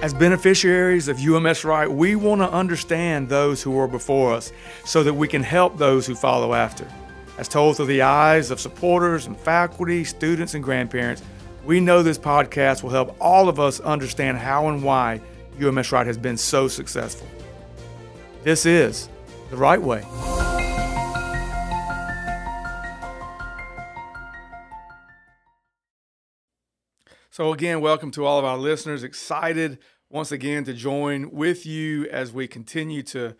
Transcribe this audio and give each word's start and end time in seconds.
As 0.00 0.14
beneficiaries 0.14 1.08
of 1.08 1.18
UMS-Wright, 1.18 1.90
we 1.90 2.14
want 2.14 2.40
to 2.40 2.48
understand 2.52 3.28
those 3.28 3.60
who 3.60 3.72
were 3.72 3.88
before 3.88 4.32
us 4.32 4.52
so 4.84 5.02
that 5.02 5.14
we 5.14 5.26
can 5.26 5.42
help 5.42 5.76
those 5.76 6.06
who 6.06 6.14
follow 6.14 6.54
after. 6.54 6.86
As 7.36 7.48
told 7.48 7.76
through 7.76 7.86
the 7.86 8.02
eyes 8.02 8.52
of 8.52 8.60
supporters 8.60 9.26
and 9.26 9.36
faculty, 9.36 10.04
students, 10.04 10.54
and 10.54 10.62
grandparents, 10.62 11.22
we 11.64 11.80
know 11.80 12.04
this 12.04 12.18
podcast 12.18 12.84
will 12.84 12.90
help 12.90 13.16
all 13.20 13.48
of 13.48 13.58
us 13.58 13.80
understand 13.80 14.38
how 14.38 14.68
and 14.68 14.84
why 14.84 15.20
UMS-Wright 15.60 16.06
has 16.06 16.16
been 16.16 16.36
so 16.36 16.68
successful. 16.68 17.26
This 18.44 18.66
is 18.66 19.08
the 19.50 19.56
right 19.56 19.82
way. 19.82 20.04
So, 27.38 27.52
again, 27.52 27.80
welcome 27.80 28.10
to 28.10 28.26
all 28.26 28.40
of 28.40 28.44
our 28.44 28.58
listeners. 28.58 29.04
Excited 29.04 29.78
once 30.10 30.32
again 30.32 30.64
to 30.64 30.74
join 30.74 31.30
with 31.30 31.64
you 31.64 32.04
as 32.06 32.32
we 32.32 32.48
continue 32.48 33.04
to 33.04 33.36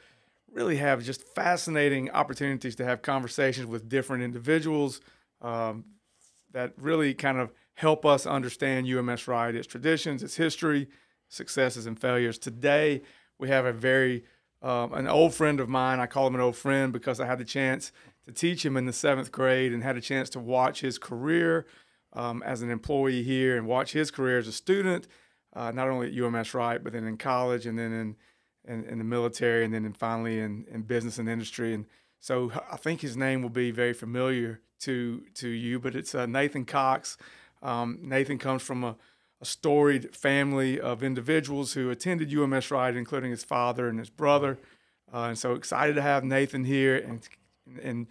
really 0.52 0.76
have 0.76 1.02
just 1.02 1.26
fascinating 1.34 2.08
opportunities 2.12 2.76
to 2.76 2.84
have 2.84 3.02
conversations 3.02 3.66
with 3.66 3.88
different 3.88 4.22
individuals 4.22 5.00
um, 5.42 5.84
that 6.52 6.74
really 6.76 7.12
kind 7.12 7.38
of 7.38 7.50
help 7.74 8.06
us 8.06 8.24
understand 8.24 8.86
UMS-Wright, 8.86 9.56
its 9.56 9.66
traditions, 9.66 10.22
its 10.22 10.36
history, 10.36 10.86
successes, 11.28 11.84
and 11.84 12.00
failures. 12.00 12.38
Today, 12.38 13.02
we 13.36 13.48
have 13.48 13.66
a 13.66 13.72
very 13.72 14.22
um, 14.62 14.92
an 14.92 15.08
old 15.08 15.34
friend 15.34 15.58
of 15.58 15.68
mine. 15.68 15.98
I 15.98 16.06
call 16.06 16.28
him 16.28 16.36
an 16.36 16.40
old 16.40 16.54
friend 16.54 16.92
because 16.92 17.18
I 17.18 17.26
had 17.26 17.40
the 17.40 17.44
chance 17.44 17.90
to 18.26 18.32
teach 18.32 18.64
him 18.64 18.76
in 18.76 18.86
the 18.86 18.92
seventh 18.92 19.32
grade 19.32 19.72
and 19.72 19.82
had 19.82 19.96
a 19.96 20.00
chance 20.00 20.30
to 20.30 20.38
watch 20.38 20.82
his 20.82 21.00
career 21.00 21.66
um, 22.12 22.42
as 22.42 22.62
an 22.62 22.70
employee 22.70 23.22
here 23.22 23.56
and 23.56 23.66
watch 23.66 23.92
his 23.92 24.10
career 24.10 24.38
as 24.38 24.48
a 24.48 24.52
student, 24.52 25.06
uh, 25.54 25.70
not 25.70 25.88
only 25.88 26.08
at 26.08 26.14
UMS-Wright, 26.14 26.82
but 26.82 26.92
then 26.92 27.06
in 27.06 27.16
college 27.16 27.66
and 27.66 27.78
then 27.78 27.92
in, 27.92 28.16
in, 28.66 28.84
in 28.84 28.98
the 28.98 29.04
military 29.04 29.64
and 29.64 29.74
then 29.74 29.84
in 29.84 29.92
finally 29.92 30.40
in, 30.40 30.66
in 30.70 30.82
business 30.82 31.18
and 31.18 31.28
industry. 31.28 31.74
And 31.74 31.86
so 32.20 32.52
I 32.70 32.76
think 32.76 33.00
his 33.00 33.16
name 33.16 33.42
will 33.42 33.50
be 33.50 33.70
very 33.70 33.92
familiar 33.92 34.60
to 34.80 35.24
to 35.34 35.48
you, 35.48 35.78
but 35.78 35.94
it's 35.94 36.14
uh, 36.14 36.26
Nathan 36.26 36.64
Cox. 36.64 37.16
Um, 37.62 37.98
Nathan 38.02 38.38
comes 38.38 38.62
from 38.62 38.84
a, 38.84 38.96
a, 39.40 39.44
storied 39.44 40.14
family 40.14 40.78
of 40.78 41.02
individuals 41.02 41.72
who 41.72 41.90
attended 41.90 42.32
UMS-Wright, 42.32 42.94
including 42.94 43.32
his 43.32 43.42
father 43.42 43.88
and 43.88 43.98
his 43.98 44.10
brother. 44.10 44.58
Uh, 45.12 45.22
and 45.22 45.38
so 45.38 45.54
excited 45.54 45.94
to 45.94 46.02
have 46.02 46.22
Nathan 46.22 46.64
here 46.64 46.96
and 46.96 47.28
and 47.82 48.06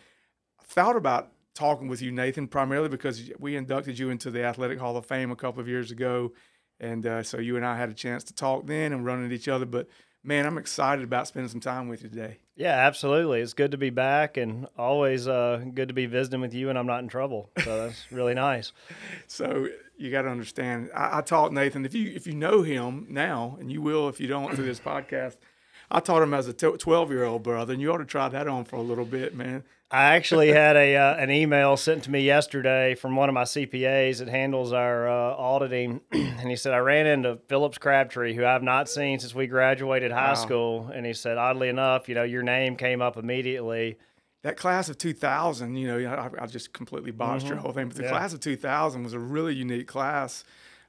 thought 0.62 0.96
about 0.96 1.32
talking 1.58 1.88
with 1.88 2.02
you, 2.02 2.12
Nathan, 2.12 2.48
primarily 2.48 2.88
because 2.88 3.32
we 3.40 3.56
inducted 3.56 3.98
you 3.98 4.10
into 4.10 4.30
the 4.30 4.44
Athletic 4.44 4.80
Hall 4.80 4.96
of 4.96 5.06
Fame 5.06 5.32
a 5.32 5.36
couple 5.36 5.60
of 5.60 5.68
years 5.68 5.92
ago. 5.92 6.34
And 6.80 7.06
uh, 7.08 7.24
so 7.24 7.40
you 7.40 7.56
and 7.56 7.66
I 7.66 7.76
had 7.76 7.90
a 7.90 7.94
chance 7.94 8.24
to 8.26 8.34
talk 8.34 8.68
then 8.68 8.94
and 8.94 9.04
run 9.04 9.24
into 9.24 9.34
each 9.34 9.48
other. 9.48 9.66
But 9.66 9.88
man, 10.24 10.46
I'm 10.46 10.60
excited 10.60 11.04
about 11.04 11.28
spending 11.28 11.50
some 11.50 11.60
time 11.60 11.88
with 11.88 12.04
you 12.04 12.10
today. 12.10 12.38
Yeah, 12.56 12.76
absolutely. 12.76 13.42
It's 13.42 13.54
good 13.54 13.72
to 13.72 13.78
be 13.78 13.90
back 13.90 14.38
and 14.38 14.68
always 14.78 15.28
uh, 15.28 15.64
good 15.74 15.88
to 15.88 15.94
be 15.94 16.06
visiting 16.06 16.42
with 16.42 16.54
you, 16.54 16.70
and 16.70 16.78
I'm 16.78 16.86
not 16.88 17.00
in 17.00 17.08
trouble. 17.08 17.50
So 17.64 17.86
that's 17.86 18.06
really 18.12 18.36
nice. 18.36 18.72
So 19.26 19.68
you 19.98 20.12
got 20.12 20.24
to 20.24 20.30
understand. 20.30 20.92
I, 20.96 21.20
I 21.20 21.22
taught 21.22 21.52
Nathan 21.54 21.86
if 21.86 21.96
you 21.96 22.12
if 22.16 22.28
you 22.28 22.34
know 22.34 22.62
him 22.62 23.08
now, 23.10 23.58
and 23.60 23.72
you 23.72 23.82
will 23.82 24.10
if 24.10 24.20
you 24.20 24.28
don't 24.28 24.54
through 24.56 24.66
this 24.66 24.80
podcast. 24.86 25.38
I 25.90 26.02
taught 26.02 26.22
him 26.22 26.34
as 26.34 26.50
a 26.50 26.54
12 26.54 27.12
year 27.12 27.24
old 27.24 27.44
brother, 27.44 27.74
and 27.74 27.82
you 27.82 27.92
ought 27.94 28.00
to 28.00 28.06
try 28.06 28.28
that 28.28 28.48
on 28.48 28.66
for 28.66 28.76
a 28.76 28.82
little 28.82 29.06
bit, 29.06 29.34
man. 29.34 29.64
I 29.90 30.16
actually 30.16 30.50
had 30.50 30.76
a 30.76 30.98
uh, 30.98 31.16
an 31.16 31.32
email 31.32 31.78
sent 31.78 32.04
to 32.04 32.12
me 32.12 32.20
yesterday 32.20 32.94
from 32.94 33.16
one 33.16 33.30
of 33.30 33.34
my 33.34 33.44
CPAs 33.44 34.20
that 34.20 34.28
handles 34.28 34.74
our 34.74 35.08
uh, 35.08 35.36
auditing, 35.36 36.02
and 36.12 36.50
he 36.50 36.58
said 36.58 36.74
I 36.74 36.80
ran 36.80 37.08
into 37.08 37.38
Phillips 37.48 37.78
Crabtree, 37.78 38.34
who 38.34 38.46
I've 38.46 38.64
not 38.64 38.90
seen 38.90 39.20
since 39.20 39.34
we 39.34 39.48
graduated 39.48 40.12
high 40.12 40.30
wow. 40.30 40.34
school, 40.34 40.92
and 40.94 41.06
he 41.06 41.14
said 41.14 41.38
oddly 41.38 41.70
enough, 41.70 42.10
you 42.10 42.16
know, 42.16 42.24
your 42.24 42.44
name 42.44 42.76
came 42.76 43.02
up 43.02 43.16
immediately. 43.16 43.98
That 44.44 44.58
class 44.58 44.90
of 44.90 44.98
2000, 44.98 45.76
you 45.78 45.88
know, 45.88 46.10
I, 46.10 46.44
I 46.44 46.46
just 46.48 46.74
completely 46.74 47.12
botched 47.12 47.46
mm-hmm. 47.46 47.54
your 47.54 47.62
whole 47.62 47.72
thing, 47.72 47.88
but 47.88 47.96
the 47.96 48.04
yeah. 48.04 48.10
class 48.10 48.34
of 48.34 48.42
2000 48.42 49.04
was 49.04 49.14
a 49.14 49.20
really 49.20 49.56
unique 49.56 49.88
class, 49.88 50.44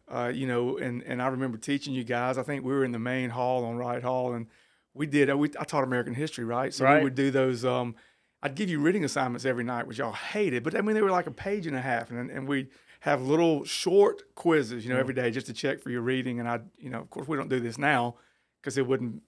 uh, 0.08 0.32
you 0.34 0.48
know, 0.48 0.76
and 0.76 1.04
and 1.04 1.22
I 1.22 1.28
remember 1.28 1.56
teaching 1.56 1.94
you 1.94 2.02
guys. 2.02 2.36
I 2.36 2.42
think 2.42 2.64
we 2.64 2.72
were 2.72 2.84
in 2.84 2.92
the 2.92 2.98
main 2.98 3.30
hall 3.30 3.64
on 3.64 3.76
Wright 3.76 4.02
Hall, 4.02 4.34
and 4.34 4.48
we 4.92 5.06
did. 5.06 5.30
Uh, 5.30 5.36
we, 5.36 5.50
I 5.58 5.62
taught 5.62 5.84
American 5.84 6.14
history, 6.14 6.44
right? 6.44 6.74
So 6.74 6.84
right. 6.84 6.98
we 6.98 7.04
would 7.04 7.14
do 7.14 7.30
those. 7.30 7.64
Um, 7.64 7.94
I'd 8.42 8.54
give 8.54 8.70
you 8.70 8.78
reading 8.78 9.04
assignments 9.04 9.44
every 9.44 9.64
night, 9.64 9.86
which 9.86 9.98
y'all 9.98 10.12
hated, 10.12 10.62
but 10.62 10.76
I 10.76 10.80
mean 10.80 10.94
they 10.94 11.02
were 11.02 11.10
like 11.10 11.26
a 11.26 11.32
page 11.32 11.66
and 11.66 11.76
a 11.76 11.80
half, 11.80 12.10
and 12.10 12.30
and 12.30 12.46
we'd 12.46 12.68
have 13.00 13.22
little 13.22 13.64
short 13.64 14.34
quizzes, 14.34 14.84
you 14.84 14.90
know, 14.90 14.96
mm-hmm. 14.96 15.00
every 15.00 15.14
day 15.14 15.30
just 15.30 15.46
to 15.46 15.52
check 15.52 15.80
for 15.80 15.90
your 15.90 16.02
reading. 16.02 16.40
And 16.40 16.48
I, 16.48 16.60
you 16.78 16.90
know, 16.90 17.00
of 17.00 17.10
course 17.10 17.28
we 17.28 17.36
don't 17.36 17.48
do 17.48 17.60
this 17.60 17.78
now 17.78 18.16
because 18.60 18.76
it 18.76 18.86
wouldn't, 18.86 19.22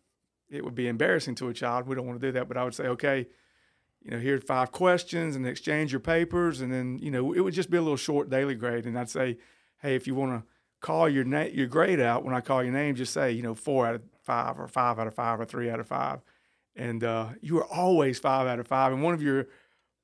it 0.49 0.65
would 0.65 0.75
be 0.75 0.89
embarrassing 0.89 1.37
to 1.37 1.49
a 1.49 1.55
child. 1.55 1.87
We 1.87 1.95
don't 1.95 2.07
want 2.07 2.21
to 2.21 2.27
do 2.27 2.33
that, 2.33 2.49
but 2.49 2.57
I 2.57 2.65
would 2.65 2.75
say, 2.75 2.85
okay, 2.89 3.29
you 4.03 4.11
know, 4.11 4.19
here's 4.19 4.43
five 4.43 4.73
questions, 4.73 5.37
and 5.37 5.47
exchange 5.47 5.93
your 5.93 6.01
papers, 6.01 6.63
and 6.63 6.73
then 6.73 6.99
you 6.99 7.11
know 7.11 7.33
it 7.33 7.41
would 7.41 7.55
just 7.55 7.71
be 7.71 7.77
a 7.77 7.83
little 7.83 7.99
short 7.99 8.31
daily 8.31 8.55
grade, 8.55 8.87
and 8.87 8.99
I'd 8.99 9.11
say, 9.11 9.37
hey, 9.83 9.95
if 9.95 10.07
you 10.07 10.15
want 10.15 10.41
to 10.41 10.49
call 10.81 11.09
your 11.09 11.25
name, 11.25 11.55
your 11.55 11.67
grade 11.67 12.01
out 12.01 12.25
when 12.25 12.35
I 12.35 12.41
call 12.41 12.63
your 12.63 12.73
name, 12.73 12.95
just 12.95 13.13
say, 13.13 13.31
you 13.33 13.43
know, 13.43 13.55
four 13.55 13.87
out 13.87 13.97
of 13.97 14.03
five, 14.23 14.59
or 14.59 14.67
five 14.67 14.99
out 14.99 15.07
of 15.07 15.15
five, 15.15 15.39
or 15.39 15.45
three 15.45 15.69
out 15.69 15.81
of 15.81 15.87
five 15.87 16.21
and 16.77 17.03
uh, 17.05 17.31
you 17.41 17.55
were 17.55 17.67
always 17.67 18.19
five 18.19 18.47
out 18.47 18.59
of 18.59 18.67
five. 18.67 18.93
And 18.93 19.03
one 19.03 19.15
of 19.15 19.23
your 19.23 19.49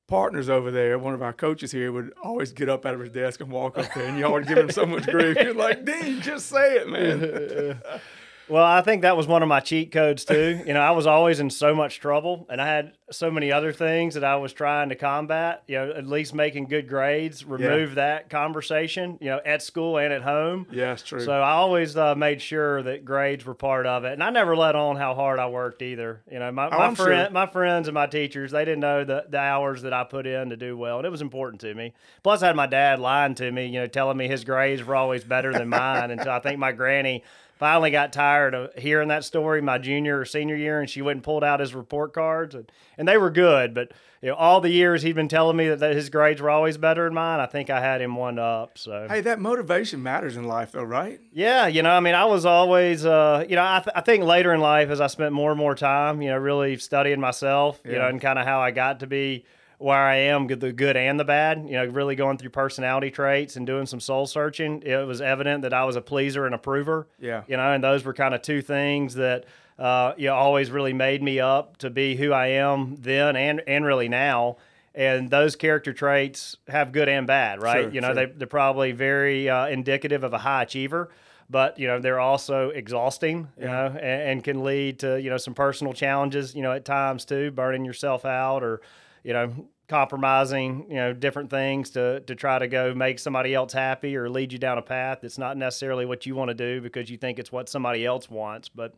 partners 0.07 0.49
over 0.49 0.71
there, 0.71 0.97
one 0.97 1.13
of 1.13 1.21
our 1.21 1.33
coaches 1.33 1.71
here, 1.71 1.91
would 1.91 2.13
always 2.23 2.51
get 2.51 2.69
up 2.69 2.85
out 2.85 2.93
of 2.93 2.99
his 2.99 3.09
desk 3.09 3.41
and 3.41 3.51
walk 3.51 3.77
up 3.77 3.93
there, 3.93 4.05
and 4.05 4.17
y'all 4.17 4.33
would 4.33 4.47
give 4.47 4.57
him 4.57 4.71
so 4.71 4.85
much 4.85 5.05
grief. 5.07 5.37
You're 5.39 5.53
like, 5.53 5.85
Dean, 5.85 6.21
just 6.21 6.47
say 6.47 6.75
it, 6.77 6.89
man. 6.89 7.81
Well, 8.49 8.63
I 8.63 8.81
think 8.81 9.01
that 9.01 9.17
was 9.17 9.27
one 9.27 9.43
of 9.43 9.49
my 9.49 9.59
cheat 9.59 9.91
codes 9.91 10.23
too. 10.23 10.61
You 10.65 10.73
know, 10.73 10.79
I 10.79 10.91
was 10.91 11.05
always 11.05 11.39
in 11.39 11.49
so 11.49 11.75
much 11.75 11.99
trouble, 11.99 12.45
and 12.49 12.61
I 12.61 12.67
had 12.67 12.93
so 13.11 13.29
many 13.29 13.51
other 13.51 13.73
things 13.73 14.13
that 14.13 14.23
I 14.23 14.37
was 14.37 14.53
trying 14.53 14.89
to 14.89 14.95
combat. 14.95 15.63
You 15.67 15.77
know, 15.77 15.91
at 15.91 16.07
least 16.07 16.33
making 16.33 16.67
good 16.67 16.87
grades, 16.87 17.43
remove 17.43 17.89
yeah. 17.89 17.95
that 17.95 18.29
conversation. 18.29 19.17
You 19.19 19.27
know, 19.27 19.41
at 19.45 19.61
school 19.61 19.97
and 19.97 20.13
at 20.13 20.21
home. 20.21 20.67
Yeah, 20.71 20.93
it's 20.93 21.03
true. 21.03 21.19
So 21.19 21.31
I 21.31 21.51
always 21.51 21.97
uh, 21.97 22.15
made 22.15 22.41
sure 22.41 22.81
that 22.83 23.03
grades 23.03 23.45
were 23.45 23.53
part 23.53 23.85
of 23.85 24.05
it, 24.05 24.13
and 24.13 24.23
I 24.23 24.29
never 24.29 24.55
let 24.55 24.75
on 24.75 24.95
how 24.95 25.13
hard 25.13 25.39
I 25.39 25.47
worked 25.47 25.81
either. 25.81 26.21
You 26.31 26.39
know, 26.39 26.51
my 26.51 26.67
oh, 26.67 26.77
my, 26.77 26.95
friend, 26.95 27.27
sure. 27.27 27.29
my 27.31 27.47
friends 27.47 27.87
and 27.87 27.95
my 27.95 28.07
teachers, 28.07 28.51
they 28.51 28.63
didn't 28.63 28.79
know 28.79 29.03
the 29.03 29.25
the 29.29 29.39
hours 29.39 29.81
that 29.81 29.93
I 29.93 30.05
put 30.05 30.25
in 30.25 30.49
to 30.49 30.57
do 30.57 30.77
well, 30.77 30.97
and 30.97 31.05
it 31.05 31.11
was 31.11 31.21
important 31.21 31.61
to 31.61 31.73
me. 31.73 31.93
Plus, 32.23 32.41
I 32.41 32.47
had 32.47 32.55
my 32.55 32.67
dad 32.67 32.99
lying 32.99 33.35
to 33.35 33.51
me, 33.51 33.67
you 33.67 33.79
know, 33.81 33.87
telling 33.87 34.17
me 34.17 34.27
his 34.27 34.45
grades 34.45 34.83
were 34.83 34.95
always 34.95 35.23
better 35.23 35.51
than 35.51 35.67
mine, 35.67 36.11
and 36.11 36.21
so 36.21 36.31
I 36.31 36.39
think 36.39 36.59
my 36.59 36.71
granny 36.71 37.23
finally 37.57 37.91
got 37.91 38.13
tired 38.13 38.53
of 38.53 38.73
hearing 38.75 39.09
that 39.09 39.23
story 39.23 39.61
my 39.61 39.77
junior 39.77 40.19
or 40.19 40.25
senior 40.25 40.55
year, 40.55 40.79
and 40.79 40.89
she 40.89 41.01
went 41.01 41.17
and 41.17 41.23
pulled 41.23 41.43
out 41.43 41.59
his 41.59 41.75
report 41.75 42.13
cards, 42.13 42.55
and, 42.55 42.71
and 42.97 43.07
they 43.07 43.17
were 43.17 43.29
good. 43.29 43.73
But 43.73 43.91
you 44.21 44.29
know, 44.29 44.35
all 44.35 44.61
the 44.61 44.69
years 44.69 45.03
he'd 45.03 45.15
been 45.15 45.27
telling 45.27 45.57
me 45.57 45.69
that, 45.69 45.79
that 45.79 45.95
his 45.95 46.09
grades 46.09 46.41
were 46.41 46.49
always 46.49 46.77
better 46.77 47.05
than 47.05 47.13
mine, 47.13 47.39
I 47.39 47.45
think 47.45 47.69
I 47.69 47.79
had 47.79 48.01
him 48.01 48.15
one 48.15 48.39
up. 48.39 48.77
So 48.77 49.07
hey, 49.09 49.21
that 49.21 49.39
motivation 49.39 50.01
matters 50.01 50.37
in 50.37 50.45
life, 50.45 50.71
though, 50.71 50.83
right? 50.83 51.19
Yeah, 51.31 51.67
you 51.67 51.83
know, 51.83 51.91
I 51.91 51.99
mean, 51.99 52.15
I 52.15 52.25
was 52.25 52.45
always, 52.45 53.05
uh, 53.05 53.45
you 53.47 53.55
know, 53.55 53.63
I, 53.63 53.81
th- 53.83 53.93
I 53.95 54.01
think 54.01 54.23
later 54.23 54.53
in 54.53 54.59
life 54.59 54.89
as 54.89 55.01
I 55.01 55.07
spent 55.07 55.33
more 55.33 55.51
and 55.51 55.59
more 55.59 55.75
time, 55.75 56.21
you 56.21 56.29
know, 56.29 56.37
really 56.37 56.77
studying 56.77 57.19
myself, 57.19 57.79
yeah. 57.85 57.91
you 57.91 57.97
know, 57.99 58.07
and 58.07 58.21
kind 58.21 58.39
of 58.39 58.45
how 58.45 58.59
I 58.59 58.71
got 58.71 59.01
to 59.01 59.07
be 59.07 59.45
where 59.77 59.97
I 59.97 60.15
am, 60.15 60.47
the 60.47 60.71
good 60.71 60.97
and 60.97 61.19
the 61.19 61.25
bad. 61.25 61.65
You 61.67 61.73
know, 61.73 61.85
really 61.85 62.15
going 62.15 62.37
through 62.37 62.49
personality 62.49 63.11
traits 63.11 63.55
and 63.55 63.67
doing 63.67 63.85
some 63.85 63.99
soul 63.99 64.25
searching. 64.25 64.81
It 64.83 65.05
was 65.05 65.21
evident 65.21 65.61
that 65.63 65.73
I 65.73 65.83
was 65.83 65.95
a 65.95 66.01
pleaser 66.01 66.45
and 66.45 66.55
a 66.55 66.57
prover. 66.57 67.07
Yeah. 67.19 67.43
You 67.47 67.57
know, 67.57 67.73
and 67.73 67.83
those 67.83 68.03
were 68.03 68.13
kind 68.13 68.33
of 68.33 68.41
two 68.41 68.61
things 68.61 69.15
that 69.15 69.45
uh, 69.77 70.13
you 70.17 70.27
know 70.27 70.35
always 70.35 70.71
really 70.71 70.93
made 70.93 71.21
me 71.21 71.39
up 71.39 71.77
to 71.77 71.89
be 71.89 72.15
who 72.15 72.31
I 72.31 72.47
am 72.47 72.95
then 72.99 73.35
and 73.35 73.61
and 73.67 73.85
really 73.85 74.09
now. 74.09 74.57
And 74.95 75.29
those 75.29 75.55
character 75.55 75.93
traits 75.93 76.57
have 76.67 76.91
good 76.91 77.07
and 77.07 77.27
bad, 77.27 77.61
right? 77.61 77.83
Sure, 77.83 77.91
you 77.91 78.01
know, 78.01 78.15
sure. 78.15 78.15
they, 78.15 78.25
they're 78.25 78.47
probably 78.47 78.93
very 78.93 79.47
uh, 79.47 79.67
indicative 79.67 80.23
of 80.23 80.33
a 80.33 80.39
high 80.39 80.63
achiever 80.63 81.09
but 81.49 81.79
you 81.79 81.87
know 81.87 81.97
they're 81.97 82.19
also 82.19 82.71
exhausting 82.71 83.47
you 83.57 83.63
yeah. 83.63 83.71
know 83.71 83.85
and, 83.85 84.21
and, 84.31 84.43
can 84.43 84.65
lead 84.65 84.99
to 84.99 85.15
you 85.21 85.29
know 85.29 85.37
some 85.37 85.53
personal 85.53 85.93
challenges 85.93 86.53
you 86.53 86.61
know 86.61 86.73
at 86.73 86.83
times 86.83 87.23
too 87.23 87.49
burning 87.51 87.85
yourself 87.85 88.25
out 88.25 88.63
or 88.63 88.81
you 89.27 89.33
know, 89.33 89.53
compromising, 89.87 90.85
you 90.89 90.95
know, 90.95 91.13
different 91.13 91.49
things 91.49 91.91
to 91.91 92.19
to 92.21 92.35
try 92.35 92.59
to 92.59 92.67
go 92.67 92.93
make 92.93 93.19
somebody 93.19 93.53
else 93.53 93.73
happy 93.73 94.15
or 94.15 94.29
lead 94.29 94.51
you 94.51 94.59
down 94.59 94.77
a 94.77 94.81
path 94.81 95.19
that's 95.21 95.37
not 95.37 95.57
necessarily 95.57 96.05
what 96.05 96.25
you 96.25 96.35
want 96.35 96.49
to 96.49 96.55
do 96.55 96.81
because 96.81 97.09
you 97.09 97.17
think 97.17 97.39
it's 97.39 97.51
what 97.51 97.69
somebody 97.69 98.05
else 98.05 98.29
wants. 98.29 98.69
But 98.69 98.95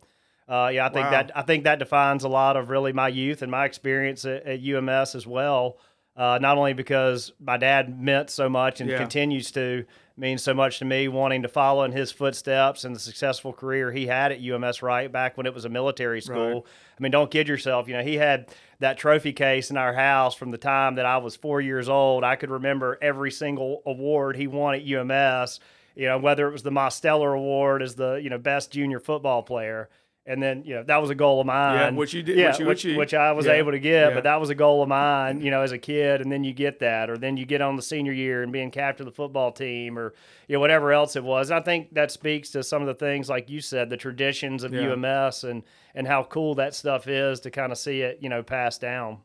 uh, 0.48 0.70
yeah, 0.72 0.86
I 0.86 0.88
think 0.88 1.04
wow. 1.04 1.10
that 1.10 1.32
I 1.36 1.42
think 1.42 1.64
that 1.64 1.78
defines 1.78 2.24
a 2.24 2.28
lot 2.28 2.56
of 2.56 2.70
really 2.70 2.92
my 2.92 3.08
youth 3.08 3.42
and 3.42 3.50
my 3.50 3.64
experience 3.64 4.24
at, 4.24 4.44
at 4.46 4.60
UMS 4.60 5.14
as 5.14 5.26
well. 5.26 5.78
Uh, 6.16 6.38
not 6.42 6.58
only 6.58 6.72
because 6.72 7.32
my 7.40 7.56
dad 7.56 7.98
meant 7.98 8.28
so 8.28 8.48
much 8.48 8.80
and 8.80 8.90
yeah. 8.90 8.98
continues 8.98 9.52
to 9.52 9.86
mean 10.16 10.36
so 10.36 10.52
much 10.52 10.80
to 10.80 10.84
me, 10.84 11.08
wanting 11.08 11.42
to 11.42 11.48
follow 11.48 11.84
in 11.84 11.92
his 11.92 12.12
footsteps 12.12 12.84
and 12.84 12.94
the 12.94 13.00
successful 13.00 13.52
career 13.52 13.90
he 13.90 14.06
had 14.06 14.32
at 14.32 14.40
UMS 14.42 14.82
right 14.82 15.10
back 15.10 15.36
when 15.36 15.46
it 15.46 15.54
was 15.54 15.64
a 15.64 15.68
military 15.68 16.20
school. 16.20 16.54
Right. 16.54 16.64
I 16.98 17.02
mean, 17.02 17.12
don't 17.12 17.30
kid 17.30 17.48
yourself. 17.48 17.88
You 17.88 17.94
know, 17.94 18.02
he 18.02 18.16
had 18.16 18.54
that 18.80 18.98
trophy 18.98 19.32
case 19.32 19.70
in 19.70 19.76
our 19.76 19.94
house 19.94 20.34
from 20.34 20.50
the 20.50 20.58
time 20.58 20.96
that 20.96 21.06
I 21.06 21.18
was 21.18 21.36
four 21.36 21.60
years 21.60 21.88
old. 21.88 22.24
I 22.24 22.36
could 22.36 22.50
remember 22.50 22.98
every 23.00 23.30
single 23.30 23.82
award 23.86 24.36
he 24.36 24.46
won 24.46 24.74
at 24.74 24.86
UMS 24.86 25.60
you 25.94 26.06
know, 26.06 26.18
whether 26.18 26.48
it 26.48 26.52
was 26.52 26.62
the 26.62 26.70
Mosteller 26.70 27.36
Award 27.36 27.82
as 27.82 27.94
the 27.94 28.14
you 28.14 28.30
know 28.30 28.38
best 28.38 28.70
junior 28.70 29.00
football 29.00 29.42
player. 29.42 29.88
And 30.30 30.42
then 30.42 30.62
you 30.64 30.74
know 30.74 30.82
that 30.84 31.00
was 31.02 31.10
a 31.10 31.14
goal 31.14 31.40
of 31.40 31.46
mine. 31.46 31.74
Yeah, 31.76 31.90
which 31.90 32.14
you 32.14 32.22
did. 32.22 32.38
Yeah, 32.38 32.50
which, 32.50 32.60
you 32.60 32.66
which, 32.66 32.84
which 32.96 33.14
I 33.14 33.32
was 33.32 33.46
Yeah, 33.46 33.52
able 33.52 33.72
to 33.72 33.78
get, 33.78 34.08
yeah. 34.08 34.14
but 34.14 34.24
that 34.24 34.40
was 34.40 34.48
a 34.50 34.54
goal 34.54 34.82
of 34.82 34.88
mine. 34.88 35.40
You 35.40 35.50
know, 35.50 35.62
as 35.62 35.72
a 35.72 35.78
kid, 35.78 36.20
and 36.20 36.30
then 36.30 36.44
you 36.44 36.52
get 36.52 36.78
that, 36.80 37.10
or 37.10 37.18
then 37.18 37.36
you 37.36 37.44
get 37.44 37.60
on 37.60 37.76
the 37.76 37.82
senior 37.82 38.12
year 38.12 38.42
and 38.42 38.52
being 38.52 38.70
captain 38.70 39.06
of 39.06 39.12
the 39.12 39.16
football 39.16 39.52
team, 39.52 39.98
or 39.98 40.14
you 40.48 40.54
know 40.54 40.60
whatever 40.60 40.92
else 40.92 41.16
it 41.16 41.24
was. 41.24 41.50
And 41.50 41.58
I 41.58 41.62
think 41.62 41.94
that 41.94 42.10
speaks 42.10 42.50
to 42.50 42.62
some 42.62 42.80
of 42.80 42.88
the 42.88 42.94
things, 42.94 43.28
like 43.28 43.50
you 43.50 43.60
said, 43.60 43.90
the 43.90 43.96
traditions 43.96 44.64
of. 44.64 44.72
UMS 44.72 45.44
and 45.44 45.62
and 45.94 46.06
how 46.06 46.22
cool 46.22 46.54
that 46.54 46.74
stuff 46.74 47.08
is 47.08 47.40
to 47.40 47.50
kind 47.50 47.72
of 47.72 47.78
see 47.78 48.00
it, 48.02 48.18
you 48.20 48.28
know, 48.28 48.42
passed 48.42 48.80
down. 48.80 49.18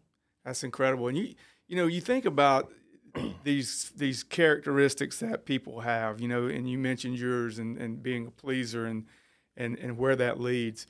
That's 0.43 0.63
incredible. 0.63 1.07
And 1.07 1.17
you 1.17 1.35
you 1.67 1.75
know, 1.75 1.87
you 1.87 2.01
think 2.01 2.25
about 2.25 2.71
these 3.43 3.91
these 3.95 4.23
characteristics 4.23 5.19
that 5.19 5.45
people 5.45 5.81
have, 5.81 6.19
you 6.19 6.27
know, 6.27 6.45
and 6.47 6.69
you 6.69 6.77
mentioned 6.77 7.17
yours 7.17 7.59
and, 7.59 7.77
and 7.77 8.01
being 8.01 8.27
a 8.27 8.31
pleaser 8.31 8.85
and 8.85 9.05
and 9.57 9.77
and 9.79 9.97
where 9.97 10.15
that 10.15 10.39
leads. 10.39 10.87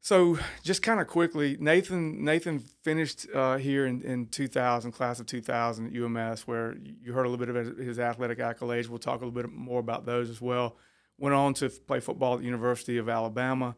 So 0.00 0.38
just 0.62 0.82
kind 0.82 1.00
of 1.00 1.06
quickly, 1.06 1.56
Nathan 1.58 2.24
Nathan 2.24 2.60
finished 2.82 3.26
uh, 3.34 3.56
here 3.56 3.86
in, 3.86 4.02
in 4.02 4.26
2000, 4.28 4.92
class 4.92 5.20
of 5.20 5.26
2000 5.26 5.86
at 5.86 6.02
UMS, 6.02 6.46
where 6.46 6.76
you 6.78 7.12
heard 7.12 7.26
a 7.26 7.28
little 7.28 7.44
bit 7.44 7.54
of 7.54 7.76
his 7.76 7.98
athletic 7.98 8.38
accolades. 8.38 8.88
We'll 8.88 8.98
talk 8.98 9.20
a 9.20 9.24
little 9.24 9.42
bit 9.42 9.50
more 9.52 9.80
about 9.80 10.06
those 10.06 10.30
as 10.30 10.40
well. 10.40 10.76
Went 11.18 11.34
on 11.34 11.52
to 11.54 11.68
play 11.68 12.00
football 12.00 12.34
at 12.34 12.40
the 12.40 12.46
University 12.46 12.96
of 12.96 13.08
Alabama 13.08 13.74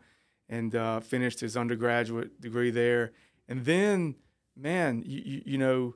and 0.49 0.75
uh, 0.75 1.01
finished 1.01 1.41
his 1.41 1.57
undergraduate 1.57 2.41
degree 2.41 2.71
there. 2.71 3.13
And 3.49 3.65
then, 3.65 4.17
man, 4.57 5.03
you, 5.07 5.23
you, 5.25 5.43
you 5.47 5.59
know, 5.59 5.95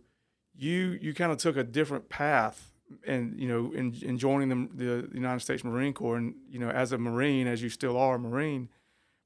you 0.57 0.99
you 1.03 1.13
kind 1.13 1.33
of 1.33 1.39
took 1.39 1.57
a 1.57 1.65
different 1.65 2.09
path, 2.09 2.73
and 3.07 3.39
you 3.39 3.49
know, 3.49 3.73
in, 3.73 3.95
in 4.03 4.19
joining 4.19 4.49
the, 4.49 4.85
the 4.85 5.15
United 5.15 5.41
States 5.41 5.65
Marine 5.65 5.93
Corps, 5.93 6.17
and 6.17 6.35
you 6.49 6.59
know, 6.59 6.71
as 6.71 6.93
a 6.93 6.99
Marine, 6.99 7.47
as 7.47 7.63
you 7.63 7.69
still 7.69 7.97
are 7.97 8.17
a 8.17 8.19
Marine, 8.19 8.69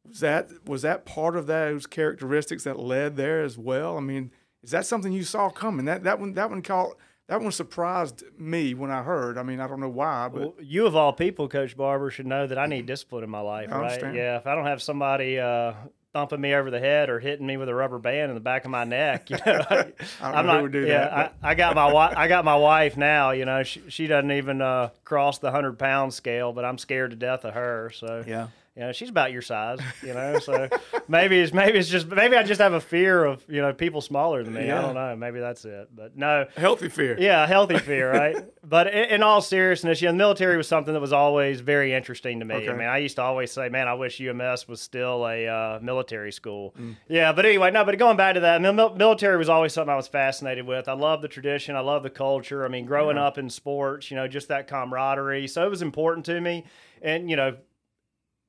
was 0.07 0.21
that 0.21 0.51
was 0.67 0.83
that 0.83 1.05
part 1.05 1.37
of 1.37 1.47
those 1.47 1.87
characteristics 1.87 2.65
that 2.65 2.79
led 2.79 3.17
there 3.17 3.43
as 3.43 3.59
well? 3.59 3.97
I 3.97 4.01
mean, 4.01 4.31
is 4.63 4.71
that 4.71 4.87
something 4.87 5.13
you 5.13 5.25
saw 5.25 5.51
coming? 5.51 5.85
That 5.87 6.05
that 6.05 6.19
one 6.21 6.35
that 6.35 6.51
one 6.51 6.63
caught 6.63 6.97
that 7.29 7.41
one 7.43 7.53
surprised 7.53 8.25
me 8.39 8.73
when 8.73 8.91
I 8.91 9.03
heard. 9.03 9.37
I 9.37 9.43
mean, 9.43 9.61
I 9.61 9.67
don't 9.67 9.81
know 9.81 9.89
why, 9.89 10.29
but 10.29 10.41
Well, 10.41 10.55
you 10.61 10.87
of 10.87 10.97
all 10.97 11.13
people, 11.13 11.47
Coach 11.49 11.77
Barber, 11.77 12.11
should 12.11 12.27
know 12.27 12.47
that 12.47 12.59
I 12.59 12.67
need 12.67 12.87
discipline 12.87 13.23
in 13.23 13.29
my 13.31 13.41
life, 13.41 13.69
I 13.71 13.77
right? 13.77 13.85
understand. 13.85 14.17
Yeah, 14.17 14.39
if 14.39 14.47
I 14.47 14.55
don't 14.55 14.65
have 14.65 14.81
somebody 14.81 15.39
uh, 15.39 15.75
thumping 16.19 16.41
me 16.41 16.53
over 16.53 16.69
the 16.69 16.81
head 16.81 17.11
or 17.11 17.21
hitting 17.21 17.47
me 17.47 17.57
with 17.57 17.69
a 17.69 17.75
rubber 17.75 18.01
band 18.01 18.31
in 18.31 18.35
the 18.35 18.41
back 18.41 18.65
of 18.65 18.73
my 18.73 18.83
neck, 18.83 19.31
you 19.31 19.37
know, 19.37 19.65
I, 19.71 19.75
I 19.77 19.85
don't 19.85 19.93
I'm 20.21 20.47
who 20.47 20.69
not. 20.69 20.89
yeah, 20.89 20.99
that, 21.05 21.35
I, 21.41 21.51
I 21.51 21.55
got 21.55 21.77
my 21.77 21.93
wife. 21.93 22.15
I 22.17 22.27
got 22.27 22.45
my 22.45 22.57
wife 22.57 22.97
now. 22.97 23.31
You 23.31 23.45
know, 23.45 23.63
she, 23.63 23.83
she 23.89 24.09
doesn't 24.09 24.33
even 24.33 24.61
uh, 24.61 24.91
cross 25.05 25.39
the 25.39 25.53
hundred 25.53 25.79
pound 25.79 26.13
scale, 26.13 26.53
but 26.53 26.65
I'm 26.65 26.77
scared 26.77 27.11
to 27.11 27.17
death 27.17 27.45
of 27.45 27.55
her. 27.55 27.93
So 27.95 28.25
yeah. 28.27 28.49
You 28.79 28.85
know, 28.85 28.93
she's 28.93 29.09
about 29.09 29.33
your 29.33 29.43
size, 29.43 29.81
you 30.03 30.15
know. 30.15 30.39
So 30.39 30.69
maybe 31.09 31.41
it's 31.41 31.53
maybe 31.53 31.79
it's 31.81 31.89
just 31.89 32.07
maybe 32.07 32.37
I 32.37 32.45
just 32.45 32.61
have 32.61 32.75
a 32.75 32.81
fear 32.81 33.25
of 33.25 33.45
you 33.49 33.61
know 33.61 33.73
people 33.73 34.01
smaller 34.01 34.45
than 34.45 34.55
me. 34.55 34.67
Yeah. 34.69 34.79
I 34.79 34.83
don't 34.83 34.95
know. 34.95 35.17
Maybe 35.17 35.41
that's 35.41 35.65
it. 35.65 35.89
But 35.95 36.17
no, 36.17 36.47
Healthy 36.57 36.89
fear. 36.91 37.17
yeah, 37.19 37.45
healthy 37.49 37.79
fear, 37.91 38.13
right? 38.13 38.37
but 38.63 38.87
in, 38.87 39.05
in 39.17 39.23
all 39.25 39.41
seriousness, 39.41 40.01
you 40.01 40.07
know, 40.07 40.13
the 40.13 40.19
military 40.19 40.57
was 40.57 40.69
something 40.69 40.95
that 40.95 41.01
was 41.01 41.13
always 41.13 41.61
very 41.61 41.93
interesting 41.93 42.39
to 42.39 42.45
me. 42.45 42.55
Okay. 42.55 42.69
I 42.71 42.75
mean, 42.75 42.87
I 42.87 42.99
used 42.99 43.17
to 43.17 43.23
always 43.23 43.51
say, 43.51 43.69
"Man, 43.69 43.89
I 43.89 43.95
wish 43.95 44.21
UMS 44.21 44.69
was 44.69 44.81
still 44.81 45.27
a 45.27 45.47
uh, 45.49 45.79
military 45.83 46.31
school." 46.31 46.73
Mm. 46.79 46.97
Yeah, 47.09 47.33
but 47.33 47.47
anyway, 47.47 47.73
no. 47.73 47.85
But 47.85 47.99
going 47.99 48.17
back 48.17 48.35
to 48.35 48.41
that, 48.41 48.63
mil- 48.63 48.95
military 48.95 49.39
was 49.39 49.49
always 49.49 49.73
something 49.73 49.93
I 49.93 49.97
was 49.97 50.07
fascinated 50.09 50.67
with. 50.67 50.87
I 50.89 50.93
love 50.93 51.21
the 51.21 51.29
tradition. 51.29 51.75
I 51.75 51.81
love 51.81 52.05
the 52.05 52.11
culture. 52.11 52.65
I 52.65 52.69
mean, 52.69 52.87
growing 52.87 53.17
Yeah. 53.17 53.25
up 53.27 53.39
in 53.39 53.51
sports, 53.51 54.09
you 54.11 54.17
know, 54.17 54.29
just 54.29 54.47
that 54.49 54.69
camaraderie. 54.69 55.49
So 55.49 55.65
it 55.67 55.71
was 55.71 55.83
important 55.83 56.27
to 56.27 56.41
me, 56.41 56.65
and 57.03 57.29
you 57.29 57.35
know, 57.37 57.57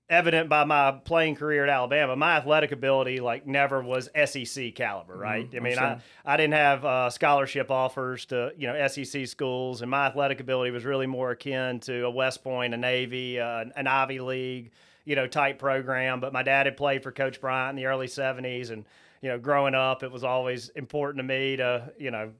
evident 0.10 0.50
by 0.50 0.64
my 0.64 0.92
playing 0.92 1.36
career 1.36 1.64
at 1.64 1.70
Alabama, 1.70 2.16
my 2.16 2.38
athletic 2.38 2.72
ability 2.72 3.20
like 3.20 3.46
never 3.46 3.82
was 3.82 4.10
SEC 4.26 4.74
caliber, 4.76 5.16
right? 5.16 5.48
I 5.56 5.60
mean, 5.60 5.78
I. 5.78 6.00
I 6.26 6.38
didn't 6.38 6.54
have 6.54 6.86
uh, 6.86 7.10
scholarship 7.10 7.72
offers 7.72 8.26
to 8.26 8.52
you 8.58 8.68
know 8.68 8.88
SEC 8.88 9.28
schools, 9.28 9.82
and 9.82 9.90
my 9.90 10.06
athletic 10.06 10.40
ability 10.40 10.72
was 10.72 10.86
really 10.86 11.08
more 11.08 11.32
akin 11.32 11.80
to 11.82 12.06
a 12.06 12.12
West 12.12 12.44
Point, 12.44 12.74
a 12.74 12.78
Navy, 12.78 13.40
uh, 13.40 13.66
an 13.76 13.88
Ivy 13.88 14.20
League, 14.20 14.72
you 15.06 15.16
know, 15.16 15.26
type 15.26 15.58
program. 15.58 16.20
But 16.20 16.34
my 16.34 16.44
dad 16.44 16.68
had 16.68 16.78
played 16.78 17.02
for 17.04 17.12
Coach 17.12 17.42
Bryant 17.42 17.72
in 17.72 17.76
the 17.78 17.88
early 17.88 18.08
'70s, 18.08 18.70
and 18.70 18.86
you 19.22 19.30
know, 19.30 19.40
growing 19.40 19.76
up, 19.76 20.04
it 20.04 20.12
was 20.12 20.24
always 20.24 20.70
important 20.70 21.18
to 21.20 21.24
me 21.24 21.56
to 21.58 21.92
you 21.98 22.12
know 22.12 22.32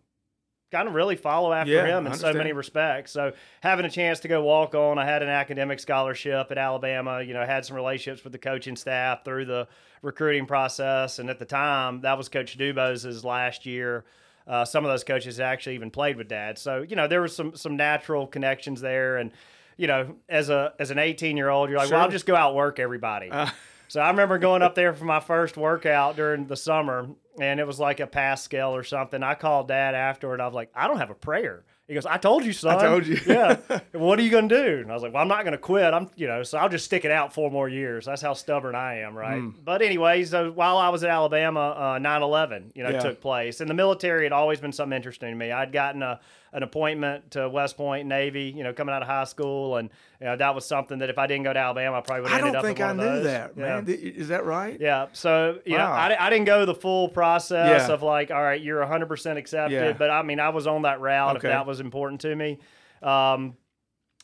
kind 0.72 0.88
of 0.88 0.94
really 0.94 1.16
follow 1.16 1.52
after 1.54 1.72
Yeah, 1.74 1.98
him 1.98 2.06
in 2.08 2.14
so 2.14 2.34
many 2.34 2.54
respects. 2.54 3.12
So 3.12 3.34
having 3.62 3.86
a 3.86 3.90
chance 3.90 4.20
to 4.22 4.28
go 4.28 4.44
walk 4.44 4.76
on, 4.76 4.98
I 5.00 5.06
had 5.06 5.24
an 5.24 5.30
academic 5.30 5.80
scholarship 5.80 6.48
at 6.52 6.58
Alabama. 6.58 7.22
You 7.22 7.34
know, 7.34 7.46
had 7.46 7.66
some 7.66 7.76
relationships 7.76 8.24
with 8.24 8.34
the 8.34 8.40
coaching 8.40 8.76
staff 8.76 9.26
through 9.26 9.46
the 9.46 9.68
recruiting 10.02 10.46
process, 10.46 11.20
and 11.20 11.30
at 11.30 11.40
the 11.40 11.46
time, 11.46 12.02
that 12.02 12.18
was 12.18 12.30
Coach 12.30 12.58
DuBose's 12.58 13.24
last 13.26 13.66
year. 13.66 14.06
Uh, 14.48 14.66
some 14.66 14.84
of 14.86 14.90
those 14.92 15.04
coaches 15.04 15.40
actually 15.40 15.76
even 15.76 15.92
played 15.92 16.18
with 16.18 16.28
Dad, 16.28 16.58
so 16.58 16.82
you 16.82 16.96
know 16.96 17.08
there 17.08 17.22
was 17.22 17.36
some 17.36 17.56
some 17.56 17.76
natural 17.76 18.26
connections 18.28 18.82
there, 18.82 19.18
and 19.18 19.32
you 19.78 19.88
know 19.88 20.16
as 20.28 20.50
a 20.50 20.74
as 20.80 20.90
an 20.92 20.98
18 21.00 21.36
year 21.38 21.50
old, 21.50 21.70
you're 21.70 21.78
like, 21.80 21.90
well, 21.92 22.00
I'll 22.02 22.06
Sure. 22.06 22.12
just 22.12 22.26
go 22.26 22.36
out 22.36 22.56
work 22.56 22.80
everybody. 22.80 23.30
Uh, 23.30 23.48
So 23.90 24.00
I 24.02 24.10
remember 24.12 24.38
going 24.38 24.62
up 24.62 24.76
there 24.76 24.94
for 24.94 25.06
my 25.06 25.20
first 25.20 25.58
workout 25.58 26.16
during 26.16 26.46
the 26.46 26.56
summer, 26.56 27.08
and 27.40 27.60
it 27.60 27.68
was 27.68 27.80
like 27.80 28.00
a 28.00 28.08
Pascal 28.08 28.76
or 28.76 28.84
something. 28.84 29.22
I 29.24 29.36
called 29.36 29.68
Dad 29.68 29.96
afterward. 29.96 30.42
I 30.42 30.46
was 30.46 30.56
like, 30.56 30.72
I 30.76 30.88
don't 30.88 30.98
have 30.98 31.10
a 31.10 31.16
prayer. 31.16 31.64
He 31.88 31.96
goes, 31.96 32.06
I 32.06 32.18
told 32.18 32.46
you, 32.46 32.54
son. 32.54 32.78
I 32.78 32.82
told 32.86 33.08
you. 33.08 33.20
yeah. 33.26 33.58
What 33.94 34.20
are 34.20 34.22
you 34.22 34.30
gonna 34.30 34.48
do? 34.48 34.78
And 34.82 34.92
I 34.92 34.94
was 34.94 35.02
like, 35.02 35.12
Well, 35.12 35.24
I'm 35.24 35.28
not 35.28 35.44
gonna 35.44 35.58
quit. 35.58 35.92
I'm, 35.92 36.08
you 36.16 36.28
know, 36.28 36.44
so 36.44 36.60
I'll 36.60 36.70
just 36.70 36.86
stick 36.86 37.04
it 37.04 37.10
out 37.12 37.34
four 37.34 37.50
more 37.50 37.68
years. 37.68 38.06
That's 38.06 38.22
how 38.22 38.34
stubborn 38.34 38.76
I 38.76 39.00
am, 39.00 39.16
right? 39.18 39.40
Hmm. 39.40 39.50
But 39.66 39.82
anyways, 39.82 40.30
so 40.30 40.52
while 40.52 40.78
I 40.78 40.90
was 40.90 41.04
at 41.04 41.10
Alabama, 41.10 41.60
uh, 41.72 42.00
9/11, 42.00 42.72
you 42.76 42.84
know, 42.84 42.90
Yeah. 42.92 43.00
took 43.00 43.20
place, 43.22 43.60
and 43.60 43.68
the 43.70 43.74
military 43.74 44.24
had 44.26 44.34
always 44.34 44.60
been 44.60 44.72
something 44.72 44.96
interesting 44.96 45.32
to 45.32 45.36
me. 45.36 45.52
I'd 45.52 45.72
gotten 45.72 46.04
a 46.04 46.20
an 46.52 46.64
appointment 46.64 47.30
to 47.30 47.48
West 47.48 47.78
Point 47.78 48.08
Navy, 48.08 48.52
you 48.56 48.64
know, 48.64 48.74
coming 48.74 48.94
out 48.94 49.04
of 49.04 49.08
high 49.08 49.24
school, 49.26 49.78
and 49.78 49.88
you 50.20 50.26
know, 50.26 50.36
that 50.36 50.56
was 50.56 50.66
something 50.66 50.98
that 50.98 51.10
if 51.10 51.20
I 51.20 51.28
didn't 51.28 51.44
go 51.44 51.54
to 51.54 51.60
Alabama, 51.60 51.98
I 51.98 52.02
probably 52.02 52.22
would 52.24 52.32
I 52.32 52.36
have 52.38 52.40
ended 52.46 52.54
don't 52.54 52.64
think 52.64 52.82
I 52.82 52.94
knew 52.94 53.04
those. 53.04 53.24
that, 53.26 53.52
Yeah. 53.56 53.64
man. 53.64 53.86
Th- 53.86 54.00
Is 54.00 54.30
that 54.30 54.46
right? 54.46 54.76
Yeah. 54.82 55.08
So, 55.14 55.60
you 55.64 55.78
know, 55.78 55.84
I, 55.86 56.16
I 56.20 56.30
didn't 56.32 56.46
go 56.46 56.66
the 56.66 56.74
full 56.74 57.08
process 57.10 57.29
Yeah. 57.52 57.88
of 57.92 58.02
like, 58.04 58.32
all 58.32 58.42
right, 58.42 58.62
you're 58.62 58.84
100% 58.86 59.38
accepted. 59.38 59.74
Yeah. 59.74 59.94
But 59.94 60.10
I 60.10 60.22
mean, 60.24 60.40
I 60.40 60.50
was 60.50 60.68
on 60.68 60.84
that 60.84 61.00
route 61.02 61.38
Okay. 61.38 61.48
if 61.48 61.52
that 61.52 61.66
was 61.66 61.80
important 61.80 62.22
to 62.22 62.36
me. 62.36 62.60
Um, 63.02 63.56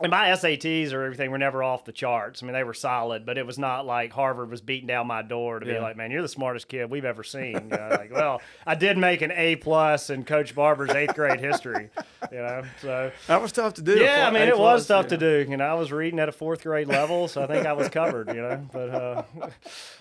and 0.01 0.11
my 0.11 0.27
SATs 0.31 0.91
or 0.91 1.03
everything 1.05 1.31
were 1.31 1.37
never 1.37 1.63
off 1.63 1.85
the 1.85 1.93
charts. 1.93 2.43
I 2.43 2.45
mean, 2.45 2.51
they 2.53 2.65
were 2.65 2.73
solid, 2.73 3.25
but 3.25 3.37
it 3.37 3.45
was 3.45 3.57
not 3.57 3.85
like 3.85 4.11
Harvard 4.11 4.49
was 4.49 4.59
beating 4.59 4.87
down 4.87 5.07
my 5.07 5.21
door 5.21 5.57
to 5.61 5.65
be 5.65 5.79
like, 5.79 5.95
"Man, 5.95 6.11
you're 6.11 6.21
the 6.21 6.27
smartest 6.27 6.67
kid 6.67 6.89
we've 6.91 7.05
ever 7.05 7.23
seen." 7.23 7.53
You 7.53 7.61
know, 7.77 7.87
like, 7.91 8.11
well, 8.11 8.41
I 8.67 8.75
did 8.75 8.97
make 8.97 9.21
an 9.21 9.31
A 9.31 9.55
plus 9.55 10.09
in 10.09 10.25
Coach 10.25 10.53
Barber's 10.53 10.89
eighth 10.89 11.15
grade 11.15 11.39
history. 11.39 11.91
You 12.29 12.37
know, 12.39 12.63
so 12.81 13.09
That 13.27 13.41
was 13.41 13.53
tough 13.53 13.75
to 13.75 13.81
do. 13.81 13.97
yeah, 13.97 14.27
I 14.27 14.31
mean, 14.31 14.41
it 14.41 14.55
plus, 14.55 14.79
was 14.79 14.87
tough 14.87 15.05
yeah. 15.05 15.09
to 15.11 15.17
do. 15.17 15.49
You 15.49 15.55
know, 15.55 15.63
I 15.65 15.75
was 15.75 15.93
reading 15.93 16.19
at 16.19 16.27
a 16.27 16.33
fourth 16.33 16.63
grade 16.63 16.89
level, 16.89 17.29
so 17.29 17.43
I 17.43 17.47
think 17.47 17.65
I 17.65 17.71
was 17.71 17.87
covered. 17.87 18.27
You 18.35 18.41
know, 18.41 18.67
but 18.73 18.89
uh, 18.89 19.23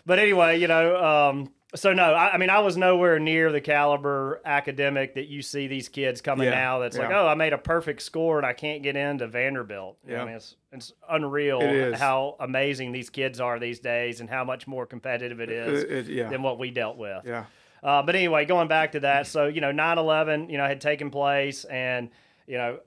but 0.06 0.18
anyway, 0.18 0.58
you 0.58 0.66
know, 0.66 0.96
um, 1.04 1.52
so 1.74 1.92
no, 1.92 2.14
I, 2.14 2.32
I 2.34 2.36
mean, 2.38 2.50
I 2.50 2.60
was 2.60 2.76
nowhere 2.76 3.18
near 3.18 3.50
the 3.52 3.60
caliber 3.60 4.40
academic 4.44 5.14
that 5.14 5.26
you 5.26 5.42
see 5.42 5.66
these 5.66 5.88
kids 5.88 6.20
coming 6.20 6.46
Yeah, 6.46 6.54
now. 6.54 6.78
That's 6.78 6.96
like, 6.96 7.10
oh, 7.10 7.26
I 7.26 7.34
made 7.34 7.52
a 7.52 7.58
perfect 7.58 8.02
score 8.02 8.38
and 8.38 8.46
I 8.46 8.52
can't 8.52 8.82
get 8.82 8.96
into 8.96 9.26
Vanderbilt. 9.26 9.98
Yeah. 10.08 10.22
I 10.22 10.24
mean, 10.24 10.34
it's 10.36 10.56
it's 10.72 10.92
unreal 11.10 11.60
It 11.60 11.94
how 11.94 12.36
amazing 12.40 12.92
these 12.92 13.10
kids 13.10 13.40
are 13.40 13.58
these 13.58 13.78
days 13.80 14.20
and 14.20 14.28
how 14.28 14.44
much 14.44 14.66
more 14.66 14.86
competitive 14.86 15.40
it 15.40 15.50
is 15.50 15.82
It- 15.84 15.90
it- 15.92 16.06
yeah. 16.08 16.28
than 16.28 16.42
what 16.42 16.58
we 16.58 16.70
dealt 16.70 16.96
with. 16.96 17.24
Yeah. 17.24 17.44
Uh, 17.82 18.02
but 18.02 18.14
anyway, 18.16 18.44
going 18.46 18.66
back 18.66 18.92
to 18.92 19.00
that, 19.00 19.26
so 19.26 19.46
you 19.46 19.60
know, 19.60 19.70
9/11, 19.72 20.50
you 20.50 20.56
know, 20.58 20.66
had 20.66 20.80
taken 20.80 21.10
place, 21.10 21.64
and 21.64 22.08
you 22.46 22.58
know, 22.58 22.78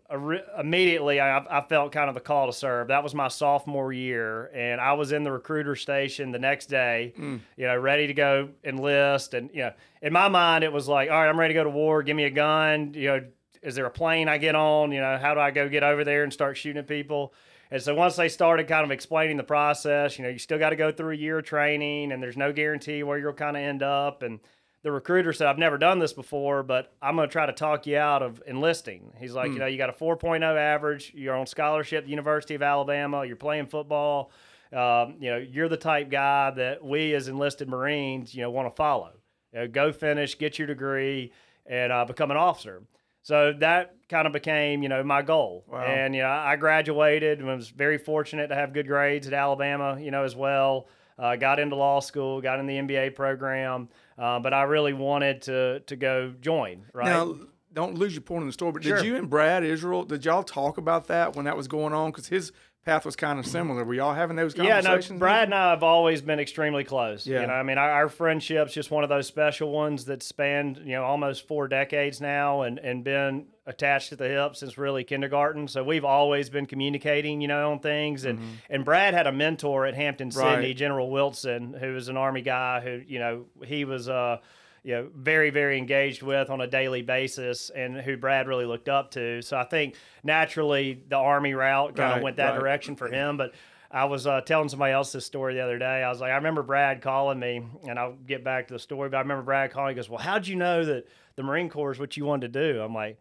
immediately 0.59 1.19
I, 1.19 1.37
I 1.39 1.65
felt 1.67 1.91
kind 1.91 2.09
of 2.09 2.15
the 2.15 2.21
call 2.21 2.47
to 2.47 2.53
serve. 2.53 2.89
That 2.89 3.03
was 3.03 3.13
my 3.15 3.27
sophomore 3.27 3.91
year, 3.91 4.51
and 4.53 4.79
I 4.79 4.93
was 4.93 5.11
in 5.11 5.23
the 5.23 5.31
recruiter 5.31 5.75
station 5.75 6.31
the 6.31 6.39
next 6.39 6.67
day, 6.67 7.13
Mm. 7.17 7.39
you 7.55 7.65
know, 7.67 7.75
ready 7.77 8.07
to 8.07 8.13
go 8.13 8.49
enlist, 8.63 9.33
and 9.33 9.49
you 9.53 9.61
know, 9.63 9.73
in 10.01 10.13
my 10.13 10.27
mind, 10.27 10.63
it 10.63 10.71
was 10.71 10.87
like, 10.87 11.09
all 11.09 11.17
right, 11.19 11.27
I'm 11.29 11.39
ready 11.39 11.53
to 11.53 11.59
go 11.59 11.63
to 11.63 11.69
war. 11.69 12.03
Give 12.03 12.15
me 12.15 12.25
a 12.25 12.29
gun. 12.29 12.93
You 12.93 13.07
know, 13.07 13.25
is 13.63 13.75
there 13.75 13.85
a 13.85 13.91
plane 13.91 14.29
I 14.29 14.37
get 14.37 14.55
on? 14.55 14.91
You 14.91 15.01
know, 15.01 15.17
how 15.17 15.33
do 15.33 15.39
I 15.39 15.51
go 15.51 15.67
get 15.67 15.83
over 15.83 16.03
there 16.03 16.23
and 16.23 16.31
start 16.31 16.55
shooting 16.57 16.77
at 16.79 16.87
people? 16.87 17.33
And 17.69 17.81
so 17.81 17.93
once 17.95 18.15
they 18.15 18.29
started 18.29 18.67
kind 18.67 18.85
of 18.85 18.91
explaining 18.91 19.35
the 19.35 19.43
process, 19.43 20.17
you 20.17 20.23
know, 20.23 20.29
you 20.29 20.37
still 20.39 20.57
got 20.59 20.69
to 20.69 20.77
go 20.77 20.89
through 20.91 21.13
a 21.13 21.17
year 21.17 21.39
of 21.39 21.45
training, 21.45 22.11
and 22.13 22.23
there's 22.23 22.37
no 22.37 22.53
guarantee 22.53 23.03
where 23.03 23.17
you'll 23.17 23.33
kind 23.33 23.57
of 23.57 23.63
end 23.63 23.83
up, 23.83 24.21
and 24.23 24.39
the 24.88 24.91
recruiter 24.94 25.34
said, 25.34 25.48
I've 25.48 25.58
never 25.58 25.77
done 25.77 26.00
this 26.00 26.13
before, 26.13 26.63
but 26.63 26.94
I'm 27.01 27.17
going 27.17 27.27
to 27.27 27.32
try 27.32 27.46
to 27.46 27.51
talk 27.51 27.86
you 27.86 27.98
out 27.98 28.24
of 28.24 28.41
enlisting. 28.48 29.12
He's 29.20 29.34
like, 29.34 29.51
you 29.51 29.60
know, 29.60 29.65
you 29.65 29.77
got 29.77 29.89
a 29.89 29.94
4.0 29.94 30.41
average, 30.58 31.12
you're 31.13 31.36
on 31.36 31.46
scholarship 31.46 32.06
the 32.06 32.10
University 32.10 32.56
of 32.56 32.62
Alabama, 32.62 33.25
you're 33.25 33.36
playing 33.36 33.65
football. 33.65 34.32
Um, 34.72 35.15
you 35.20 35.29
know, 35.29 35.38
you're 35.39 35.67
the 35.67 35.75
type 35.75 36.10
guy 36.10 36.51
that 36.51 36.86
we 36.86 37.13
as 37.15 37.27
enlisted 37.27 37.67
Marines, 37.67 38.34
you 38.34 38.44
know, 38.44 38.50
want 38.50 38.70
to 38.70 38.75
follow. 38.77 39.12
You 39.51 39.60
know, 39.60 39.67
go 39.67 39.91
finish, 39.91 40.38
get 40.38 40.58
your 40.58 40.67
degree, 40.67 41.34
and 41.65 41.91
uh, 41.91 42.06
become 42.06 42.32
an 42.32 42.38
officer. 42.38 42.82
So 43.24 43.51
that 43.60 43.94
kind 44.08 44.25
of 44.25 44.32
became, 44.32 44.84
you 44.84 44.88
know, 44.88 45.03
my 45.03 45.22
goal. 45.22 45.65
Wow. 45.67 45.82
And 45.82 46.15
you 46.15 46.22
know, 46.22 46.29
I 46.29 46.56
graduated 46.56 47.39
and 47.39 47.48
was 47.50 47.67
very 47.67 47.98
fortunate 47.98 48.48
to 48.48 48.56
have 48.56 48.72
good 48.72 48.88
grades 48.88 49.27
at 49.27 49.34
Alabama, 49.34 50.00
you 50.00 50.12
know, 50.12 50.24
as 50.24 50.34
well. 50.34 50.88
Uh, 51.20 51.36
got 51.36 51.60
into 51.60 51.75
law 51.75 52.00
school, 52.00 52.39
got 52.39 52.60
in 52.60 52.67
the 52.67 52.75
MBA 52.75 53.15
program, 53.15 53.89
uh, 54.17 54.39
but 54.39 54.53
I 54.53 54.63
really 54.63 54.93
wanted 54.93 55.43
to 55.43 55.81
to 55.81 55.95
go 55.95 56.33
join. 56.39 56.86
Right 56.93 57.05
now, 57.05 57.36
don't 57.74 57.95
lose 57.95 58.13
your 58.13 58.21
point 58.21 58.41
in 58.41 58.47
the 58.47 58.53
story. 58.53 58.71
But 58.71 58.83
sure. 58.83 58.97
did 58.97 59.05
you 59.05 59.15
and 59.15 59.29
Brad 59.29 59.63
Israel 59.63 60.03
did 60.03 60.25
y'all 60.25 60.43
talk 60.43 60.77
about 60.77 61.07
that 61.07 61.36
when 61.36 61.45
that 61.45 61.57
was 61.57 61.67
going 61.67 61.93
on? 61.93 62.12
Because 62.12 62.27
his 62.27 62.51
path 62.88 63.05
was 63.05 63.15
kind 63.15 63.38
of 63.38 63.45
similar. 63.45 63.83
Were 63.83 63.93
y'all 63.93 64.13
having 64.13 64.38
those 64.38 64.53
conversations? 64.53 65.09
Yeah, 65.09 65.13
no, 65.13 65.19
Brad 65.19 65.43
and 65.43 65.53
I 65.53 65.71
have 65.71 65.83
always 65.83 66.21
been 66.21 66.39
extremely 66.39 66.86
close. 66.86 67.27
Yeah. 67.27 67.41
You 67.41 67.47
know, 67.47 67.53
I 67.53 67.63
mean, 67.63 67.77
our, 67.77 67.91
our, 67.91 68.09
friendship's 68.09 68.74
just 68.74 68.91
one 68.91 69.03
of 69.03 69.09
those 69.09 69.27
special 69.27 69.71
ones 69.71 70.05
that 70.05 70.24
spanned, 70.24 70.77
you 70.77 70.93
know, 70.93 71.03
almost 71.03 71.47
four 71.47 71.67
decades 71.67 72.21
now 72.21 72.62
and, 72.62 72.79
and 72.79 73.03
been 73.03 73.47
attached 73.67 74.13
at 74.13 74.17
the 74.17 74.27
hip 74.27 74.55
since 74.55 74.77
really 74.77 75.03
kindergarten. 75.03 75.67
So 75.67 75.83
we've 75.83 76.05
always 76.05 76.50
been 76.50 76.65
communicating, 76.65 77.41
you 77.41 77.50
know, 77.50 77.71
on 77.71 77.79
things. 77.79 78.24
And, 78.24 78.39
mm-hmm. 78.39 78.50
and 78.69 78.86
Brad 78.86 79.13
had 79.13 79.27
a 79.27 79.31
mentor 79.31 79.86
at 79.86 79.93
Hampden-Sydney, 79.93 80.67
right. 80.67 80.75
General 80.75 81.12
Wilson, 81.12 81.74
who 81.74 81.93
was 81.93 82.07
an 82.07 82.17
Army 82.17 82.41
guy 82.41 82.79
who, 82.79 83.01
you 83.05 83.19
know, 83.19 83.45
he 83.65 83.83
was, 83.83 84.07
uh, 84.07 84.38
you 84.83 84.95
know, 84.95 85.09
very, 85.13 85.50
very 85.50 85.77
engaged 85.77 86.24
with 86.24 86.50
on 86.50 86.62
a 86.62 86.67
daily 86.67 87.01
basis 87.01 87.69
and 87.69 87.97
who 87.97 88.15
Brad 88.15 88.47
really 88.47 88.65
looked 88.65 88.88
up 88.88 89.12
to. 89.12 89.41
So 89.41 89.57
I 89.57 89.65
think 89.65 89.95
naturally 90.24 91.03
the 91.09 91.17
Army 91.17 91.53
route 91.53 91.95
kind 91.97 92.12
right, 92.12 92.17
of 92.17 92.24
went 92.24 92.38
that 92.38 92.51
right. 92.51 92.59
direction 92.59 92.95
for 92.95 93.09
him. 93.09 93.36
But 93.36 93.53
I 93.91 94.05
was 94.05 94.25
uh, 94.25 94.39
telling 94.41 94.69
somebody 94.69 94.93
else 94.93 95.12
this 95.12 95.25
story 95.25 95.55
the 95.55 95.62
other 95.62 95.77
day. 95.77 96.03
I 96.03 96.09
was 96.09 96.21
like, 96.21 96.31
I 96.31 96.36
remember 96.36 96.63
Brad 96.63 97.01
calling 97.01 97.39
me, 97.39 97.63
and 97.88 98.00
I'll 98.00 98.13
get 98.13 98.43
back 98.45 98.67
to 98.67 98.74
the 98.74 98.79
story, 98.79 99.09
but 99.09 99.17
I 99.17 99.21
remember 99.21 99.43
Brad 99.43 99.71
calling. 99.71 99.89
He 99.89 99.95
goes, 99.95 100.09
Well, 100.09 100.19
how'd 100.19 100.47
you 100.47 100.55
know 100.55 100.86
that 100.86 101.07
the 101.36 101.43
Marine 101.43 101.69
Corps 101.69 101.91
is 101.91 102.00
what 102.00 102.15
you 102.15 102.25
wanted 102.25 102.53
to 102.53 102.74
do? 102.74 102.81
I'm 102.81 102.93
like, 102.93 103.17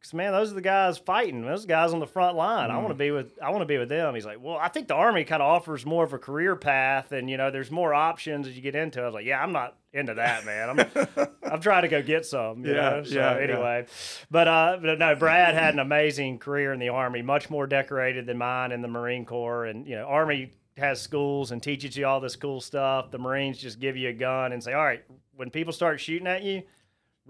because 0.00 0.14
man, 0.14 0.32
those 0.32 0.50
are 0.50 0.54
the 0.54 0.62
guys 0.62 0.96
fighting. 0.96 1.42
Those 1.42 1.66
guys 1.66 1.92
on 1.92 2.00
the 2.00 2.06
front 2.06 2.34
line. 2.34 2.70
Mm. 2.70 2.72
I 2.72 2.76
want 2.78 2.88
to 2.88 2.94
be 2.94 3.10
with. 3.10 3.38
I 3.42 3.50
want 3.50 3.60
to 3.60 3.66
be 3.66 3.76
with 3.76 3.90
them. 3.90 4.14
He's 4.14 4.24
like, 4.24 4.38
well, 4.40 4.56
I 4.56 4.68
think 4.68 4.88
the 4.88 4.94
army 4.94 5.24
kind 5.24 5.42
of 5.42 5.48
offers 5.48 5.84
more 5.84 6.04
of 6.04 6.14
a 6.14 6.18
career 6.18 6.56
path, 6.56 7.12
and 7.12 7.28
you 7.28 7.36
know, 7.36 7.50
there's 7.50 7.70
more 7.70 7.92
options 7.92 8.48
as 8.48 8.56
you 8.56 8.62
get 8.62 8.74
into. 8.74 9.00
it. 9.00 9.02
I 9.02 9.06
was 9.06 9.14
like, 9.14 9.26
yeah, 9.26 9.42
I'm 9.42 9.52
not 9.52 9.76
into 9.92 10.14
that, 10.14 10.46
man. 10.46 10.70
I'm, 10.70 11.28
I'm 11.52 11.60
trying 11.60 11.82
to 11.82 11.88
go 11.88 12.00
get 12.00 12.24
some. 12.24 12.64
yeah, 12.64 12.72
know? 12.72 13.04
So 13.04 13.14
yeah. 13.14 13.36
Anyway, 13.36 13.84
yeah. 13.86 13.94
but 14.30 14.48
uh, 14.48 14.78
but 14.80 14.98
no, 14.98 15.14
Brad 15.16 15.54
had 15.54 15.74
an 15.74 15.80
amazing 15.80 16.38
career 16.38 16.72
in 16.72 16.80
the 16.80 16.88
army, 16.88 17.20
much 17.20 17.50
more 17.50 17.66
decorated 17.66 18.24
than 18.24 18.38
mine 18.38 18.72
in 18.72 18.80
the 18.80 18.88
Marine 18.88 19.26
Corps, 19.26 19.66
and 19.66 19.86
you 19.86 19.96
know, 19.96 20.04
army 20.04 20.52
has 20.78 20.98
schools 20.98 21.50
and 21.50 21.62
teaches 21.62 21.94
you 21.94 22.06
all 22.06 22.20
this 22.20 22.36
cool 22.36 22.62
stuff. 22.62 23.10
The 23.10 23.18
Marines 23.18 23.58
just 23.58 23.80
give 23.80 23.98
you 23.98 24.08
a 24.08 24.14
gun 24.14 24.52
and 24.52 24.64
say, 24.64 24.72
all 24.72 24.82
right, 24.82 25.04
when 25.36 25.50
people 25.50 25.74
start 25.74 26.00
shooting 26.00 26.26
at 26.26 26.42
you 26.42 26.62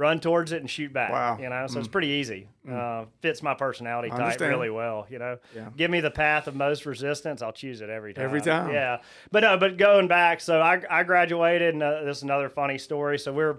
run 0.01 0.19
towards 0.19 0.51
it 0.51 0.63
and 0.63 0.71
shoot 0.71 0.93
back. 0.93 1.13
Wow. 1.13 1.39
You 1.39 1.51
know, 1.51 1.67
so 1.67 1.77
mm. 1.77 1.81
it's 1.81 1.89
pretty 1.89 2.09
easy. 2.09 2.49
Mm. 2.67 3.03
Uh, 3.03 3.07
fits 3.21 3.43
my 3.43 3.53
personality 3.53 4.09
type 4.09 4.41
really 4.41 4.71
well. 4.71 5.07
You 5.11 5.19
know, 5.19 5.39
yeah. 5.55 5.69
give 5.77 5.91
me 5.91 6.01
the 6.01 6.11
path 6.11 6.47
of 6.47 6.57
most 6.57 6.87
resistance, 6.87 7.43
I'll 7.43 7.53
choose 7.53 7.83
it 7.83 7.91
every 7.91 8.15
time. 8.15 8.25
Every 8.25 8.41
time. 8.41 8.73
Yeah. 8.73 9.03
But 9.31 9.41
no, 9.41 9.59
but 9.59 9.77
going 9.77 10.09
back, 10.09 10.41
so 10.41 10.61
I, 10.61 10.81
I 10.91 11.03
graduated, 11.03 11.75
and 11.75 11.83
uh, 11.83 12.03
this 12.03 12.17
is 12.17 12.23
another 12.23 12.49
funny 12.49 12.79
story. 12.79 13.19
So 13.19 13.31
we're 13.31 13.59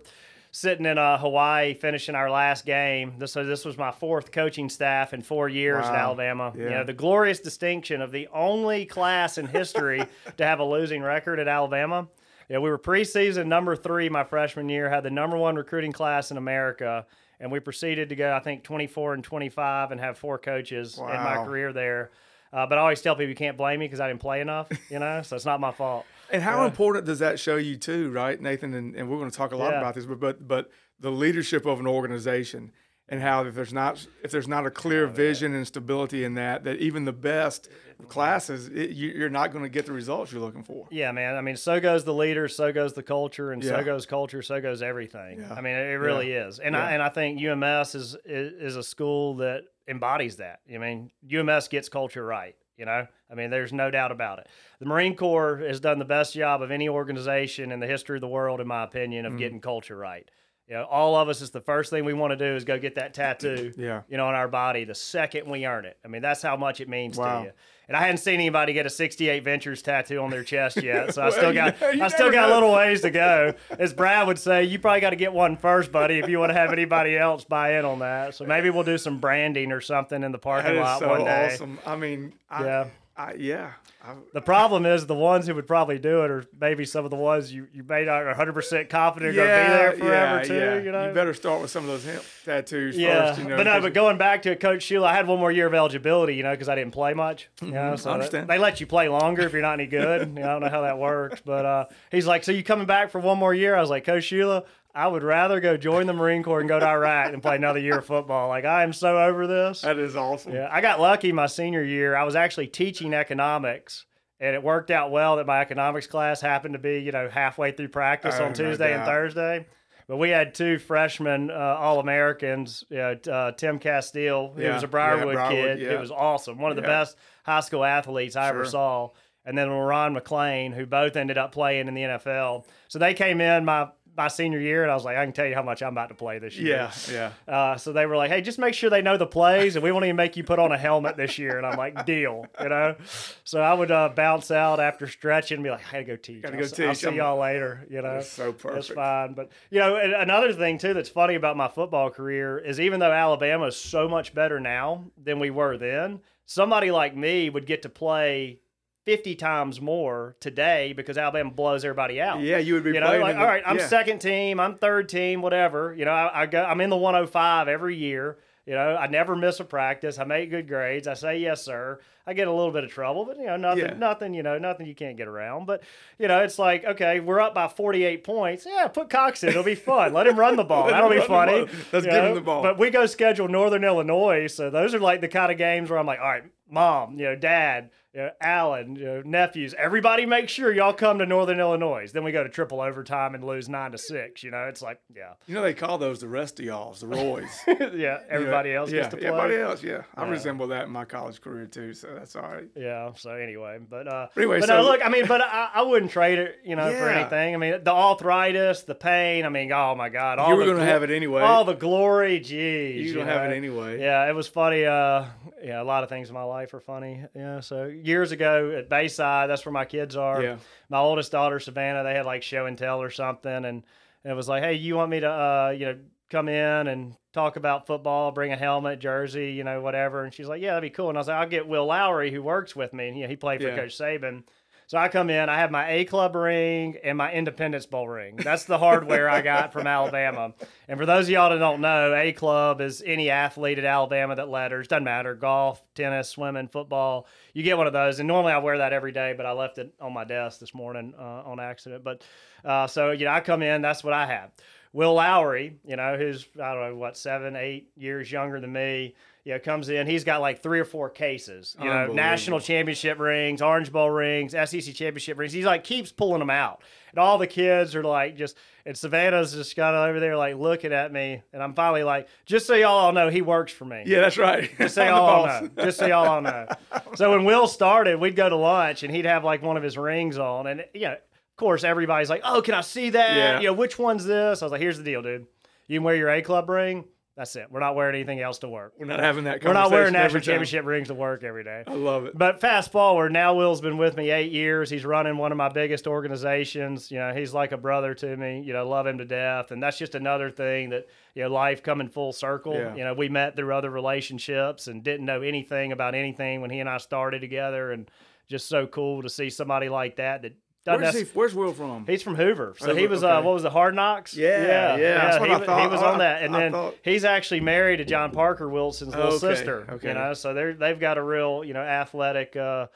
sitting 0.50 0.88
in 0.88 0.98
uh, 0.98 1.20
Hawaii, 1.20 1.76
finishing 1.76 2.16
our 2.16 2.32
last 2.32 2.66
game. 2.66 3.14
This, 3.20 3.34
so 3.34 3.44
this 3.44 3.64
was 3.64 3.78
my 3.78 3.92
fourth 3.92 4.32
coaching 4.32 4.68
staff 4.68 5.14
in 5.14 5.22
four 5.22 5.48
years 5.48 5.84
wow. 5.84 5.90
in 5.90 5.96
Alabama. 5.96 6.54
Yeah. 6.56 6.64
You 6.64 6.70
know, 6.72 6.84
the 6.84 6.94
glorious 6.94 7.40
distinction 7.40 8.02
of 8.02 8.12
the 8.12 8.28
only 8.34 8.88
class 8.88 9.38
in 9.38 9.46
history 9.46 10.04
to 10.38 10.44
have 10.44 10.60
a 10.60 10.66
losing 10.66 11.04
record 11.04 11.40
at 11.40 11.48
Alabama. 11.48 12.08
Yeah, 12.50 12.60
we 12.60 12.70
were 12.70 12.80
preseason 12.80 13.48
number 13.48 13.76
three 13.76 14.10
my 14.10 14.24
freshman 14.24 14.70
year, 14.70 14.90
had 14.90 15.04
the 15.04 15.10
number 15.10 15.38
one 15.38 15.56
recruiting 15.56 15.92
class 15.92 16.32
in 16.32 16.38
America, 16.38 17.06
and 17.40 17.52
we 17.52 17.60
proceeded 17.60 18.10
to 18.10 18.16
go, 18.16 18.34
I 18.34 18.40
think, 18.40 18.64
24 18.64 19.16
and 19.16 19.24
25 19.24 19.92
and 19.92 20.00
have 20.00 20.18
four 20.18 20.38
coaches 20.38 20.98
wow. 20.98 21.10
in 21.10 21.24
my 21.24 21.46
career 21.46 21.74
there. 21.74 22.12
Uh, 22.54 22.66
but 22.68 22.78
I 22.78 22.82
always 22.82 23.02
tell 23.02 23.16
people 23.16 23.30
you 23.30 23.36
can't 23.36 23.58
blame 23.58 23.80
me 23.80 23.86
because 23.86 24.02
I 24.02 24.08
didn't 24.08 24.20
play 24.20 24.42
enough, 24.42 24.68
you 24.90 25.00
know, 25.00 25.22
so 25.22 25.36
it's 25.36 25.46
not 25.46 25.60
my 25.60 25.72
fault. 25.72 26.06
And 26.32 26.44
how 26.44 26.64
uh, 26.64 26.66
important 26.66 27.06
does 27.06 27.20
that 27.20 27.40
show 27.40 27.56
you 27.56 27.78
too, 27.78 28.12
right, 28.12 28.40
Nathan? 28.40 28.74
And, 28.74 28.96
and 28.96 29.10
we're 29.10 29.18
going 29.18 29.32
to 29.32 29.36
talk 29.36 29.54
a 29.54 29.58
lot 29.58 29.72
yeah. 29.72 29.80
about 29.80 29.96
this, 29.96 30.06
but, 30.06 30.20
but 30.20 30.48
but 30.48 30.70
the 31.00 31.12
leadership 31.12 31.66
of 31.66 31.80
an 31.80 31.88
organization 31.88 32.72
and 33.12 33.22
how 33.22 33.44
if 33.44 33.53
there's 33.53 33.74
not 33.74 34.08
if 34.24 34.32
there's 34.32 34.48
not 34.48 34.65
a 34.65 34.72
clear 34.72 35.06
vision 35.06 35.53
and 35.53 35.68
stability 35.68 36.24
in 36.24 36.34
that, 36.36 36.63
that 36.63 36.77
even 36.77 37.03
the 37.03 37.12
best 37.12 37.68
classes, 38.08 38.68
it, 38.70 38.91
you, 38.91 39.24
are 39.24 39.30
not 39.30 39.51
going 39.51 39.63
to 39.63 39.70
get 39.70 39.86
the 39.86 39.91
results 39.91 40.32
you're 40.32 40.41
looking 40.41 40.63
for. 40.63 40.88
Yeah, 40.89 41.12
man. 41.12 41.36
I 41.36 41.41
mean, 41.41 41.58
so 41.58 41.80
goes 41.80 42.03
the 42.03 42.13
leader, 42.13 42.48
so 42.48 42.72
goes 42.72 42.94
the 42.94 43.03
culture, 43.03 43.51
and 43.51 43.63
yeah. 43.63 43.72
so 43.72 43.84
goes 43.84 44.06
culture, 44.08 44.41
so 44.41 44.60
goes 44.60 44.82
everything. 44.82 45.39
Yeah. 45.39 45.53
I 45.53 45.62
mean, 45.62 45.75
it 45.75 46.00
really 46.00 46.32
yeah. 46.32 46.48
is. 46.48 46.60
And 46.60 46.75
I 46.75 46.94
and 46.94 47.03
I 47.03 47.10
think 47.10 47.39
UMS 47.39 47.94
is, 47.96 48.15
is 48.25 48.53
is 48.53 48.75
a 48.77 48.84
school 48.84 49.36
that 49.36 49.65
embodies 49.88 50.38
that. 50.38 50.62
I 50.74 50.77
mean, 50.77 51.12
UMS 51.32 51.68
gets 51.68 51.89
culture 51.89 52.25
right. 52.25 52.56
You 52.77 52.86
know, 52.86 53.06
I 53.30 53.36
mean, 53.36 53.51
there's 53.51 53.74
no 53.74 53.91
doubt 53.91 54.12
about 54.12 54.39
it. 54.39 54.48
The 54.80 54.88
Marine 54.88 55.15
Corps 55.15 55.58
has 55.58 55.80
done 55.80 56.00
the 56.00 56.06
best 56.06 56.34
job 56.34 56.63
of 56.63 56.72
any 56.72 56.89
organization 56.89 57.72
in 57.72 57.80
the 57.80 57.86
history 57.86 58.18
of 58.18 58.22
the 58.22 58.27
world, 58.27 58.60
in 58.60 58.68
my 58.68 58.84
opinion, 58.84 59.27
of 59.27 59.34
mm. 59.34 59.38
getting 59.38 59.60
culture 59.60 59.96
right. 59.96 60.27
You 60.72 60.78
know, 60.78 60.86
all 60.86 61.18
of 61.18 61.28
us 61.28 61.42
is 61.42 61.50
the 61.50 61.60
first 61.60 61.90
thing 61.90 62.06
we 62.06 62.13
want 62.13 62.32
to 62.32 62.38
do 62.38 62.56
is 62.56 62.63
go 62.63 62.80
get 62.80 62.96
that 62.96 63.13
tattoo, 63.13 63.74
yeah. 63.78 64.04
you 64.08 64.16
know, 64.16 64.28
on 64.28 64.36
our 64.36 64.48
body 64.48 64.86
the 64.86 64.96
second 64.96 65.51
we 65.51 65.66
earn 65.66 65.84
it. 65.84 65.98
I 66.06 66.08
mean, 66.08 66.22
that's 66.22 66.42
how 66.42 66.56
much 66.56 66.80
it 66.80 66.88
means 66.88 67.18
wow. 67.18 67.40
to 67.40 67.46
you. 67.48 67.51
And 67.90 67.98
I 67.98 68.00
hadn't 68.00 68.20
seen 68.20 68.36
anybody 68.36 68.72
get 68.72 68.86
a 68.86 68.90
68 68.90 69.44
Ventures 69.44 69.82
tattoo 69.82 70.20
on 70.20 70.30
their 70.30 70.46
chest 70.46 70.82
yet, 70.82 71.13
so 71.13 71.24
I 71.24 71.30
still 71.32 71.54
got 71.54 71.75
I 71.84 72.08
still 72.08 72.32
got 72.32 72.50
a 72.50 72.54
little 72.54 72.72
ways 72.72 73.01
to 73.01 73.10
go. 73.10 73.54
As 73.78 73.92
Brad 73.92 74.28
would 74.28 74.40
say, 74.40 74.63
you 74.63 74.80
probably 74.80 75.01
got 75.01 75.10
to 75.10 75.18
get 75.18 75.34
one 75.34 75.58
first, 75.58 75.92
buddy, 75.92 76.20
if 76.20 76.30
you 76.30 76.40
want 76.40 76.51
to 76.51 76.58
have 76.58 76.72
anybody 76.72 77.18
else 77.18 77.44
buy 77.44 77.78
in 77.78 77.84
on 77.84 78.00
that. 78.00 78.36
So 78.36 78.46
maybe 78.46 78.70
we'll 78.70 78.86
do 78.86 78.98
some 78.98 79.20
branding 79.20 79.74
or 79.74 79.82
something 79.82 80.24
in 80.24 80.32
the 80.32 80.38
parking 80.38 80.78
lot 80.78 81.00
so 81.00 81.10
one 81.10 81.25
day. 81.25 81.51
Awesome. 81.54 81.80
I 81.86 81.98
mean, 81.98 82.32
I, 82.50 82.63
yeah. 82.63 82.88
I, 83.22 83.36
yeah. 83.38 83.74
I, 84.04 84.16
the 84.34 84.42
problem 84.42 84.86
is 84.86 85.06
the 85.06 85.13
ones 85.13 85.46
who 85.46 85.54
would 85.54 85.68
probably 85.68 86.00
do 86.00 86.24
it 86.24 86.32
are 86.32 86.46
maybe 86.60 86.86
some 86.86 87.06
of 87.06 87.12
the 87.12 87.18
ones 87.18 87.54
you, 87.54 87.68
you 87.72 87.84
may 87.84 88.04
not 88.04 88.24
100% 88.24 88.90
confident 88.90 89.36
yeah, 89.36 89.46
going 89.46 89.60
to 89.60 89.66
be 89.66 89.78
there 89.78 89.92
forever 90.10 90.38
yeah, 90.38 90.44
too. 90.44 90.56
Yeah. 90.56 90.82
You 90.82 90.92
know, 90.92 91.08
you 91.08 91.13
better 91.13 91.34
start 91.36 91.62
with 91.62 91.70
some 91.70 91.84
of 91.84 91.90
those 91.90 92.06
hemp 92.06 92.24
tattoos 92.44 92.98
yeah. 92.98 93.28
first. 93.28 93.42
You 93.42 93.50
know, 93.50 93.58
but 93.58 93.63
no, 93.63 93.80
but 93.80 93.94
going 93.94 94.18
back 94.18 94.42
to 94.44 94.56
Coach 94.56 94.86
Shula, 94.86 95.06
I 95.06 95.13
had 95.13 95.28
one 95.28 95.40
more 95.40 95.51
year 95.51 95.68
of 95.68 95.74
eligibility. 95.74 96.36
You 96.36 96.44
know, 96.44 96.51
because 96.51 96.70
I 96.70 96.75
didn't 96.75 96.94
play 96.94 97.13
much. 97.13 97.50
You 97.62 97.68
mm-hmm. 97.68 97.75
know, 97.75 97.96
so 97.96 98.10
I 98.10 98.13
understand. 98.13 98.50
They, 98.50 98.56
they 98.56 98.60
let 98.60 98.80
you 98.80 98.88
play 98.88 99.08
longer 99.08 99.44
if 99.44 99.54
you're 99.54 99.62
not 99.62 99.74
any 99.74 99.88
good. 99.88 100.28
you 100.30 100.34
know, 100.34 100.50
I 100.50 100.54
don't 100.54 100.62
know 100.62 100.70
how 100.70 100.82
that 100.82 100.98
works, 100.98 101.42
but 101.46 101.66
uh, 101.66 101.86
he's 102.10 102.25
like, 102.25 102.44
"So 102.44 102.51
you 102.51 102.63
coming 102.63 102.88
back 102.88 103.12
for 103.12 103.20
one 103.20 103.38
more 103.38 103.54
year?" 103.54 103.75
I 103.75 103.82
was 103.82 103.92
like, 103.92 104.04
"Coach 104.04 104.24
Shula, 104.24 104.66
I 104.94 105.08
would 105.08 105.24
rather 105.24 105.60
go 105.60 105.78
join 105.78 106.08
the 106.08 106.14
Marine 106.14 106.44
Corps 106.44 106.60
and 106.60 106.70
go 106.70 106.80
to 106.80 106.88
Iraq 106.88 107.34
and 107.34 107.42
play 107.42 107.56
another 107.56 107.80
year 107.80 108.00
of 108.00 108.06
football. 108.06 108.50
Like 108.50 108.66
I 108.66 108.84
am 108.84 108.94
so 108.94 109.18
over 109.18 109.48
this. 109.48 109.82
That 109.82 109.98
is 109.98 110.16
awesome. 110.16 110.54
Yeah, 110.54 110.68
I 110.72 110.82
got 110.82 111.00
lucky 111.00 111.32
my 111.32 111.48
senior 111.48 111.84
year. 111.84 112.16
I 112.16 112.24
was 112.24 112.36
actually 112.36 112.68
teaching 112.68 113.14
economics, 113.14 114.06
and 114.40 114.56
it 114.56 114.64
worked 114.64 114.92
out 114.92 115.12
well 115.12 115.38
that 115.38 115.48
my 115.48 115.62
economics 115.62 116.08
class 116.08 116.42
happened 116.42 116.74
to 116.74 116.80
be 116.80 117.00
you 117.00 117.12
know 117.12 117.30
halfway 117.30 117.72
through 117.72 117.90
practice 117.90 118.36
oh, 118.40 118.46
on 118.46 118.54
Tuesday 118.54 118.92
no 118.92 118.98
and 118.98 119.06
Thursday. 119.06 119.66
But 120.08 120.18
we 120.18 120.30
had 120.30 120.54
two 120.54 120.78
freshmen 120.78 121.50
uh, 121.50 121.54
All 121.54 122.02
Americans. 122.02 122.84
You 122.90 122.98
know, 122.98 123.18
uh, 123.32 123.52
Tim 123.54 123.80
Castille, 123.80 124.54
he 124.58 124.64
yeah, 124.64 124.74
was 124.74 124.84
a 124.84 124.88
Briarwood, 124.88 125.36
yeah, 125.36 125.48
Briarwood 125.48 125.78
kid. 125.78 125.86
Yeah. 125.86 125.94
It 125.94 126.00
was 126.02 126.12
awesome. 126.12 126.60
One 126.60 126.72
of 126.72 126.76
the 126.76 126.82
best 126.82 127.16
high 127.46 127.62
school 127.62 127.86
athletes 127.86 128.36
I 128.36 128.50
sure. 128.50 128.60
ever 128.60 128.66
saw. 128.66 129.10
And 129.46 129.58
then 129.58 129.70
Ron 129.70 130.14
McLean, 130.14 130.74
who 130.74 130.86
both 130.86 131.16
ended 131.16 131.38
up 131.38 131.52
playing 131.52 131.88
in 131.88 131.94
the 131.94 132.02
NFL. 132.02 132.66
So 132.90 133.00
they 133.00 133.14
came 133.14 133.42
in 133.42 133.64
my 133.66 133.88
my 134.15 134.27
senior 134.27 134.60
year, 134.60 134.84
and 134.84 134.91
I 134.91 134.96
was 134.96 135.06
like, 135.06 135.18
I 135.18 135.24
can 135.24 135.34
tell 135.34 135.46
you 135.46 135.56
how 135.56 135.63
much 135.63 135.82
I'm 135.82 135.94
about 135.94 136.10
to 136.10 136.15
play 136.15 136.39
this 136.39 136.58
year. 136.58 136.91
Yeah, 137.10 137.32
yeah. 137.48 137.53
Uh, 137.53 137.77
so 137.77 137.94
they 137.94 138.06
were 138.06 138.18
like, 138.18 138.30
Hey, 138.30 138.41
just 138.41 138.60
make 138.60 138.74
sure 138.74 138.89
they 138.89 139.01
know 139.01 139.18
the 139.18 139.27
plays, 139.27 139.75
and 139.75 139.84
we 139.84 139.91
won't 139.91 140.06
even 140.06 140.15
make 140.15 140.36
you 140.36 140.44
put 140.44 140.60
on 140.60 140.72
a 140.72 140.77
helmet 140.77 141.18
this 141.18 141.38
year. 141.38 141.58
And 141.58 141.65
I'm 141.65 141.77
like, 141.77 142.06
Deal, 142.06 142.46
you 142.62 142.70
know. 142.70 142.96
So 143.44 143.62
I 143.62 143.74
would 143.74 143.91
uh, 143.91 144.10
bounce 144.15 144.51
out 144.51 144.80
after 144.80 145.08
stretching 145.08 145.56
and 145.56 145.63
be 145.63 145.70
like, 145.70 145.88
I 145.88 145.91
gotta 145.91 146.03
go 146.03 146.15
teach. 146.15 146.41
Gotta 146.41 146.58
go 146.58 146.63
I'll, 146.63 146.70
teach. 146.70 146.86
I'll 146.88 146.96
see 146.96 147.15
y'all 147.15 147.39
later. 147.39 147.86
You 147.89 148.01
know, 148.01 148.22
so 148.22 148.51
perfect. 148.51 148.77
It's 148.77 148.88
fine. 148.89 149.34
But 149.34 149.51
you 149.70 149.80
know, 149.80 149.96
another 149.96 150.53
thing 150.53 150.77
too 150.77 150.94
that's 150.94 151.10
funny 151.10 151.36
about 151.36 151.58
my 151.58 151.68
football 151.68 152.10
career 152.10 152.58
is 152.58 152.80
even 152.80 153.00
though 153.00 153.12
Alabama 153.12 153.68
is 153.68 153.77
so 153.77 154.08
much 154.08 154.34
better 154.34 154.60
now 154.60 155.06
than 155.22 155.39
we 155.39 155.50
were 155.50 155.77
then, 155.77 156.20
somebody 156.46 156.91
like 156.91 157.15
me 157.15 157.50
would 157.50 157.65
get 157.65 157.84
to 157.84 157.89
play 157.89 158.60
50 159.05 159.36
times 159.36 159.81
more 159.81 160.36
today 160.39 160.93
because 160.93 161.17
Alabama 161.17 161.51
blows 161.51 161.84
everybody 161.84 162.22
out. 162.22 162.41
Yeah, 162.41 162.58
you 162.58 162.75
would 162.75 162.84
be 162.84 162.91
you 162.91 163.00
know, 163.00 163.17
like, 163.20 163.36
all 163.36 163.46
right, 163.46 163.63
I'm 163.65 163.77
yeah. 163.77 163.88
second 163.88 164.20
team, 164.20 164.60
I'm 164.60 164.75
third 164.75 165.10
team, 165.10 165.41
whatever. 165.41 165.93
You 165.93 166.05
know, 166.05 166.12
I, 166.12 166.41
I 166.41 166.46
go, 166.46 166.63
I'm 166.63 166.81
in 166.81 166.89
the 166.89 166.98
105 166.98 167.67
every 167.67 167.96
year. 167.96 168.38
You 168.67 168.75
know, 168.75 168.96
I 168.96 169.08
never 169.08 169.36
miss 169.36 169.60
a 169.60 169.65
practice. 169.65 170.20
I 170.20 170.24
make 170.24 170.51
good 170.51 170.67
grades. 170.67 171.08
I 171.08 171.15
say 171.15 171.39
yes, 171.39 171.65
sir. 171.65 172.00
I 172.27 172.34
get 172.34 172.48
a 172.48 172.53
little 172.53 172.72
bit 172.72 172.84
of 172.84 172.91
trouble, 172.91 173.25
but 173.25 173.38
you 173.38 173.48
know, 173.48 173.58
nothing, 173.58 173.84
yeah. 173.84 173.93
nothing, 173.96 174.34
you 174.36 174.43
know, 174.43 174.60
nothing 174.60 174.86
you 174.86 174.93
can't 174.93 175.17
get 175.17 175.27
around. 175.27 175.65
But 175.65 175.81
you 176.20 176.27
know, 176.27 176.43
it's 176.43 176.60
like, 176.60 176.86
okay, 176.86 177.20
we're 177.20 177.39
up 177.39 177.55
by 177.55 177.67
48 177.67 178.24
points. 178.24 178.67
Yeah, 178.67 178.88
put 178.88 179.10
Cox 179.10 179.43
in. 179.43 179.50
It'll 179.50 179.63
be 179.63 179.74
fun. 179.74 180.13
Let 180.13 180.27
him 180.27 180.38
run 180.38 180.58
the 180.58 180.63
ball. 180.63 180.88
That'll 180.89 181.10
be 181.10 181.22
funny. 181.22 181.67
Let's 181.91 182.05
give 182.05 182.24
him 182.24 182.36
the 182.36 182.41
ball. 182.41 182.62
But 182.62 182.77
we 182.77 182.91
go 182.91 183.08
schedule 183.08 183.48
Northern 183.48 183.84
Illinois, 183.84 184.46
so 184.46 184.70
those 184.70 184.93
are 184.93 185.00
like 185.00 185.22
the 185.22 185.27
kind 185.27 185.51
of 185.51 185.58
games 185.58 185.89
where 185.89 185.98
I'm 185.98 186.05
like, 186.05 186.20
all 186.20 186.29
right, 186.29 186.43
mom, 186.70 187.17
you 187.17 187.25
know, 187.25 187.36
dad, 187.36 187.89
you 188.13 188.22
know, 188.22 188.30
Alan, 188.41 188.96
you 188.96 189.06
know, 189.06 189.22
nephews, 189.24 189.74
everybody 189.77 190.25
make 190.25 190.50
sure 190.50 190.74
y'all 190.74 190.91
come 190.91 191.20
to 191.20 191.25
Northern 191.25 191.62
Illinois. 191.62 192.12
Then 192.12 192.25
we 192.25 192.34
go 192.34 192.44
to 192.44 192.50
triple 192.50 192.82
overtime 192.82 193.36
and 193.36 193.44
lose 193.44 193.70
nine 193.70 193.94
to 193.94 193.98
six. 193.98 194.44
You 194.44 194.51
know, 194.51 194.65
it's 194.68 194.82
like, 194.82 195.00
yeah. 195.15 195.34
You 195.48 195.56
know, 195.56 195.62
they 195.62 195.74
call 195.74 195.98
those 195.98 196.20
the 196.20 196.27
rest 196.27 196.60
of 196.60 196.65
y'all's, 196.65 197.00
the 197.00 197.08
Roys. 197.08 197.50
yeah, 197.68 198.20
everybody 198.30 198.74
else 198.74 198.91
yeah, 198.91 199.01
gets 199.01 199.12
to 199.12 199.18
play. 199.18 199.27
Everybody 199.27 199.56
else, 199.56 199.82
yeah. 199.82 200.03
I 200.15 200.27
resemble 200.27 200.68
that 200.68 200.86
in 200.86 200.91
my 200.91 201.06
college 201.06 201.39
career 201.39 201.68
too, 201.68 201.94
so 201.94 202.10
that's 202.13 202.36
all 202.36 202.41
right. 202.41 202.68
Yeah. 202.75 203.13
So 203.15 203.32
anyway, 203.32 203.80
but 203.89 204.08
uh, 204.10 204.27
anyway, 204.36 204.60
but 204.60 204.68
so- 204.68 204.82
no, 204.82 204.84
look, 204.84 205.06
I 205.06 205.10
mean, 205.10 205.25
but 205.25 205.39
I, 205.39 205.70
I 205.75 205.82
wouldn't 205.84 206.12
trade 206.12 206.38
it, 206.38 206.60
you 206.65 206.75
know, 206.75 206.91
for 206.91 207.08
anything. 207.08 207.56
I 207.56 207.58
mean, 207.58 207.84
the 207.84 207.91
arthritis, 207.91 208.82
the 208.84 208.96
pain. 208.96 209.46
I 209.46 209.50
mean, 209.50 209.72
oh 209.72 209.96
my 209.96 210.10
God, 210.10 210.38
all 210.38 210.50
You 210.50 210.56
were 210.56 210.65
gonna 210.65 210.86
have 210.86 211.03
it 211.03 211.12
anyway. 211.12 211.44
All 211.44 211.63
the 211.63 211.75
glory, 211.75 212.41
geez. 212.41 213.08
You 213.08 213.13
don't 213.13 213.25
know? 213.25 213.32
have 213.32 213.50
it 213.50 213.56
anyway. 213.56 214.01
Yeah, 214.01 214.27
it 214.27 214.36
was 214.36 214.48
funny. 214.48 214.86
Uh, 214.86 215.25
yeah, 215.63 215.82
a 215.82 215.84
lot 215.84 216.03
of 216.03 216.10
things 216.10 216.27
in 216.27 216.34
my 216.34 216.44
life 216.44 216.74
are 216.74 216.80
funny. 216.82 217.24
Yeah, 217.34 217.62
so 217.62 217.86
years 218.05 218.31
ago 218.31 218.75
at 218.77 218.89
Bayside, 218.89 219.50
that's 219.50 219.65
where 219.65 219.74
my 219.74 219.86
kids 219.86 220.15
are. 220.15 220.41
Yeah. 220.41 220.58
My 220.89 221.00
oldest 221.00 221.31
daughter 221.31 221.60
Savannah, 221.60 222.03
they 222.03 222.13
had 222.13 222.25
like 222.25 222.43
show 222.43 222.65
and 222.65 222.77
tell 222.77 223.01
or 223.01 223.10
something, 223.10 223.65
and 223.65 223.84
it 224.24 224.34
was 224.34 224.48
like, 224.48 224.63
hey, 224.63 224.74
you 224.74 224.96
want 224.96 225.10
me 225.10 225.20
to, 225.22 225.29
uh, 225.29 225.75
you 225.77 225.86
know, 225.86 225.98
come 226.29 226.48
in 226.48 226.88
and 226.88 227.15
talk 227.34 227.55
about 227.58 227.88
football, 227.88 228.31
bring 228.31 228.53
a 228.53 228.58
helmet, 228.58 229.00
jersey, 229.00 229.51
you 229.51 229.63
know, 229.63 229.81
whatever. 229.81 230.24
And 230.24 230.34
she's 230.34 230.48
like, 230.48 230.62
yeah, 230.62 230.70
that'd 230.70 230.81
be 230.81 230.89
cool. 230.89 231.10
And 231.10 231.17
I 231.17 231.22
was 231.22 231.27
like, 231.27 231.38
I'll 231.38 231.50
get 231.50 231.67
Will 231.67 231.86
Lowry, 231.86 232.31
who 232.31 232.41
works 232.41 232.75
with 232.75 232.93
me, 232.93 233.08
and 233.08 233.17
you 233.17 233.24
know, 233.24 233.29
he 233.29 233.36
played 233.36 233.62
for 233.62 233.67
Yeah. 233.67 233.75
Coach 233.75 233.98
Saban. 233.98 234.43
So 234.92 234.98
I 234.98 235.08
come 235.08 235.30
in, 235.30 235.48
I 235.48 235.58
have 235.58 235.72
my 235.72 235.90
A 235.90 236.04
Club 236.04 236.36
ring 236.36 236.98
and 237.02 237.18
my 237.18 237.32
Independence 237.32 237.86
Bowl 237.86 238.10
ring. 238.10 238.36
That's 238.36 238.66
the 238.66 238.78
hardware 238.78 239.30
I 239.30 239.40
got 239.40 239.72
from 239.72 239.88
Alabama. 239.88 240.54
And 240.90 241.00
for 241.00 241.06
those 241.06 241.28
of 241.28 241.30
y'all 241.30 241.50
that 241.50 241.60
don't 241.60 241.80
know, 241.80 242.14
A 242.14 242.34
Club 242.34 242.82
is 242.82 243.02
any 243.06 243.30
athlete 243.30 243.78
at 243.78 243.86
Alabama 243.86 244.36
that 244.36 244.50
letters. 244.50 244.90
Doesn't 244.90 245.06
matter, 245.06 245.34
golf, 245.34 245.82
tennis, 245.96 246.28
swimming, 246.28 246.68
football. 246.68 247.26
You 247.54 247.64
get 247.64 247.78
one 247.78 247.88
of 247.88 247.94
those. 247.94 248.20
And 248.20 248.28
normally 248.28 248.52
I 248.52 248.58
wear 248.58 248.80
that 248.80 248.92
every 248.92 249.14
day, 249.14 249.34
but 249.38 249.46
I 249.46 249.54
left 249.54 249.78
it 249.78 249.94
on 250.02 250.12
my 250.12 250.26
desk 250.26 250.60
this 250.60 250.74
morning 250.74 251.14
uh, 251.18 251.44
on 251.46 251.62
accident. 251.62 252.04
But 252.04 252.26
uh, 252.66 252.86
so, 252.88 253.12
you 253.12 253.24
know, 253.24 253.32
I 253.32 253.40
come 253.40 253.62
in, 253.62 253.82
that's 253.82 254.04
what 254.04 254.12
I 254.12 254.26
have. 254.26 254.52
Will 254.94 255.14
Lowry, 255.14 255.78
you 255.86 255.96
know, 255.96 256.18
who's, 256.18 256.46
I 256.62 256.74
don't 256.74 256.90
know, 256.90 256.96
what, 256.96 257.18
seven, 257.18 257.56
eight 257.56 257.92
years 257.96 258.30
younger 258.30 258.60
than 258.60 258.74
me, 258.74 259.16
you 259.46 259.54
know, 259.54 259.60
comes 259.60 259.88
in. 259.88 260.06
He's 260.06 260.24
got 260.26 260.42
like 260.42 260.62
three 260.62 260.80
or 260.80 260.86
four 260.86 261.10
cases, 261.10 261.76
you 261.80 261.86
know, 261.86 262.08
national 262.14 262.60
championship 262.60 263.18
rings, 263.18 263.62
Orange 263.62 263.92
Bowl 263.92 264.10
rings, 264.10 264.52
SEC 264.52 264.94
championship 264.94 265.38
rings. 265.38 265.54
He's 265.54 265.66
like 265.66 265.84
keeps 265.86 266.12
pulling 266.12 266.40
them 266.40 266.50
out, 266.50 266.82
and 267.12 267.20
all 267.20 267.38
the 267.38 267.48
kids 267.48 267.96
are 267.96 268.04
like 268.04 268.36
just. 268.36 268.58
And 268.84 268.98
Savannah's 268.98 269.54
just 269.54 269.76
kind 269.76 269.96
of 269.96 270.10
over 270.10 270.20
there 270.20 270.36
like 270.36 270.56
looking 270.56 270.92
at 270.92 271.14
me, 271.14 271.44
and 271.54 271.62
I'm 271.62 271.76
finally 271.76 272.02
like, 272.02 272.28
just 272.48 272.66
so 272.66 272.74
y'all 272.74 272.98
all 272.98 273.12
know, 273.12 273.30
he 273.30 273.44
works 273.44 273.72
for 273.72 273.86
me. 273.86 274.06
Yeah, 274.08 274.22
that's 274.22 274.40
right. 274.40 274.76
Just 274.76 274.96
so 274.96 275.04
y'all 275.06 275.24
all 275.24 275.46
know. 275.46 275.70
Just 275.78 276.00
so 276.00 276.08
y'all 276.08 276.28
all 276.28 276.42
know. 276.42 276.66
So 277.14 277.30
when 277.30 277.46
Will 277.46 277.68
started, 277.68 278.20
we'd 278.20 278.36
go 278.36 278.50
to 278.50 278.56
lunch, 278.56 279.04
and 279.04 279.14
he'd 279.14 279.26
have 279.26 279.44
like 279.44 279.62
one 279.62 279.78
of 279.78 279.84
his 279.84 280.00
rings 280.00 280.40
on, 280.40 280.66
and 280.66 280.84
you 280.96 281.02
know, 281.02 281.18
course, 281.62 281.84
everybody's 281.84 282.30
like, 282.30 282.41
"Oh, 282.44 282.62
can 282.62 282.74
I 282.74 282.82
see 282.82 283.12
that? 283.12 283.36
Yeah. 283.36 283.60
You 283.60 283.68
know, 283.68 283.74
which 283.74 284.00
one's 284.00 284.25
this?" 284.25 284.62
I 284.62 284.65
was 284.65 284.72
like, 284.72 284.82
"Here's 284.82 284.98
the 284.98 285.03
deal, 285.03 285.22
dude. 285.22 285.46
You 285.88 286.00
can 286.00 286.03
wear 286.03 286.15
your 286.15 286.30
A 286.30 286.41
club 286.41 286.68
ring. 286.70 287.06
That's 287.38 287.56
it. 287.56 287.68
We're 287.72 287.80
not 287.80 287.96
wearing 287.96 288.15
anything 288.15 288.41
else 288.41 288.60
to 288.60 288.68
work. 288.68 288.94
We're 289.00 289.06
not 289.06 289.20
having 289.20 289.46
that 289.46 289.63
We're 289.63 289.72
not 289.72 289.89
wearing 289.89 290.13
national 290.13 290.41
championship 290.41 290.86
rings 290.86 291.08
to 291.08 291.13
work 291.13 291.44
every 291.44 291.63
day." 291.63 291.84
I 291.86 291.94
love 291.94 292.25
it. 292.25 292.38
But 292.38 292.60
fast 292.60 292.91
forward, 292.91 293.32
now 293.32 293.53
Will's 293.53 293.80
been 293.80 293.98
with 293.98 294.18
me 294.18 294.32
eight 294.32 294.51
years. 294.51 294.89
He's 294.89 295.06
running 295.06 295.38
one 295.38 295.51
of 295.51 295.58
my 295.58 295.70
biggest 295.70 296.08
organizations. 296.08 297.12
You 297.12 297.20
know, 297.20 297.32
he's 297.34 297.53
like 297.53 297.72
a 297.72 297.77
brother 297.77 298.15
to 298.15 298.36
me. 298.36 298.63
You 298.65 298.74
know, 298.74 298.88
love 298.88 299.06
him 299.06 299.20
to 299.20 299.25
death. 299.25 299.70
And 299.70 299.82
that's 299.82 300.00
just 300.00 300.15
another 300.15 300.50
thing 300.50 300.89
that, 300.89 301.08
you 301.36 301.44
know, 301.44 301.50
life 301.50 301.84
coming 301.84 302.10
full 302.10 302.34
circle. 302.34 302.74
Yeah. 302.74 302.96
You 302.96 303.03
know, 303.03 303.13
we 303.13 303.30
met 303.30 303.56
through 303.56 303.74
other 303.74 303.91
relationships 303.91 304.88
and 304.88 305.03
didn't 305.03 305.25
know 305.25 305.41
anything 305.41 305.91
about 305.91 306.15
anything 306.15 306.62
when 306.62 306.72
he 306.72 306.80
and 306.80 306.89
I 306.89 306.98
started 306.98 307.39
together. 307.39 307.91
And 307.91 308.10
just 308.50 308.68
so 308.68 308.86
cool 308.86 309.22
to 309.24 309.30
see 309.30 309.50
somebody 309.50 309.89
like 309.89 310.18
that 310.18 310.41
that 310.41 310.53
Where's, 310.84 311.16
he, 311.16 311.24
where's 311.34 311.54
Will 311.54 311.74
from? 311.74 312.06
He's 312.08 312.24
from 312.24 312.36
Hoover, 312.36 312.74
so 312.78 312.96
he 312.96 313.02
Hoover, 313.02 313.12
was 313.12 313.24
uh, 313.24 313.42
what 313.44 313.54
was 313.54 313.64
the 313.64 313.70
Hard 313.70 313.94
Knocks? 313.94 314.36
Yeah, 314.36 314.96
yeah, 314.98 315.14
that's 315.30 315.40
what 315.40 315.50
he, 315.50 315.56
I. 315.56 315.82
He 315.84 315.88
was 315.88 316.02
on 316.02 316.18
that, 316.20 316.42
and 316.42 316.56
I 316.56 316.60
then 316.60 316.72
thought- 316.72 316.96
he's 317.04 317.24
actually 317.24 317.60
married 317.60 317.98
to 317.98 318.06
John 318.06 318.32
Parker 318.32 318.68
Wilson's 318.68 319.14
little 319.16 319.34
Okay, 319.34 319.54
sister. 319.56 319.86
okay. 319.92 320.08
You 320.08 320.14
know, 320.16 320.34
so 320.34 320.54
they're 320.56 320.74
they've 320.74 321.00
got 321.00 321.18
a 321.20 321.24
real 321.24 321.64
you 321.64 321.74
know 321.74 321.82
athletic 321.84 322.56
uh, 322.56 322.88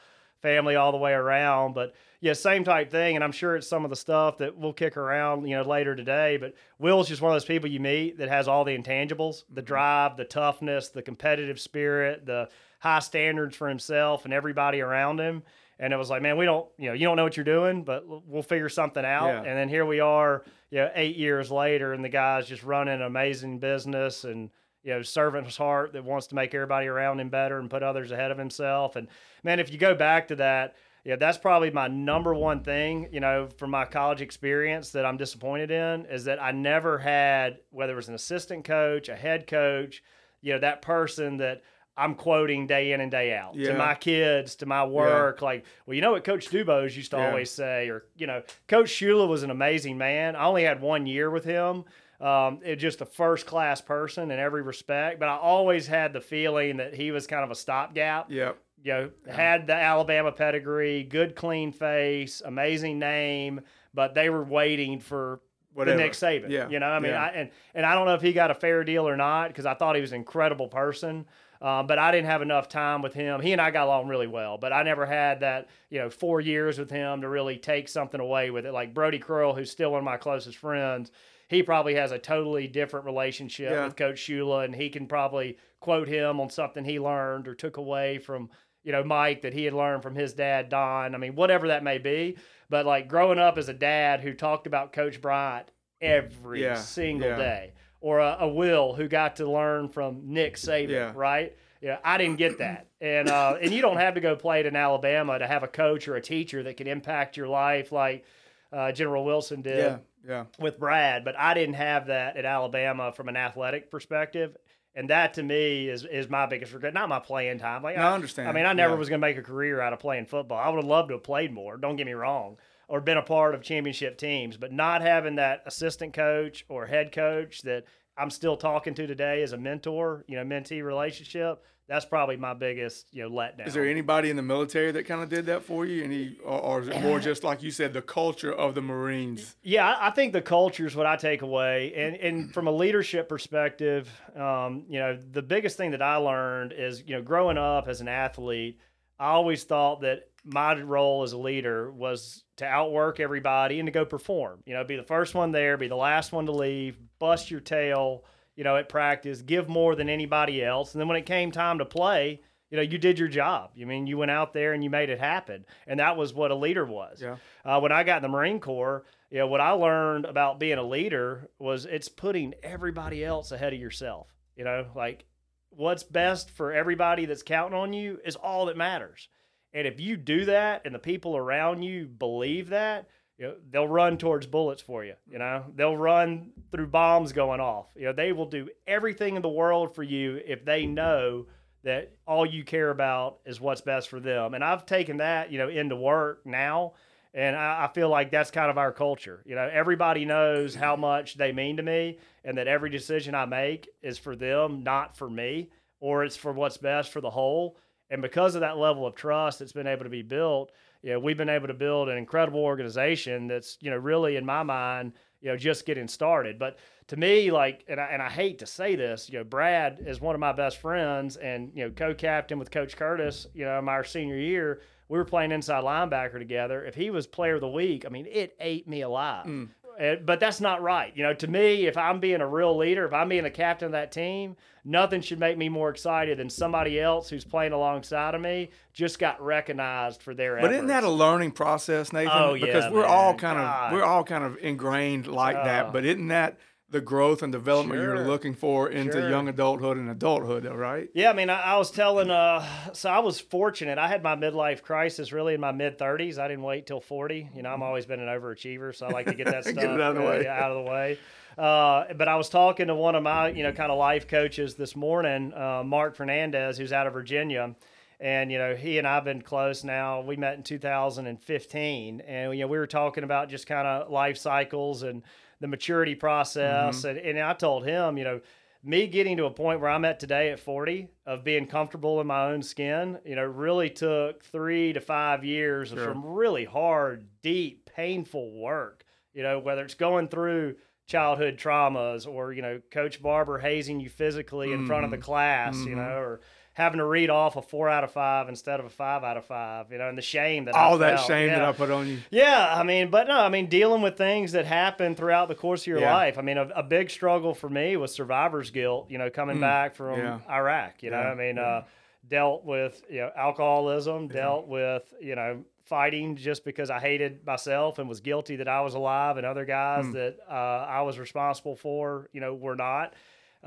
family 0.42 0.74
all 0.74 0.90
the 0.90 0.98
way 0.98 1.12
around. 1.12 1.74
But 1.74 1.94
yeah, 2.20 2.32
same 2.32 2.64
type 2.64 2.90
thing, 2.90 3.14
and 3.14 3.22
I'm 3.22 3.30
sure 3.30 3.54
it's 3.54 3.68
some 3.68 3.84
of 3.84 3.90
the 3.90 3.96
stuff 3.96 4.38
that 4.38 4.56
we'll 4.56 4.72
kick 4.72 4.96
around 4.96 5.46
you 5.46 5.54
know 5.54 5.62
later 5.62 5.94
today. 5.94 6.38
But 6.38 6.54
Will's 6.80 7.06
just 7.08 7.22
one 7.22 7.30
of 7.30 7.34
those 7.36 7.44
people 7.44 7.70
you 7.70 7.78
meet 7.78 8.18
that 8.18 8.28
has 8.28 8.48
all 8.48 8.64
the 8.64 8.76
intangibles: 8.76 9.44
the 9.52 9.60
Mm-hmm. 9.60 9.66
drive, 9.66 10.16
the 10.16 10.24
toughness, 10.24 10.88
the 10.88 11.02
competitive 11.02 11.60
spirit, 11.60 12.26
the 12.26 12.48
high 12.80 12.98
standards 12.98 13.54
for 13.56 13.68
himself 13.68 14.24
and 14.24 14.34
everybody 14.34 14.80
around 14.80 15.20
him. 15.20 15.44
And 15.78 15.92
it 15.92 15.96
was 15.96 16.08
like, 16.08 16.22
man, 16.22 16.38
we 16.38 16.46
don't, 16.46 16.66
you 16.78 16.88
know, 16.88 16.94
you 16.94 17.06
don't 17.06 17.16
know 17.16 17.24
what 17.24 17.36
you're 17.36 17.44
doing, 17.44 17.84
but 17.84 18.04
we'll 18.06 18.42
figure 18.42 18.68
something 18.68 19.04
out. 19.04 19.26
Yeah. 19.26 19.50
And 19.50 19.58
then 19.58 19.68
here 19.68 19.84
we 19.84 20.00
are, 20.00 20.44
you 20.70 20.78
know, 20.78 20.90
eight 20.94 21.16
years 21.16 21.50
later, 21.50 21.92
and 21.92 22.02
the 22.02 22.08
guy's 22.08 22.48
just 22.48 22.62
running 22.62 22.94
an 22.94 23.02
amazing 23.02 23.58
business 23.58 24.24
and, 24.24 24.50
you 24.82 24.94
know, 24.94 25.02
servant's 25.02 25.56
heart 25.56 25.92
that 25.92 26.04
wants 26.04 26.28
to 26.28 26.34
make 26.34 26.54
everybody 26.54 26.86
around 26.86 27.20
him 27.20 27.28
better 27.28 27.58
and 27.58 27.68
put 27.68 27.82
others 27.82 28.10
ahead 28.10 28.30
of 28.30 28.38
himself. 28.38 28.96
And 28.96 29.08
man, 29.42 29.60
if 29.60 29.70
you 29.70 29.78
go 29.78 29.94
back 29.94 30.28
to 30.28 30.36
that, 30.36 30.76
yeah, 31.04 31.16
that's 31.16 31.38
probably 31.38 31.70
my 31.70 31.88
number 31.88 32.34
one 32.34 32.64
thing, 32.64 33.08
you 33.12 33.20
know, 33.20 33.48
from 33.58 33.70
my 33.70 33.84
college 33.84 34.22
experience 34.22 34.90
that 34.90 35.04
I'm 35.04 35.16
disappointed 35.16 35.70
in 35.70 36.06
is 36.06 36.24
that 36.24 36.42
I 36.42 36.52
never 36.52 36.98
had, 36.98 37.58
whether 37.70 37.92
it 37.92 37.96
was 37.96 38.08
an 38.08 38.14
assistant 38.14 38.64
coach, 38.64 39.08
a 39.08 39.14
head 39.14 39.46
coach, 39.46 40.02
you 40.40 40.54
know, 40.54 40.58
that 40.58 40.82
person 40.82 41.36
that 41.36 41.62
I'm 41.96 42.14
quoting 42.14 42.66
day 42.66 42.92
in 42.92 43.00
and 43.00 43.10
day 43.10 43.34
out 43.34 43.54
Yeah. 43.54 43.72
to 43.72 43.78
my 43.78 43.94
kids, 43.94 44.54
to 44.56 44.66
my 44.66 44.84
work. 44.84 45.40
Like, 45.42 45.64
well, 45.86 45.94
you 45.94 46.02
know 46.02 46.12
what 46.12 46.24
Coach 46.24 46.48
DuBose 46.50 46.94
used 46.96 47.10
to 47.12 47.16
Yeah. 47.16 47.28
always 47.28 47.50
say, 47.50 47.88
or, 47.88 48.04
you 48.16 48.26
know, 48.26 48.42
Coach 48.68 48.88
Shula 48.90 49.26
was 49.28 49.42
an 49.42 49.50
amazing 49.50 49.96
man. 49.96 50.36
I 50.36 50.44
only 50.44 50.64
had 50.64 50.80
one 50.82 51.06
year 51.06 51.30
with 51.30 51.44
him. 51.44 51.84
Um, 52.20 52.60
it 52.64 52.76
just 52.76 53.00
a 53.00 53.06
first 53.06 53.46
class 53.46 53.80
person 53.80 54.30
in 54.30 54.38
every 54.38 54.62
respect, 54.62 55.20
but 55.20 55.28
I 55.28 55.36
always 55.36 55.86
had 55.86 56.12
the 56.12 56.20
feeling 56.20 56.78
that 56.78 56.94
he 56.94 57.10
was 57.10 57.26
kind 57.26 57.44
of 57.44 57.50
a 57.50 57.54
stopgap 57.54 58.30
Yep. 58.30 58.56
you 58.82 58.92
know, 58.92 59.10
had 59.30 59.66
the 59.66 59.74
Alabama 59.74 60.32
pedigree, 60.32 61.02
good 61.02 61.34
clean 61.36 61.72
face, 61.72 62.40
amazing 62.44 62.98
name, 62.98 63.60
but 63.92 64.14
they 64.14 64.30
were 64.30 64.44
waiting 64.44 64.98
for 65.00 65.40
Whatever. 65.74 65.98
the 65.98 66.02
Nick 66.04 66.12
Saban. 66.12 66.48
Yeah, 66.48 66.68
You 66.70 66.78
know, 66.80 66.86
I 66.86 67.00
mean, 67.00 67.12
yeah. 67.12 67.22
I, 67.22 67.28
and 67.28 67.50
and 67.74 67.84
I 67.84 67.94
don't 67.94 68.06
know 68.06 68.14
if 68.14 68.22
he 68.22 68.32
got 68.32 68.50
a 68.50 68.54
fair 68.54 68.82
deal 68.82 69.06
or 69.06 69.16
not 69.16 69.48
because 69.48 69.66
I 69.66 69.74
thought 69.74 69.94
he 69.94 70.00
was 70.00 70.12
an 70.12 70.16
incredible 70.18 70.68
person. 70.68 71.26
Um, 71.62 71.86
but 71.86 71.98
I 71.98 72.10
didn't 72.12 72.26
have 72.26 72.42
enough 72.42 72.68
time 72.68 73.02
with 73.02 73.14
him. 73.14 73.40
He 73.40 73.52
and 73.52 73.60
I 73.60 73.70
got 73.70 73.86
along 73.86 74.08
really 74.08 74.26
well, 74.26 74.58
but 74.58 74.72
I 74.72 74.82
never 74.82 75.06
had 75.06 75.40
that, 75.40 75.68
you 75.90 75.98
know, 75.98 76.10
four 76.10 76.40
years 76.40 76.78
with 76.78 76.90
him 76.90 77.22
to 77.22 77.28
really 77.28 77.56
take 77.56 77.88
something 77.88 78.20
away 78.20 78.50
with 78.50 78.66
it. 78.66 78.72
Like 78.72 78.94
Brodie 78.94 79.18
Croyle, 79.18 79.54
who's 79.54 79.70
still 79.70 79.92
one 79.92 79.98
of 80.00 80.04
my 80.04 80.16
closest 80.16 80.58
friends, 80.58 81.10
he 81.48 81.62
probably 81.62 81.94
has 81.94 82.12
a 82.12 82.18
totally 82.18 82.66
different 82.66 83.06
relationship 83.06 83.70
Yeah. 83.70 83.84
with 83.84 83.96
Coach 83.96 84.16
Shula, 84.18 84.64
and 84.64 84.74
he 84.74 84.88
can 84.90 85.06
probably 85.06 85.58
quote 85.80 86.08
him 86.08 86.40
on 86.40 86.50
something 86.50 86.84
he 86.84 86.98
learned 86.98 87.46
or 87.48 87.54
took 87.54 87.76
away 87.76 88.18
from, 88.18 88.50
you 88.82 88.92
know, 88.92 89.04
Mike 89.04 89.42
that 89.42 89.52
he 89.54 89.64
had 89.64 89.72
learned 89.74 90.02
from 90.02 90.14
his 90.16 90.34
dad, 90.34 90.68
Don. 90.68 91.14
I 91.14 91.18
mean, 91.18 91.34
whatever 91.36 91.68
that 91.68 91.84
may 91.84 91.98
be. 91.98 92.36
But 92.68 92.84
like 92.84 93.06
growing 93.08 93.38
up 93.38 93.58
as 93.58 93.68
a 93.68 93.72
dad 93.74 94.20
who 94.20 94.34
talked 94.34 94.66
about 94.66 94.92
Coach 94.92 95.20
Bryant 95.20 95.70
every 96.00 96.62
Yeah, 96.62 96.74
single 96.74 97.28
yeah. 97.28 97.36
day, 97.36 97.72
or 98.06 98.20
a, 98.20 98.36
a 98.40 98.48
Will 98.48 98.92
who 98.94 99.08
got 99.08 99.36
to 99.36 99.50
learn 99.50 99.88
from 99.88 100.20
Nick 100.32 100.54
Saban, 100.56 100.90
Yeah. 100.90 101.12
right? 101.16 101.56
Yeah, 101.80 101.98
I 102.04 102.18
didn't 102.18 102.36
get 102.36 102.58
that, 102.58 102.86
and 103.00 103.28
uh, 103.28 103.56
and 103.60 103.72
you 103.72 103.82
don't 103.82 103.96
have 103.98 104.14
to 104.14 104.20
go 104.20 104.34
play 104.36 104.60
it 104.60 104.66
in 104.66 104.76
Alabama 104.76 105.38
to 105.38 105.46
have 105.46 105.62
a 105.62 105.68
coach 105.68 106.06
or 106.08 106.14
a 106.16 106.20
teacher 106.20 106.62
that 106.62 106.76
can 106.76 106.86
impact 106.86 107.36
your 107.36 107.48
life 107.48 107.90
like 107.92 108.24
uh, 108.72 108.92
General 108.92 109.24
Wilson 109.24 109.60
did 109.62 109.78
Yeah. 109.78 109.98
Yeah. 110.26 110.44
with 110.58 110.78
Brad, 110.78 111.24
but 111.24 111.34
I 111.38 111.52
didn't 111.54 111.74
have 111.74 112.06
that 112.06 112.36
at 112.36 112.44
Alabama 112.44 113.12
from 113.12 113.28
an 113.28 113.36
athletic 113.36 113.90
perspective. 113.90 114.56
And 114.94 115.10
that 115.10 115.34
to 115.34 115.42
me 115.42 115.88
is 115.88 116.04
is 116.06 116.30
my 116.30 116.46
biggest 116.46 116.72
regret. 116.72 116.94
Not 116.94 117.08
my 117.10 117.18
playing 117.20 117.58
time. 117.58 117.82
Like 117.82 117.96
No, 117.96 118.02
I 118.02 118.14
understand. 118.14 118.48
I 118.48 118.52
mean, 118.52 118.64
I 118.64 118.72
never 118.72 118.94
Yeah. 118.94 118.98
was 118.98 119.08
going 119.10 119.20
to 119.20 119.26
make 119.26 119.36
a 119.36 119.42
career 119.42 119.80
out 119.80 119.92
of 119.92 119.98
playing 119.98 120.24
football. 120.26 120.58
I 120.58 120.68
would 120.70 120.76
have 120.78 120.86
loved 120.86 121.08
to 121.10 121.14
have 121.16 121.22
played 121.24 121.52
more. 121.52 121.76
Don't 121.76 121.96
get 121.96 122.06
me 122.06 122.14
wrong, 122.14 122.56
or 122.88 123.00
been 123.00 123.16
a 123.16 123.22
part 123.22 123.54
of 123.54 123.62
championship 123.62 124.18
teams, 124.18 124.56
but 124.56 124.72
not 124.72 125.02
having 125.02 125.36
that 125.36 125.62
assistant 125.66 126.12
coach 126.14 126.64
or 126.68 126.86
head 126.86 127.12
coach 127.12 127.62
that 127.62 127.84
I'm 128.16 128.30
still 128.30 128.56
talking 128.56 128.94
to 128.94 129.06
today 129.06 129.42
as 129.42 129.52
a 129.52 129.58
mentor, 129.58 130.24
you 130.28 130.36
know, 130.36 130.44
mentee 130.44 130.82
relationship. 130.82 131.62
That's 131.88 132.04
probably 132.04 132.36
my 132.36 132.52
biggest, 132.52 133.06
you 133.12 133.22
know, 133.22 133.30
letdown. 133.30 133.68
Is 133.68 133.74
there 133.74 133.86
anybody 133.86 134.28
in 134.28 134.34
the 134.34 134.42
military 134.42 134.90
that 134.90 135.04
kind 135.04 135.22
of 135.22 135.28
did 135.28 135.46
that 135.46 135.62
for 135.62 135.86
you? 135.86 136.02
Any, 136.02 136.36
or, 136.44 136.60
or 136.60 136.80
is 136.80 136.88
it 136.88 137.00
more 137.00 137.20
just 137.20 137.44
like 137.44 137.62
you 137.62 137.70
said, 137.70 137.92
the 137.92 138.02
culture 138.02 138.52
of 138.52 138.74
the 138.74 138.82
Marines? 138.82 139.54
Yeah, 139.62 139.86
I 139.86 140.08
I 140.08 140.10
think 140.10 140.32
the 140.32 140.42
culture 140.42 140.84
is 140.84 140.96
what 140.96 141.06
I 141.06 141.14
take 141.14 141.42
away, 141.42 141.92
and 141.94 142.16
and 142.16 142.52
from 142.52 142.66
a 142.66 142.72
leadership 142.72 143.28
perspective, 143.28 144.08
um, 144.34 144.84
you 144.88 144.98
know, 144.98 145.16
the 145.16 145.42
biggest 145.42 145.76
thing 145.76 145.92
that 145.92 146.02
I 146.02 146.16
learned 146.16 146.72
is, 146.76 147.04
you 147.06 147.14
know, 147.14 147.22
growing 147.22 147.56
up 147.56 147.86
as 147.86 148.00
an 148.00 148.08
athlete, 148.08 148.80
I 149.20 149.28
always 149.28 149.62
thought 149.62 150.00
that 150.00 150.28
my 150.46 150.80
role 150.80 151.22
as 151.24 151.32
a 151.32 151.38
leader 151.38 151.90
was 151.90 152.44
to 152.56 152.64
outwork 152.64 153.20
everybody 153.20 153.80
and 153.80 153.86
to 153.86 153.90
go 153.92 154.04
perform. 154.04 154.62
You 154.64 154.74
know, 154.74 154.84
be 154.84 154.96
the 154.96 155.02
first 155.02 155.34
one 155.34 155.52
there, 155.52 155.76
be 155.76 155.88
the 155.88 155.96
last 155.96 156.32
one 156.32 156.46
to 156.46 156.52
leave, 156.52 156.96
bust 157.18 157.50
your 157.50 157.60
tail, 157.60 158.24
you 158.54 158.64
know, 158.64 158.76
at 158.76 158.88
practice, 158.88 159.42
give 159.42 159.68
more 159.68 159.94
than 159.94 160.08
anybody 160.08 160.64
else, 160.64 160.94
and 160.94 161.00
then 161.00 161.08
when 161.08 161.18
it 161.18 161.26
came 161.26 161.50
time 161.50 161.78
to 161.78 161.84
play, 161.84 162.40
you 162.70 162.76
know, 162.76 162.82
you 162.82 162.98
did 162.98 163.18
your 163.18 163.28
job. 163.28 163.70
You 163.74 163.86
mean 163.86 164.06
you 164.06 164.18
went 164.18 164.30
out 164.30 164.52
there 164.52 164.72
and 164.72 164.82
you 164.82 164.90
made 164.90 165.10
it 165.10 165.20
happen, 165.20 165.64
and 165.86 166.00
that 166.00 166.16
was 166.16 166.32
what 166.32 166.50
a 166.50 166.54
leader 166.54 166.84
was. 166.84 167.20
Yeah. 167.20 167.36
Uh, 167.64 167.80
when 167.80 167.92
I 167.92 168.02
got 168.02 168.16
in 168.16 168.22
the 168.22 168.28
Marine 168.28 168.60
Corps, 168.60 169.04
you 169.30 169.38
know, 169.38 169.46
what 169.46 169.60
I 169.60 169.70
learned 169.70 170.24
about 170.24 170.58
being 170.58 170.78
a 170.78 170.82
leader 170.82 171.48
was 171.58 171.84
it's 171.84 172.08
putting 172.08 172.54
everybody 172.62 173.24
else 173.24 173.52
ahead 173.52 173.72
of 173.72 173.80
yourself. 173.80 174.28
You 174.56 174.64
know, 174.64 174.86
like 174.94 175.26
what's 175.70 176.02
best 176.02 176.50
for 176.50 176.72
everybody 176.72 177.26
that's 177.26 177.42
counting 177.42 177.78
on 177.78 177.92
you 177.92 178.18
is 178.24 178.36
all 178.36 178.66
that 178.66 178.76
matters. 178.76 179.28
And 179.76 179.86
if 179.86 180.00
you 180.00 180.16
do 180.16 180.46
that, 180.46 180.86
and 180.86 180.94
the 180.94 180.98
people 180.98 181.36
around 181.36 181.82
you 181.82 182.06
believe 182.06 182.70
that, 182.70 183.10
you 183.36 183.46
know, 183.46 183.56
they'll 183.70 183.86
run 183.86 184.16
towards 184.16 184.46
bullets 184.46 184.80
for 184.80 185.04
you. 185.04 185.12
You 185.30 185.38
know, 185.38 185.66
they'll 185.74 185.98
run 185.98 186.52
through 186.72 186.86
bombs 186.86 187.34
going 187.34 187.60
off. 187.60 187.88
You 187.94 188.06
know, 188.06 188.14
they 188.14 188.32
will 188.32 188.46
do 188.46 188.70
everything 188.86 189.36
in 189.36 189.42
the 189.42 189.50
world 189.50 189.94
for 189.94 190.02
you 190.02 190.40
if 190.46 190.64
they 190.64 190.86
know 190.86 191.44
that 191.84 192.16
all 192.26 192.46
you 192.46 192.64
care 192.64 192.88
about 192.88 193.40
is 193.44 193.60
what's 193.60 193.82
best 193.82 194.08
for 194.08 194.18
them. 194.18 194.54
And 194.54 194.64
I've 194.64 194.86
taken 194.86 195.18
that, 195.18 195.52
you 195.52 195.58
know, 195.58 195.68
into 195.68 195.94
work 195.94 196.46
now. 196.46 196.94
And 197.34 197.54
I, 197.54 197.84
I, 197.84 197.92
feel 197.92 198.08
like 198.08 198.30
that's 198.30 198.50
kind 198.50 198.70
of 198.70 198.78
our 198.78 198.92
culture. 198.92 199.42
You 199.44 199.56
know, 199.56 199.68
everybody 199.70 200.24
knows 200.24 200.74
how 200.74 200.96
much 200.96 201.34
they 201.34 201.52
mean 201.52 201.76
to 201.76 201.82
me 201.82 202.18
and 202.44 202.56
that 202.56 202.66
every 202.66 202.88
decision 202.88 203.34
I 203.34 203.44
make 203.44 203.90
is 204.02 204.16
for 204.16 204.34
them, 204.34 204.84
not 204.84 205.18
for 205.18 205.28
me, 205.28 205.68
or 206.00 206.24
it's 206.24 206.34
for 206.34 206.54
what's 206.54 206.78
best 206.78 207.12
for 207.12 207.20
the 207.20 207.28
whole. 207.28 207.76
And 208.10 208.22
because 208.22 208.54
of 208.54 208.60
that 208.60 208.78
level 208.78 209.06
of 209.06 209.14
trust 209.14 209.58
that's 209.58 209.72
been 209.72 209.86
able 209.86 210.04
to 210.04 210.10
be 210.10 210.22
built, 210.22 210.72
you 211.02 211.12
know, 211.12 211.18
we've 211.18 211.36
been 211.36 211.48
able 211.48 211.66
to 211.66 211.74
build 211.74 212.08
an 212.08 212.16
incredible 212.16 212.60
organization 212.60 213.46
that's, 213.46 213.78
you 213.80 213.90
know, 213.90 213.96
really 213.96 214.36
in 214.36 214.44
my 214.44 214.62
mind, 214.62 215.12
you 215.40 215.48
know, 215.48 215.56
just 215.56 215.86
getting 215.86 216.08
started. 216.08 216.58
But 216.58 216.78
to 217.08 217.16
me, 217.16 217.50
like, 217.50 217.84
and 217.88 218.00
I, 218.00 218.06
and 218.06 218.22
I 218.22 218.28
hate 218.28 218.58
to 218.60 218.66
say 218.66 218.96
this, 218.96 219.28
you 219.30 219.38
know, 219.38 219.44
Brad 219.44 220.02
is 220.04 220.20
one 220.20 220.34
of 220.34 220.40
my 220.40 220.52
best 220.52 220.78
friends 220.78 221.36
and, 221.36 221.70
you 221.74 221.84
know, 221.84 221.90
co 221.90 222.14
captain 222.14 222.58
with 222.58 222.70
Coach 222.70 222.96
Curtis, 222.96 223.46
you 223.54 223.64
know, 223.64 223.80
my 223.82 224.02
senior 224.02 224.38
year. 224.38 224.82
We 225.08 225.18
were 225.18 225.24
playing 225.24 225.52
inside 225.52 225.84
linebacker 225.84 226.38
together. 226.38 226.84
If 226.84 226.96
he 226.96 227.10
was 227.10 227.28
player 227.28 227.54
of 227.54 227.60
the 227.60 227.68
week, 227.68 228.04
I 228.04 228.08
mean, 228.08 228.26
it 228.28 228.56
ate 228.58 228.88
me 228.88 229.02
alive. 229.02 229.46
Mm. 229.46 229.68
But 229.98 230.40
that's 230.40 230.60
not 230.60 230.82
right. 230.82 231.12
You 231.16 231.22
know, 231.22 231.34
to 231.34 231.46
me, 231.46 231.86
if 231.86 231.96
I'm 231.96 232.20
being 232.20 232.40
a 232.40 232.46
real 232.46 232.76
leader, 232.76 233.04
if 233.06 233.12
I'm 233.12 233.28
being 233.28 233.44
the 233.44 233.50
captain 233.50 233.86
of 233.86 233.92
that 233.92 234.12
team, 234.12 234.56
nothing 234.84 235.20
should 235.20 235.40
make 235.40 235.56
me 235.56 235.68
more 235.68 235.88
excited 235.90 236.38
than 236.38 236.50
somebody 236.50 237.00
else 237.00 237.28
who's 237.30 237.44
playing 237.44 237.72
alongside 237.72 238.34
of 238.34 238.40
me 238.40 238.70
just 238.92 239.18
got 239.18 239.40
recognized 239.40 240.22
for 240.22 240.34
their. 240.34 240.60
But 240.60 240.72
isn't 240.72 240.88
that 240.88 241.04
a 241.04 241.10
learning 241.10 241.52
process, 241.52 242.12
Nathan? 242.12 242.30
Oh 242.34 242.54
yeah, 242.54 242.66
because 242.66 242.92
we're 242.92 243.02
man. 243.02 243.10
all 243.10 243.34
kind 243.34 243.58
God. 243.58 243.86
of 243.86 243.92
we're 243.92 244.04
all 244.04 244.24
kind 244.24 244.44
of 244.44 244.58
ingrained 244.60 245.26
like 245.26 245.56
Oh. 245.56 245.64
that. 245.64 245.92
But 245.92 246.04
isn't 246.04 246.28
that 246.28 246.58
the 246.88 247.00
growth 247.00 247.42
and 247.42 247.50
development 247.50 248.00
you're 248.00 248.20
looking 248.24 248.54
for 248.54 248.88
into 248.88 249.18
Sure. 249.20 249.28
young 249.28 249.48
adulthood 249.48 249.96
and 249.96 250.08
adulthood, 250.08 250.62
though, 250.62 250.74
right? 250.74 251.08
Yeah, 251.14 251.30
I 251.30 251.32
mean, 251.32 251.50
I, 251.50 251.60
I 251.60 251.76
was 251.78 251.90
telling, 251.90 252.30
uh, 252.30 252.64
so 252.92 253.10
I 253.10 253.18
was 253.18 253.40
fortunate. 253.40 253.98
I 253.98 254.06
had 254.06 254.22
my 254.22 254.36
midlife 254.36 254.82
crisis 254.82 255.32
really 255.32 255.54
in 255.54 255.60
my 255.60 255.72
mid 255.72 255.98
30s. 255.98 256.38
I 256.38 256.46
didn't 256.46 256.62
wait 256.62 256.86
till 256.86 257.00
40. 257.00 257.50
You 257.54 257.62
know, 257.62 257.70
I'm 257.70 257.82
always 257.82 258.06
been 258.06 258.20
an 258.20 258.28
overachiever, 258.28 258.94
so 258.94 259.06
I 259.06 259.10
like 259.10 259.26
to 259.26 259.34
get 259.34 259.46
that 259.50 259.64
stuff 259.64 259.76
it 259.82 260.00
out 260.00 260.00
of 260.00 260.14
the 260.16 260.22
uh, 260.22 260.30
way. 260.30 260.46
out 260.46 260.70
of 260.70 260.84
the 260.84 260.90
way. 260.90 261.18
Uh, 261.58 262.04
but 262.14 262.28
I 262.28 262.36
was 262.36 262.48
talking 262.48 262.86
to 262.86 262.94
one 262.94 263.16
of 263.16 263.22
my, 263.24 263.48
you 263.48 263.64
know, 263.64 263.72
kind 263.72 263.90
of 263.90 263.98
life 263.98 264.28
coaches 264.28 264.76
this 264.76 264.94
morning, 264.94 265.52
uh, 265.54 265.82
Mark 265.84 266.14
Fernandez, 266.14 266.78
who's 266.78 266.92
out 266.92 267.06
of 267.08 267.14
Virginia. 267.14 267.74
And, 268.20 268.50
you 268.52 268.58
know, 268.58 268.74
he 268.76 268.96
and 268.98 269.06
I 269.06 269.14
have 269.16 269.24
been 269.24 269.42
close 269.42 269.82
now. 269.84 270.20
We 270.20 270.36
met 270.36 270.54
in 270.54 270.62
2015. 270.62 272.20
And, 272.20 272.54
you 272.54 272.60
know, 272.60 272.66
we 272.68 272.78
were 272.78 272.86
talking 272.86 273.24
about 273.24 273.48
just 273.48 273.66
kind 273.66 273.86
of 273.86 274.10
life 274.10 274.36
cycles 274.38 275.02
and 275.02 275.22
the 275.60 275.68
maturity 275.68 276.14
process. 276.14 276.98
Mm-hmm. 276.98 277.08
And, 277.08 277.18
and 277.18 277.38
I 277.40 277.54
told 277.54 277.86
him, 277.86 278.18
you 278.18 278.24
know, 278.24 278.40
me 278.86 279.06
getting 279.08 279.36
to 279.36 279.46
a 279.46 279.50
point 279.50 279.80
where 279.80 279.90
I'm 279.90 280.04
at 280.04 280.20
today 280.20 280.50
at 280.50 280.60
40 280.60 281.08
of 281.26 281.42
being 281.42 281.66
comfortable 281.66 282.20
in 282.20 282.26
my 282.26 282.46
own 282.46 282.62
skin, 282.62 283.18
you 283.24 283.34
know, 283.34 283.44
really 283.44 283.90
took 283.90 284.44
three 284.44 284.92
to 284.92 285.00
five 285.00 285.44
years 285.44 285.90
of 285.90 285.98
some 285.98 286.24
really 286.24 286.64
hard, 286.64 287.26
deep, 287.42 287.90
painful 287.94 288.52
work. 288.52 289.04
You 289.34 289.42
know, 289.42 289.58
whether 289.58 289.82
it's 289.82 289.94
going 289.94 290.28
through 290.28 290.76
childhood 291.06 291.58
traumas 291.58 292.26
or, 292.26 292.52
you 292.52 292.62
know, 292.62 292.80
Coach 292.90 293.20
Barber 293.20 293.58
hazing 293.58 294.00
you 294.00 294.08
physically 294.08 294.72
in 294.72 294.86
front 294.86 295.04
of 295.04 295.10
the 295.10 295.16
mm-hmm. 295.16 295.24
class, 295.24 295.76
you 295.78 295.86
mm-hmm. 295.86 295.96
know, 295.96 296.18
or 296.18 296.40
having 296.76 296.98
to 296.98 297.04
read 297.06 297.30
off 297.30 297.56
a 297.56 297.62
four 297.62 297.88
out 297.88 298.04
of 298.04 298.12
five 298.12 298.50
instead 298.50 298.80
of 298.80 298.84
a 298.84 298.90
five 298.90 299.24
out 299.24 299.38
of 299.38 299.46
five, 299.46 299.90
you 299.90 299.96
know, 299.96 300.10
and 300.10 300.18
the 300.18 300.22
shame 300.22 300.66
that 300.66 300.76
I 300.76 300.80
All 300.84 300.98
that 300.98 301.16
felt. 301.16 301.26
shame 301.26 301.48
that 301.48 301.64
I 301.64 301.72
put 301.72 301.90
on 301.90 302.06
you. 302.06 302.18
Yeah, 302.30 302.66
I 302.70 302.82
mean, 302.82 303.08
but 303.10 303.26
no, 303.28 303.38
I 303.40 303.48
mean, 303.48 303.66
dealing 303.70 304.02
with 304.02 304.18
things 304.18 304.52
that 304.52 304.66
happen 304.66 305.14
throughout 305.14 305.48
the 305.48 305.54
course 305.54 305.82
of 305.84 305.86
your 305.86 306.00
Yeah. 306.00 306.14
life. 306.14 306.38
I 306.38 306.42
mean, 306.42 306.58
a, 306.58 306.68
a 306.76 306.82
big 306.82 307.08
struggle 307.10 307.54
for 307.54 307.70
me 307.70 307.96
was 307.96 308.12
survivor's 308.14 308.70
guilt, 308.70 309.10
you 309.10 309.16
know, 309.16 309.30
coming 309.30 309.58
back 309.58 309.94
from 309.94 310.18
Mm. 310.20 310.40
Yeah. 310.46 310.54
Iraq, 310.54 311.02
you 311.02 311.10
know, 311.10 311.16
I 311.18 311.34
mean, 311.34 311.58
uh, 311.58 311.84
dealt 312.28 312.64
with, 312.66 313.02
you 313.08 313.20
know, 313.20 313.30
alcoholism, 313.36 314.28
dealt 314.28 314.66
with, 314.68 315.14
you 315.20 315.34
know, 315.34 315.64
fighting 315.84 316.36
just 316.36 316.64
because 316.64 316.90
I 316.90 316.98
hated 316.98 317.46
myself 317.46 317.98
and 318.00 318.08
was 318.08 318.20
guilty 318.20 318.56
that 318.56 318.68
I 318.68 318.80
was 318.80 318.94
alive 318.94 319.36
and 319.36 319.46
other 319.46 319.64
guys 319.64 320.04
Mm. 320.06 320.12
that 320.14 320.36
uh, 320.50 320.52
I 320.52 321.02
was 321.02 321.18
responsible 321.18 321.76
for, 321.76 322.28
you 322.32 322.40
know, 322.40 322.52
were 322.54 322.76
not. 322.76 323.14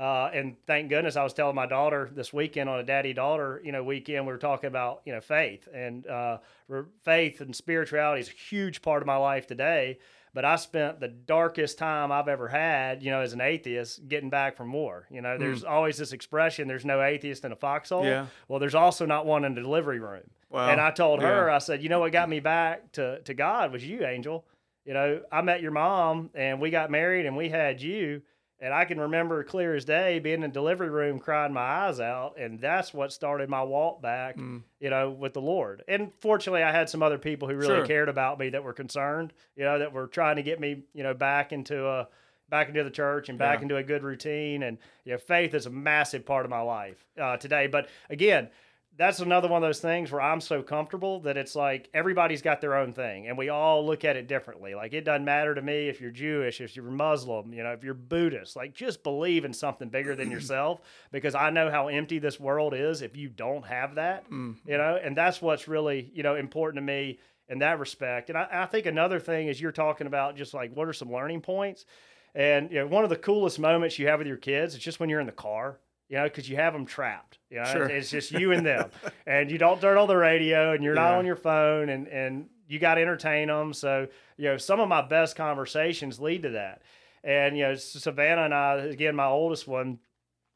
Uh, 0.00 0.30
and 0.32 0.56
thank 0.66 0.88
goodness 0.88 1.14
I 1.14 1.22
was 1.22 1.34
telling 1.34 1.54
my 1.54 1.66
daughter 1.66 2.10
this 2.14 2.32
weekend 2.32 2.70
on 2.70 2.80
a 2.80 2.82
daddy 2.82 3.12
daughter, 3.12 3.60
you 3.62 3.70
know, 3.70 3.84
weekend, 3.84 4.26
we 4.26 4.32
were 4.32 4.38
talking 4.38 4.68
about, 4.68 5.02
you 5.04 5.12
know, 5.12 5.20
faith 5.20 5.68
and 5.74 6.06
uh, 6.06 6.38
faith 7.02 7.42
and 7.42 7.54
spirituality 7.54 8.22
is 8.22 8.28
a 8.28 8.32
huge 8.32 8.80
part 8.80 9.02
of 9.02 9.06
my 9.06 9.16
life 9.16 9.46
today. 9.46 9.98
But 10.32 10.44
I 10.44 10.56
spent 10.56 11.00
the 11.00 11.08
darkest 11.08 11.76
time 11.76 12.10
I've 12.12 12.28
ever 12.28 12.48
had, 12.48 13.02
you 13.02 13.10
know, 13.10 13.20
as 13.20 13.32
an 13.32 13.40
atheist 13.42 14.08
getting 14.08 14.30
back 14.30 14.56
from 14.56 14.72
war. 14.72 15.06
You 15.10 15.20
know, 15.20 15.36
there's 15.36 15.64
always 15.64 15.98
this 15.98 16.12
expression 16.12 16.66
there's 16.68 16.84
no 16.84 17.02
atheist 17.02 17.44
in 17.44 17.52
a 17.52 17.56
foxhole. 17.56 18.04
Yeah. 18.04 18.26
Well, 18.48 18.60
there's 18.60 18.76
also 18.76 19.04
not 19.06 19.26
one 19.26 19.44
in 19.44 19.54
the 19.54 19.60
delivery 19.60 19.98
room. 19.98 20.30
Wow. 20.48 20.70
And 20.70 20.80
I 20.80 20.92
told 20.92 21.20
her, 21.20 21.48
Yeah. 21.48 21.54
I 21.56 21.58
said, 21.58 21.82
you 21.82 21.88
know 21.88 22.00
what 22.00 22.12
got 22.12 22.28
me 22.28 22.40
back 22.40 22.92
to, 22.92 23.20
to 23.22 23.34
God 23.34 23.72
was 23.72 23.84
you, 23.84 24.06
Angel. 24.06 24.46
You 24.84 24.94
know, 24.94 25.20
I 25.30 25.42
met 25.42 25.60
your 25.60 25.72
mom 25.72 26.30
and 26.34 26.60
we 26.60 26.70
got 26.70 26.90
married 26.90 27.26
and 27.26 27.36
we 27.36 27.48
had 27.50 27.82
you. 27.82 28.22
And 28.62 28.74
I 28.74 28.84
can 28.84 29.00
remember 29.00 29.42
clear 29.42 29.74
as 29.74 29.86
day 29.86 30.18
being 30.18 30.34
in 30.36 30.40
the 30.42 30.48
delivery 30.48 30.90
room 30.90 31.18
crying 31.18 31.52
my 31.54 31.60
eyes 31.62 31.98
out. 31.98 32.36
And 32.38 32.60
that's 32.60 32.92
what 32.92 33.10
started 33.12 33.48
my 33.48 33.62
walk 33.62 34.02
back, 34.02 34.36
Mm. 34.36 34.62
you 34.80 34.90
know, 34.90 35.08
with 35.10 35.32
the 35.32 35.40
Lord. 35.40 35.82
And 35.88 36.12
fortunately, 36.20 36.62
I 36.62 36.70
had 36.70 36.90
some 36.90 37.02
other 37.02 37.16
people 37.18 37.48
who 37.48 37.54
really 37.54 37.76
Sure. 37.76 37.86
cared 37.86 38.08
about 38.10 38.38
me 38.38 38.50
that 38.50 38.62
were 38.62 38.74
concerned, 38.74 39.32
you 39.56 39.64
know, 39.64 39.78
that 39.78 39.92
were 39.94 40.06
trying 40.06 40.36
to 40.36 40.42
get 40.42 40.60
me, 40.60 40.82
you 40.92 41.02
know, 41.02 41.14
back 41.14 41.52
into 41.52 41.86
a. 41.88 42.08
Back 42.50 42.66
into 42.66 42.82
the 42.82 42.90
church 42.90 43.28
and 43.28 43.38
back 43.38 43.58
Yeah. 43.60 43.62
into 43.62 43.76
a 43.76 43.82
good 43.84 44.02
routine, 44.02 44.64
and 44.64 44.76
you 45.04 45.12
know, 45.12 45.18
faith 45.18 45.54
is 45.54 45.66
a 45.66 45.70
massive 45.70 46.26
part 46.26 46.44
of 46.44 46.50
my 46.50 46.60
life 46.60 47.06
uh, 47.16 47.36
today. 47.36 47.68
But 47.68 47.88
again, 48.10 48.50
that's 49.00 49.20
another 49.20 49.48
one 49.48 49.62
of 49.62 49.66
those 49.66 49.80
things 49.80 50.12
where 50.12 50.20
I'm 50.20 50.42
so 50.42 50.62
comfortable 50.62 51.20
that 51.20 51.38
it's 51.38 51.56
like 51.56 51.88
everybody's 51.94 52.42
got 52.42 52.60
their 52.60 52.76
own 52.76 52.92
thing 52.92 53.28
and 53.28 53.38
we 53.38 53.48
all 53.48 53.86
look 53.86 54.04
at 54.04 54.14
it 54.14 54.28
differently. 54.28 54.74
Like 54.74 54.92
it 54.92 55.06
doesn't 55.06 55.24
matter 55.24 55.54
to 55.54 55.62
me 55.62 55.88
if 55.88 56.02
you're 56.02 56.10
Jewish, 56.10 56.60
if 56.60 56.76
you're 56.76 56.84
Muslim, 56.84 57.54
you 57.54 57.62
know, 57.62 57.72
if 57.72 57.82
you're 57.82 57.94
Buddhist, 57.94 58.56
like 58.56 58.74
just 58.74 59.02
believe 59.02 59.46
in 59.46 59.54
something 59.54 59.88
bigger 59.88 60.14
than 60.14 60.30
yourself 60.30 60.82
because 61.12 61.34
I 61.34 61.48
know 61.48 61.70
how 61.70 61.88
empty 61.88 62.18
this 62.18 62.38
world 62.38 62.74
is 62.74 63.00
if 63.00 63.16
you 63.16 63.30
don't 63.30 63.64
have 63.64 63.94
that, 63.94 64.26
you 64.28 64.36
mm-hmm. 64.36 64.70
know, 64.70 65.00
and 65.02 65.16
that's 65.16 65.40
what's 65.40 65.66
really, 65.66 66.10
you 66.12 66.22
know, 66.22 66.36
important 66.36 66.76
to 66.76 66.86
me 66.86 67.20
in 67.48 67.60
that 67.60 67.78
respect. 67.78 68.28
And 68.28 68.36
I, 68.36 68.48
I 68.52 68.66
think 68.66 68.84
another 68.84 69.18
thing 69.18 69.48
is 69.48 69.58
you're 69.58 69.72
talking 69.72 70.08
about 70.08 70.36
just 70.36 70.52
like 70.52 70.76
what 70.76 70.86
are 70.86 70.92
some 70.92 71.10
learning 71.10 71.40
points? 71.40 71.86
And 72.34 72.70
you 72.70 72.80
know, 72.80 72.86
one 72.86 73.04
of 73.04 73.08
the 73.08 73.16
coolest 73.16 73.58
moments 73.58 73.98
you 73.98 74.08
have 74.08 74.18
with 74.18 74.28
your 74.28 74.36
kids 74.36 74.74
is 74.74 74.80
just 74.80 75.00
when 75.00 75.08
you're 75.08 75.20
in 75.20 75.26
the 75.26 75.32
car, 75.32 75.78
you 76.10 76.16
know, 76.18 76.24
because 76.24 76.46
you 76.50 76.56
have 76.56 76.74
them 76.74 76.84
trapped. 76.84 77.38
You 77.48 77.58
know, 77.60 77.64
Sure. 77.64 77.84
it's, 77.86 78.12
it's 78.12 78.28
just 78.28 78.32
you 78.32 78.52
and 78.52 78.66
them, 78.66 78.90
and 79.26 79.50
you 79.50 79.56
don't 79.56 79.80
turn 79.80 79.96
on 79.96 80.08
the 80.08 80.16
radio, 80.16 80.72
and 80.74 80.84
you're 80.84 80.94
not 80.94 81.14
on 81.14 81.24
your 81.24 81.36
phone, 81.36 81.88
and 81.88 82.06
and 82.08 82.48
you 82.68 82.78
got 82.78 82.96
to 82.96 83.00
entertain 83.00 83.48
them. 83.48 83.72
So 83.72 84.06
you 84.36 84.44
know, 84.44 84.56
some 84.58 84.80
of 84.80 84.88
my 84.88 85.00
best 85.02 85.36
conversations 85.36 86.20
lead 86.20 86.42
to 86.42 86.50
that. 86.50 86.82
And 87.24 87.56
you 87.56 87.62
know, 87.64 87.74
Savannah 87.74 88.42
and 88.44 88.54
I, 88.54 88.74
again, 88.76 89.14
my 89.16 89.26
oldest 89.26 89.66
one, 89.68 89.98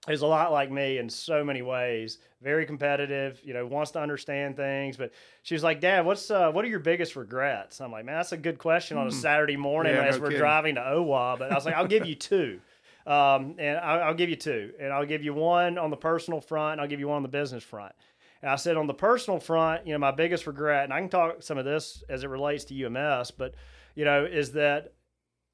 is 0.09 0.21
a 0.23 0.27
lot 0.27 0.53
like 0.53 0.71
me 0.71 0.99
in 0.99 1.09
so 1.09 1.43
many 1.45 1.63
ways. 1.63 2.19
Very 2.43 2.67
competitive, 2.67 3.41
you 3.43 3.55
know, 3.55 3.65
wants 3.67 3.91
to 3.93 4.01
understand 4.01 4.55
things. 4.57 4.97
But 4.97 5.13
she 5.43 5.55
was 5.55 5.63
like, 5.63 5.81
"Dad, 5.81 6.05
what's 6.07 6.31
uh, 6.31 6.51
what 6.53 6.65
are 6.65 6.69
your 6.69 6.79
biggest 6.81 7.17
regrets?" 7.17 7.81
I'm 7.81 7.91
like, 7.93 8.05
"Man, 8.05 8.17
that's 8.17 8.33
a 8.33 8.37
good 8.37 8.59
question 8.59 8.97
on 8.99 9.07
a 9.07 9.13
Saturday 9.13 9.57
morning 9.57 9.95
Hmm. 9.95 10.01
Yeah, 10.03 10.09
as 10.09 10.17
no 10.17 10.23
we're 10.23 10.29
kidding. 10.29 10.41
driving 10.41 10.75
to 10.77 10.81
Owa." 10.83 11.39
But 11.39 11.53
I 11.53 11.55
was 11.55 11.65
like, 11.65 11.75
"I'll 11.75 11.87
give 11.87 12.07
you 12.07 12.15
two. 12.15 12.61
Um, 13.07 13.57
and 13.59 13.79
I'll, 13.79 14.03
I'll 14.05 14.15
give 14.15 14.31
you 14.31 14.37
two, 14.37 14.73
and 14.81 14.93
I'll 14.93 15.07
give 15.07 15.23
you 15.23 15.35
one 15.35 15.77
on 15.79 15.91
the 15.91 15.97
personal 15.97 16.41
front, 16.41 16.73
and 16.73 16.81
I'll 16.81 16.89
give 16.89 17.01
you 17.01 17.09
one 17.09 17.17
on 17.17 17.23
the 17.23 17.29
business 17.29 17.63
front." 17.63 17.93
And 18.43 18.51
I 18.51 18.57
said, 18.57 18.77
on 18.77 18.87
the 18.87 18.95
personal 18.95 19.41
front, 19.41 19.87
you 19.87 19.95
know, 19.95 19.99
my 19.99 20.11
biggest 20.11 20.47
regret, 20.47 20.85
and 20.85 20.93
I 20.93 21.01
can 21.01 21.09
talk 21.09 21.43
some 21.43 21.57
of 21.57 21.65
this 21.65 22.05
as 22.11 22.25
it 22.25 22.29
relates 22.29 22.65
to 22.67 22.85
UMS, 22.85 23.31
but 23.31 23.55
you 23.95 24.05
know, 24.05 24.25
is 24.25 24.53
that 24.53 24.93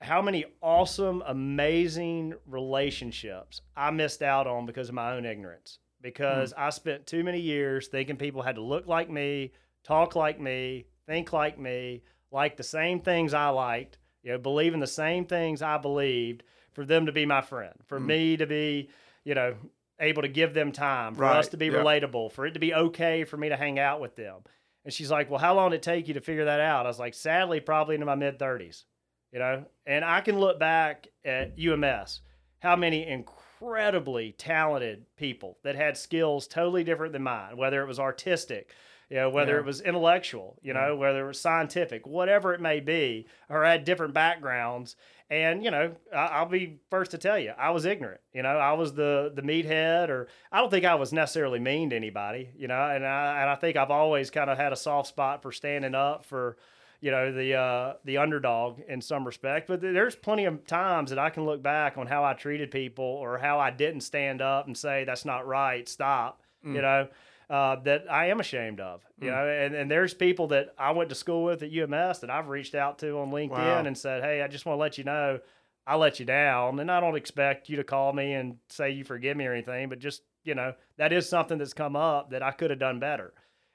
how 0.00 0.22
many 0.22 0.44
awesome, 0.62 1.22
amazing 1.26 2.34
relationships 2.46 3.60
I 3.76 3.90
missed 3.90 4.22
out 4.22 4.46
on 4.46 4.66
because 4.66 4.88
of 4.88 4.94
my 4.94 5.12
own 5.12 5.24
ignorance. 5.24 5.78
Because 6.02 6.54
I 6.56 6.70
spent 6.70 7.06
too 7.06 7.22
many 7.22 7.38
years 7.38 7.88
thinking 7.88 8.16
people 8.16 8.40
had 8.40 8.54
to 8.54 8.62
look 8.62 8.86
like 8.86 9.10
me, 9.10 9.52
talk 9.84 10.16
like 10.16 10.40
me, 10.40 10.86
think 11.06 11.32
like 11.32 11.58
me, 11.58 12.02
like 12.32 12.56
the 12.56 12.62
same 12.62 13.00
things 13.00 13.34
I 13.34 13.50
liked, 13.50 13.98
you 14.22 14.32
know, 14.32 14.38
believe 14.38 14.72
in 14.72 14.80
the 14.80 14.86
same 14.86 15.26
things 15.26 15.60
I 15.60 15.76
believed 15.76 16.42
for 16.72 16.84
them 16.84 17.06
to 17.06 17.12
be 17.12 17.26
my 17.26 17.40
friend, 17.40 17.74
for 17.86 17.98
mm. 18.00 18.06
me 18.06 18.36
to 18.36 18.46
be, 18.46 18.88
you 19.24 19.34
know, 19.34 19.54
able 19.98 20.22
to 20.22 20.28
give 20.28 20.54
them 20.54 20.72
time, 20.72 21.14
for 21.14 21.22
Right, 21.22 21.36
us 21.36 21.48
to 21.48 21.56
be 21.56 21.66
yep. 21.66 21.84
relatable, 21.84 22.32
for 22.32 22.46
it 22.46 22.52
to 22.52 22.60
be 22.60 22.72
okay 22.74 23.24
for 23.24 23.36
me 23.36 23.48
to 23.50 23.56
hang 23.56 23.78
out 23.78 24.00
with 24.00 24.16
them. 24.16 24.36
And 24.84 24.94
she's 24.94 25.10
like, 25.10 25.28
Well, 25.30 25.40
how 25.40 25.54
long 25.54 25.70
did 25.70 25.76
it 25.76 25.82
take 25.82 26.08
you 26.08 26.14
to 26.14 26.20
figure 26.20 26.46
that 26.46 26.60
out? 26.60 26.86
I 26.86 26.88
was 26.88 26.98
like, 26.98 27.14
Sadly, 27.14 27.60
probably 27.60 27.96
into 27.96 28.06
my 28.06 28.14
mid 28.14 28.38
30s, 28.38 28.84
you 29.32 29.38
know? 29.38 29.66
And 29.86 30.04
I 30.04 30.20
can 30.22 30.38
look 30.38 30.58
back 30.58 31.08
at 31.24 31.58
UMS, 31.58 32.22
how 32.60 32.76
many 32.76 33.06
incredibly 33.06 34.32
talented 34.32 35.04
people 35.16 35.58
that 35.64 35.76
had 35.76 35.96
skills 35.96 36.46
totally 36.46 36.82
different 36.84 37.12
than 37.12 37.22
mine, 37.22 37.56
whether 37.58 37.82
it 37.82 37.86
was 37.86 37.98
artistic, 37.98 38.70
you 39.10 39.16
know, 39.16 39.28
whether 39.28 39.54
Yeah. 39.54 39.60
it 39.60 39.64
was 39.66 39.80
intellectual, 39.82 40.58
you 40.62 40.72
know, 40.72 40.96
whether 40.96 41.24
it 41.24 41.28
was 41.28 41.40
scientific, 41.40 42.06
whatever 42.06 42.54
it 42.54 42.60
may 42.60 42.80
be, 42.80 43.26
or 43.50 43.64
had 43.64 43.84
different 43.84 44.14
backgrounds. 44.14 44.96
And 45.30 45.64
you 45.64 45.70
know, 45.70 45.92
I, 46.12 46.26
I'll 46.26 46.46
be 46.46 46.80
first 46.90 47.12
to 47.12 47.18
tell 47.18 47.38
you, 47.38 47.52
I 47.56 47.70
was 47.70 47.84
ignorant. 47.84 48.20
You 48.34 48.42
know, 48.42 48.58
I 48.58 48.72
was 48.72 48.94
the 48.94 49.30
the 49.32 49.42
meathead, 49.42 50.08
or 50.08 50.26
I 50.50 50.58
don't 50.58 50.70
think 50.70 50.84
I 50.84 50.96
was 50.96 51.12
necessarily 51.12 51.60
mean 51.60 51.90
to 51.90 51.96
anybody. 51.96 52.50
You 52.56 52.66
know, 52.66 52.90
and 52.90 53.06
I 53.06 53.40
and 53.42 53.48
I 53.48 53.54
think 53.54 53.76
I've 53.76 53.92
always 53.92 54.30
kind 54.30 54.50
of 54.50 54.58
had 54.58 54.72
a 54.72 54.76
soft 54.76 55.08
spot 55.08 55.42
for 55.42 55.52
standing 55.52 55.94
up 55.94 56.24
for, 56.24 56.56
you 57.00 57.12
know, 57.12 57.32
the 57.32 57.54
uh, 57.54 57.94
the 58.04 58.18
underdog 58.18 58.80
in 58.88 59.00
some 59.00 59.24
respect. 59.24 59.68
But 59.68 59.80
there's 59.80 60.16
plenty 60.16 60.46
of 60.46 60.66
times 60.66 61.10
that 61.10 61.18
I 61.20 61.30
can 61.30 61.44
look 61.44 61.62
back 61.62 61.96
on 61.96 62.08
how 62.08 62.24
I 62.24 62.34
treated 62.34 62.72
people 62.72 63.04
or 63.04 63.38
how 63.38 63.60
I 63.60 63.70
didn't 63.70 64.00
stand 64.00 64.42
up 64.42 64.66
and 64.66 64.76
say 64.76 65.04
that's 65.04 65.24
not 65.24 65.46
right, 65.46 65.88
stop. 65.88 66.42
You 66.64 66.82
know. 66.82 67.08
Uh, 67.50 67.74
that 67.82 68.04
I 68.08 68.26
am 68.26 68.38
ashamed 68.38 68.78
of, 68.78 69.02
you 69.20 69.28
know, 69.28 69.48
and, 69.48 69.74
and 69.74 69.90
there's 69.90 70.14
people 70.14 70.46
that 70.48 70.72
I 70.78 70.92
went 70.92 71.08
to 71.08 71.16
school 71.16 71.42
with 71.42 71.64
at 71.64 71.72
UMS 71.72 72.20
that 72.20 72.30
I've 72.30 72.48
reached 72.48 72.76
out 72.76 73.00
to 73.00 73.18
on 73.18 73.32
LinkedIn 73.32 73.50
Wow. 73.50 73.82
and 73.84 73.98
said, 73.98 74.22
Hey, 74.22 74.40
I 74.40 74.46
just 74.46 74.66
want 74.66 74.76
to 74.76 74.80
let 74.80 74.98
you 74.98 75.02
know 75.02 75.40
I 75.84 75.96
let 75.96 76.20
you 76.20 76.26
down. 76.26 76.78
And 76.78 76.88
I 76.88 77.00
don't 77.00 77.16
expect 77.16 77.68
you 77.68 77.76
to 77.78 77.82
call 77.82 78.12
me 78.12 78.34
and 78.34 78.58
say 78.68 78.90
you 78.90 79.02
forgive 79.02 79.36
me 79.36 79.46
or 79.46 79.52
anything, 79.52 79.88
but 79.88 79.98
just, 79.98 80.22
you 80.44 80.54
know, 80.54 80.74
that 80.98 81.12
is 81.12 81.28
something 81.28 81.58
that's 81.58 81.72
come 81.72 81.96
up 81.96 82.30
that 82.30 82.42
I 82.44 82.52
could 82.52 82.70
have 82.70 82.78
done 82.78 83.00
better. 83.00 83.32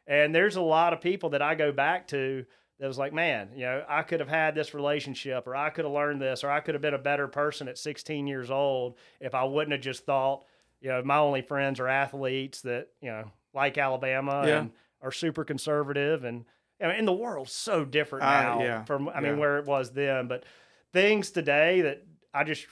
And 0.07 0.33
there's 0.33 0.55
a 0.55 0.61
lot 0.61 0.93
of 0.93 1.01
people 1.01 1.31
that 1.31 1.41
I 1.41 1.55
go 1.55 1.73
back 1.73 2.07
to 2.09 2.45
that 2.79 2.88
was 2.88 2.97
like, 2.97 3.11
man, 3.11 3.49
you 3.55 3.65
know, 3.65 3.83
I 3.89 4.03
could 4.03 4.21
have 4.21 4.29
had 4.29 4.55
this 4.55 4.73
relationship 4.73 5.47
or 5.47 5.55
I 5.55 5.69
could 5.69 5.83
have 5.83 5.93
learned 5.93 6.21
this 6.21 6.45
or 6.45 6.49
I 6.49 6.61
could 6.61 6.75
have 6.75 6.81
been 6.81 6.93
a 6.93 6.97
better 6.99 7.27
person 7.27 7.67
at 7.67 7.77
16 7.77 8.27
years 8.27 8.49
old 8.49 8.95
if 9.19 9.35
I 9.35 9.43
wouldn't 9.43 9.73
have 9.73 9.81
just 9.81 10.05
thought, 10.05 10.45
you 10.79 10.89
know, 10.89 11.01
my 11.03 11.17
only 11.17 11.41
friends 11.41 11.81
are 11.81 11.88
athletes 11.89 12.61
that, 12.61 12.88
you 13.01 13.09
know, 13.09 13.31
like 13.55 13.77
Alabama 13.77 14.43
Yeah. 14.45 14.59
and 14.59 14.71
are 15.01 15.11
super 15.11 15.43
conservative 15.43 16.23
and 16.23 16.45
I 16.81 16.87
mean, 16.87 16.95
and 16.97 17.07
the 17.07 17.13
world's 17.13 17.53
so 17.53 17.85
different 17.85 18.25
Uh, 18.25 18.41
now 18.43 18.61
yeah, 18.61 18.83
from 18.83 19.07
I 19.09 19.13
yeah. 19.15 19.29
mean 19.31 19.37
where 19.39 19.57
it 19.59 19.65
was 19.65 19.91
then, 19.91 20.27
but 20.27 20.43
things 20.91 21.31
today 21.31 21.81
that 21.81 22.03
I 22.33 22.43
just 22.43 22.67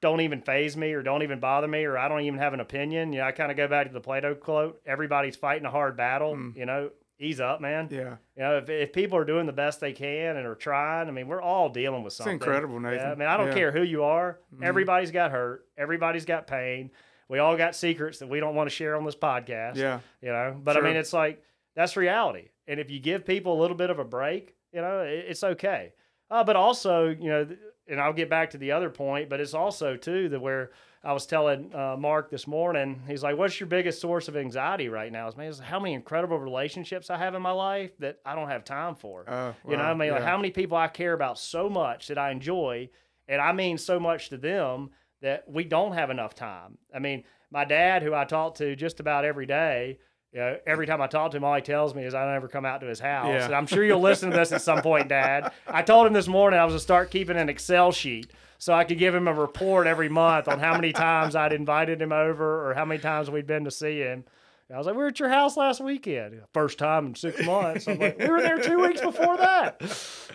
don't 0.00 0.20
even 0.20 0.40
phase 0.42 0.76
me 0.76 0.92
or 0.92 1.02
don't 1.02 1.24
even 1.24 1.40
bother 1.40 1.66
me 1.66 1.84
or 1.84 1.98
I 1.98 2.06
don't 2.08 2.20
even 2.20 2.38
have 2.38 2.54
an 2.54 2.60
opinion. 2.60 3.12
You 3.12 3.18
know, 3.20 3.26
I 3.26 3.32
kind 3.32 3.50
of 3.50 3.56
go 3.56 3.66
back 3.66 3.88
to 3.88 3.92
the 3.92 4.00
Plato 4.00 4.34
quote, 4.36 4.80
everybody's 4.86 5.34
fighting 5.34 5.66
a 5.66 5.70
hard 5.70 5.96
battle, 5.96 6.36
Mm. 6.36 6.56
you 6.56 6.66
know, 6.66 6.90
ease 7.18 7.40
up, 7.40 7.60
man. 7.60 7.88
Yeah. 7.90 8.16
You 8.36 8.42
know, 8.44 8.58
if, 8.58 8.68
if 8.70 8.92
people 8.92 9.18
are 9.18 9.24
doing 9.24 9.46
the 9.46 9.52
best 9.52 9.80
they 9.80 9.92
can 9.92 10.36
and 10.36 10.46
are 10.46 10.54
trying, 10.54 11.08
I 11.08 11.10
mean, 11.10 11.26
we're 11.26 11.42
all 11.42 11.68
dealing 11.68 12.04
with 12.04 12.12
something. 12.12 12.36
It's 12.36 12.44
incredible, 12.46 12.78
Nathan. 12.78 12.98
Yeah, 12.98 13.10
I 13.10 13.14
mean, 13.16 13.28
I 13.28 13.36
don't 13.36 13.48
Yeah. 13.48 13.54
care 13.54 13.72
who 13.72 13.82
you 13.82 14.04
are. 14.04 14.38
Mhm. 14.54 14.62
Everybody's 14.64 15.10
got 15.10 15.32
hurt. 15.32 15.66
Everybody's 15.76 16.24
got 16.24 16.46
pain. 16.46 16.92
We 17.28 17.38
all 17.38 17.56
got 17.56 17.76
secrets 17.76 18.18
that 18.20 18.28
we 18.28 18.40
don't 18.40 18.54
want 18.54 18.68
to 18.68 18.74
share 18.74 18.96
on 18.96 19.04
this 19.04 19.16
podcast. 19.16 19.76
Yeah. 19.76 20.00
You 20.22 20.28
know, 20.30 20.58
but 20.62 20.76
I 20.76 20.80
mean, 20.80 20.96
it's 20.96 21.12
like 21.12 21.42
that's 21.74 21.96
reality. 21.96 22.48
And 22.66 22.80
if 22.80 22.90
you 22.90 23.00
give 23.00 23.24
people 23.24 23.58
a 23.58 23.60
little 23.60 23.76
bit 23.76 23.90
of 23.90 23.98
a 23.98 24.04
break, 24.04 24.54
you 24.72 24.80
know, 24.80 25.00
it's 25.00 25.44
okay. 25.44 25.92
Uh, 26.30 26.44
but 26.44 26.56
also, 26.56 27.08
you 27.08 27.30
know, 27.30 27.48
and 27.86 28.00
I'll 28.00 28.12
get 28.12 28.28
back 28.28 28.50
to 28.50 28.58
the 28.58 28.72
other 28.72 28.90
point, 28.90 29.30
but 29.30 29.40
it's 29.40 29.54
also 29.54 29.96
too 29.96 30.28
that 30.28 30.40
where 30.40 30.70
I 31.02 31.12
was 31.14 31.24
telling 31.26 31.74
uh, 31.74 31.96
Mark 31.98 32.30
this 32.30 32.46
morning, 32.46 33.00
he's 33.06 33.22
like, 33.22 33.38
"What's 33.38 33.58
your 33.60 33.66
biggest 33.68 34.00
source 34.00 34.28
of 34.28 34.36
anxiety 34.36 34.88
right 34.90 35.10
now?" 35.10 35.28
Is 35.28 35.36
man, 35.36 35.46
is 35.48 35.58
how 35.58 35.78
many 35.80 35.94
incredible 35.94 36.38
relationships 36.38 37.08
I 37.08 37.16
have 37.16 37.34
in 37.34 37.40
my 37.40 37.52
life 37.52 37.96
that 38.00 38.18
I 38.26 38.34
don't 38.34 38.48
have 38.48 38.64
time 38.64 38.94
for. 38.94 39.24
Uh, 39.26 39.52
You 39.66 39.76
know, 39.76 39.84
I 39.84 39.94
mean, 39.94 40.10
like 40.10 40.22
how 40.22 40.36
many 40.36 40.50
people 40.50 40.76
I 40.76 40.88
care 40.88 41.12
about 41.14 41.38
so 41.38 41.70
much 41.70 42.08
that 42.08 42.18
I 42.18 42.30
enjoy, 42.30 42.90
and 43.28 43.40
I 43.40 43.52
mean 43.52 43.78
so 43.78 43.98
much 44.00 44.28
to 44.30 44.36
them 44.36 44.90
that 45.22 45.44
we 45.48 45.64
don't 45.64 45.92
have 45.92 46.10
enough 46.10 46.34
time. 46.34 46.78
I 46.94 46.98
mean, 46.98 47.24
my 47.50 47.64
dad, 47.64 48.02
who 48.02 48.14
I 48.14 48.24
talk 48.24 48.56
to 48.56 48.76
just 48.76 49.00
about 49.00 49.24
every 49.24 49.46
day, 49.46 49.98
you 50.32 50.40
know, 50.40 50.58
every 50.66 50.86
time 50.86 51.00
I 51.00 51.06
talk 51.06 51.30
to 51.30 51.38
him, 51.38 51.44
all 51.44 51.54
he 51.54 51.62
tells 51.62 51.94
me 51.94 52.04
is 52.04 52.14
I 52.14 52.30
never 52.32 52.48
come 52.48 52.66
out 52.66 52.80
to 52.82 52.86
his 52.86 53.00
house. 53.00 53.28
Yeah. 53.28 53.46
And 53.46 53.54
I'm 53.54 53.66
sure 53.66 53.82
you'll 53.84 54.00
listen 54.00 54.30
to 54.30 54.36
this 54.36 54.52
at 54.52 54.60
some 54.60 54.82
point, 54.82 55.08
Dad. 55.08 55.52
I 55.66 55.80
told 55.82 56.06
him 56.06 56.12
this 56.12 56.28
morning 56.28 56.60
I 56.60 56.64
was 56.64 56.72
going 56.72 56.78
to 56.78 56.82
start 56.82 57.10
keeping 57.10 57.36
an 57.38 57.48
Excel 57.48 57.92
sheet 57.92 58.30
so 58.58 58.74
I 58.74 58.84
could 58.84 58.98
give 58.98 59.14
him 59.14 59.26
a 59.26 59.32
report 59.32 59.86
every 59.86 60.08
month 60.10 60.46
on 60.46 60.58
how 60.58 60.74
many 60.74 60.92
times 60.92 61.34
I'd 61.34 61.52
invited 61.54 62.02
him 62.02 62.12
over 62.12 62.68
or 62.68 62.74
how 62.74 62.84
many 62.84 63.00
times 63.00 63.30
we'd 63.30 63.46
been 63.46 63.64
to 63.64 63.70
see 63.70 64.00
him. 64.00 64.24
And 64.68 64.74
I 64.74 64.78
was 64.78 64.86
like, 64.86 64.96
we 64.96 65.02
were 65.02 65.08
at 65.08 65.18
your 65.18 65.30
house 65.30 65.56
last 65.56 65.80
weekend. 65.80 66.42
First 66.52 66.76
time 66.78 67.06
in 67.06 67.14
six 67.14 67.42
months. 67.46 67.88
I'm 67.88 67.98
like, 67.98 68.18
we 68.18 68.28
were 68.28 68.42
there 68.42 68.58
two 68.58 68.80
weeks 68.82 69.00
before 69.00 69.38
that. 69.38 69.80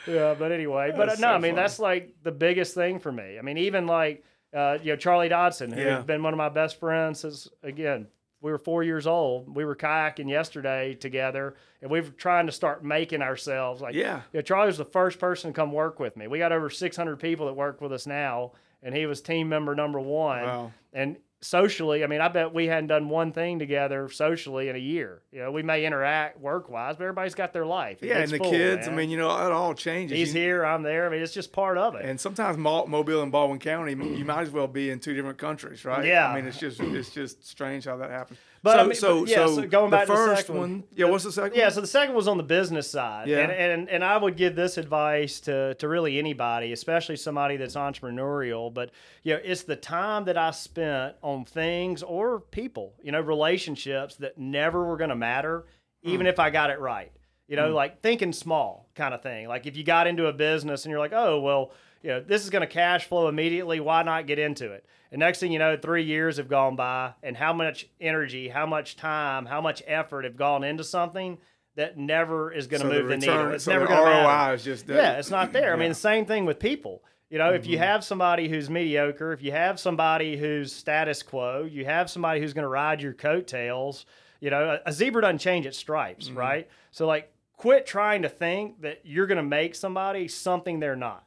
Yeah, 0.07 0.33
but 0.33 0.51
anyway, 0.51 0.91
but 0.91 1.01
uh, 1.03 1.05
That's 1.07 1.21
no, 1.21 1.27
so 1.27 1.31
I 1.33 1.33
mean 1.35 1.51
funny. 1.51 1.55
that's 1.55 1.77
like 1.79 2.15
the 2.23 2.31
biggest 2.31 2.73
thing 2.73 2.97
for 2.97 3.11
me. 3.11 3.37
I 3.37 3.43
mean, 3.43 3.59
even 3.59 3.85
like 3.85 4.23
uh, 4.53 4.77
you 4.83 4.91
know 4.91 4.95
Charlie 4.95 5.29
Dodson, 5.29 5.71
who's 5.71 5.83
Yeah. 5.83 6.01
been 6.01 6.23
one 6.23 6.33
of 6.33 6.37
my 6.37 6.49
best 6.49 6.79
friends 6.79 7.19
since 7.21 7.47
again 7.63 8.07
we 8.41 8.51
were 8.51 8.57
four 8.57 8.83
years 8.83 9.07
old. 9.07 9.55
We 9.55 9.63
were 9.63 9.75
kayaking 9.75 10.29
yesterday 10.29 10.95
together, 10.95 11.55
and 11.81 11.89
we 11.89 12.01
were 12.01 12.09
trying 12.09 12.45
to 12.47 12.51
start 12.51 12.83
making 12.83 13.21
ourselves 13.21 13.81
like. 13.81 13.95
Yeah. 13.95 14.17
You 14.33 14.39
know, 14.39 14.41
Charlie 14.41 14.67
was 14.67 14.77
the 14.77 14.83
first 14.83 15.17
person 15.17 15.51
to 15.51 15.55
come 15.55 15.71
work 15.71 15.97
with 15.97 16.17
me. 16.17 16.27
We 16.27 16.39
got 16.39 16.51
over 16.51 16.69
600 16.69 17.15
people 17.21 17.45
that 17.45 17.53
work 17.53 17.79
with 17.79 17.93
us 17.93 18.05
now, 18.05 18.51
and 18.81 18.93
he 18.93 19.05
was 19.05 19.21
team 19.21 19.47
member 19.47 19.73
number 19.75 19.97
one. 20.01 20.43
Wow. 20.43 20.71
And 20.91 21.15
socially, 21.43 22.03
I 22.03 22.07
mean, 22.07 22.21
I 22.21 22.27
bet 22.29 22.53
we 22.53 22.67
hadn't 22.67 22.87
done 22.87 23.09
one 23.09 23.31
thing 23.31 23.59
together 23.59 24.09
socially 24.09 24.69
in 24.69 24.75
a 24.75 24.79
year. 24.79 25.21
You 25.31 25.39
know, 25.41 25.51
we 25.51 25.61
may 25.63 25.85
interact 25.85 26.39
work 26.39 26.69
wise, 26.69 26.95
but 26.95 27.03
everybody's 27.03 27.35
got 27.35 27.53
their 27.53 27.65
life. 27.65 28.01
It 28.01 28.07
Yeah, 28.07 28.19
and 28.19 28.31
the 28.31 28.37
full, 28.37 28.49
kids. 28.51 28.87
man. 28.87 28.93
I 28.95 28.97
mean, 28.97 29.09
you 29.09 29.17
know, 29.17 29.29
it 29.29 29.51
all 29.51 29.73
changes. 29.73 30.17
he's 30.17 30.33
You- 30.33 30.41
here, 30.41 30.65
I'm 30.65 30.83
there. 30.83 31.05
I 31.05 31.09
mean, 31.09 31.21
it's 31.21 31.33
just 31.33 31.51
part 31.51 31.77
of 31.77 31.95
it. 31.95 32.05
And 32.05 32.19
sometimes 32.19 32.57
Mo- 32.57 32.85
Mobile 32.87 33.21
and 33.21 33.31
Baldwin 33.31 33.59
County, 33.59 33.91
you 33.91 34.25
might 34.25 34.41
as 34.43 34.49
well 34.51 34.67
be 34.67 34.89
in 34.89 34.99
two 34.99 35.13
different 35.13 35.37
countries, 35.37 35.85
right? 35.85 36.05
Yeah. 36.05 36.29
I 36.29 36.35
mean, 36.35 36.45
it's 36.45 36.57
just 36.59 36.79
it's 36.79 37.09
just 37.11 37.45
strange 37.47 37.85
how 37.85 37.97
that 37.97 38.09
happens. 38.09 38.39
But, 38.63 38.75
so, 38.75 38.79
I 38.79 38.83
mean, 38.83 38.95
so, 38.95 39.19
but, 39.19 39.29
yeah, 39.29 39.45
so, 39.45 39.55
so 39.55 39.67
going 39.67 39.91
back 39.91 40.07
the 40.07 40.13
to 40.13 40.19
the 40.19 40.25
first 40.25 40.47
second 40.47 40.57
one. 40.57 40.83
yeah. 40.95 41.05
What's 41.05 41.25
the 41.25 41.33
second? 41.33 41.57
Yeah, 41.57 41.65
one? 41.65 41.73
so 41.73 41.81
the 41.81 41.87
second 41.87 42.15
was 42.15 42.29
on 42.29 42.37
the 42.37 42.43
business 42.43 42.89
side. 42.89 43.27
Yeah. 43.27 43.39
And, 43.39 43.51
and 43.51 43.89
and 43.89 44.03
I 44.05 44.15
would 44.15 44.37
give 44.37 44.55
this 44.55 44.77
advice 44.77 45.41
to 45.41 45.75
to 45.75 45.87
really 45.89 46.17
anybody, 46.17 46.71
especially 46.71 47.17
somebody 47.17 47.57
that's 47.57 47.75
entrepreneurial, 47.75 48.73
but 48.73 48.91
you 49.23 49.33
know, 49.33 49.41
it's 49.43 49.63
the 49.63 49.75
time 49.75 50.23
that 50.25 50.37
I 50.37 50.51
spent 50.51 51.15
on 51.21 51.43
things 51.43 52.03
or 52.03 52.39
people, 52.39 52.93
you 53.03 53.11
know, 53.11 53.19
relationships 53.19 54.15
that 54.15 54.37
never 54.37 54.85
were 54.85 54.95
going 54.95 55.09
to 55.09 55.15
matter 55.17 55.65
even 56.03 56.25
hmm. 56.25 56.29
if 56.29 56.39
I 56.39 56.49
got 56.49 56.69
it 56.69 56.79
right. 56.79 57.11
You 57.49 57.57
know, 57.57 57.67
hmm. 57.67 57.75
like 57.75 58.01
thinking 58.01 58.31
small 58.31 58.89
kind 58.95 59.13
of 59.13 59.21
thing. 59.21 59.49
Like 59.49 59.65
if 59.65 59.75
you 59.75 59.83
got 59.83 60.07
into 60.07 60.27
a 60.27 60.33
business 60.33 60.85
and 60.85 60.89
you're 60.89 60.99
like, 60.99 61.13
"Oh, 61.13 61.41
well, 61.41 61.71
you 62.03 62.09
know, 62.11 62.19
this 62.21 62.43
is 62.43 62.49
going 62.49 62.61
to 62.61 62.67
cash 62.67 63.05
flow 63.07 63.27
immediately, 63.27 63.79
why 63.79 64.03
not 64.03 64.27
get 64.27 64.37
into 64.37 64.71
it?" 64.71 64.85
And 65.11 65.19
next 65.19 65.39
thing 65.39 65.51
you 65.51 65.59
know, 65.59 65.77
3 65.77 66.03
years 66.03 66.37
have 66.37 66.47
gone 66.49 66.75
by 66.75 67.13
and 67.23 67.35
how 67.37 67.53
much 67.53 67.87
energy, 68.01 68.49
how 68.49 68.65
much 68.65 68.95
time, 68.95 69.45
how 69.45 69.61
much 69.61 69.81
effort 69.87 70.25
have 70.25 70.35
gone 70.37 70.63
into 70.63 70.83
something 70.83 71.37
that 71.75 71.97
never 71.97 72.51
is 72.51 72.67
going 72.67 72.81
to 72.83 72.87
So 72.87 72.93
move 72.93 73.07
the, 73.09 73.15
return, 73.15 73.37
needle. 73.37 73.51
It's 73.55 73.63
so 73.63 73.71
never 73.71 73.85
the 73.85 73.89
going 73.89 74.05
to 74.05 74.11
ROI 74.11 74.23
matter. 74.23 74.53
is 74.53 74.63
just 74.63 74.87
Yeah, 74.87 75.13
it's 75.17 75.31
not 75.31 75.53
there. 75.53 75.73
I 75.73 75.75
mean, 75.75 75.85
Mm-hmm. 75.85 75.89
the 75.91 75.95
same 75.95 76.25
thing 76.25 76.45
with 76.45 76.59
people. 76.59 77.03
You 77.29 77.39
know, 77.39 77.51
if 77.51 77.65
you 77.65 77.79
have 77.79 78.03
somebody 78.03 78.47
who's 78.47 78.69
mediocre, 78.69 79.33
if 79.33 79.41
you 79.41 79.51
have 79.53 79.79
somebody 79.79 80.37
who's 80.37 80.71
status 80.71 81.23
quo, 81.23 81.63
you 81.63 81.83
have 81.85 82.11
somebody 82.11 82.39
who's 82.41 82.53
going 82.53 82.61
to 82.63 82.67
ride 82.69 83.01
your 83.01 83.13
coattails. 83.13 84.05
You 84.39 84.51
know, 84.51 84.77
a, 84.85 84.89
a 84.89 84.93
zebra 84.93 85.21
doesn't 85.23 85.39
change 85.39 85.65
its 85.65 85.77
stripes, 85.77 86.27
Mm-hmm. 86.27 86.37
right? 86.37 86.69
So, 86.91 87.07
like, 87.07 87.31
quit 87.57 87.87
trying 87.87 88.21
to 88.21 88.29
think 88.29 88.81
that 88.81 88.99
you're 89.03 89.25
going 89.25 89.37
to 89.37 89.43
make 89.43 89.73
somebody 89.73 90.27
something 90.27 90.79
they're 90.79 90.95
not. 90.95 91.23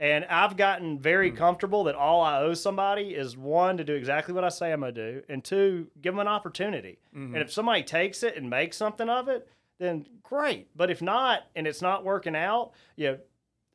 And 0.00 0.24
I've 0.24 0.56
gotten 0.56 0.98
very 0.98 1.30
comfortable 1.30 1.84
that 1.84 1.94
all 1.94 2.22
I 2.22 2.40
owe 2.40 2.54
somebody 2.54 3.10
is 3.10 3.36
one, 3.36 3.76
to 3.76 3.84
do 3.84 3.94
exactly 3.94 4.32
what 4.32 4.44
I 4.44 4.48
say 4.48 4.72
I'm 4.72 4.80
going 4.80 4.94
to 4.94 5.12
do, 5.12 5.22
and 5.28 5.44
two, 5.44 5.88
give 6.00 6.14
them 6.14 6.20
an 6.20 6.26
opportunity. 6.26 6.98
Mm-hmm. 7.14 7.34
And 7.34 7.42
if 7.42 7.52
somebody 7.52 7.82
takes 7.82 8.22
it 8.22 8.34
and 8.34 8.48
makes 8.48 8.78
something 8.78 9.10
of 9.10 9.28
it, 9.28 9.46
then 9.78 10.06
great. 10.22 10.68
But 10.74 10.90
if 10.90 11.02
not, 11.02 11.42
and 11.54 11.66
it's 11.66 11.82
not 11.82 12.02
working 12.02 12.34
out, 12.34 12.72
you 12.96 13.08
know, 13.08 13.18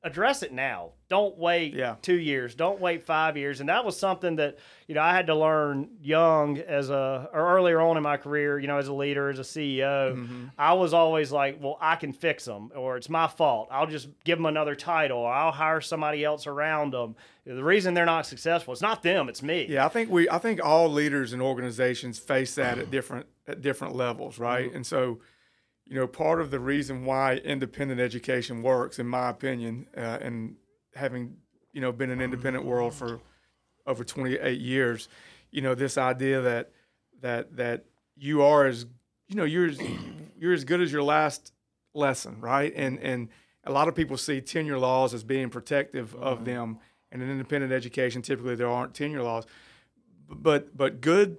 address 0.05 0.43
it 0.43 0.53
now. 0.53 0.91
Don't 1.09 1.37
wait 1.37 1.73
Yeah. 1.73 1.95
two 2.01 2.15
years. 2.15 2.55
Don't 2.55 2.79
wait 2.79 3.03
five 3.03 3.35
years. 3.37 3.59
And 3.59 3.69
that 3.69 3.83
was 3.83 3.97
something 3.97 4.37
that 4.37 4.57
you 4.87 4.95
know 4.95 5.01
I 5.01 5.13
had 5.13 5.27
to 5.27 5.35
learn 5.35 5.89
young 6.01 6.57
as 6.59 6.89
a 6.89 7.29
or 7.33 7.55
earlier 7.57 7.81
on 7.81 7.97
in 7.97 8.03
my 8.03 8.17
career. 8.17 8.57
You 8.57 8.67
know, 8.67 8.77
as 8.77 8.87
a 8.87 8.93
leader, 8.93 9.29
as 9.29 9.39
a 9.39 9.43
CEO, 9.43 10.13
Mm-hmm. 10.15 10.45
I 10.57 10.73
was 10.73 10.93
always 10.93 11.31
like, 11.31 11.57
well, 11.61 11.77
I 11.81 11.95
can 11.95 12.13
fix 12.13 12.45
them, 12.45 12.71
or 12.75 12.97
it's 12.97 13.09
my 13.09 13.27
fault. 13.27 13.67
I'll 13.71 13.87
just 13.87 14.07
give 14.23 14.37
them 14.37 14.45
another 14.45 14.75
title, 14.75 15.17
or 15.19 15.31
I'll 15.31 15.51
hire 15.51 15.81
somebody 15.81 16.23
else 16.23 16.47
around 16.47 16.93
them. 16.93 17.15
The 17.45 17.63
reason 17.63 17.93
they're 17.93 18.05
not 18.05 18.25
successful, 18.25 18.71
it's 18.73 18.81
not 18.81 19.03
them, 19.03 19.29
it's 19.29 19.43
me. 19.43 19.67
Yeah, 19.69 19.85
I 19.85 19.89
think 19.89 20.09
we 20.09 20.29
I 20.29 20.37
think 20.39 20.63
all 20.63 20.87
leaders 20.91 21.33
and 21.33 21.41
organizations 21.41 22.17
face 22.19 22.55
that 22.55 22.77
at 22.79 22.89
different 22.89 23.25
at 23.47 23.61
different 23.61 23.95
levels, 23.95 24.39
right? 24.39 24.67
Mm-hmm. 24.67 24.75
And 24.77 24.85
so, 24.87 25.19
you 25.85 25.95
know, 25.95 26.07
part 26.07 26.41
of 26.41 26.51
the 26.51 26.59
reason 26.59 27.05
why 27.05 27.35
independent 27.35 27.99
education 27.99 28.61
works, 28.63 28.97
in 28.97 29.07
my 29.07 29.29
opinion, 29.29 29.87
uh, 29.95 30.17
and 30.21 30.55
having 30.95 31.37
you 31.73 31.81
know 31.81 31.91
been 31.91 32.09
in 32.09 32.21
independent 32.21 32.65
world 32.65 32.93
for 32.93 33.19
over 33.85 34.03
28 34.03 34.59
years, 34.59 35.07
you 35.51 35.61
know, 35.61 35.75
this 35.75 35.97
idea 35.97 36.41
that 36.41 36.71
that 37.21 37.55
that 37.55 37.85
you 38.15 38.41
are 38.41 38.65
as 38.65 38.85
you 39.27 39.35
know 39.35 39.43
you're 39.43 39.67
as, 39.67 39.79
you're 40.37 40.53
as 40.53 40.63
good 40.63 40.81
as 40.81 40.91
your 40.91 41.03
last 41.03 41.51
lesson, 41.93 42.41
right? 42.41 42.73
And 42.75 42.99
and 42.99 43.29
a 43.63 43.71
lot 43.71 43.87
of 43.87 43.95
people 43.95 44.17
see 44.17 44.41
tenure 44.41 44.79
laws 44.79 45.13
as 45.13 45.23
being 45.23 45.49
protective 45.49 46.13
mm-hmm. 46.13 46.23
of 46.23 46.45
them. 46.45 46.79
And 47.11 47.21
in 47.21 47.29
independent 47.29 47.71
education, 47.71 48.21
typically 48.21 48.55
there 48.55 48.67
aren't 48.67 48.93
tenure 48.93 49.23
laws, 49.23 49.45
but 50.27 50.75
but 50.75 50.99
good 50.99 51.37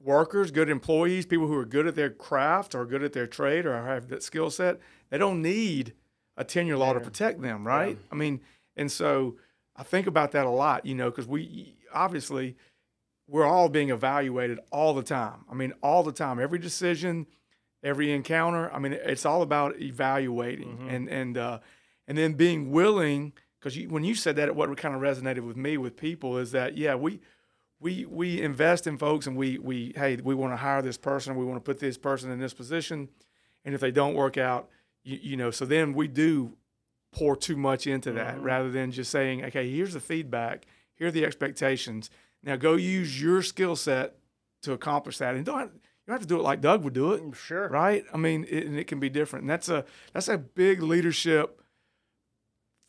workers, 0.00 0.50
good 0.50 0.68
employees, 0.68 1.26
people 1.26 1.46
who 1.46 1.56
are 1.56 1.64
good 1.64 1.86
at 1.86 1.94
their 1.94 2.10
craft 2.10 2.74
or 2.74 2.86
good 2.86 3.02
at 3.02 3.12
their 3.12 3.26
trade 3.26 3.66
or 3.66 3.82
have 3.82 4.08
that 4.08 4.22
skill 4.22 4.50
set, 4.50 4.78
they 5.10 5.18
don't 5.18 5.42
need 5.42 5.92
a 6.36 6.44
tenure 6.44 6.76
law 6.76 6.88
yeah. 6.88 6.94
to 6.94 7.00
protect 7.00 7.42
them, 7.42 7.66
right? 7.66 7.96
Yeah. 7.96 8.12
I 8.12 8.14
mean, 8.14 8.40
and 8.76 8.90
so 8.90 9.36
I 9.76 9.82
think 9.82 10.06
about 10.06 10.32
that 10.32 10.46
a 10.46 10.50
lot, 10.50 10.86
you 10.86 10.94
know, 10.94 11.10
because 11.10 11.26
we 11.26 11.76
obviously 11.92 12.56
we're 13.26 13.46
all 13.46 13.68
being 13.68 13.90
evaluated 13.90 14.58
all 14.70 14.94
the 14.94 15.02
time. 15.02 15.44
I 15.50 15.54
mean, 15.54 15.72
all 15.82 16.02
the 16.02 16.12
time, 16.12 16.40
every 16.40 16.58
decision, 16.58 17.26
every 17.82 18.12
encounter. 18.12 18.72
I 18.72 18.78
mean, 18.78 18.92
it's 18.92 19.26
all 19.26 19.42
about 19.42 19.80
evaluating 19.80 20.78
mm-hmm. 20.78 20.88
and 20.88 21.08
and 21.08 21.38
uh, 21.38 21.58
and 22.06 22.16
then 22.16 22.34
being 22.34 22.70
willing. 22.70 23.32
Because 23.60 23.76
when 23.88 24.04
you 24.04 24.14
said 24.14 24.36
that, 24.36 24.54
what 24.54 24.74
kind 24.76 24.94
of 24.94 25.00
resonated 25.00 25.40
with 25.40 25.56
me 25.56 25.76
with 25.76 25.96
people 25.96 26.38
is 26.38 26.52
that 26.52 26.76
yeah, 26.76 26.94
we 26.94 27.20
we 27.80 28.04
we 28.06 28.40
invest 28.42 28.86
in 28.86 28.98
folks 28.98 29.26
and 29.26 29.36
we 29.36 29.58
we 29.58 29.92
hey 29.96 30.16
we 30.16 30.34
want 30.34 30.52
to 30.52 30.56
hire 30.56 30.82
this 30.82 30.98
person, 30.98 31.36
we 31.36 31.44
want 31.44 31.56
to 31.56 31.64
put 31.64 31.78
this 31.78 31.96
person 31.96 32.30
in 32.30 32.38
this 32.38 32.54
position, 32.54 33.08
and 33.64 33.74
if 33.74 33.80
they 33.80 33.90
don't 33.90 34.14
work 34.14 34.36
out, 34.36 34.68
you, 35.04 35.18
you 35.22 35.36
know, 35.36 35.50
so 35.50 35.64
then 35.64 35.94
we 35.94 36.08
do 36.08 36.56
pour 37.12 37.36
too 37.36 37.56
much 37.56 37.86
into 37.86 38.12
that 38.12 38.36
mm-hmm. 38.36 38.44
rather 38.44 38.70
than 38.70 38.90
just 38.90 39.10
saying 39.10 39.44
okay, 39.44 39.70
here's 39.70 39.94
the 39.94 40.00
feedback, 40.00 40.66
here 40.96 41.08
are 41.08 41.12
the 41.12 41.24
expectations. 41.24 42.10
Now 42.42 42.56
go 42.56 42.74
use 42.74 43.20
your 43.20 43.42
skill 43.42 43.76
set 43.76 44.16
to 44.62 44.72
accomplish 44.72 45.18
that, 45.18 45.34
and 45.34 45.44
don't 45.44 45.70
you 46.08 46.12
don't 46.12 46.14
have 46.14 46.22
to 46.22 46.26
do 46.26 46.40
it 46.40 46.42
like 46.42 46.60
Doug 46.60 46.82
would 46.84 46.94
do 46.94 47.12
it. 47.12 47.22
Sure. 47.36 47.68
Right? 47.68 48.04
I 48.12 48.16
mean, 48.16 48.46
it, 48.48 48.66
and 48.66 48.78
it 48.78 48.86
can 48.86 48.98
be 48.98 49.10
different. 49.10 49.42
And 49.42 49.50
that's 49.50 49.68
a 49.68 49.84
that's 50.12 50.28
a 50.28 50.38
big 50.38 50.82
leadership 50.82 51.60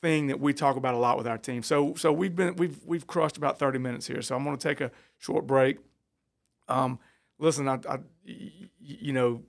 thing 0.02 0.28
that 0.28 0.40
we 0.40 0.54
talk 0.54 0.76
about 0.76 0.94
a 0.94 0.98
lot 0.98 1.18
with 1.18 1.28
our 1.28 1.38
team. 1.38 1.64
So 1.64 1.94
so 1.96 2.12
we've 2.12 2.36
been 2.36 2.56
we've 2.56 2.80
we've 2.86 3.08
crushed 3.08 3.38
about 3.38 3.60
30 3.60 3.80
minutes 3.80 4.08
here. 4.08 4.22
So 4.22 4.36
I'm 4.36 4.44
going 4.44 4.58
to 4.58 4.68
take 4.68 4.82
a 4.82 4.92
short 5.18 5.46
break. 5.46 5.78
Um, 6.68 7.00
listen, 7.38 7.68
I, 7.68 7.80
I 7.90 8.00
you 8.26 9.14
know, 9.14 9.44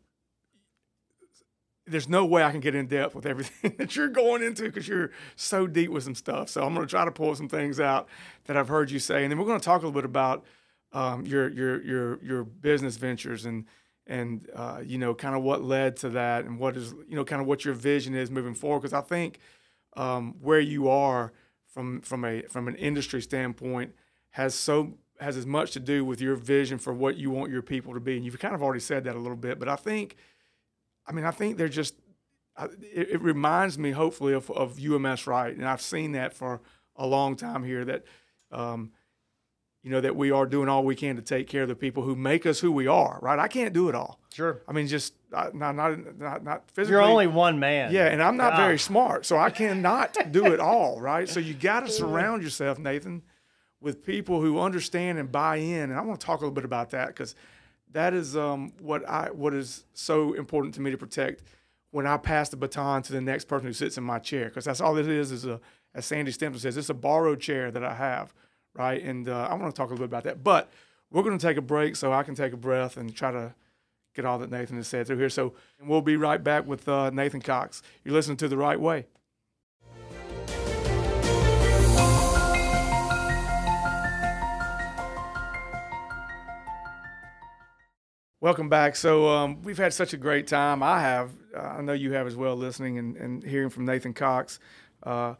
there's 1.86 2.08
no 2.08 2.24
way 2.24 2.42
I 2.42 2.50
can 2.50 2.60
get 2.60 2.74
in 2.74 2.86
depth 2.86 3.14
with 3.14 3.26
everything 3.26 3.74
that 3.78 3.96
you're 3.96 4.08
going 4.08 4.42
into 4.42 4.64
because 4.64 4.88
you're 4.88 5.10
so 5.36 5.66
deep 5.66 5.90
with 5.90 6.04
some 6.04 6.14
stuff. 6.14 6.48
So 6.48 6.64
I'm 6.64 6.74
going 6.74 6.86
to 6.86 6.90
try 6.90 7.04
to 7.04 7.10
pull 7.10 7.34
some 7.34 7.48
things 7.48 7.80
out 7.80 8.08
that 8.44 8.56
I've 8.56 8.68
heard 8.68 8.90
you 8.90 8.98
say, 8.98 9.22
and 9.22 9.30
then 9.30 9.38
we're 9.38 9.46
going 9.46 9.60
to 9.60 9.64
talk 9.64 9.82
a 9.82 9.86
little 9.86 10.00
bit 10.00 10.04
about 10.04 10.44
um, 10.92 11.24
your 11.24 11.48
your 11.48 11.82
your 11.82 12.24
your 12.24 12.44
business 12.44 12.96
ventures 12.96 13.44
and 13.44 13.64
and 14.06 14.48
uh, 14.54 14.80
you 14.84 14.98
know 14.98 15.14
kind 15.14 15.36
of 15.36 15.42
what 15.42 15.62
led 15.62 15.96
to 15.98 16.10
that 16.10 16.44
and 16.44 16.58
what 16.58 16.76
is 16.76 16.94
you 17.08 17.16
know 17.16 17.24
kind 17.24 17.40
of 17.40 17.46
what 17.46 17.64
your 17.64 17.74
vision 17.74 18.14
is 18.14 18.30
moving 18.30 18.54
forward 18.54 18.80
because 18.80 18.92
I 18.92 19.02
think 19.02 19.38
um, 19.96 20.34
where 20.40 20.60
you 20.60 20.88
are 20.88 21.32
from 21.66 22.00
from 22.00 22.24
a 22.24 22.42
from 22.42 22.68
an 22.68 22.74
industry 22.76 23.22
standpoint 23.22 23.94
has 24.30 24.54
so 24.54 24.98
has 25.20 25.36
as 25.36 25.46
much 25.46 25.72
to 25.72 25.80
do 25.80 26.04
with 26.04 26.20
your 26.20 26.34
vision 26.34 26.78
for 26.78 26.92
what 26.92 27.16
you 27.16 27.30
want 27.30 27.52
your 27.52 27.62
people 27.62 27.92
to 27.92 28.00
be. 28.00 28.16
And 28.16 28.24
you've 28.24 28.38
kind 28.38 28.54
of 28.54 28.62
already 28.62 28.80
said 28.80 29.04
that 29.04 29.14
a 29.16 29.18
little 29.18 29.36
bit 29.36 29.58
but 29.58 29.68
I 29.68 29.76
think 29.76 30.16
I 31.06 31.12
mean 31.12 31.24
I 31.24 31.30
think 31.30 31.56
they're 31.56 31.68
just 31.68 31.94
it, 32.92 33.10
it 33.10 33.22
reminds 33.22 33.78
me 33.78 33.92
hopefully 33.92 34.34
of, 34.34 34.50
of 34.50 34.78
UMS-Wright? 34.78 35.56
And 35.56 35.66
I've 35.66 35.80
seen 35.80 36.12
that 36.12 36.34
for 36.34 36.60
a 36.96 37.06
long 37.06 37.36
time 37.36 37.64
here 37.64 37.84
that 37.84 38.04
um, 38.50 38.92
you 39.82 39.90
know, 39.90 40.00
that 40.00 40.14
we 40.14 40.30
are 40.30 40.44
doing 40.44 40.68
all 40.68 40.84
we 40.84 40.94
can 40.94 41.16
to 41.16 41.22
take 41.22 41.46
care 41.46 41.62
of 41.62 41.68
the 41.68 41.74
people 41.74 42.02
who 42.02 42.14
make 42.14 42.44
us 42.44 42.60
who 42.60 42.70
we 42.70 42.86
are, 42.86 43.18
right? 43.22 43.38
I 43.38 43.48
can't 43.48 43.72
do 43.72 43.88
it 43.88 43.94
all. 43.94 44.20
Sure. 44.32 44.60
I 44.68 44.72
mean, 44.72 44.86
just 44.86 45.14
not 45.32 45.54
not 45.54 45.74
not, 45.74 46.44
not 46.44 46.70
physically. 46.70 46.92
You're 46.92 47.02
only 47.02 47.26
one 47.26 47.58
man. 47.58 47.92
Yeah, 47.92 48.06
and 48.06 48.22
I'm 48.22 48.36
not 48.36 48.56
very 48.56 48.78
smart, 48.78 49.24
so 49.24 49.38
I 49.38 49.50
cannot 49.50 50.16
do 50.32 50.46
it 50.46 50.60
all, 50.60 51.00
right? 51.00 51.28
So 51.28 51.40
you 51.40 51.54
got 51.54 51.86
to 51.86 51.92
surround 51.92 52.42
yourself, 52.42 52.78
Nathan, 52.78 53.22
with 53.80 54.04
people 54.04 54.40
who 54.40 54.60
understand 54.60 55.18
and 55.18 55.32
buy 55.32 55.56
in. 55.56 55.90
And 55.90 55.94
I 55.94 56.02
want 56.02 56.20
to 56.20 56.26
talk 56.26 56.40
a 56.40 56.42
little 56.42 56.54
bit 56.54 56.64
about 56.64 56.90
that 56.90 57.08
because 57.08 57.34
that 57.92 58.12
is 58.12 58.36
um, 58.36 58.72
what 58.80 59.08
I 59.08 59.30
what 59.30 59.54
is 59.54 59.84
so 59.94 60.34
important 60.34 60.74
to 60.74 60.82
me 60.82 60.90
to 60.90 60.98
protect 60.98 61.42
when 61.90 62.06
I 62.06 62.18
pass 62.18 62.50
the 62.50 62.56
baton 62.56 63.02
to 63.02 63.12
the 63.12 63.20
next 63.20 63.46
person 63.46 63.66
who 63.66 63.72
sits 63.72 63.96
in 63.96 64.04
my 64.04 64.18
chair, 64.18 64.44
because 64.44 64.66
that's 64.66 64.80
all 64.80 64.98
it 64.98 65.08
is. 65.08 65.32
Is 65.32 65.46
a 65.46 65.58
as 65.94 66.06
Sandy 66.06 66.32
Stimpson 66.32 66.60
says, 66.60 66.76
it's 66.76 66.90
a 66.90 66.94
borrowed 66.94 67.40
chair 67.40 67.70
that 67.70 67.82
I 67.82 67.94
have 67.94 68.32
right? 68.74 69.02
And 69.02 69.28
uh, 69.28 69.48
I 69.50 69.54
want 69.54 69.74
to 69.74 69.76
talk 69.76 69.88
a 69.88 69.92
little 69.92 70.06
bit 70.06 70.10
about 70.10 70.24
that. 70.24 70.42
But 70.44 70.70
we're 71.10 71.22
going 71.22 71.38
to 71.38 71.46
take 71.46 71.56
a 71.56 71.62
break 71.62 71.96
so 71.96 72.12
I 72.12 72.22
can 72.22 72.34
take 72.34 72.52
a 72.52 72.56
breath 72.56 72.96
and 72.96 73.14
try 73.14 73.30
to 73.32 73.54
get 74.14 74.24
all 74.24 74.38
that 74.38 74.50
Nathan 74.50 74.76
has 74.76 74.88
said 74.88 75.06
through 75.06 75.18
here. 75.18 75.28
So 75.28 75.54
we'll 75.82 76.02
be 76.02 76.16
right 76.16 76.42
back 76.42 76.66
with 76.66 76.88
uh, 76.88 77.10
Nathan 77.10 77.40
Cox. 77.40 77.82
You're 78.04 78.14
listening 78.14 78.36
to 78.38 78.48
The 78.48 78.56
Right 78.56 78.80
Way. 78.80 79.06
Welcome 88.42 88.70
back. 88.70 88.96
So 88.96 89.28
um, 89.28 89.60
we've 89.62 89.76
had 89.76 89.92
such 89.92 90.14
a 90.14 90.16
great 90.16 90.46
time. 90.46 90.82
I 90.82 91.00
have. 91.02 91.30
Uh, 91.54 91.60
I 91.60 91.82
know 91.82 91.92
you 91.92 92.12
have 92.12 92.26
as 92.26 92.36
well, 92.36 92.56
listening 92.56 92.98
and, 92.98 93.14
and 93.16 93.44
hearing 93.44 93.68
from 93.68 93.84
Nathan 93.84 94.14
Cox. 94.14 94.58
Uh, 95.02 95.34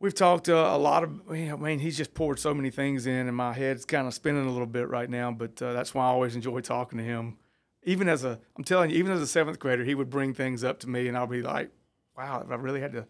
We've 0.00 0.14
talked 0.14 0.48
uh, 0.48 0.54
a 0.54 0.78
lot 0.78 1.02
of, 1.02 1.10
I 1.28 1.56
mean, 1.56 1.80
he's 1.80 1.96
just 1.96 2.14
poured 2.14 2.38
so 2.38 2.54
many 2.54 2.70
things 2.70 3.06
in, 3.06 3.26
and 3.26 3.36
my 3.36 3.52
head's 3.52 3.84
kind 3.84 4.06
of 4.06 4.14
spinning 4.14 4.46
a 4.46 4.50
little 4.50 4.66
bit 4.66 4.88
right 4.88 5.10
now. 5.10 5.32
But 5.32 5.60
uh, 5.60 5.72
that's 5.72 5.92
why 5.92 6.04
I 6.04 6.08
always 6.08 6.36
enjoy 6.36 6.60
talking 6.60 6.98
to 6.98 7.04
him. 7.04 7.36
Even 7.82 8.08
as 8.08 8.22
a, 8.22 8.38
I'm 8.56 8.62
telling 8.62 8.90
you, 8.90 8.96
even 8.96 9.10
as 9.10 9.20
a 9.20 9.26
seventh 9.26 9.58
grader, 9.58 9.84
he 9.84 9.96
would 9.96 10.08
bring 10.10 10.34
things 10.34 10.62
up 10.62 10.78
to 10.80 10.88
me, 10.88 11.08
and 11.08 11.16
I'll 11.16 11.26
be 11.26 11.42
like, 11.42 11.70
"Wow, 12.16 12.46
I 12.48 12.54
really 12.56 12.80
had 12.80 12.92
to, 12.92 13.06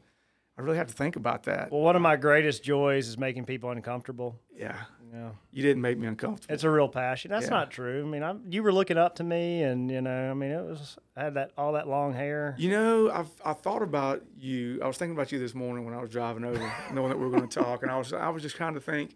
I 0.56 0.62
really 0.62 0.76
had 0.76 0.88
to 0.88 0.94
think 0.94 1.16
about 1.16 1.42
that." 1.44 1.72
Well, 1.72 1.80
one 1.80 1.96
of 1.96 2.02
my 2.02 2.16
greatest 2.16 2.62
joys 2.62 3.08
is 3.08 3.18
making 3.18 3.44
people 3.44 3.70
uncomfortable. 3.70 4.40
Yeah. 4.54 4.76
Yeah. 5.12 5.30
You 5.52 5.62
didn't 5.62 5.82
make 5.82 5.98
me 5.98 6.06
uncomfortable. 6.06 6.52
It's 6.52 6.64
a 6.64 6.70
real 6.70 6.88
passion. 6.88 7.30
That's 7.30 7.46
yeah. 7.46 7.50
not 7.50 7.70
true. 7.70 8.02
I 8.02 8.06
mean, 8.06 8.22
I'm, 8.22 8.42
you 8.48 8.62
were 8.62 8.72
looking 8.72 8.98
up 8.98 9.16
to 9.16 9.24
me, 9.24 9.62
and 9.62 9.90
you 9.90 10.00
know, 10.00 10.30
I 10.30 10.34
mean, 10.34 10.50
it 10.50 10.64
was 10.64 10.98
I 11.16 11.24
had 11.24 11.34
that 11.34 11.52
all 11.56 11.72
that 11.72 11.88
long 11.88 12.12
hair. 12.12 12.54
You 12.58 12.70
know, 12.70 13.10
I've 13.10 13.30
I 13.44 13.52
thought 13.52 13.82
about 13.82 14.22
you. 14.38 14.80
I 14.82 14.86
was 14.86 14.96
thinking 14.96 15.16
about 15.16 15.32
you 15.32 15.38
this 15.38 15.54
morning 15.54 15.84
when 15.84 15.94
I 15.94 16.00
was 16.00 16.10
driving 16.10 16.44
over, 16.44 16.72
knowing 16.92 17.08
that 17.08 17.18
we 17.18 17.24
were 17.24 17.30
going 17.30 17.48
to 17.48 17.60
talk, 17.60 17.82
and 17.82 17.90
I 17.90 17.96
was 17.98 18.12
I 18.12 18.28
was 18.28 18.42
just 18.42 18.56
kind 18.56 18.76
of 18.76 18.84
think, 18.84 19.14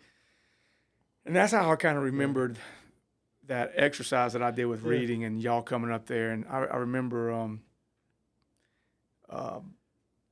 and 1.27 1.37
that's 1.37 1.53
how 1.53 1.71
I 1.71 1.77
kind 1.77 1.99
of 1.99 2.05
remembered 2.05 2.59
that 3.47 3.73
exercise 3.75 4.33
that 4.33 4.43
I 4.43 4.51
did 4.51 4.67
with 4.67 4.83
reading 4.83 5.25
and 5.25 5.43
y'all 5.43 5.63
coming 5.63 5.91
up 5.91 6.07
there, 6.07 6.31
and 6.31 6.45
I, 6.49 6.65
I 6.65 6.77
remember. 6.77 7.33
Um, 7.33 7.63
uh, 9.29 9.61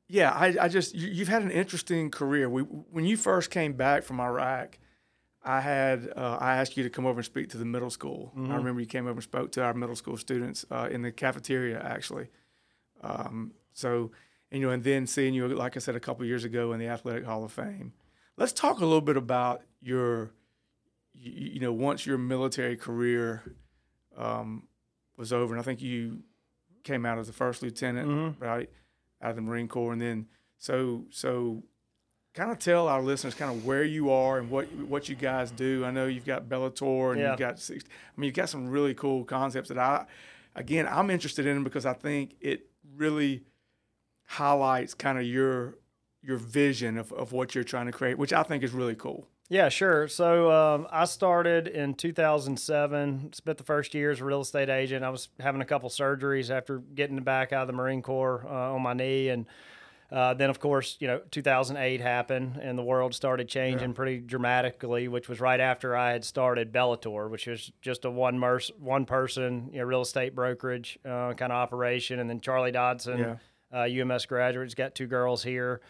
yeah, 0.09 0.31
I, 0.33 0.57
I 0.63 0.69
just 0.69 0.95
you, 0.95 1.09
you've 1.09 1.29
had 1.29 1.43
an 1.43 1.53
interesting 1.53 2.11
career. 2.11 2.51
We 2.51 2.63
when 2.63 3.05
you 3.05 3.17
first 3.17 3.51
came 3.51 3.75
back 3.75 4.03
from 4.03 4.21
Iraq 4.21 4.79
I 5.43 5.61
had 5.61 6.13
uh, 6.17 6.39
I 6.41 6.57
asked 6.57 6.77
you 6.77 6.83
to 6.83 6.91
come 6.91 7.07
over 7.07 7.21
and 7.21 7.25
speak 7.25 7.49
to 7.51 7.59
the 7.59 7.65
middle 7.65 7.91
school. 7.91 8.33
Mm-hmm. 8.37 8.53
I 8.53 8.57
remember 8.57 8.81
you 8.81 8.87
came 8.87 9.05
over 9.05 9.13
and 9.13 9.23
spoke 9.23 9.53
to 9.53 9.63
our 9.63 9.75
middle 9.75 9.97
school 9.97 10.17
students 10.17 10.67
uh, 10.71 10.89
in 10.91 11.03
the 11.03 11.13
cafeteria 11.13 11.81
actually. 11.81 12.29
Um, 13.03 13.53
so 13.73 14.11
and, 14.51 14.61
you 14.61 14.67
know, 14.67 14.73
and 14.73 14.83
then 14.83 15.07
seeing 15.07 15.35
you 15.35 15.49
like 15.49 15.77
I 15.77 15.81
said 15.81 15.97
a 15.97 16.01
couple 16.01 16.27
years 16.27 16.45
ago 16.45 16.73
in 16.73 16.81
the 16.81 16.89
Athletic 16.89 17.25
Hall 17.25 17.45
of 17.45 17.53
Fame. 17.53 17.93
Let's 18.37 18.53
talk 18.53 18.79
a 18.79 18.85
little 18.85 19.01
bit 19.01 19.17
about 19.17 19.63
your, 19.81 20.33
you, 21.15 21.53
you 21.55 21.61
know, 21.61 21.73
once 21.73 22.07
your 22.07 22.19
military 22.19 22.77
career 22.77 23.55
um, 24.17 24.67
was 25.17 25.33
over, 25.33 25.53
and 25.53 25.61
I 25.61 25.65
think 25.65 25.83
you 25.83 26.23
came 26.83 27.05
out 27.05 27.19
as 27.19 27.29
a 27.29 27.33
first 27.33 27.63
lieutenant, 27.63 28.09
mm-hmm. 28.09 28.43
right, 28.43 28.71
out 29.21 29.31
of 29.31 29.37
the 29.37 29.43
Marine 29.43 29.69
Corps, 29.69 29.93
and 29.93 30.01
then 30.01 30.27
so 30.59 31.05
so 31.11 31.63
kind 32.35 32.51
of 32.51 32.59
tell 32.59 32.89
our 32.89 33.03
listeners 33.03 33.35
kind 33.35 33.57
of 33.57 33.65
where 33.65 33.85
you 33.85 34.11
are 34.11 34.39
and 34.39 34.51
what 34.51 34.71
what 34.73 35.09
you 35.09 35.15
guys 35.15 35.51
do. 35.51 35.85
I 35.85 35.91
know 35.91 36.07
you've 36.07 36.27
got 36.27 36.49
Bellator 36.49 37.13
and 37.13 37.21
yeah. 37.21 37.31
you've 37.31 37.39
got 37.39 37.59
six, 37.59 37.85
I 37.85 38.21
mean 38.21 38.27
you've 38.27 38.35
got 38.35 38.49
some 38.49 38.69
really 38.69 38.95
cool 38.95 39.25
concepts 39.25 39.69
that 39.69 39.79
I 39.79 40.07
again 40.55 40.87
I'm 40.89 41.11
interested 41.11 41.47
in 41.47 41.65
because 41.65 41.87
I 41.87 41.93
think 41.93 42.37
it 42.41 42.67
really 42.97 43.45
highlights 44.27 44.95
kind 44.95 45.19
of 45.19 45.25
your 45.25 45.75
your 46.23 46.37
vision 46.37 46.99
of, 46.99 47.13
of 47.13 47.33
what 47.33 47.55
you're 47.55 47.65
trying 47.65 47.87
to 47.87 47.93
create, 47.93 48.19
which 48.19 48.33
I 48.33 48.43
think 48.43 48.63
is 48.63 48.73
really 48.73 48.95
cool. 48.95 49.27
Yeah, 49.49 49.69
sure. 49.69 50.07
So 50.07 50.53
um, 50.53 50.87
I 50.93 51.07
started 51.07 51.67
in 51.67 51.95
2007. 51.95 53.33
Spent 53.33 53.59
the 53.59 53.65
first 53.65 53.95
year 53.95 54.13
as 54.13 54.21
a 54.21 54.25
real 54.25 54.43
estate 54.43 54.69
agent. 54.69 55.05
I 55.05 55.11
was 55.11 55.29
having 55.41 55.61
a 55.61 55.65
couple 55.65 55.89
surgeries 55.91 56.51
after 56.51 56.79
getting 56.79 57.19
back 57.21 57.53
out 57.53 57.63
of 57.63 57.67
the 57.67 57.73
Marine 57.73 58.01
Corps 58.01 58.47
uh, 58.47 58.75
on 58.75 58.83
my 58.83 58.93
knee, 58.95 59.29
and 59.29 59.47
uh, 60.13 60.35
then, 60.35 60.51
of 60.51 60.59
course, 60.59 60.97
you 60.99 61.07
know, 61.07 61.21
2008 61.31 62.01
happened 62.01 62.59
and 62.61 62.77
the 62.77 62.83
world 62.83 63.15
started 63.15 63.49
changing 63.49 63.91
yeah. 63.91 63.95
pretty 63.95 64.19
dramatically, 64.19 65.07
which 65.07 65.29
was 65.29 65.41
right 65.41 65.61
after 65.61 65.97
I 65.97 66.11
had 66.11 66.25
started 66.25 66.73
Bellator, 66.73 67.31
which 67.31 67.47
was 67.47 67.71
just 67.81 68.05
a 68.05 68.11
one 68.11 68.39
merc- 68.39 68.73
one 68.81 69.05
person, 69.07 69.71
you 69.73 69.79
know, 69.79 69.85
real 69.85 70.01
estate 70.01 70.35
brokerage 70.35 70.99
uh, 71.05 71.35
kind 71.35 71.53
of 71.53 71.59
operation. 71.59 72.19
And 72.19 72.29
then 72.29 72.41
Charlie 72.41 72.73
Dodson, 72.73 73.19
yeah. 73.19 73.37
uh, 73.73 73.87
UMS 74.03 74.27
graduate, 74.27 74.67
has 74.67 74.75
got 74.75 74.97
two 74.97 75.07
girls 75.07 75.45
here. 75.45 75.81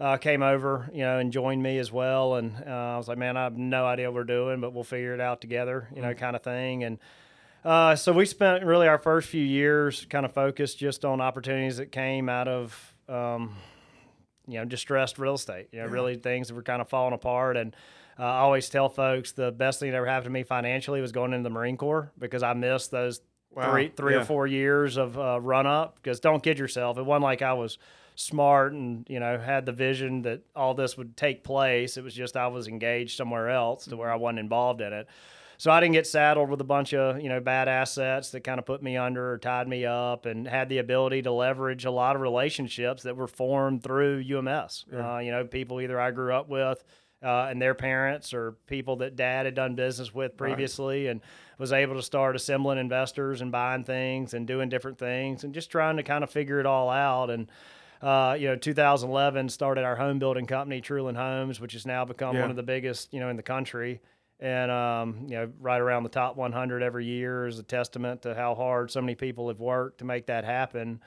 uh, 0.00 0.16
came 0.16 0.42
over, 0.42 0.88
you 0.92 1.02
know, 1.02 1.18
and 1.18 1.30
joined 1.30 1.62
me 1.62 1.78
as 1.78 1.92
well. 1.92 2.36
And 2.36 2.56
uh, 2.66 2.70
I 2.70 2.96
was 2.96 3.06
like, 3.06 3.18
man, 3.18 3.36
I 3.36 3.44
have 3.44 3.58
no 3.58 3.84
idea 3.84 4.06
what 4.06 4.14
we're 4.14 4.24
doing, 4.24 4.60
but 4.60 4.72
we'll 4.72 4.82
figure 4.82 5.14
it 5.14 5.20
out 5.20 5.40
together, 5.40 5.88
you 5.94 6.00
know, 6.00 6.08
mm-hmm. 6.08 6.18
kind 6.18 6.34
of 6.34 6.42
thing. 6.42 6.84
And 6.84 6.98
uh, 7.64 7.94
so 7.96 8.12
we 8.12 8.24
spent 8.24 8.64
really 8.64 8.88
our 8.88 8.98
first 8.98 9.28
few 9.28 9.44
years 9.44 10.06
kind 10.08 10.24
of 10.24 10.32
focused 10.32 10.78
just 10.78 11.04
on 11.04 11.20
opportunities 11.20 11.76
that 11.76 11.92
came 11.92 12.30
out 12.30 12.48
of, 12.48 12.89
um, 13.10 13.56
you 14.46 14.58
know, 14.58 14.64
distressed 14.64 15.18
real 15.18 15.34
estate. 15.34 15.68
You 15.72 15.80
know, 15.80 15.86
yeah. 15.86 15.92
really 15.92 16.16
things 16.16 16.48
that 16.48 16.54
were 16.54 16.62
kind 16.62 16.80
of 16.80 16.88
falling 16.88 17.14
apart. 17.14 17.56
And 17.56 17.74
uh, 18.18 18.22
I 18.24 18.38
always 18.38 18.68
tell 18.68 18.88
folks 18.88 19.32
the 19.32 19.52
best 19.52 19.80
thing 19.80 19.90
that 19.90 19.96
ever 19.96 20.06
happened 20.06 20.26
to 20.26 20.30
me 20.30 20.42
financially 20.42 21.00
was 21.00 21.12
going 21.12 21.32
into 21.32 21.44
the 21.44 21.50
Marine 21.50 21.76
Corps 21.76 22.12
because 22.18 22.42
I 22.42 22.52
missed 22.54 22.90
those 22.90 23.20
wow. 23.50 23.70
three 23.70 23.92
three 23.94 24.14
yeah. 24.14 24.20
or 24.20 24.24
four 24.24 24.46
years 24.46 24.96
of 24.96 25.18
uh, 25.18 25.40
run 25.40 25.66
up. 25.66 25.96
Because 25.96 26.20
don't 26.20 26.42
kid 26.42 26.58
yourself, 26.58 26.98
it 26.98 27.04
wasn't 27.04 27.24
like 27.24 27.42
I 27.42 27.54
was 27.54 27.78
smart 28.16 28.74
and 28.74 29.06
you 29.08 29.18
know 29.18 29.38
had 29.38 29.64
the 29.64 29.72
vision 29.72 30.22
that 30.22 30.42
all 30.54 30.74
this 30.74 30.96
would 30.96 31.16
take 31.16 31.42
place. 31.44 31.96
It 31.96 32.04
was 32.04 32.14
just 32.14 32.36
I 32.36 32.48
was 32.48 32.68
engaged 32.68 33.16
somewhere 33.16 33.50
else 33.50 33.86
to 33.86 33.96
where 33.96 34.12
I 34.12 34.16
wasn't 34.16 34.40
involved 34.40 34.80
in 34.80 34.92
it. 34.92 35.06
So 35.60 35.70
I 35.70 35.78
didn't 35.78 35.92
get 35.92 36.06
saddled 36.06 36.48
with 36.48 36.62
a 36.62 36.64
bunch 36.64 36.94
of 36.94 37.20
you 37.20 37.28
know 37.28 37.38
bad 37.38 37.68
assets 37.68 38.30
that 38.30 38.40
kind 38.40 38.58
of 38.58 38.64
put 38.64 38.82
me 38.82 38.96
under 38.96 39.32
or 39.32 39.36
tied 39.36 39.68
me 39.68 39.84
up, 39.84 40.24
and 40.24 40.48
had 40.48 40.70
the 40.70 40.78
ability 40.78 41.20
to 41.22 41.32
leverage 41.32 41.84
a 41.84 41.90
lot 41.90 42.16
of 42.16 42.22
relationships 42.22 43.02
that 43.02 43.14
were 43.14 43.26
formed 43.26 43.82
through 43.82 44.20
UMS. 44.20 44.86
Yeah. 44.90 45.16
Uh, 45.16 45.18
you 45.18 45.30
know, 45.30 45.44
people 45.44 45.82
either 45.82 46.00
I 46.00 46.12
grew 46.12 46.32
up 46.32 46.48
with. 46.48 46.82
Uh, 47.22 47.48
and 47.50 47.60
their 47.60 47.74
parents 47.74 48.32
or 48.32 48.52
people 48.66 48.96
that 48.96 49.14
dad 49.14 49.44
had 49.44 49.54
done 49.54 49.74
business 49.74 50.14
with 50.14 50.38
previously 50.38 51.04
right. 51.04 51.10
and 51.10 51.20
was 51.58 51.70
able 51.70 51.94
to 51.94 52.02
start 52.02 52.34
assembling 52.34 52.78
investors 52.78 53.42
and 53.42 53.52
buying 53.52 53.84
things 53.84 54.32
and 54.32 54.46
doing 54.46 54.70
different 54.70 54.96
things 54.96 55.44
and 55.44 55.52
just 55.52 55.70
trying 55.70 55.98
to 55.98 56.02
kind 56.02 56.24
of 56.24 56.30
figure 56.30 56.60
it 56.60 56.64
all 56.64 56.88
out 56.88 57.28
and 57.28 57.50
uh, 58.00 58.34
you 58.40 58.48
know 58.48 58.56
2011 58.56 59.50
started 59.50 59.84
our 59.84 59.96
home 59.96 60.18
building 60.18 60.46
company 60.46 60.80
Truland 60.80 61.16
Homes 61.16 61.60
which 61.60 61.74
has 61.74 61.84
now 61.84 62.06
become 62.06 62.36
yeah. 62.36 62.40
one 62.40 62.48
of 62.48 62.56
the 62.56 62.62
biggest 62.62 63.12
you 63.12 63.20
know 63.20 63.28
in 63.28 63.36
the 63.36 63.42
country 63.42 64.00
and 64.40 64.70
um, 64.70 65.26
you 65.28 65.36
know 65.36 65.50
right 65.60 65.80
around 65.80 66.02
the 66.02 66.08
top 66.08 66.36
100 66.36 66.82
every 66.82 67.04
year 67.04 67.46
is 67.46 67.58
a 67.58 67.62
testament 67.62 68.22
to 68.22 68.34
how 68.34 68.54
hard 68.54 68.90
so 68.90 69.00
many 69.00 69.14
people 69.14 69.48
have 69.48 69.60
worked 69.60 69.98
to 69.98 70.04
make 70.04 70.26
that 70.26 70.44
happen. 70.44 71.00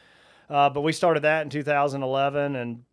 Uh, 0.49 0.69
but 0.69 0.81
we 0.81 0.91
started 0.91 1.23
that 1.23 1.41
in 1.41 1.49
2011, 1.49 2.55
and 2.55 2.83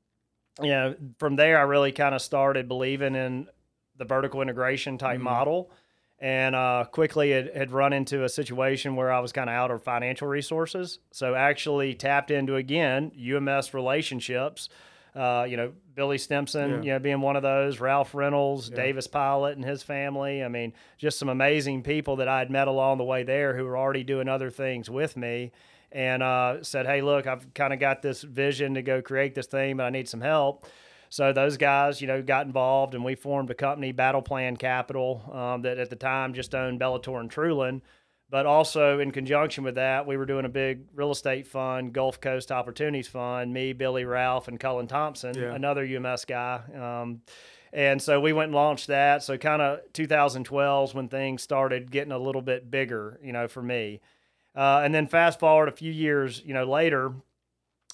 you 0.63 0.71
know 0.71 0.95
from 1.19 1.37
there 1.37 1.59
I 1.59 1.63
really 1.63 1.93
kind 1.93 2.15
of 2.15 2.23
started 2.23 2.69
believing 2.69 3.15
in 3.15 3.49
the 3.97 4.05
vertical 4.05 4.41
integration 4.41 4.97
type 4.97 5.17
mm-hmm. 5.17 5.25
model, 5.25 5.71
and 6.19 6.57
uh, 6.57 6.87
quickly 6.91 7.33
had, 7.33 7.55
had 7.55 7.71
run 7.71 7.93
into 7.93 8.25
a 8.25 8.29
situation 8.29 8.97
where 8.97 9.13
I 9.13 9.21
was 9.21 9.33
kind 9.33 9.51
of 9.51 9.55
out 9.55 9.71
of 9.71 9.85
financial 9.85 10.27
resources, 10.27 11.01
so 11.11 11.35
actually 11.35 11.95
tapped 11.95 12.31
into 12.31 12.57
again 12.57 13.13
UMS 13.15 13.75
relationships 13.75 14.71
uh, 15.15 15.47
you 15.49 15.57
know, 15.57 15.73
Billy 15.95 16.19
Stimpson, 16.19 16.71
yeah. 16.71 16.83
you 16.83 16.91
know, 16.93 16.99
being 16.99 17.21
one 17.21 17.37
of 17.37 17.43
those, 17.43 17.81
Ralph 17.81 18.15
Reynolds, 18.15 18.71
yeah. 18.71 18.77
Davis 18.77 19.07
Pilot 19.07 19.57
and 19.57 19.65
his 19.65 19.83
family. 19.83 20.45
I 20.45 20.49
mean, 20.49 20.73
just 20.99 21.19
some 21.19 21.29
amazing 21.29 21.83
people 21.83 22.17
that 22.17 22.29
I 22.29 22.39
had 22.39 22.51
met 22.51 22.69
along 22.69 22.99
the 22.99 23.05
way 23.05 23.23
there 23.23 23.57
who 23.57 23.65
were 23.65 23.77
already 23.77 24.05
doing 24.05 24.29
other 24.29 24.51
things 24.51 24.89
with 24.89 25.17
me 25.17 25.53
and 25.93 26.23
uh, 26.23 26.63
said, 26.63 26.87
Hey, 26.87 27.03
look, 27.03 27.27
I've 27.27 27.53
kind 27.55 27.73
of 27.73 27.81
got 27.81 28.03
this 28.03 28.23
vision 28.23 28.75
to 28.75 28.83
go 28.83 29.03
create 29.03 29.35
this 29.35 29.47
thing, 29.47 29.77
but 29.77 29.85
I 29.85 29.91
need 29.91 30.09
some 30.09 30.21
help. 30.21 30.67
So 31.09 31.33
those 31.33 31.57
guys, 31.57 32.01
you 32.01 32.07
know, 32.07 32.23
got 32.23 32.47
involved 32.47 32.95
and 32.95 33.05
we 33.05 33.17
formed 33.17 33.51
a 33.51 33.55
company, 33.55 33.91
Battle 33.91 34.23
Plan 34.23 34.57
Capital, 34.57 35.29
um, 35.33 35.63
that 35.63 35.79
at 35.79 35.91
the 35.91 35.97
time 35.97 36.35
just 36.35 36.55
owned 36.55 36.79
Bellator 36.79 37.19
and 37.19 37.29
Truland 37.29 37.81
but 38.31 38.47
also 38.47 39.01
in 39.01 39.11
conjunction 39.11 39.65
with 39.65 39.75
that, 39.75 40.07
we 40.07 40.17
were 40.17 40.25
doing 40.25 40.45
a 40.45 40.49
big 40.49 40.85
real 40.95 41.11
estate 41.11 41.47
fund, 41.47 41.93
Gulf 41.93 42.21
Coast 42.21 42.53
Opportunities 42.53 43.09
Fund. 43.09 43.53
Me, 43.53 43.73
Billy 43.73 44.05
Ralph, 44.05 44.47
and 44.47 44.59
Cullen 44.59 44.87
Thompson, 44.87 45.37
yeah. 45.37 45.53
another 45.53 45.85
UMS 45.85 46.25
guy. 46.25 46.61
Um, 46.75 47.23
and 47.73 48.01
so 48.01 48.21
we 48.21 48.33
went 48.33 48.49
and 48.49 48.55
launched 48.55 48.87
that. 48.87 49.23
So 49.23 49.37
kind 49.37 49.61
of 49.61 49.81
2012 49.93 50.91
is 50.91 50.95
when 50.95 51.09
things 51.09 51.43
started 51.43 51.91
getting 51.91 52.13
a 52.13 52.19
little 52.19 52.43
bit 52.43 52.71
bigger, 52.71 53.19
you 53.23 53.33
know, 53.33 53.49
for 53.49 53.63
me. 53.63 54.01
Uh, 54.55 54.81
and 54.85 54.95
then 54.95 55.07
fast 55.07 55.39
forward 55.39 55.69
a 55.69 55.73
few 55.73 55.93
years, 55.93 56.43
you 56.45 56.55
know, 56.55 56.65
later, 56.65 57.13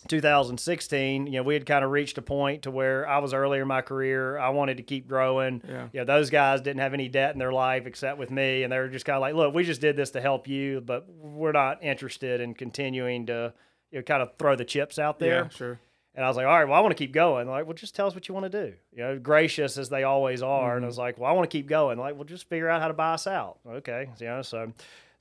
2016, 0.06 1.26
you 1.26 1.32
know, 1.32 1.42
we 1.42 1.54
had 1.54 1.66
kind 1.66 1.84
of 1.84 1.90
reached 1.90 2.18
a 2.18 2.22
point 2.22 2.62
to 2.62 2.70
where 2.70 3.08
I 3.08 3.18
was 3.18 3.34
earlier 3.34 3.62
in 3.62 3.68
my 3.68 3.82
career. 3.82 4.38
I 4.38 4.48
wanted 4.50 4.78
to 4.78 4.82
keep 4.82 5.08
growing. 5.08 5.62
Yeah. 5.66 5.88
You 5.92 6.00
know, 6.00 6.04
those 6.04 6.30
guys 6.30 6.60
didn't 6.60 6.80
have 6.80 6.94
any 6.94 7.08
debt 7.08 7.32
in 7.32 7.38
their 7.38 7.52
life 7.52 7.86
except 7.86 8.18
with 8.18 8.30
me. 8.30 8.62
And 8.62 8.72
they 8.72 8.78
were 8.78 8.88
just 8.88 9.04
kind 9.04 9.16
of 9.16 9.20
like, 9.20 9.34
look, 9.34 9.54
we 9.54 9.64
just 9.64 9.80
did 9.80 9.96
this 9.96 10.10
to 10.10 10.20
help 10.20 10.48
you, 10.48 10.80
but 10.80 11.08
we're 11.08 11.52
not 11.52 11.82
interested 11.82 12.40
in 12.40 12.54
continuing 12.54 13.26
to, 13.26 13.52
you 13.90 13.98
know, 13.98 14.02
kind 14.02 14.22
of 14.22 14.30
throw 14.38 14.56
the 14.56 14.64
chips 14.64 14.98
out 14.98 15.18
there. 15.18 15.44
Yeah, 15.44 15.48
sure. 15.48 15.80
And 16.14 16.24
I 16.24 16.28
was 16.28 16.36
like, 16.38 16.46
all 16.46 16.58
right, 16.58 16.64
well, 16.64 16.78
I 16.78 16.80
want 16.80 16.96
to 16.96 16.98
keep 16.98 17.12
going. 17.12 17.46
Like, 17.46 17.66
well, 17.66 17.74
just 17.74 17.94
tell 17.94 18.06
us 18.06 18.14
what 18.14 18.26
you 18.26 18.34
want 18.34 18.50
to 18.50 18.64
do. 18.70 18.74
You 18.92 19.02
know, 19.02 19.18
gracious 19.18 19.76
as 19.76 19.90
they 19.90 20.02
always 20.02 20.42
are. 20.42 20.68
Mm-hmm. 20.68 20.76
And 20.76 20.84
I 20.86 20.88
was 20.88 20.96
like, 20.96 21.18
well, 21.18 21.30
I 21.30 21.34
want 21.34 21.50
to 21.50 21.54
keep 21.54 21.66
going. 21.66 21.98
Like, 21.98 22.14
well, 22.14 22.24
just 22.24 22.48
figure 22.48 22.70
out 22.70 22.80
how 22.80 22.88
to 22.88 22.94
buy 22.94 23.12
us 23.12 23.26
out. 23.26 23.58
Okay. 23.68 24.08
You 24.18 24.26
know, 24.26 24.40
so 24.40 24.72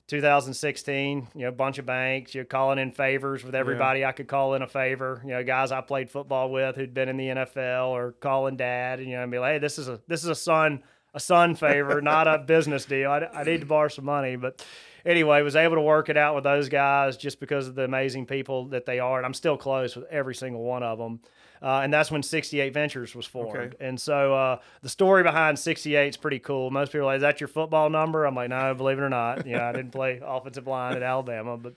2016, 0.08 1.28
you 1.34 1.42
know, 1.42 1.48
a 1.48 1.52
bunch 1.52 1.78
of 1.78 1.86
banks, 1.86 2.34
you're 2.34 2.44
calling 2.44 2.78
in 2.78 2.92
favors 2.92 3.42
with 3.42 3.54
everybody 3.54 4.00
yeah. 4.00 4.08
I 4.08 4.12
could 4.12 4.28
call 4.28 4.54
in 4.54 4.62
a 4.62 4.68
favor. 4.68 5.20
You 5.24 5.32
know, 5.32 5.42
guys 5.42 5.72
I 5.72 5.80
played 5.80 6.10
football 6.10 6.50
with 6.50 6.76
who'd 6.76 6.94
been 6.94 7.08
in 7.08 7.16
the 7.16 7.28
NFL 7.28 7.88
or 7.88 8.12
calling 8.12 8.56
dad 8.56 9.00
and 9.00 9.08
you 9.08 9.16
know, 9.16 9.22
and 9.22 9.32
be 9.32 9.38
like, 9.38 9.54
hey, 9.54 9.58
this 9.58 9.78
is 9.78 9.88
a 9.88 10.00
this 10.06 10.22
is 10.22 10.30
a 10.30 10.34
son 10.34 10.82
a 11.12 11.20
son 11.20 11.54
favor, 11.54 12.00
not 12.02 12.28
a 12.28 12.38
business 12.38 12.84
deal. 12.84 13.10
I, 13.10 13.26
I 13.32 13.42
need 13.42 13.60
to 13.60 13.66
borrow 13.66 13.88
some 13.88 14.04
money, 14.04 14.36
but 14.36 14.64
anyway, 15.06 15.42
was 15.42 15.56
able 15.56 15.76
to 15.76 15.82
work 15.82 16.08
it 16.08 16.16
out 16.16 16.34
with 16.34 16.44
those 16.44 16.68
guys 16.68 17.16
just 17.16 17.40
because 17.40 17.68
of 17.68 17.74
the 17.74 17.84
amazing 17.84 18.26
people 18.26 18.66
that 18.66 18.84
they 18.84 18.98
are, 18.98 19.16
and 19.18 19.24
I'm 19.24 19.34
still 19.34 19.56
close 19.56 19.96
with 19.96 20.06
every 20.10 20.34
single 20.34 20.62
one 20.62 20.82
of 20.82 20.98
them. 20.98 21.20
Uh, 21.62 21.80
and 21.82 21.92
that's 21.92 22.10
when 22.10 22.22
68 22.22 22.72
Ventures 22.74 23.14
was 23.14 23.26
formed. 23.26 23.56
Okay. 23.56 23.76
And 23.80 24.00
so 24.00 24.34
uh, 24.34 24.58
the 24.82 24.88
story 24.88 25.22
behind 25.22 25.58
68 25.58 26.08
is 26.08 26.16
pretty 26.16 26.38
cool. 26.38 26.70
Most 26.70 26.92
people 26.92 27.02
are 27.02 27.12
like, 27.12 27.16
"Is 27.16 27.22
that 27.22 27.40
your 27.40 27.48
football 27.48 27.88
number?" 27.88 28.24
I'm 28.24 28.34
like, 28.34 28.50
"No, 28.50 28.74
believe 28.74 28.98
it 28.98 29.02
or 29.02 29.08
not, 29.08 29.46
you 29.46 29.56
know, 29.56 29.64
I 29.64 29.72
didn't 29.72 29.92
play 29.92 30.20
offensive 30.24 30.66
line 30.66 30.96
at 30.96 31.02
Alabama, 31.02 31.56
but 31.56 31.74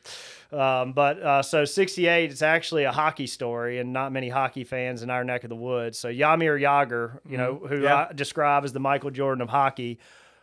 um, 0.58 0.94
but 0.94 1.22
uh, 1.22 1.42
so 1.42 1.66
68 1.66 2.32
it's 2.32 2.42
actually 2.42 2.84
a 2.84 2.92
hockey 2.92 3.28
story, 3.28 3.80
and 3.80 3.94
not 3.94 4.12
many 4.12 4.30
hockey 4.30 4.64
fans 4.64 5.02
in 5.02 5.10
our 5.10 5.24
neck 5.24 5.44
of 5.44 5.50
the 5.50 5.56
woods. 5.56 5.98
So 5.98 6.10
Jaromir 6.10 6.60
Jagr, 6.62 7.20
you 7.28 7.38
know, 7.38 7.56
mm-hmm. 7.56 7.68
who 7.68 7.84
yeah. 7.84 8.08
I 8.10 8.14
describe 8.14 8.66
as 8.66 8.74
the 8.74 8.80
Michael 8.80 9.12
Jordan 9.12 9.42
of 9.42 9.50
hockey 9.50 10.00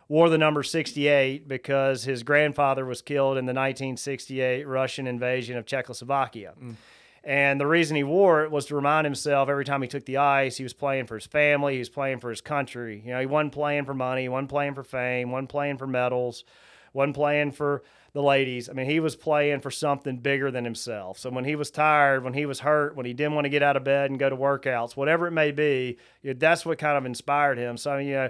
wore 0.09 0.29
the 0.29 0.37
number 0.37 0.63
68 0.63 1.47
because 1.47 2.03
his 2.03 2.23
grandfather 2.23 2.85
was 2.85 3.01
killed 3.01 3.37
in 3.37 3.45
the 3.45 3.53
1968 3.53 4.67
Russian 4.67 5.07
invasion 5.07 5.57
of 5.57 5.65
Czechoslovakia. 5.65 6.53
Mm. 6.61 6.75
And 7.23 7.59
the 7.59 7.67
reason 7.67 7.97
he 7.97 8.03
wore 8.03 8.45
it 8.45 8.51
was 8.51 8.67
to 8.67 8.75
remind 8.75 9.03
himself 9.03 9.49
every 9.49 9.65
time 9.65 9.81
he 9.81 9.89
took 9.89 10.05
the 10.05 10.15
ice, 10.15 10.55
he 10.55 10.63
was 10.63 10.71
playing 10.71 11.07
for 11.07 11.15
his 11.15 11.25
family, 11.25 11.73
he 11.73 11.79
was 11.79 11.89
playing 11.89 12.19
for 12.19 12.29
his 12.29 12.39
country. 12.39 13.03
You 13.05 13.11
know, 13.11 13.19
he 13.19 13.25
wasn't 13.25 13.51
playing 13.51 13.83
for 13.83 13.93
money, 13.93 14.21
he 14.21 14.29
wasn't 14.29 14.49
playing 14.49 14.75
for 14.75 14.83
fame, 14.83 15.31
wasn't 15.31 15.49
playing 15.49 15.77
for 15.77 15.87
medals, 15.87 16.45
wasn't 16.93 17.17
playing 17.17 17.51
for 17.51 17.83
the 18.13 18.23
ladies. 18.23 18.69
I 18.69 18.73
mean, 18.73 18.85
he 18.85 19.01
was 19.01 19.17
playing 19.17 19.59
for 19.59 19.69
something 19.69 20.17
bigger 20.19 20.51
than 20.51 20.63
himself. 20.63 21.19
So 21.19 21.29
when 21.29 21.43
he 21.43 21.57
was 21.57 21.69
tired, 21.69 22.23
when 22.23 22.33
he 22.33 22.45
was 22.45 22.61
hurt, 22.61 22.95
when 22.95 23.05
he 23.05 23.13
didn't 23.13 23.35
want 23.35 23.43
to 23.43 23.49
get 23.49 23.61
out 23.61 23.75
of 23.75 23.83
bed 23.83 24.09
and 24.09 24.17
go 24.17 24.29
to 24.29 24.37
workouts, 24.37 24.95
whatever 24.95 25.27
it 25.27 25.31
may 25.31 25.51
be, 25.51 25.97
that's 26.23 26.65
what 26.65 26.77
kind 26.77 26.97
of 26.97 27.05
inspired 27.05 27.57
him. 27.57 27.75
So, 27.75 27.97
you 27.97 28.13
know, 28.13 28.29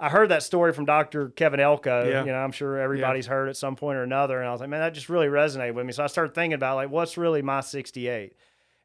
I 0.00 0.08
heard 0.08 0.30
that 0.30 0.42
story 0.42 0.72
from 0.72 0.84
Dr. 0.84 1.30
Kevin 1.30 1.60
Elko. 1.60 2.08
Yeah. 2.08 2.24
You 2.24 2.32
know, 2.32 2.38
I'm 2.38 2.52
sure 2.52 2.78
everybody's 2.78 3.26
yeah. 3.26 3.32
heard 3.32 3.48
at 3.48 3.56
some 3.56 3.74
point 3.74 3.96
or 3.96 4.02
another. 4.02 4.38
And 4.38 4.48
I 4.48 4.52
was 4.52 4.60
like, 4.60 4.70
man, 4.70 4.80
that 4.80 4.94
just 4.94 5.08
really 5.08 5.26
resonated 5.26 5.74
with 5.74 5.86
me. 5.86 5.92
So 5.92 6.04
I 6.04 6.06
started 6.06 6.34
thinking 6.34 6.54
about 6.54 6.76
like, 6.76 6.90
what's 6.90 7.18
really 7.18 7.42
my 7.42 7.60
68? 7.60 8.34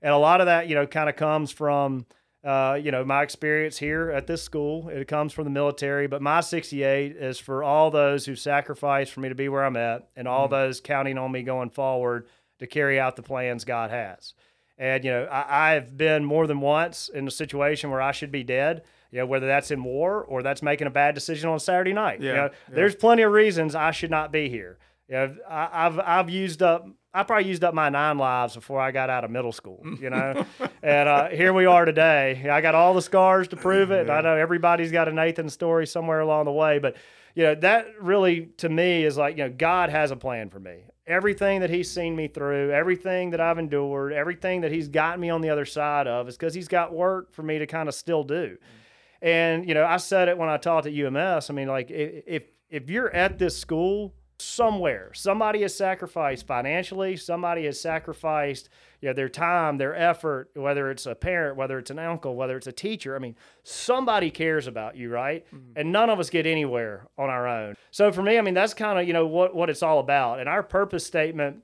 And 0.02 0.12
a 0.14 0.18
lot 0.18 0.42
of 0.42 0.48
that, 0.48 0.68
you 0.68 0.76
know, 0.76 0.88
kind 0.88 1.10
of 1.10 1.16
comes 1.16 1.52
from, 1.52 2.08
uh, 2.44 2.80
you 2.82 2.92
know, 2.92 3.06
my 3.06 3.22
experience 3.22 3.78
here 3.78 4.10
at 4.10 4.26
this 4.26 4.42
school. 4.42 4.90
It 4.90 5.08
comes 5.08 5.34
from 5.34 5.44
the 5.44 5.52
military, 5.52 6.08
but 6.08 6.22
my 6.22 6.42
68 6.42 7.16
is 7.16 7.40
for 7.40 7.64
all 7.64 7.92
those 7.92 8.26
who 8.26 8.36
sacrificed 8.36 9.12
for 9.12 9.20
me 9.20 9.30
to 9.30 9.36
be 9.36 9.50
where 9.50 9.64
I'm 9.64 9.78
at 9.78 10.10
and 10.16 10.28
all 10.28 10.46
mm-hmm. 10.46 10.56
those 10.56 10.82
counting 10.82 11.18
on 11.18 11.32
me 11.32 11.44
going 11.44 11.70
forward 11.70 12.28
to 12.60 12.68
carry 12.68 13.00
out 13.00 13.16
the 13.16 13.24
plans 13.24 13.66
God 13.66 13.92
has. 13.92 14.34
And, 14.80 15.06
you 15.06 15.12
know, 15.12 15.26
I, 15.26 15.76
I've 15.76 15.96
been 15.96 16.26
more 16.26 16.48
than 16.48 16.60
once 16.60 17.08
in 17.08 17.28
a 17.28 17.32
situation 17.32 17.92
where 17.92 18.02
I 18.02 18.12
should 18.12 18.32
be 18.32 18.44
dead 18.44 18.82
you 19.14 19.20
know, 19.20 19.28
whether 19.28 19.46
that's 19.46 19.70
in 19.70 19.84
war 19.84 20.24
or 20.24 20.42
that's 20.42 20.64
making 20.64 20.88
a 20.88 20.90
bad 20.90 21.14
decision 21.14 21.48
on 21.48 21.60
Saturday 21.60 21.94
night. 21.94 22.20
Yeah, 22.20 22.30
you 22.30 22.36
know, 22.36 22.50
yeah. 22.52 22.76
there's 22.76 22.96
plenty 22.96 23.22
of 23.22 23.32
reasons 23.32 23.76
I 23.76 23.92
should 23.92 24.10
not 24.10 24.32
be 24.32 24.50
here. 24.50 24.80
You 25.08 25.16
know, 25.16 25.36
I, 25.48 25.84
have 25.84 26.00
I've 26.00 26.30
used 26.32 26.64
up 26.64 26.88
I 27.14 27.22
probably 27.22 27.48
used 27.48 27.64
up 27.64 27.76
my 27.76 27.90
nine 27.90 28.18
lives 28.18 28.56
before 28.56 28.82
I 28.82 28.90
got 28.90 29.12
out 29.12 29.24
of 29.24 29.30
middle 29.30 29.52
school, 29.52 29.86
you 30.02 30.10
know, 30.10 30.44
and 30.82 31.08
uh, 31.08 31.30
here 31.30 31.54
we 31.54 31.68
are 31.68 31.86
today. 31.86 32.50
I 32.50 32.60
got 32.60 32.74
all 32.74 32.96
the 32.96 33.04
scars 33.04 33.48
to 33.50 33.56
prove 33.56 33.92
it. 33.92 34.08
Yeah. 34.08 34.18
I 34.18 34.22
know 34.22 34.36
everybody's 34.36 34.92
got 34.92 35.08
a 35.08 35.14
Nathan 35.14 35.48
story 35.48 35.86
somewhere 35.86 36.22
along 36.22 36.46
the 36.46 36.52
way, 36.52 36.80
but 36.80 36.96
you 37.36 37.44
know 37.44 37.54
that 37.54 37.86
really 38.02 38.48
to 38.58 38.70
me 38.70 39.04
is 39.04 39.16
like 39.16 39.38
you 39.38 39.44
know 39.44 39.54
God 39.56 39.92
has 39.92 40.10
a 40.10 40.16
plan 40.16 40.50
for 40.50 40.60
me. 40.60 40.86
Everything 41.06 41.60
that 41.60 41.70
He's 41.70 41.92
seen 41.92 42.16
me 42.16 42.30
through, 42.30 42.72
everything 42.72 43.30
that 43.30 43.42
I've 43.42 43.60
endured, 43.60 44.12
everything 44.12 44.62
that 44.62 44.72
He's 44.72 44.88
gotten 44.88 45.20
me 45.20 45.30
on 45.30 45.42
the 45.42 45.52
other 45.52 45.66
side 45.66 46.08
of, 46.08 46.28
is 46.28 46.36
because 46.36 46.56
He's 46.56 46.68
got 46.68 46.92
work 46.92 47.32
for 47.32 47.44
me 47.44 47.60
to 47.60 47.68
kind 47.68 47.88
of 47.88 47.94
still 47.94 48.24
do. 48.24 48.58
Mm-hmm 48.58 48.80
and 49.24 49.68
you 49.68 49.74
know, 49.74 49.86
I 49.86 49.98
said 49.98 50.28
it 50.28 50.38
when 50.38 50.50
I 50.50 50.58
taught 50.58 50.86
at 50.86 50.94
UMS. 50.94 51.50
I 51.50 51.54
mean, 51.54 51.68
like 51.68 51.90
if 51.90 52.44
if 52.70 52.90
you're 52.90 53.12
at 53.12 53.40
this 53.40 53.58
school 53.58 54.14
somewhere 54.40 55.12
somebody 55.14 55.62
has 55.62 55.76
sacrificed 55.76 56.46
financially 56.46 57.16
somebody 57.16 57.66
has 57.66 57.80
sacrificed 57.80 58.68
you 59.00 59.08
know, 59.08 59.14
their 59.14 59.30
time 59.30 59.78
their 59.78 59.96
effort 59.96 60.50
whether 60.56 60.90
it's 60.90 61.06
a 61.06 61.14
parent 61.16 61.56
whether 61.56 61.78
it's 61.78 61.92
an 61.92 62.00
uncle 62.00 62.36
whether 62.36 62.58
it's 62.58 62.68
a 62.68 62.72
teacher 62.72 63.16
i 63.16 63.20
mean 63.20 63.36
somebody 63.62 64.32
cares 64.32 64.66
about 64.66 64.98
you 64.98 65.10
right 65.10 65.46
mm-hmm. 65.48 65.72
and 65.76 65.92
none 65.92 66.10
of 66.10 66.20
us 66.20 66.30
get 66.30 66.46
anywhere 66.46 67.08
on 67.18 67.30
our 67.30 67.48
own 67.48 67.76
so 67.92 68.12
for 68.12 68.24
me 68.24 68.38
i 68.38 68.42
mean 68.42 68.56
that's 68.56 68.74
kind 68.74 69.00
of 69.00 69.08
you 69.08 69.14
know 69.14 69.28
what, 69.28 69.56
what 69.56 69.70
it's 69.70 69.84
all 69.84 70.00
about 70.00 70.40
and 70.40 70.50
our 70.50 70.64
purpose 70.64 71.06
statement 71.06 71.64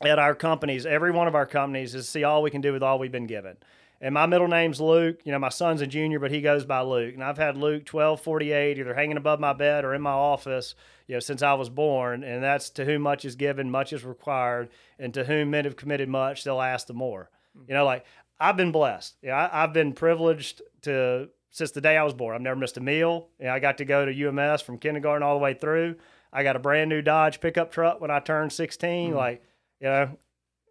at 0.00 0.18
our 0.18 0.34
companies 0.34 0.86
every 0.86 1.12
one 1.12 1.28
of 1.28 1.34
our 1.34 1.46
companies 1.46 1.94
is 1.94 2.08
see 2.08 2.24
all 2.24 2.42
we 2.42 2.50
can 2.50 2.62
do 2.62 2.72
with 2.72 2.82
all 2.82 2.98
we've 2.98 3.12
been 3.12 3.26
given 3.26 3.56
and 4.00 4.14
my 4.14 4.26
middle 4.26 4.48
name's 4.48 4.80
Luke. 4.80 5.20
You 5.24 5.32
know, 5.32 5.38
my 5.38 5.48
son's 5.48 5.80
a 5.80 5.86
junior, 5.86 6.20
but 6.20 6.30
he 6.30 6.40
goes 6.40 6.64
by 6.64 6.80
Luke. 6.82 7.14
And 7.14 7.24
I've 7.24 7.38
had 7.38 7.56
Luke 7.56 7.88
1248 7.90 8.78
either 8.78 8.94
hanging 8.94 9.16
above 9.16 9.40
my 9.40 9.52
bed 9.52 9.84
or 9.84 9.94
in 9.94 10.02
my 10.02 10.12
office, 10.12 10.74
you 11.08 11.16
know, 11.16 11.20
since 11.20 11.42
I 11.42 11.54
was 11.54 11.68
born. 11.68 12.22
And 12.22 12.42
that's 12.42 12.70
to 12.70 12.84
whom 12.84 13.02
much 13.02 13.24
is 13.24 13.34
given, 13.34 13.70
much 13.70 13.92
is 13.92 14.04
required. 14.04 14.68
And 14.98 15.12
to 15.14 15.24
whom 15.24 15.50
men 15.50 15.64
have 15.64 15.76
committed 15.76 16.08
much, 16.08 16.44
they'll 16.44 16.60
ask 16.60 16.86
the 16.86 16.94
more. 16.94 17.30
You 17.66 17.74
know, 17.74 17.84
like 17.84 18.04
I've 18.38 18.56
been 18.56 18.70
blessed. 18.70 19.16
Yeah, 19.20 19.42
you 19.42 19.48
know, 19.48 19.50
I've 19.52 19.72
been 19.72 19.92
privileged 19.92 20.62
to, 20.82 21.28
since 21.50 21.72
the 21.72 21.80
day 21.80 21.96
I 21.96 22.04
was 22.04 22.14
born. 22.14 22.36
I've 22.36 22.40
never 22.40 22.58
missed 22.58 22.76
a 22.76 22.80
meal. 22.80 23.28
You 23.40 23.46
know, 23.46 23.52
I 23.52 23.58
got 23.58 23.78
to 23.78 23.84
go 23.84 24.04
to 24.04 24.28
UMS 24.28 24.62
from 24.62 24.78
kindergarten 24.78 25.24
all 25.24 25.34
the 25.34 25.42
way 25.42 25.54
through. 25.54 25.96
I 26.32 26.44
got 26.44 26.56
a 26.56 26.60
brand 26.60 26.88
new 26.88 27.02
Dodge 27.02 27.40
pickup 27.40 27.72
truck 27.72 28.00
when 28.00 28.12
I 28.12 28.20
turned 28.20 28.52
16. 28.52 29.08
Mm-hmm. 29.08 29.16
Like, 29.16 29.42
you 29.80 29.88
know, 29.88 30.10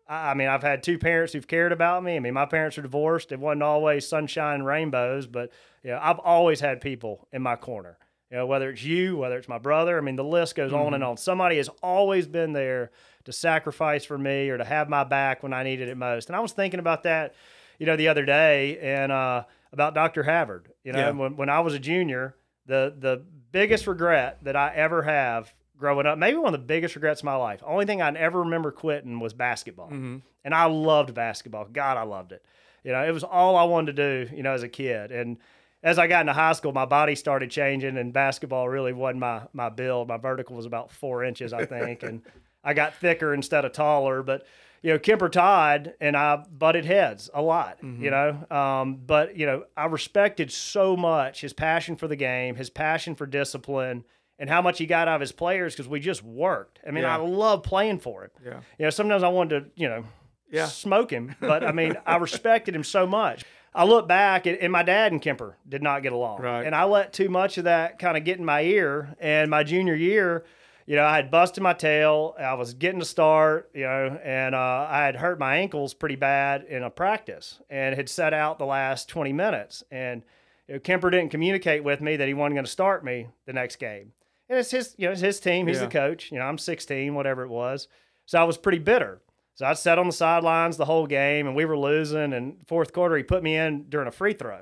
I 0.10 0.34
mean, 0.34 0.48
I've 0.48 0.64
had 0.64 0.84
two 0.84 0.98
parents 0.98 1.34
who've 1.34 1.48
cared 1.48 1.72
about 1.72 2.04
me. 2.04 2.16
I 2.16 2.20
mean, 2.20 2.34
my 2.34 2.46
parents 2.46 2.78
are 2.78 2.82
divorced. 2.82 3.32
It 3.32 3.40
wasn't 3.40 3.64
always 3.64 4.08
sunshine 4.08 4.56
and 4.56 4.66
rainbows, 4.66 5.28
but 5.28 5.52
you 5.84 5.92
know, 5.92 6.00
I've 6.02 6.20
always 6.20 6.60
had 6.60 6.80
people 6.82 7.28
in 7.34 7.42
my 7.42 7.56
corner. 7.56 7.98
You 8.32 8.38
know, 8.38 8.46
whether 8.46 8.70
it's 8.70 8.84
you, 8.84 9.18
whether 9.18 9.38
it's 9.38 9.48
my 9.48 9.58
brother. 9.58 9.98
I 9.98 10.02
mean, 10.02 10.16
the 10.16 10.24
list 10.24 10.56
goes 10.56 10.72
mm-hmm. 10.72 10.82
on 10.82 10.94
and 10.94 11.02
mm-hmm. 11.02 11.12
on. 11.12 11.18
Somebody 11.18 11.58
has 11.58 11.70
always 11.82 12.28
been 12.28 12.54
there 12.54 12.92
to 13.26 13.32
sacrifice 13.32 14.06
for 14.06 14.18
me 14.18 14.50
or 14.50 14.58
to 14.58 14.66
have 14.66 14.90
my 14.90 15.04
back 15.04 15.44
when 15.44 15.54
I 15.54 15.64
needed 15.64 15.88
it 15.88 15.98
most. 15.98 16.28
And 16.28 16.36
I 16.36 16.40
was 16.40 16.52
thinking 16.52 16.80
about 16.80 17.04
that, 17.04 17.36
you 17.80 17.86
know, 17.86 17.96
the 17.96 18.10
other 18.10 18.26
day 18.26 18.80
and 18.80 19.12
uh, 19.12 19.44
about 19.72 19.94
Dr. 19.94 20.24
Havard. 20.24 20.72
You 20.84 20.94
know, 20.94 21.00
yeah. 21.00 21.12
when, 21.12 21.38
when 21.38 21.50
I 21.50 21.62
was 21.62 21.74
a 21.74 21.80
junior, 21.80 22.36
the 22.66 22.94
the 22.98 23.24
biggest 23.52 23.88
regret 23.88 24.44
that 24.44 24.56
I 24.56 24.74
ever 24.76 25.04
have 25.04 25.54
growing 25.78 26.06
up. 26.06 26.18
Maybe 26.18 26.38
one 26.38 26.54
of 26.54 26.60
the 26.60 26.66
biggest 26.66 26.96
regrets 26.96 27.22
of 27.22 27.26
my 27.26 27.36
life. 27.36 27.62
Only 27.66 27.86
thing 27.86 28.02
I 28.02 28.12
ever 28.12 28.42
remember 28.42 28.72
quitting 28.72 29.20
was 29.20 29.34
basketball. 29.34 29.88
Mm-hmm. 29.88 30.18
And 30.44 30.54
I 30.54 30.66
loved 30.66 31.14
basketball. 31.14 31.66
God, 31.66 31.98
I 31.98 32.04
loved 32.04 32.32
it. 32.32 32.44
You 32.84 32.92
know, 32.92 33.06
it 33.06 33.12
was 33.12 33.24
all 33.24 33.56
I 33.56 33.64
wanted 33.64 33.96
to 33.96 34.26
do, 34.26 34.36
you 34.36 34.44
know, 34.44 34.54
as 34.54 34.64
a 34.64 34.70
kid. 34.70 35.12
And 35.12 35.38
as 35.84 36.00
I 36.00 36.08
got 36.08 36.22
into 36.22 36.34
high 36.34 36.54
school, 36.54 36.72
my 36.72 36.86
body 36.86 37.16
started 37.16 37.52
changing 37.52 37.98
and 37.98 38.14
basketball 38.14 38.70
really 38.70 38.94
wasn't 38.94 39.20
my, 39.20 39.42
my 39.54 39.70
build. 39.70 40.08
My 40.08 40.18
vertical 40.18 40.56
was 40.56 40.66
about 40.66 40.92
four 40.92 41.24
inches, 41.24 41.54
I 41.54 41.66
think. 41.66 42.04
and 42.04 42.22
I 42.64 42.74
got 42.74 42.96
thicker 42.96 43.34
instead 43.34 43.66
of 43.66 43.74
taller. 43.74 44.24
But, 44.24 44.46
you 44.82 44.92
know, 44.92 45.00
Kemper 45.00 45.30
Todd 45.30 45.94
and 46.00 46.16
I 46.16 46.38
butted 46.38 46.86
heads 46.86 47.30
a 47.34 47.42
lot, 47.42 47.82
mm-hmm. 47.82 48.04
you 48.04 48.12
know. 48.12 48.46
Um, 48.50 49.02
but, 49.06 49.38
you 49.38 49.46
know, 49.46 49.66
I 49.76 49.86
respected 49.88 50.52
so 50.52 50.96
much 50.96 51.42
his 51.42 51.54
passion 51.54 51.96
for 51.96 52.08
the 52.08 52.16
game, 52.16 52.56
his 52.56 52.70
passion 52.70 53.16
for 53.16 53.26
discipline– 53.26 54.04
and 54.40 54.50
how 54.50 54.62
much 54.62 54.78
he 54.78 54.86
got 54.86 55.08
out 55.08 55.16
of 55.16 55.22
his 55.22 55.32
players 55.32 55.74
because 55.74 55.88
we 55.88 56.00
just 56.00 56.24
worked. 56.24 56.80
I 56.88 56.92
mean, 56.92 57.04
yeah. 57.04 57.18
I 57.18 57.22
love 57.22 57.64
playing 57.64 58.00
for 58.00 58.26
him. 58.26 58.32
Yeah. 58.44 58.60
You 58.78 58.86
know, 58.86 58.90
sometimes 58.90 59.24
I 59.24 59.30
wanted 59.30 59.60
to, 59.76 59.82
you 59.82 59.90
know, 59.90 60.04
yeah. 60.52 60.68
smoke 60.68 61.12
him, 61.12 61.36
but 61.40 61.64
I 61.64 61.72
mean, 61.72 61.96
I 62.06 62.16
respected 62.18 62.76
him 62.76 62.84
so 62.84 63.08
much. 63.08 63.46
I 63.74 63.84
look 63.84 64.08
back, 64.08 64.48
and 64.48 64.72
my 64.72 64.82
dad 64.82 65.12
and 65.12 65.22
Kemper 65.22 65.56
did 65.68 65.84
not 65.84 66.02
get 66.02 66.12
along. 66.12 66.42
Right. 66.42 66.66
And 66.66 66.74
I 66.74 66.86
let 66.86 67.14
too 67.14 67.30
much 67.30 67.60
of 67.60 67.66
that 67.66 68.00
kind 68.00 68.18
of 68.18 68.24
get 68.24 68.40
in 68.40 68.46
my 68.46 68.62
ear. 68.62 69.16
And 69.20 69.52
my 69.52 69.64
junior 69.64 69.94
year, 69.94 70.46
you 70.88 70.96
know, 70.96 71.04
I 71.04 71.16
had 71.16 71.30
busted 71.30 71.62
my 71.62 71.74
tail. 71.74 72.34
I 72.40 72.56
was 72.56 72.74
getting 72.74 73.02
to 73.02 73.06
start, 73.06 73.70
you 73.76 73.84
know, 73.84 74.20
and 74.24 74.56
uh, 74.56 74.88
I 74.90 75.04
had 75.04 75.18
hurt 75.18 75.38
my 75.38 75.58
ankles 75.58 75.94
pretty 75.94 76.16
bad 76.16 76.64
in 76.64 76.82
a 76.82 76.90
practice 76.90 77.60
and 77.70 77.94
had 77.94 78.10
set 78.10 78.34
out 78.34 78.58
the 78.58 78.66
last 78.66 79.10
20 79.10 79.32
minutes. 79.32 79.84
And 79.92 80.24
you 80.68 80.76
know, 80.76 80.80
Kemper 80.80 81.12
didn't 81.12 81.30
communicate 81.30 81.84
with 81.84 82.02
me 82.02 82.16
that 82.16 82.28
he 82.28 82.34
wasn't 82.34 82.56
going 82.56 82.66
to 82.66 82.72
start 82.72 83.06
me 83.06 83.28
the 83.46 83.54
next 83.54 83.76
game 83.76 84.14
and 84.50 84.60
it's 84.60 84.72
his, 84.72 84.96
you 84.98 85.08
know, 85.08 85.12
it's 85.12 85.22
his 85.22 85.40
team. 85.40 85.68
He's 85.68 85.78
yeah. 85.78 85.86
the 85.86 85.92
coach. 85.92 86.32
You 86.32 86.40
know, 86.40 86.46
I'm 86.46 86.58
16, 86.58 87.14
whatever 87.14 87.44
it 87.44 87.50
was. 87.50 87.88
So 88.26 88.40
I 88.40 88.44
was 88.44 88.58
pretty 88.58 88.80
bitter. 88.80 89.22
So 89.56 89.66
I 89.66 89.74
sat 89.74 89.98
on 89.98 90.08
the 90.08 90.14
sidelines 90.14 90.78
the 90.78 90.86
whole 90.86 91.08
game, 91.08 91.48
and 91.48 91.56
we 91.56 91.66
were 91.66 91.78
losing. 91.78 92.34
And 92.34 92.58
fourth 92.68 92.94
quarter, 92.94 93.18
he 93.18 93.24
put 93.24 93.44
me 93.44 93.56
in 93.56 93.86
during 93.90 94.08
a 94.08 94.12
free 94.12 94.34
throw, 94.34 94.62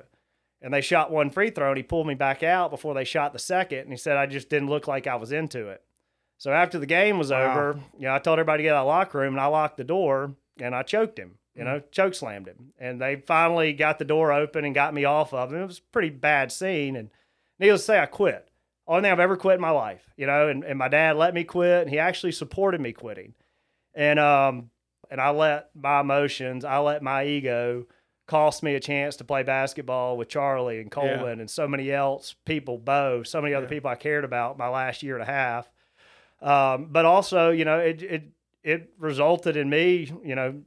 and 0.62 0.72
they 0.72 0.80
shot 0.80 1.10
one 1.10 1.30
free 1.30 1.50
throw, 1.50 1.68
and 1.68 1.76
he 1.76 1.82
pulled 1.82 2.06
me 2.06 2.14
back 2.14 2.42
out 2.42 2.70
before 2.70 2.94
they 2.94 3.04
shot 3.04 3.32
the 3.32 3.38
second. 3.38 3.80
And 3.80 3.90
he 3.90 3.96
said 3.96 4.16
I 4.16 4.26
just 4.26 4.48
didn't 4.48 4.70
look 4.70 4.88
like 4.88 5.06
I 5.06 5.16
was 5.16 5.32
into 5.32 5.68
it. 5.68 5.82
So 6.38 6.50
after 6.50 6.78
the 6.78 6.86
game 6.86 7.18
was 7.18 7.30
wow. 7.30 7.50
over, 7.50 7.80
you 7.98 8.06
know, 8.06 8.14
I 8.14 8.18
told 8.18 8.38
everybody 8.38 8.62
to 8.62 8.68
get 8.68 8.74
out 8.74 8.80
of 8.80 8.86
the 8.86 8.90
locker 8.90 9.18
room, 9.18 9.34
and 9.34 9.40
I 9.40 9.46
locked 9.46 9.76
the 9.76 9.84
door, 9.84 10.34
and 10.58 10.74
I 10.74 10.82
choked 10.82 11.18
him. 11.18 11.38
You 11.54 11.64
know, 11.64 11.80
mm. 11.80 11.90
choke 11.90 12.14
slammed 12.14 12.48
him, 12.48 12.72
and 12.78 13.00
they 13.00 13.16
finally 13.26 13.72
got 13.72 13.98
the 13.98 14.04
door 14.04 14.30
open 14.32 14.64
and 14.64 14.74
got 14.74 14.92
me 14.92 15.04
off 15.04 15.32
of 15.32 15.52
him. 15.52 15.62
It 15.62 15.66
was 15.66 15.78
a 15.78 15.92
pretty 15.92 16.10
bad 16.10 16.52
scene, 16.52 16.96
and 16.96 17.10
needless 17.58 17.82
to 17.82 17.86
say, 17.86 17.98
I 17.98 18.06
quit 18.06 18.45
only 18.86 19.02
thing 19.02 19.12
I've 19.12 19.20
ever 19.20 19.36
quit 19.36 19.56
in 19.56 19.60
my 19.60 19.70
life, 19.70 20.02
you 20.16 20.26
know, 20.26 20.48
and, 20.48 20.64
and 20.64 20.78
my 20.78 20.88
dad 20.88 21.16
let 21.16 21.34
me 21.34 21.44
quit 21.44 21.82
and 21.82 21.90
he 21.90 21.98
actually 21.98 22.32
supported 22.32 22.80
me 22.80 22.92
quitting. 22.92 23.34
And 23.94 24.18
um 24.18 24.70
and 25.10 25.20
I 25.20 25.30
let 25.30 25.70
my 25.74 26.00
emotions, 26.00 26.64
I 26.64 26.78
let 26.78 27.02
my 27.02 27.24
ego 27.24 27.86
cost 28.26 28.62
me 28.62 28.74
a 28.74 28.80
chance 28.80 29.16
to 29.16 29.24
play 29.24 29.42
basketball 29.42 30.16
with 30.16 30.28
Charlie 30.28 30.80
and 30.80 30.90
Colin 30.90 31.20
yeah. 31.20 31.40
and 31.40 31.50
so 31.50 31.68
many 31.68 31.92
else 31.92 32.34
people, 32.44 32.76
Bo, 32.78 33.22
so 33.22 33.40
many 33.40 33.54
other 33.54 33.68
people 33.68 33.88
I 33.88 33.94
cared 33.94 34.24
about 34.24 34.58
my 34.58 34.68
last 34.68 35.02
year 35.02 35.14
and 35.14 35.22
a 35.22 35.32
half. 35.32 35.70
Um, 36.42 36.88
but 36.90 37.04
also, 37.04 37.50
you 37.50 37.64
know, 37.64 37.78
it 37.78 38.02
it 38.02 38.24
it 38.62 38.90
resulted 38.98 39.56
in 39.56 39.70
me, 39.70 40.12
you 40.24 40.34
know, 40.34 40.62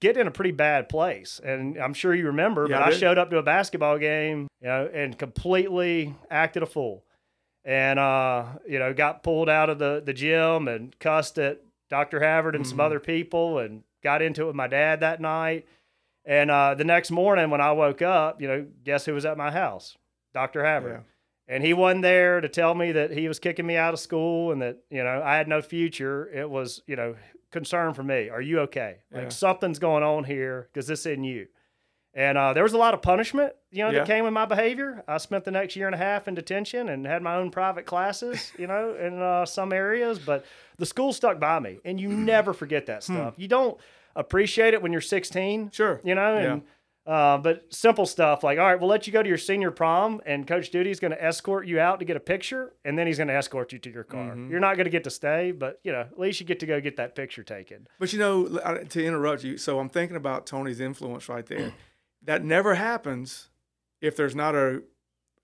get 0.00 0.16
in 0.16 0.26
a 0.26 0.30
pretty 0.30 0.50
bad 0.50 0.88
place. 0.88 1.40
And 1.42 1.78
I'm 1.78 1.94
sure 1.94 2.14
you 2.14 2.26
remember, 2.26 2.66
yeah, 2.68 2.78
but 2.78 2.88
I, 2.88 2.90
I 2.90 2.98
showed 2.98 3.18
up 3.18 3.30
to 3.30 3.38
a 3.38 3.42
basketball 3.42 3.98
game, 3.98 4.48
you 4.60 4.68
know, 4.68 4.90
and 4.92 5.16
completely 5.16 6.16
acted 6.30 6.62
a 6.62 6.66
fool 6.66 7.04
and 7.64 7.98
uh, 7.98 8.44
you 8.66 8.78
know 8.78 8.92
got 8.92 9.22
pulled 9.22 9.48
out 9.48 9.70
of 9.70 9.78
the 9.78 10.02
the 10.04 10.12
gym 10.12 10.68
and 10.68 10.98
cussed 10.98 11.38
at 11.38 11.60
Dr. 11.88 12.20
Havard 12.20 12.54
and 12.54 12.64
mm-hmm. 12.64 12.70
some 12.70 12.80
other 12.80 13.00
people 13.00 13.58
and 13.58 13.82
got 14.02 14.22
into 14.22 14.42
it 14.42 14.46
with 14.46 14.56
my 14.56 14.66
dad 14.66 15.00
that 15.00 15.20
night. 15.20 15.66
And 16.24 16.50
uh, 16.50 16.74
the 16.74 16.84
next 16.84 17.10
morning 17.10 17.50
when 17.50 17.60
I 17.60 17.72
woke 17.72 18.00
up, 18.00 18.40
you 18.40 18.48
know, 18.48 18.66
guess 18.84 19.04
who 19.04 19.14
was 19.14 19.24
at 19.24 19.36
my 19.36 19.50
house? 19.50 19.96
Dr. 20.32 20.64
Havard. 20.64 20.92
Yeah. 20.92 21.54
And 21.54 21.62
he 21.62 21.74
wasn't 21.74 22.02
there 22.02 22.40
to 22.40 22.48
tell 22.48 22.74
me 22.74 22.92
that 22.92 23.10
he 23.10 23.28
was 23.28 23.38
kicking 23.38 23.66
me 23.66 23.76
out 23.76 23.92
of 23.92 24.00
school 24.00 24.52
and 24.52 24.62
that, 24.62 24.78
you 24.88 25.02
know, 25.04 25.20
I 25.22 25.36
had 25.36 25.48
no 25.48 25.60
future. 25.60 26.30
It 26.32 26.48
was, 26.48 26.80
you 26.86 26.96
know, 26.96 27.16
concern 27.50 27.92
for 27.92 28.02
me. 28.02 28.30
Are 28.30 28.40
you 28.40 28.60
okay? 28.60 28.98
Like 29.12 29.24
yeah. 29.24 29.28
something's 29.28 29.78
going 29.78 30.02
on 30.02 30.24
here 30.24 30.68
because 30.72 30.86
this 30.86 31.04
isn't 31.04 31.24
you. 31.24 31.48
And 32.14 32.36
uh, 32.36 32.52
there 32.52 32.62
was 32.62 32.74
a 32.74 32.78
lot 32.78 32.92
of 32.92 33.00
punishment, 33.00 33.54
you 33.70 33.82
know, 33.82 33.90
yeah. 33.90 34.00
that 34.00 34.06
came 34.06 34.24
with 34.24 34.34
my 34.34 34.44
behavior. 34.44 35.02
I 35.08 35.16
spent 35.16 35.44
the 35.44 35.50
next 35.50 35.76
year 35.76 35.86
and 35.86 35.94
a 35.94 35.98
half 35.98 36.28
in 36.28 36.34
detention 36.34 36.90
and 36.90 37.06
had 37.06 37.22
my 37.22 37.36
own 37.36 37.50
private 37.50 37.86
classes, 37.86 38.52
you 38.58 38.66
know, 38.66 38.94
in 38.94 39.20
uh, 39.20 39.46
some 39.46 39.72
areas. 39.72 40.18
But 40.18 40.44
the 40.76 40.86
school 40.86 41.12
stuck 41.12 41.40
by 41.40 41.58
me, 41.58 41.78
and 41.84 41.98
you 41.98 42.08
never 42.08 42.52
forget 42.52 42.86
that 42.86 43.04
hmm. 43.04 43.14
stuff. 43.14 43.34
You 43.38 43.48
don't 43.48 43.78
appreciate 44.14 44.74
it 44.74 44.82
when 44.82 44.92
you're 44.92 45.00
16, 45.00 45.70
sure, 45.70 46.00
you 46.04 46.14
know, 46.14 46.36
and. 46.36 46.62
Yeah. 46.62 46.68
Uh, 47.04 47.36
but 47.36 47.64
simple 47.74 48.06
stuff 48.06 48.44
like, 48.44 48.60
all 48.60 48.64
right, 48.64 48.78
we'll 48.78 48.88
let 48.88 49.08
you 49.08 49.12
go 49.12 49.20
to 49.20 49.28
your 49.28 49.36
senior 49.36 49.72
prom, 49.72 50.20
and 50.24 50.46
Coach 50.46 50.70
Duty 50.70 50.88
is 50.88 51.00
going 51.00 51.10
to 51.10 51.20
escort 51.20 51.66
you 51.66 51.80
out 51.80 51.98
to 51.98 52.04
get 52.04 52.16
a 52.16 52.20
picture, 52.20 52.74
and 52.84 52.96
then 52.96 53.08
he's 53.08 53.16
going 53.16 53.26
to 53.26 53.34
escort 53.34 53.72
you 53.72 53.80
to 53.80 53.90
your 53.90 54.04
car. 54.04 54.30
Mm-hmm. 54.30 54.52
You're 54.52 54.60
not 54.60 54.76
going 54.76 54.84
to 54.84 54.90
get 54.90 55.02
to 55.02 55.10
stay, 55.10 55.50
but 55.50 55.80
you 55.82 55.90
know, 55.90 56.02
at 56.02 56.16
least 56.16 56.38
you 56.38 56.46
get 56.46 56.60
to 56.60 56.66
go 56.66 56.80
get 56.80 56.98
that 56.98 57.16
picture 57.16 57.42
taken. 57.42 57.88
But 57.98 58.12
you 58.12 58.20
know, 58.20 58.46
to 58.88 59.04
interrupt 59.04 59.42
you, 59.42 59.58
so 59.58 59.80
I'm 59.80 59.88
thinking 59.88 60.16
about 60.16 60.46
Tony's 60.46 60.78
influence 60.78 61.28
right 61.28 61.44
there 61.44 61.72
that 62.24 62.44
never 62.44 62.74
happens 62.74 63.48
if 64.00 64.16
there's 64.16 64.34
not 64.34 64.54
a 64.54 64.82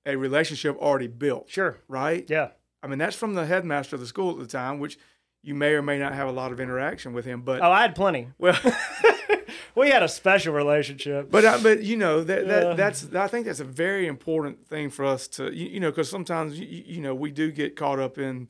a 0.06 0.16
relationship 0.16 0.76
already 0.78 1.06
built. 1.06 1.50
Sure. 1.50 1.78
Right? 1.86 2.24
Yeah. 2.28 2.48
I 2.82 2.86
mean, 2.86 2.98
that's 2.98 3.16
from 3.16 3.34
the 3.34 3.46
headmaster 3.46 3.96
of 3.96 4.00
the 4.00 4.06
school 4.06 4.30
at 4.32 4.38
the 4.38 4.46
time, 4.46 4.78
which 4.78 4.98
you 5.42 5.54
may 5.54 5.72
or 5.72 5.82
may 5.82 5.98
not 5.98 6.14
have 6.14 6.28
a 6.28 6.32
lot 6.32 6.52
of 6.52 6.60
interaction 6.60 7.12
with 7.12 7.24
him. 7.24 7.42
But 7.42 7.60
oh, 7.60 7.70
I 7.70 7.82
had 7.82 7.94
plenty. 7.94 8.28
Well, 8.38 8.58
we 9.74 9.90
had 9.90 10.02
a 10.02 10.08
special 10.08 10.54
relationship. 10.54 11.30
But 11.30 11.44
uh, 11.44 11.58
but 11.62 11.82
you 11.82 11.96
know 11.96 12.22
that, 12.24 12.46
that 12.46 12.76
that's 12.76 13.14
I 13.14 13.28
think 13.28 13.46
that's 13.46 13.60
a 13.60 13.64
very 13.64 14.06
important 14.06 14.66
thing 14.66 14.90
for 14.90 15.04
us 15.04 15.28
to 15.28 15.54
you, 15.54 15.68
you 15.68 15.80
know 15.80 15.90
because 15.90 16.08
sometimes 16.08 16.58
you, 16.58 16.66
you 16.66 17.00
know 17.00 17.14
we 17.14 17.30
do 17.30 17.50
get 17.50 17.76
caught 17.76 17.98
up 17.98 18.18
in 18.18 18.48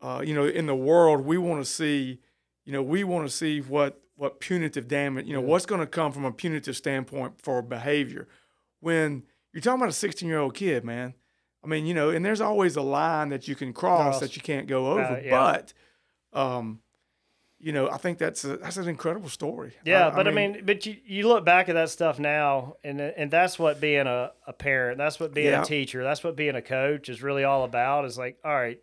uh, 0.00 0.22
you 0.24 0.34
know 0.34 0.46
in 0.46 0.66
the 0.66 0.76
world 0.76 1.24
we 1.24 1.38
want 1.38 1.64
to 1.64 1.70
see 1.70 2.20
you 2.64 2.72
know 2.72 2.82
we 2.82 3.04
want 3.04 3.28
to 3.28 3.34
see 3.34 3.60
what 3.60 4.00
what 4.20 4.38
punitive 4.38 4.86
damage, 4.86 5.26
you 5.26 5.32
know, 5.32 5.40
yeah. 5.40 5.46
what's 5.46 5.64
going 5.64 5.80
to 5.80 5.86
come 5.86 6.12
from 6.12 6.26
a 6.26 6.30
punitive 6.30 6.76
standpoint 6.76 7.40
for 7.40 7.62
behavior. 7.62 8.28
When 8.80 9.22
you're 9.54 9.62
talking 9.62 9.80
about 9.80 9.88
a 9.88 9.94
16 9.94 10.28
year 10.28 10.38
old 10.38 10.52
kid, 10.52 10.84
man, 10.84 11.14
I 11.64 11.66
mean, 11.66 11.86
you 11.86 11.94
know, 11.94 12.10
and 12.10 12.22
there's 12.22 12.42
always 12.42 12.76
a 12.76 12.82
line 12.82 13.30
that 13.30 13.48
you 13.48 13.54
can 13.54 13.72
cross, 13.72 14.02
cross. 14.02 14.20
that 14.20 14.36
you 14.36 14.42
can't 14.42 14.66
go 14.66 14.88
over. 14.88 15.00
Uh, 15.00 15.20
yeah. 15.24 15.30
But, 15.30 16.38
um, 16.38 16.80
you 17.58 17.72
know, 17.72 17.88
I 17.88 17.96
think 17.96 18.18
that's 18.18 18.44
a, 18.44 18.58
that's 18.58 18.76
an 18.76 18.88
incredible 18.88 19.30
story. 19.30 19.72
Yeah, 19.86 20.08
I, 20.08 20.10
but 20.10 20.28
I 20.28 20.32
mean, 20.32 20.50
I 20.50 20.54
mean, 20.56 20.66
but 20.66 20.84
you, 20.84 20.98
you 21.02 21.26
look 21.26 21.46
back 21.46 21.70
at 21.70 21.74
that 21.74 21.88
stuff 21.88 22.18
now, 22.18 22.76
and 22.84 23.00
and 23.00 23.30
that's 23.30 23.58
what 23.58 23.80
being 23.80 24.06
a, 24.06 24.32
a 24.46 24.52
parent, 24.52 24.98
that's 24.98 25.18
what 25.18 25.32
being 25.32 25.48
yeah. 25.48 25.62
a 25.62 25.64
teacher, 25.64 26.02
that's 26.02 26.22
what 26.22 26.36
being 26.36 26.56
a 26.56 26.62
coach 26.62 27.08
is 27.08 27.22
really 27.22 27.44
all 27.44 27.64
about. 27.64 28.04
Is 28.04 28.18
like, 28.18 28.38
all 28.44 28.54
right, 28.54 28.80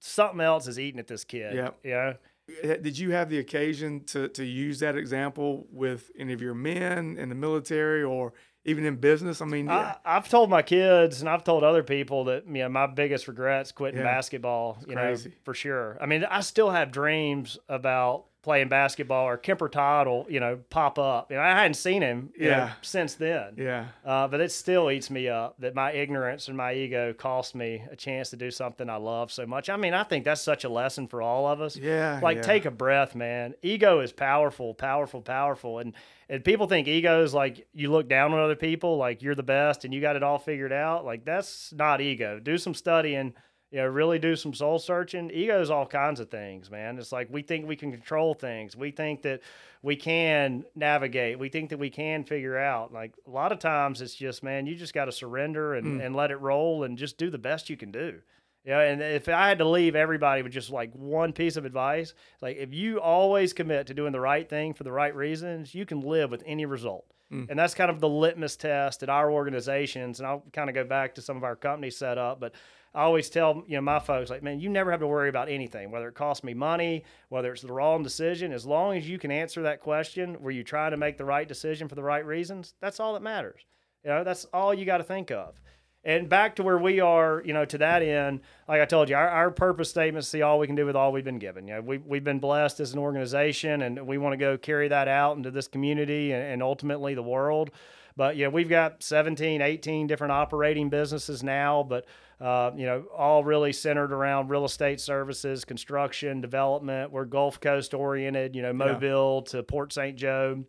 something 0.00 0.40
else 0.40 0.66
is 0.66 0.80
eating 0.80 0.98
at 0.98 1.06
this 1.06 1.24
kid. 1.24 1.54
Yeah. 1.54 1.70
You 1.84 1.90
know? 1.90 2.14
Did 2.62 2.98
you 2.98 3.12
have 3.12 3.28
the 3.28 3.38
occasion 3.38 4.04
to, 4.04 4.28
to 4.28 4.44
use 4.44 4.80
that 4.80 4.96
example 4.96 5.66
with 5.70 6.10
any 6.18 6.32
of 6.32 6.42
your 6.42 6.54
men 6.54 7.16
in 7.18 7.28
the 7.28 7.34
military 7.34 8.02
or 8.02 8.32
even 8.64 8.84
in 8.84 8.96
business? 8.96 9.40
I 9.40 9.46
mean, 9.46 9.66
yeah. 9.66 9.96
I, 10.04 10.14
have 10.14 10.28
told 10.28 10.50
my 10.50 10.62
kids 10.62 11.20
and 11.20 11.28
I've 11.28 11.44
told 11.44 11.64
other 11.64 11.82
people 11.82 12.24
that 12.24 12.46
you 12.46 12.62
know 12.62 12.68
my 12.68 12.86
biggest 12.86 13.28
regrets 13.28 13.72
quitting 13.72 14.00
yeah. 14.00 14.06
basketball. 14.06 14.78
you 14.86 14.94
crazy. 14.94 15.30
know, 15.30 15.34
for 15.44 15.54
sure. 15.54 15.98
I 16.00 16.06
mean, 16.06 16.24
I 16.24 16.40
still 16.40 16.70
have 16.70 16.90
dreams 16.90 17.58
about 17.68 18.26
playing 18.42 18.68
basketball 18.68 19.26
or 19.26 19.36
Kemper 19.36 19.68
Todd 19.68 20.06
will, 20.06 20.26
you 20.28 20.40
know, 20.40 20.58
pop 20.70 20.98
up. 20.98 21.30
You 21.30 21.36
know, 21.36 21.42
I 21.42 21.50
hadn't 21.50 21.74
seen 21.74 22.00
him 22.00 22.30
yeah. 22.38 22.48
Know, 22.48 22.70
since 22.80 23.14
then. 23.14 23.54
Yeah. 23.56 23.88
Uh, 24.04 24.28
but 24.28 24.40
it 24.40 24.50
still 24.50 24.90
eats 24.90 25.10
me 25.10 25.28
up 25.28 25.56
that 25.58 25.74
my 25.74 25.92
ignorance 25.92 26.48
and 26.48 26.56
my 26.56 26.72
ego 26.72 27.12
cost 27.12 27.54
me 27.54 27.82
a 27.90 27.96
chance 27.96 28.30
to 28.30 28.36
do 28.36 28.50
something 28.50 28.88
I 28.88 28.96
love 28.96 29.30
so 29.30 29.46
much. 29.46 29.68
I 29.68 29.76
mean, 29.76 29.92
I 29.92 30.04
think 30.04 30.24
that's 30.24 30.40
such 30.40 30.64
a 30.64 30.70
lesson 30.70 31.06
for 31.06 31.20
all 31.20 31.46
of 31.46 31.60
us. 31.60 31.76
Yeah. 31.76 32.20
Like 32.22 32.38
yeah. 32.38 32.42
take 32.42 32.64
a 32.64 32.70
breath, 32.70 33.14
man. 33.14 33.54
Ego 33.62 34.00
is 34.00 34.12
powerful, 34.12 34.72
powerful, 34.74 35.20
powerful. 35.20 35.78
And 35.78 35.94
and 36.30 36.44
people 36.44 36.68
think 36.68 36.86
ego 36.86 37.24
is 37.24 37.34
like 37.34 37.66
you 37.74 37.90
look 37.90 38.08
down 38.08 38.32
on 38.32 38.38
other 38.38 38.56
people, 38.56 38.96
like 38.96 39.20
you're 39.20 39.34
the 39.34 39.42
best 39.42 39.84
and 39.84 39.92
you 39.92 40.00
got 40.00 40.16
it 40.16 40.22
all 40.22 40.38
figured 40.38 40.72
out. 40.72 41.04
Like 41.04 41.24
that's 41.24 41.72
not 41.72 42.00
ego. 42.00 42.38
Do 42.38 42.56
some 42.56 42.72
studying 42.74 43.34
you 43.70 43.78
know, 43.78 43.86
really 43.86 44.18
do 44.18 44.34
some 44.34 44.52
soul 44.52 44.78
searching. 44.78 45.30
Ego 45.30 45.60
is 45.60 45.70
all 45.70 45.86
kinds 45.86 46.18
of 46.18 46.28
things, 46.28 46.70
man. 46.70 46.98
It's 46.98 47.12
like 47.12 47.28
we 47.30 47.42
think 47.42 47.68
we 47.68 47.76
can 47.76 47.92
control 47.92 48.34
things. 48.34 48.76
We 48.76 48.90
think 48.90 49.22
that 49.22 49.40
we 49.82 49.94
can 49.94 50.64
navigate. 50.74 51.38
We 51.38 51.48
think 51.48 51.70
that 51.70 51.78
we 51.78 51.88
can 51.88 52.24
figure 52.24 52.58
out. 52.58 52.92
Like 52.92 53.12
a 53.26 53.30
lot 53.30 53.52
of 53.52 53.60
times 53.60 54.02
it's 54.02 54.14
just, 54.14 54.42
man, 54.42 54.66
you 54.66 54.74
just 54.74 54.92
got 54.92 55.04
to 55.04 55.12
surrender 55.12 55.74
and, 55.74 56.00
mm. 56.00 56.04
and 56.04 56.16
let 56.16 56.32
it 56.32 56.40
roll 56.40 56.82
and 56.82 56.98
just 56.98 57.16
do 57.16 57.30
the 57.30 57.38
best 57.38 57.70
you 57.70 57.76
can 57.76 57.92
do. 57.92 58.20
Yeah, 58.64 58.80
and 58.80 59.00
if 59.00 59.26
I 59.28 59.48
had 59.48 59.58
to 59.58 59.68
leave 59.68 59.96
everybody 59.96 60.42
with 60.42 60.52
just 60.52 60.68
like 60.68 60.92
one 60.92 61.32
piece 61.32 61.56
of 61.56 61.64
advice, 61.64 62.12
like 62.42 62.58
if 62.58 62.74
you 62.74 63.00
always 63.00 63.54
commit 63.54 63.86
to 63.86 63.94
doing 63.94 64.12
the 64.12 64.20
right 64.20 64.46
thing 64.46 64.74
for 64.74 64.84
the 64.84 64.92
right 64.92 65.14
reasons, 65.14 65.74
you 65.74 65.86
can 65.86 66.00
live 66.00 66.30
with 66.30 66.42
any 66.44 66.66
result. 66.66 67.06
Mm. 67.32 67.48
And 67.48 67.58
that's 67.58 67.74
kind 67.74 67.90
of 67.90 68.00
the 68.00 68.08
litmus 68.08 68.56
test 68.56 69.02
at 69.02 69.08
our 69.08 69.30
organizations. 69.30 70.20
And 70.20 70.26
I'll 70.26 70.44
kind 70.52 70.68
of 70.68 70.74
go 70.74 70.84
back 70.84 71.14
to 71.14 71.22
some 71.22 71.36
of 71.36 71.44
our 71.44 71.56
company 71.56 71.90
setup, 71.90 72.38
but 72.38 72.52
I 72.94 73.02
always 73.02 73.30
tell 73.30 73.62
you 73.68 73.76
know 73.76 73.82
my 73.82 74.00
folks 74.00 74.30
like, 74.30 74.42
man, 74.42 74.58
you 74.58 74.68
never 74.68 74.90
have 74.90 75.00
to 75.00 75.06
worry 75.06 75.28
about 75.28 75.48
anything, 75.48 75.90
whether 75.90 76.08
it 76.08 76.14
costs 76.14 76.42
me 76.42 76.54
money, 76.54 77.04
whether 77.28 77.52
it's 77.52 77.62
the 77.62 77.72
wrong 77.72 78.02
decision. 78.02 78.52
As 78.52 78.66
long 78.66 78.96
as 78.96 79.08
you 79.08 79.18
can 79.18 79.30
answer 79.30 79.62
that 79.62 79.80
question, 79.80 80.34
where 80.34 80.52
you 80.52 80.64
try 80.64 80.90
to 80.90 80.96
make 80.96 81.16
the 81.16 81.24
right 81.24 81.46
decision 81.46 81.86
for 81.86 81.94
the 81.94 82.02
right 82.02 82.24
reasons, 82.26 82.74
that's 82.80 82.98
all 82.98 83.14
that 83.14 83.22
matters. 83.22 83.60
You 84.04 84.10
know, 84.10 84.24
that's 84.24 84.44
all 84.52 84.74
you 84.74 84.84
got 84.84 84.98
to 84.98 85.04
think 85.04 85.30
of. 85.30 85.60
And 86.02 86.30
back 86.30 86.56
to 86.56 86.62
where 86.62 86.78
we 86.78 87.00
are, 87.00 87.42
you 87.44 87.52
know, 87.52 87.66
to 87.66 87.78
that 87.78 88.02
end, 88.02 88.40
like 88.66 88.80
I 88.80 88.86
told 88.86 89.10
you, 89.10 89.16
our, 89.16 89.28
our 89.28 89.50
purpose 89.50 89.90
statement 89.90 90.24
is 90.24 90.28
see 90.28 90.40
all 90.40 90.58
we 90.58 90.66
can 90.66 90.74
do 90.74 90.86
with 90.86 90.96
all 90.96 91.12
we've 91.12 91.24
been 91.24 91.38
given. 91.38 91.68
You 91.68 91.74
know, 91.74 91.80
we, 91.82 91.98
we've 91.98 92.24
been 92.24 92.38
blessed 92.38 92.80
as 92.80 92.94
an 92.94 92.98
organization 92.98 93.82
and 93.82 94.06
we 94.06 94.16
want 94.16 94.32
to 94.32 94.38
go 94.38 94.56
carry 94.56 94.88
that 94.88 95.08
out 95.08 95.36
into 95.36 95.50
this 95.50 95.68
community 95.68 96.32
and, 96.32 96.42
and 96.42 96.62
ultimately 96.62 97.14
the 97.14 97.22
world. 97.22 97.70
But, 98.16 98.36
yeah, 98.36 98.48
we've 98.48 98.68
got 98.68 99.02
17, 99.02 99.62
18 99.62 100.06
different 100.06 100.32
operating 100.32 100.90
businesses 100.90 101.42
now, 101.42 101.82
but 101.82 102.06
uh, 102.40 102.70
you 102.74 102.86
know, 102.86 103.04
all 103.14 103.44
really 103.44 103.72
centered 103.72 104.12
around 104.12 104.48
real 104.48 104.64
estate 104.64 104.98
services, 104.98 105.64
construction, 105.64 106.40
development. 106.40 107.12
We're 107.12 107.26
Gulf 107.26 107.60
Coast 107.60 107.92
oriented, 107.92 108.56
you 108.56 108.62
know, 108.62 108.72
Mobile 108.72 109.42
yeah. 109.44 109.50
to 109.50 109.62
Port 109.62 109.92
St. 109.92 110.16
Joe. 110.16 110.64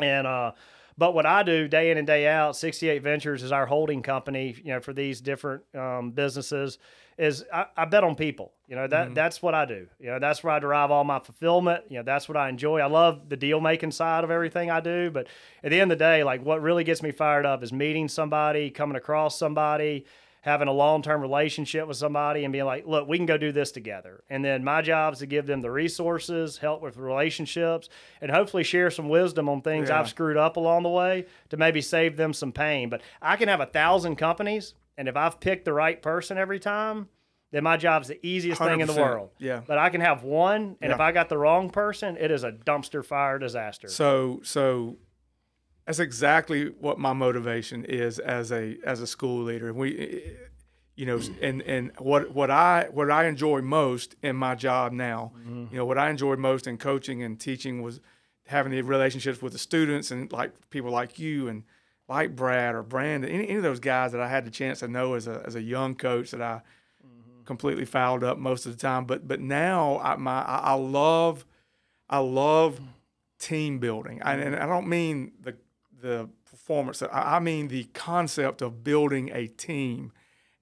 And, 0.00 0.26
uh, 0.26 0.52
but 0.98 1.14
what 1.14 1.24
I 1.24 1.44
do 1.44 1.68
day 1.68 1.90
in 1.92 1.98
and 1.98 2.06
day 2.06 2.26
out, 2.26 2.56
68 2.56 3.02
Ventures 3.02 3.42
is 3.44 3.52
our 3.52 3.66
holding 3.66 4.02
company, 4.02 4.56
you 4.64 4.72
know, 4.72 4.80
for 4.80 4.92
these 4.92 5.20
different 5.20 5.62
um, 5.76 6.10
businesses. 6.10 6.78
Is 7.18 7.44
I, 7.52 7.66
I, 7.76 7.84
bet 7.84 8.02
on 8.02 8.14
people. 8.14 8.52
You 8.68 8.74
know 8.74 8.88
that 8.88 9.06
mm-hmm. 9.06 9.14
that's 9.14 9.40
what 9.40 9.54
I 9.54 9.64
do. 9.64 9.86
You 10.00 10.06
know 10.06 10.18
that's 10.18 10.42
where 10.42 10.52
I 10.52 10.58
derive 10.58 10.90
all 10.90 11.04
my 11.04 11.20
fulfillment. 11.20 11.84
You 11.88 11.98
know 11.98 12.02
that's 12.02 12.28
what 12.28 12.36
I 12.36 12.48
enjoy. 12.48 12.80
I 12.80 12.86
love 12.86 13.28
the 13.28 13.36
deal 13.36 13.60
making 13.60 13.92
side 13.92 14.24
of 14.24 14.30
everything 14.30 14.70
I 14.70 14.80
do. 14.80 15.10
But 15.10 15.28
at 15.62 15.70
the 15.70 15.80
end 15.80 15.92
of 15.92 15.98
the 15.98 16.04
day, 16.04 16.24
like 16.24 16.44
what 16.44 16.60
really 16.60 16.82
gets 16.82 17.02
me 17.02 17.12
fired 17.12 17.46
up 17.46 17.62
is 17.62 17.72
meeting 17.72 18.08
somebody, 18.08 18.70
coming 18.70 18.96
across 18.96 19.38
somebody, 19.38 20.04
having 20.46 20.68
a 20.68 20.72
long 20.72 21.02
term 21.02 21.20
relationship 21.20 21.86
with 21.86 21.96
somebody 21.96 22.44
and 22.44 22.52
being 22.52 22.64
like, 22.64 22.86
look, 22.86 23.06
we 23.06 23.16
can 23.16 23.26
go 23.26 23.36
do 23.36 23.52
this 23.52 23.70
together. 23.72 24.22
And 24.30 24.44
then 24.44 24.64
my 24.64 24.80
job 24.80 25.12
is 25.12 25.18
to 25.18 25.26
give 25.26 25.46
them 25.46 25.60
the 25.60 25.70
resources, 25.70 26.56
help 26.56 26.82
with 26.82 26.96
relationships, 26.96 27.88
and 28.20 28.30
hopefully 28.30 28.64
share 28.64 28.90
some 28.90 29.08
wisdom 29.08 29.48
on 29.48 29.60
things 29.60 29.90
yeah. 29.90 30.00
I've 30.00 30.08
screwed 30.08 30.36
up 30.36 30.56
along 30.56 30.84
the 30.84 30.88
way 30.88 31.26
to 31.50 31.56
maybe 31.56 31.80
save 31.80 32.16
them 32.16 32.32
some 32.32 32.52
pain. 32.52 32.88
But 32.88 33.02
I 33.22 33.36
can 33.36 33.48
have 33.48 33.60
a 33.60 33.66
thousand 33.66 34.16
companies, 34.16 34.74
and 34.96 35.08
if 35.08 35.16
I've 35.16 35.40
picked 35.40 35.66
the 35.66 35.72
right 35.72 36.00
person 36.00 36.38
every 36.38 36.58
time, 36.60 37.08
then 37.56 37.64
my 37.64 37.78
job's 37.78 38.08
the 38.08 38.24
easiest 38.24 38.60
thing 38.60 38.80
in 38.80 38.86
the 38.86 38.92
world. 38.92 39.30
Yeah. 39.38 39.62
But 39.66 39.78
I 39.78 39.88
can 39.88 40.02
have 40.02 40.22
one, 40.22 40.76
and 40.82 40.90
yeah. 40.90 40.94
if 40.94 41.00
I 41.00 41.10
got 41.10 41.30
the 41.30 41.38
wrong 41.38 41.70
person, 41.70 42.18
it 42.18 42.30
is 42.30 42.44
a 42.44 42.52
dumpster 42.52 43.02
fire 43.02 43.38
disaster. 43.38 43.88
So, 43.88 44.40
so 44.44 44.98
that's 45.86 45.98
exactly 45.98 46.66
what 46.66 46.98
my 46.98 47.14
motivation 47.14 47.86
is 47.86 48.18
as 48.18 48.52
a 48.52 48.76
as 48.84 49.00
a 49.00 49.06
school 49.06 49.42
leader. 49.42 49.72
We, 49.72 50.36
you 50.96 51.06
know, 51.06 51.18
and 51.40 51.62
and 51.62 51.92
what 51.98 52.34
what 52.34 52.50
I 52.50 52.88
what 52.90 53.10
I 53.10 53.24
enjoy 53.24 53.62
most 53.62 54.16
in 54.22 54.36
my 54.36 54.54
job 54.54 54.92
now, 54.92 55.32
mm-hmm. 55.38 55.66
you 55.70 55.78
know, 55.78 55.86
what 55.86 55.96
I 55.96 56.10
enjoyed 56.10 56.38
most 56.38 56.66
in 56.66 56.76
coaching 56.76 57.22
and 57.22 57.40
teaching 57.40 57.80
was 57.80 58.00
having 58.48 58.70
the 58.70 58.82
relationships 58.82 59.40
with 59.40 59.54
the 59.54 59.58
students 59.58 60.10
and 60.10 60.30
like 60.30 60.52
people 60.68 60.90
like 60.90 61.18
you 61.18 61.48
and 61.48 61.64
like 62.06 62.36
Brad 62.36 62.74
or 62.74 62.82
Brandon, 62.82 63.30
any, 63.30 63.48
any 63.48 63.56
of 63.56 63.62
those 63.62 63.80
guys 63.80 64.12
that 64.12 64.20
I 64.20 64.28
had 64.28 64.44
the 64.44 64.50
chance 64.50 64.80
to 64.80 64.88
know 64.88 65.14
as 65.14 65.26
a 65.26 65.42
as 65.46 65.54
a 65.54 65.62
young 65.62 65.94
coach 65.94 66.32
that 66.32 66.42
I. 66.42 66.60
completely 67.46 67.84
fouled 67.84 68.22
up 68.22 68.38
most 68.38 68.66
of 68.66 68.72
the 68.72 68.78
time. 68.78 69.06
But 69.06 69.26
but 69.26 69.40
now 69.40 69.98
I 70.00 70.16
my 70.16 70.42
I, 70.42 70.74
love 70.74 71.46
I 72.10 72.18
love 72.18 72.80
team 73.38 73.78
building, 73.78 74.20
I, 74.22 74.34
and 74.34 74.56
I 74.56 74.66
don't 74.66 74.88
mean 74.88 75.32
the 75.40 75.56
the 76.00 76.28
performance. 76.44 77.02
I 77.10 77.38
mean 77.38 77.68
the 77.68 77.84
concept 77.94 78.60
of 78.60 78.84
building 78.84 79.30
a 79.32 79.46
team 79.46 80.12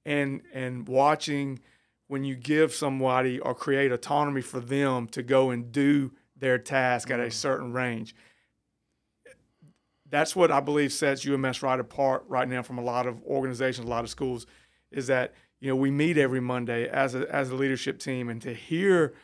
and 0.04 0.42
and 0.52 0.86
watching 0.86 1.60
when 2.06 2.24
you 2.24 2.36
give 2.36 2.72
somebody 2.72 3.40
or 3.40 3.54
create 3.54 3.90
autonomy 3.90 4.42
for 4.42 4.60
them 4.60 5.08
to 5.08 5.22
go 5.22 5.50
and 5.50 5.72
do 5.72 6.12
their 6.36 6.58
task 6.58 7.10
at 7.10 7.18
a 7.18 7.24
mm-hmm. 7.24 7.30
certain 7.32 7.72
range. 7.72 8.14
That's 10.10 10.36
what 10.36 10.52
I 10.52 10.60
believe 10.60 10.92
sets 10.92 11.26
UMS-Wright 11.26 11.80
apart 11.80 12.24
right 12.28 12.46
now 12.46 12.62
from 12.62 12.78
a 12.78 12.82
lot 12.82 13.06
of 13.06 13.22
organizations, 13.24 13.86
a 13.86 13.90
lot 13.90 14.04
of 14.04 14.10
schools, 14.10 14.46
is 14.92 15.06
that 15.08 15.34
you 15.64 15.70
know 15.70 15.76
we 15.76 15.90
meet 15.90 16.18
every 16.18 16.40
Monday 16.40 16.86
as 16.86 17.14
a 17.14 17.26
as 17.34 17.48
a 17.48 17.54
leadership 17.54 17.98
team, 17.98 18.28
and 18.28 18.42
to 18.42 18.52
hear 18.52 19.14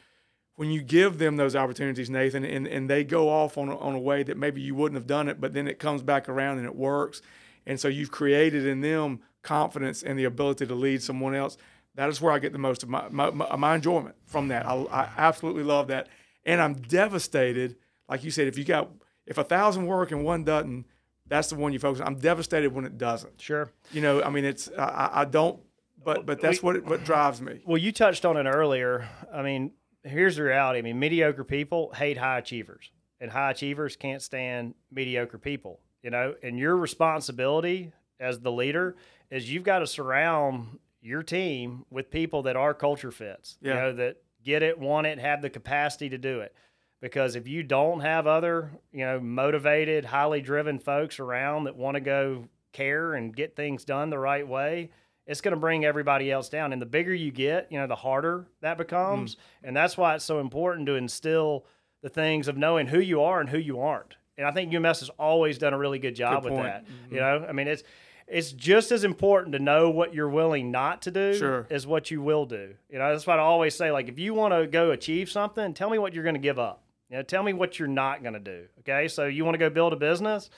when 0.57 0.70
you 0.70 0.80
give 0.80 1.18
them 1.18 1.36
those 1.36 1.55
opportunities, 1.55 2.09
Nathan, 2.09 2.45
and, 2.45 2.66
and 2.66 2.88
they 2.88 3.05
go 3.05 3.28
off 3.28 3.59
on 3.59 3.68
a, 3.68 3.76
on 3.78 3.95
a 3.95 3.99
way 3.99 4.22
that 4.22 4.38
maybe 4.38 4.62
you 4.62 4.74
wouldn't 4.74 4.97
have 4.97 5.07
done 5.07 5.28
it, 5.28 5.38
but 5.38 5.53
then 5.53 5.68
it 5.68 5.78
comes 5.78 6.03
back 6.03 6.30
around 6.30 6.57
and 6.57 6.66
it 6.66 6.74
works. 6.74 7.20
And 7.66 7.78
so 7.78 7.88
you've 7.88 8.11
created 8.11 8.66
in 8.66 8.80
them 8.80 9.20
confidence 9.43 10.03
and 10.03 10.18
the 10.18 10.24
ability 10.24 10.66
to 10.66 10.74
lead 10.74 11.03
someone 11.03 11.34
else. 11.34 11.59
That 11.95 12.09
is 12.09 12.22
where 12.22 12.32
I 12.32 12.38
get 12.38 12.53
the 12.53 12.59
most 12.59 12.82
of 12.82 12.88
my, 12.88 13.09
my, 13.11 13.30
my 13.30 13.74
enjoyment 13.74 14.16
from 14.24 14.49
that. 14.49 14.66
I, 14.66 14.74
I 14.91 15.09
absolutely 15.18 15.62
love 15.62 15.88
that. 15.88 16.09
And 16.45 16.61
I'm 16.61 16.74
devastated, 16.74 17.76
like 18.09 18.24
you 18.24 18.30
said, 18.30 18.49
if 18.49 18.57
you 18.57 18.64
got, 18.64 18.91
if 19.26 19.36
a 19.36 19.45
thousand 19.45 19.86
work 19.86 20.11
and 20.11 20.24
one 20.24 20.45
doesn't, 20.45 20.86
that's 21.26 21.49
the 21.49 21.57
one 21.57 21.72
you 21.72 21.78
focus 21.78 22.01
on. 22.01 22.07
I'm 22.07 22.18
devastated 22.18 22.72
when 22.74 22.84
it 22.84 22.97
doesn't. 22.97 23.41
Sure. 23.41 23.70
You 23.93 24.01
know, 24.01 24.22
I 24.22 24.30
mean, 24.30 24.45
it's, 24.45 24.70
I, 24.78 25.11
I 25.12 25.24
don't, 25.24 25.61
but, 26.05 26.26
but 26.26 26.40
that's 26.40 26.62
what, 26.62 26.84
what 26.84 27.05
drives 27.05 27.40
me. 27.40 27.61
Well, 27.66 27.78
you 27.78 27.92
touched 27.92 28.24
on 28.24 28.36
it 28.36 28.48
earlier. 28.48 29.09
I 29.32 29.42
mean, 29.42 29.72
here's 30.03 30.36
the 30.36 30.42
reality. 30.42 30.78
I 30.78 30.82
mean, 30.82 30.98
mediocre 30.98 31.44
people 31.44 31.92
hate 31.94 32.16
high 32.16 32.38
achievers, 32.38 32.90
and 33.20 33.30
high 33.30 33.51
achievers 33.51 33.96
can't 33.96 34.22
stand 34.22 34.74
mediocre 34.90 35.38
people. 35.38 35.80
You 36.03 36.11
know, 36.11 36.34
and 36.42 36.59
your 36.59 36.76
responsibility 36.76 37.92
as 38.18 38.40
the 38.40 38.51
leader 38.51 38.96
is 39.30 39.53
you've 39.53 39.64
got 39.64 39.80
to 39.80 39.86
surround 39.86 40.78
your 41.03 41.22
team 41.22 41.84
with 41.90 42.11
people 42.11 42.42
that 42.42 42.57
are 42.57 42.74
culture 42.74 43.11
fits. 43.11 43.59
Yeah. 43.61 43.74
You 43.74 43.80
know, 43.80 43.92
that 43.94 44.16
get 44.44 44.62
it, 44.62 44.78
want 44.78 45.07
it, 45.07 45.18
have 45.18 45.42
the 45.42 45.51
capacity 45.51 46.09
to 46.09 46.18
do 46.18 46.40
it. 46.40 46.55
Because 47.01 47.34
if 47.34 47.48
you 47.48 47.62
don't 47.62 48.01
have 48.01 48.26
other, 48.26 48.70
you 48.92 49.05
know, 49.07 49.20
motivated, 49.20 50.05
highly 50.05 50.42
driven 50.42 50.78
folks 50.78 51.18
around 51.18 51.64
that 51.64 51.76
want 51.76 51.94
to 51.94 52.01
go 52.01 52.48
care 52.72 53.14
and 53.14 53.34
get 53.34 53.57
things 53.57 53.84
done 53.84 54.11
the 54.11 54.18
right 54.18 54.46
way, 54.46 54.90
it's 55.31 55.41
going 55.41 55.55
to 55.55 55.61
bring 55.61 55.85
everybody 55.85 56.33
else 56.33 56.49
down. 56.49 56.72
And 56.72 56.83
the 56.83 56.87
bigger 56.87 57.14
you 57.14 57.31
get, 57.31 57.70
you 57.70 57.78
know, 57.78 57.87
the 57.87 57.95
harder 57.95 58.47
that 58.62 58.76
becomes. 58.76 59.37
Mm. 59.37 59.39
And 59.62 59.76
that's 59.76 59.97
why 59.97 60.16
it's 60.16 60.24
so 60.24 60.41
important 60.41 60.87
to 60.87 60.97
instill 60.97 61.66
the 62.03 62.09
things 62.09 62.49
of 62.49 62.57
knowing 62.57 62.89
who 62.89 62.99
you 62.99 63.22
are 63.22 63.41
and 63.41 63.49
who 63.49 63.59
you 63.59 63.81
aren't. 63.81 64.16
And 64.37 64.45
I 64.45 64.51
think 64.51 64.74
UMS 64.74 65.01
has 65.01 65.11
always 65.11 65.57
done 65.57 65.72
a 65.72 65.78
really 65.78 66.01
good 66.01 66.16
job 66.16 66.43
good 66.43 66.53
with 66.53 66.62
that. 66.62 66.85
Mm-hmm. 66.85 67.14
You 67.14 67.20
know, 67.20 67.47
I 67.49 67.53
mean, 67.53 67.68
it's 67.68 67.85
it's 68.26 68.51
just 68.51 68.91
as 68.91 69.05
important 69.05 69.53
to 69.53 69.61
know 69.61 69.91
what 69.91 70.14
you're 70.14 70.28
willing 70.28 70.72
not 70.72 71.03
to 71.03 71.11
do 71.12 71.35
sure. 71.35 71.66
as 71.70 71.87
what 71.87 72.11
you 72.11 72.22
will 72.22 72.47
do. 72.47 72.74
You 72.89 72.99
know, 72.99 73.12
that's 73.12 73.26
what 73.26 73.39
I 73.39 73.43
always 73.43 73.74
say. 73.74 73.93
Like, 73.93 74.09
if 74.09 74.18
you 74.18 74.35
want 74.35 74.55
to 74.55 74.66
go 74.66 74.91
achieve 74.91 75.31
something, 75.31 75.74
tell 75.74 75.91
me 75.91 75.99
what 75.99 76.12
you're 76.12 76.24
going 76.24 76.35
to 76.35 76.41
give 76.41 76.59
up. 76.59 76.83
You 77.09 77.16
know, 77.16 77.22
tell 77.22 77.43
me 77.43 77.53
what 77.53 77.78
you're 77.78 77.89
not 77.89 78.22
going 78.22 78.35
to 78.35 78.41
do. 78.41 78.64
Okay, 78.81 79.09
so 79.09 79.26
you 79.26 79.45
want 79.45 79.55
to 79.55 79.59
go 79.59 79.70
build 79.70 79.93
a 79.93 79.97
business? 79.97 80.51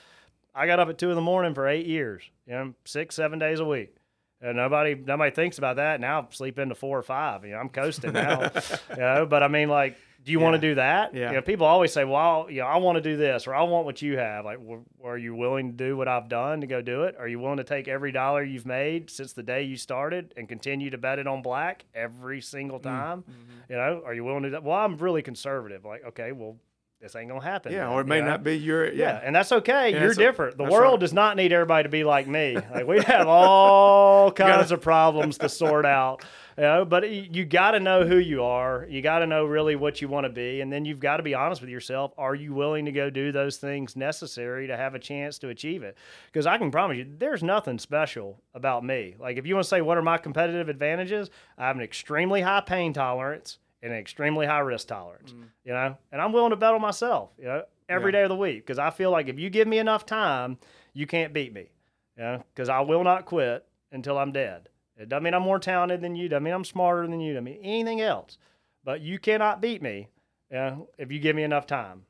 I 0.55 0.65
got 0.65 0.79
up 0.79 0.89
at 0.89 0.97
two 0.97 1.09
in 1.09 1.15
the 1.15 1.21
morning 1.21 1.53
for 1.53 1.67
eight 1.67 1.85
years. 1.85 2.23
You 2.47 2.53
know, 2.53 2.73
six, 2.85 3.15
seven 3.15 3.37
days 3.37 3.59
a 3.59 3.65
week. 3.65 3.95
And 4.43 4.57
nobody 4.57 4.95
nobody 4.95 5.31
thinks 5.31 5.57
about 5.57 5.77
that. 5.77 6.01
Now 6.01 6.19
I 6.21 6.25
sleep 6.31 6.59
into 6.59 6.75
four 6.75 6.99
or 6.99 7.03
five. 7.03 7.45
You 7.45 7.51
know, 7.51 7.57
I'm 7.57 7.69
coasting 7.69 8.13
now. 8.13 8.51
you 8.89 8.97
know, 8.97 9.25
but 9.25 9.41
I 9.41 9.47
mean 9.47 9.69
like 9.69 9.97
do 10.23 10.31
you 10.31 10.39
yeah. 10.39 10.43
want 10.43 10.61
to 10.61 10.69
do 10.69 10.75
that? 10.75 11.13
Yeah. 11.13 11.29
You 11.29 11.35
know, 11.35 11.41
people 11.41 11.65
always 11.65 11.91
say, 11.91 12.05
"Well, 12.05 12.47
you 12.49 12.61
know, 12.61 12.67
I 12.67 12.77
want 12.77 12.95
to 12.95 13.01
do 13.01 13.17
this, 13.17 13.45
or 13.45 13.53
I 13.53 13.63
want 13.63 13.85
what 13.85 14.01
you 14.01 14.17
have." 14.17 14.45
Like, 14.45 14.59
are 15.03 15.17
you 15.17 15.35
willing 15.35 15.71
to 15.71 15.77
do 15.77 15.97
what 15.97 16.07
I've 16.07 16.29
done 16.29 16.61
to 16.61 16.67
go 16.67 16.81
do 16.81 17.03
it? 17.03 17.15
Are 17.19 17.27
you 17.27 17.39
willing 17.39 17.57
to 17.57 17.63
take 17.63 17.87
every 17.89 18.11
dollar 18.13 18.41
you've 18.41 18.65
made 18.65 19.09
since 19.09 19.33
the 19.33 19.43
day 19.43 19.63
you 19.63 19.75
started 19.75 20.33
and 20.37 20.47
continue 20.47 20.89
to 20.91 20.97
bet 20.97 21.19
it 21.19 21.27
on 21.27 21.41
black 21.41 21.83
every 21.93 22.39
single 22.39 22.79
mm, 22.79 22.83
time? 22.83 23.23
Mm-hmm. 23.23 23.71
You 23.73 23.75
know, 23.75 24.01
are 24.05 24.13
you 24.13 24.23
willing 24.23 24.43
to? 24.43 24.49
Do 24.49 24.51
that? 24.53 24.63
Well, 24.63 24.77
I'm 24.77 24.97
really 24.97 25.21
conservative. 25.21 25.83
Like, 25.83 26.05
okay, 26.05 26.31
well, 26.31 26.55
this 27.03 27.17
ain't 27.17 27.27
gonna 27.27 27.43
happen. 27.43 27.73
Yeah, 27.73 27.89
or 27.89 27.99
it 27.99 28.07
may 28.07 28.21
know? 28.21 28.27
not 28.27 28.43
be 28.43 28.57
your 28.57 28.85
yeah. 28.85 29.15
yeah 29.15 29.21
and 29.21 29.35
that's 29.35 29.51
okay. 29.51 29.91
Yeah, 29.91 30.03
You're 30.03 30.13
different. 30.13 30.57
The 30.57 30.63
world 30.63 30.93
right. 30.93 30.99
does 31.01 31.11
not 31.11 31.35
need 31.35 31.51
everybody 31.51 31.83
to 31.83 31.89
be 31.89 32.05
like 32.05 32.27
me. 32.27 32.57
Like 32.73 32.87
we 32.87 33.03
have 33.03 33.27
all 33.27 34.31
kinds 34.31 34.71
of 34.71 34.81
problems 34.81 35.37
to 35.39 35.49
sort 35.49 35.85
out. 35.85 36.23
You 36.57 36.63
know, 36.63 36.85
but 36.85 37.09
you 37.09 37.45
got 37.45 37.71
to 37.71 37.79
know 37.79 38.05
who 38.05 38.17
you 38.17 38.43
are. 38.43 38.87
You 38.89 39.01
got 39.01 39.19
to 39.19 39.27
know 39.27 39.45
really 39.45 39.75
what 39.75 40.01
you 40.01 40.07
want 40.07 40.25
to 40.25 40.29
be, 40.29 40.61
and 40.61 40.71
then 40.71 40.85
you've 40.85 40.99
got 40.99 41.17
to 41.17 41.23
be 41.23 41.35
honest 41.35 41.61
with 41.61 41.69
yourself. 41.69 42.13
Are 42.17 42.33
you 42.33 42.53
willing 42.53 42.85
to 42.85 42.91
go 42.91 43.09
do 43.09 43.31
those 43.31 43.57
things 43.57 43.95
necessary 43.95 44.67
to 44.67 44.77
have 44.77 44.95
a 44.95 44.99
chance 44.99 45.37
to 45.39 45.49
achieve 45.49 45.83
it? 45.83 45.97
Because 46.31 46.47
I 46.47 46.57
can 46.57 46.71
promise 46.71 46.97
you, 46.97 47.07
there's 47.17 47.43
nothing 47.43 47.79
special 47.79 48.41
about 48.53 48.83
me. 48.83 49.15
Like 49.19 49.37
if 49.37 49.45
you 49.45 49.55
want 49.55 49.65
to 49.65 49.69
say 49.69 49.81
what 49.81 49.97
are 49.97 50.03
my 50.03 50.17
competitive 50.17 50.69
advantages, 50.69 51.29
I 51.57 51.67
have 51.67 51.75
an 51.75 51.83
extremely 51.83 52.41
high 52.41 52.61
pain 52.61 52.93
tolerance 52.93 53.59
and 53.83 53.93
an 53.93 53.99
extremely 53.99 54.47
high 54.47 54.59
risk 54.59 54.87
tolerance. 54.87 55.31
Mm. 55.31 55.43
You 55.63 55.73
know, 55.73 55.97
and 56.11 56.19
I'm 56.19 56.33
willing 56.33 56.49
to 56.49 56.55
bet 56.55 56.73
on 56.73 56.81
myself. 56.81 57.29
You 57.37 57.45
know, 57.45 57.63
every 57.87 58.11
yeah. 58.11 58.19
day 58.19 58.23
of 58.23 58.29
the 58.29 58.35
week 58.35 58.65
because 58.65 58.79
I 58.79 58.89
feel 58.89 59.11
like 59.11 59.27
if 59.27 59.37
you 59.37 59.51
give 59.51 59.67
me 59.67 59.77
enough 59.77 60.05
time, 60.05 60.57
you 60.93 61.05
can't 61.05 61.33
beat 61.33 61.53
me. 61.53 61.69
You 62.17 62.23
know, 62.23 62.43
because 62.53 62.69
I 62.69 62.79
will 62.81 63.03
not 63.03 63.25
quit 63.25 63.65
until 63.91 64.17
I'm 64.17 64.31
dead. 64.31 64.69
It 64.97 65.09
doesn't 65.09 65.23
mean 65.23 65.35
I'm 65.35 65.43
more 65.43 65.59
talented 65.59 66.01
than 66.01 66.15
you. 66.15 66.29
Doesn't 66.29 66.43
mean 66.43 66.53
I'm 66.53 66.65
smarter 66.65 67.07
than 67.07 67.19
you. 67.19 67.33
Doesn't 67.33 67.43
mean 67.43 67.59
anything 67.61 68.01
else. 68.01 68.37
But 68.83 69.01
you 69.01 69.19
cannot 69.19 69.61
beat 69.61 69.81
me 69.81 70.09
you 70.53 70.59
know, 70.59 70.89
if 70.99 71.11
you 71.11 71.19
give 71.19 71.35
me 71.35 71.43
enough 71.43 71.65
time. 71.65 72.03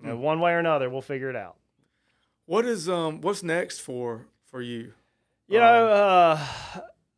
You 0.00 0.08
know, 0.08 0.16
mm. 0.16 0.20
One 0.20 0.40
way 0.40 0.52
or 0.52 0.58
another, 0.58 0.88
we'll 0.88 1.02
figure 1.02 1.28
it 1.28 1.36
out. 1.36 1.56
What 2.46 2.64
is 2.64 2.88
um 2.88 3.20
what's 3.20 3.42
next 3.42 3.80
for 3.80 4.26
for 4.46 4.62
you? 4.62 4.94
You 5.46 5.58
know, 5.58 5.88
uh, 5.88 6.46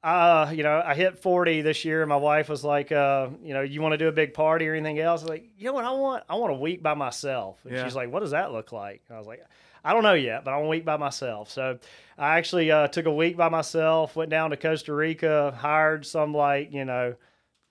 uh, 0.02 0.50
you 0.52 0.62
know, 0.62 0.82
I 0.84 0.94
hit 0.94 1.18
40 1.18 1.62
this 1.62 1.84
year. 1.84 2.02
And 2.02 2.08
my 2.08 2.16
wife 2.16 2.48
was 2.48 2.64
like, 2.64 2.90
uh, 2.90 3.28
you 3.42 3.54
know, 3.54 3.60
you 3.60 3.80
want 3.80 3.92
to 3.92 3.98
do 3.98 4.08
a 4.08 4.12
big 4.12 4.34
party 4.34 4.68
or 4.68 4.74
anything 4.74 4.98
else? 4.98 5.20
I 5.20 5.24
was 5.24 5.30
like, 5.30 5.48
you 5.56 5.66
know 5.66 5.72
what 5.72 5.84
I 5.84 5.92
want? 5.92 6.24
I 6.28 6.34
want 6.34 6.52
a 6.52 6.56
week 6.56 6.82
by 6.82 6.94
myself. 6.94 7.60
And 7.64 7.74
yeah. 7.74 7.84
she's 7.84 7.94
like, 7.94 8.10
what 8.10 8.20
does 8.20 8.32
that 8.32 8.52
look 8.52 8.72
like? 8.72 9.02
And 9.08 9.16
I 9.16 9.18
was 9.18 9.28
like, 9.28 9.44
I 9.84 9.92
don't 9.92 10.02
know 10.02 10.14
yet, 10.14 10.44
but 10.44 10.52
I 10.52 10.56
want 10.56 10.66
a 10.66 10.70
week 10.70 10.84
by 10.84 10.96
myself. 10.96 11.50
So 11.50 11.78
I 12.18 12.38
actually 12.38 12.70
uh, 12.70 12.88
took 12.88 13.06
a 13.06 13.12
week 13.12 13.36
by 13.36 13.48
myself, 13.48 14.14
went 14.14 14.30
down 14.30 14.50
to 14.50 14.56
Costa 14.56 14.92
Rica, 14.92 15.56
hired 15.56 16.06
some 16.06 16.34
like, 16.34 16.72
you 16.72 16.84
know, 16.84 17.14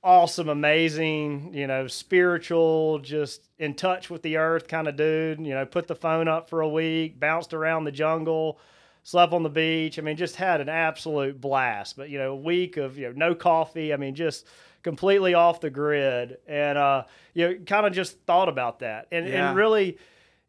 awesome, 0.03 0.49
amazing, 0.49 1.53
you 1.53 1.67
know, 1.67 1.87
spiritual, 1.87 2.99
just 2.99 3.49
in 3.59 3.75
touch 3.75 4.09
with 4.09 4.21
the 4.23 4.37
earth 4.37 4.67
kind 4.67 4.87
of 4.87 4.95
dude, 4.95 5.39
you 5.39 5.53
know, 5.53 5.65
put 5.65 5.87
the 5.87 5.95
phone 5.95 6.27
up 6.27 6.49
for 6.49 6.61
a 6.61 6.69
week, 6.69 7.19
bounced 7.19 7.53
around 7.53 7.83
the 7.83 7.91
jungle, 7.91 8.59
slept 9.03 9.33
on 9.33 9.43
the 9.43 9.49
beach. 9.49 9.97
I 9.97 10.01
mean, 10.01 10.17
just 10.17 10.35
had 10.35 10.61
an 10.61 10.69
absolute 10.69 11.39
blast. 11.39 11.97
But, 11.97 12.09
you 12.09 12.17
know, 12.17 12.31
a 12.31 12.35
week 12.35 12.77
of, 12.77 12.97
you 12.97 13.07
know, 13.07 13.13
no 13.15 13.35
coffee. 13.35 13.93
I 13.93 13.97
mean, 13.97 14.15
just 14.15 14.45
completely 14.83 15.33
off 15.33 15.59
the 15.59 15.69
grid. 15.69 16.37
And, 16.47 16.77
uh, 16.77 17.03
you 17.33 17.47
know, 17.47 17.55
kind 17.65 17.85
of 17.85 17.93
just 17.93 18.19
thought 18.25 18.49
about 18.49 18.79
that. 18.79 19.07
And, 19.11 19.27
yeah. 19.27 19.49
and 19.49 19.57
really, 19.57 19.97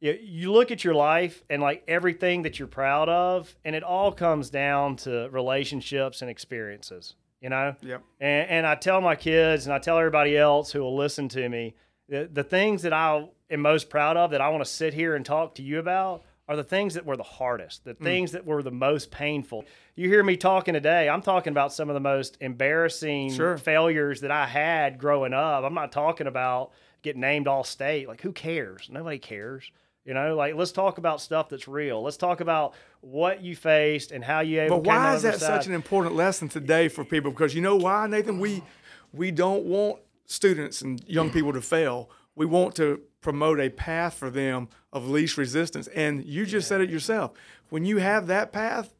you, 0.00 0.18
you 0.20 0.52
look 0.52 0.70
at 0.70 0.84
your 0.84 0.94
life 0.94 1.42
and 1.48 1.62
like 1.62 1.84
everything 1.86 2.42
that 2.42 2.58
you're 2.58 2.68
proud 2.68 3.08
of, 3.08 3.54
and 3.64 3.76
it 3.76 3.82
all 3.82 4.12
comes 4.12 4.50
down 4.50 4.96
to 4.96 5.28
relationships 5.30 6.22
and 6.22 6.30
experiences, 6.30 7.14
you 7.40 7.48
know? 7.48 7.76
Yep. 7.80 8.02
And, 8.20 8.50
and 8.50 8.66
I 8.66 8.74
tell 8.74 9.00
my 9.00 9.14
kids 9.14 9.66
and 9.66 9.72
I 9.72 9.78
tell 9.78 9.98
everybody 9.98 10.36
else 10.36 10.72
who 10.72 10.80
will 10.80 10.96
listen 10.96 11.28
to 11.30 11.48
me 11.48 11.74
the, 12.08 12.28
the 12.30 12.44
things 12.44 12.82
that 12.82 12.92
I 12.92 13.28
am 13.50 13.60
most 13.60 13.88
proud 13.88 14.16
of 14.16 14.32
that 14.32 14.40
I 14.40 14.48
want 14.48 14.64
to 14.64 14.70
sit 14.70 14.92
here 14.92 15.14
and 15.14 15.24
talk 15.24 15.54
to 15.54 15.62
you 15.62 15.78
about 15.78 16.24
are 16.48 16.56
the 16.56 16.64
things 16.64 16.94
that 16.94 17.06
were 17.06 17.16
the 17.16 17.22
hardest, 17.22 17.84
the 17.84 17.94
mm. 17.94 18.02
things 18.02 18.32
that 18.32 18.44
were 18.44 18.62
the 18.62 18.70
most 18.70 19.10
painful. 19.10 19.64
You 19.94 20.08
hear 20.08 20.22
me 20.22 20.36
talking 20.36 20.74
today, 20.74 21.08
I'm 21.08 21.22
talking 21.22 21.52
about 21.52 21.72
some 21.72 21.88
of 21.88 21.94
the 21.94 22.00
most 22.00 22.36
embarrassing 22.40 23.32
sure. 23.32 23.56
failures 23.56 24.20
that 24.20 24.30
I 24.30 24.46
had 24.46 24.98
growing 24.98 25.32
up. 25.32 25.64
I'm 25.64 25.74
not 25.74 25.92
talking 25.92 26.26
about 26.26 26.72
getting 27.02 27.20
named 27.20 27.46
all 27.46 27.64
state. 27.64 28.08
Like, 28.08 28.20
who 28.20 28.32
cares? 28.32 28.88
Nobody 28.90 29.18
cares. 29.18 29.70
You 30.04 30.14
know, 30.14 30.34
like 30.34 30.56
let's 30.56 30.72
talk 30.72 30.98
about 30.98 31.20
stuff 31.20 31.48
that's 31.48 31.68
real. 31.68 32.02
Let's 32.02 32.16
talk 32.16 32.40
about 32.40 32.74
what 33.02 33.40
you 33.40 33.54
faced 33.54 34.10
and 34.10 34.24
how 34.24 34.40
you 34.40 34.60
able. 34.60 34.78
But 34.78 34.86
why 34.86 35.14
is 35.14 35.22
that 35.22 35.38
such 35.38 35.68
an 35.68 35.74
important 35.74 36.16
lesson 36.16 36.48
today 36.48 36.88
for 36.88 37.04
people? 37.04 37.30
Because 37.30 37.54
you 37.54 37.60
know 37.60 37.76
why, 37.76 38.08
Nathan, 38.08 38.40
we 38.40 38.64
we 39.12 39.30
don't 39.30 39.64
want 39.64 40.00
students 40.26 40.82
and 40.82 41.00
young 41.06 41.30
people 41.30 41.52
to 41.52 41.60
fail. 41.60 42.10
We 42.34 42.46
want 42.46 42.74
to 42.76 43.00
promote 43.22 43.58
a 43.58 43.70
path 43.70 44.14
for 44.14 44.28
them 44.28 44.68
of 44.92 45.08
least 45.08 45.38
resistance. 45.38 45.86
And 45.88 46.24
you 46.24 46.44
just 46.44 46.66
yeah. 46.66 46.68
said 46.68 46.80
it 46.82 46.90
yourself. 46.90 47.32
When 47.70 47.86
you 47.86 47.96
have 47.96 48.26
that 48.26 48.52
path, 48.52 48.92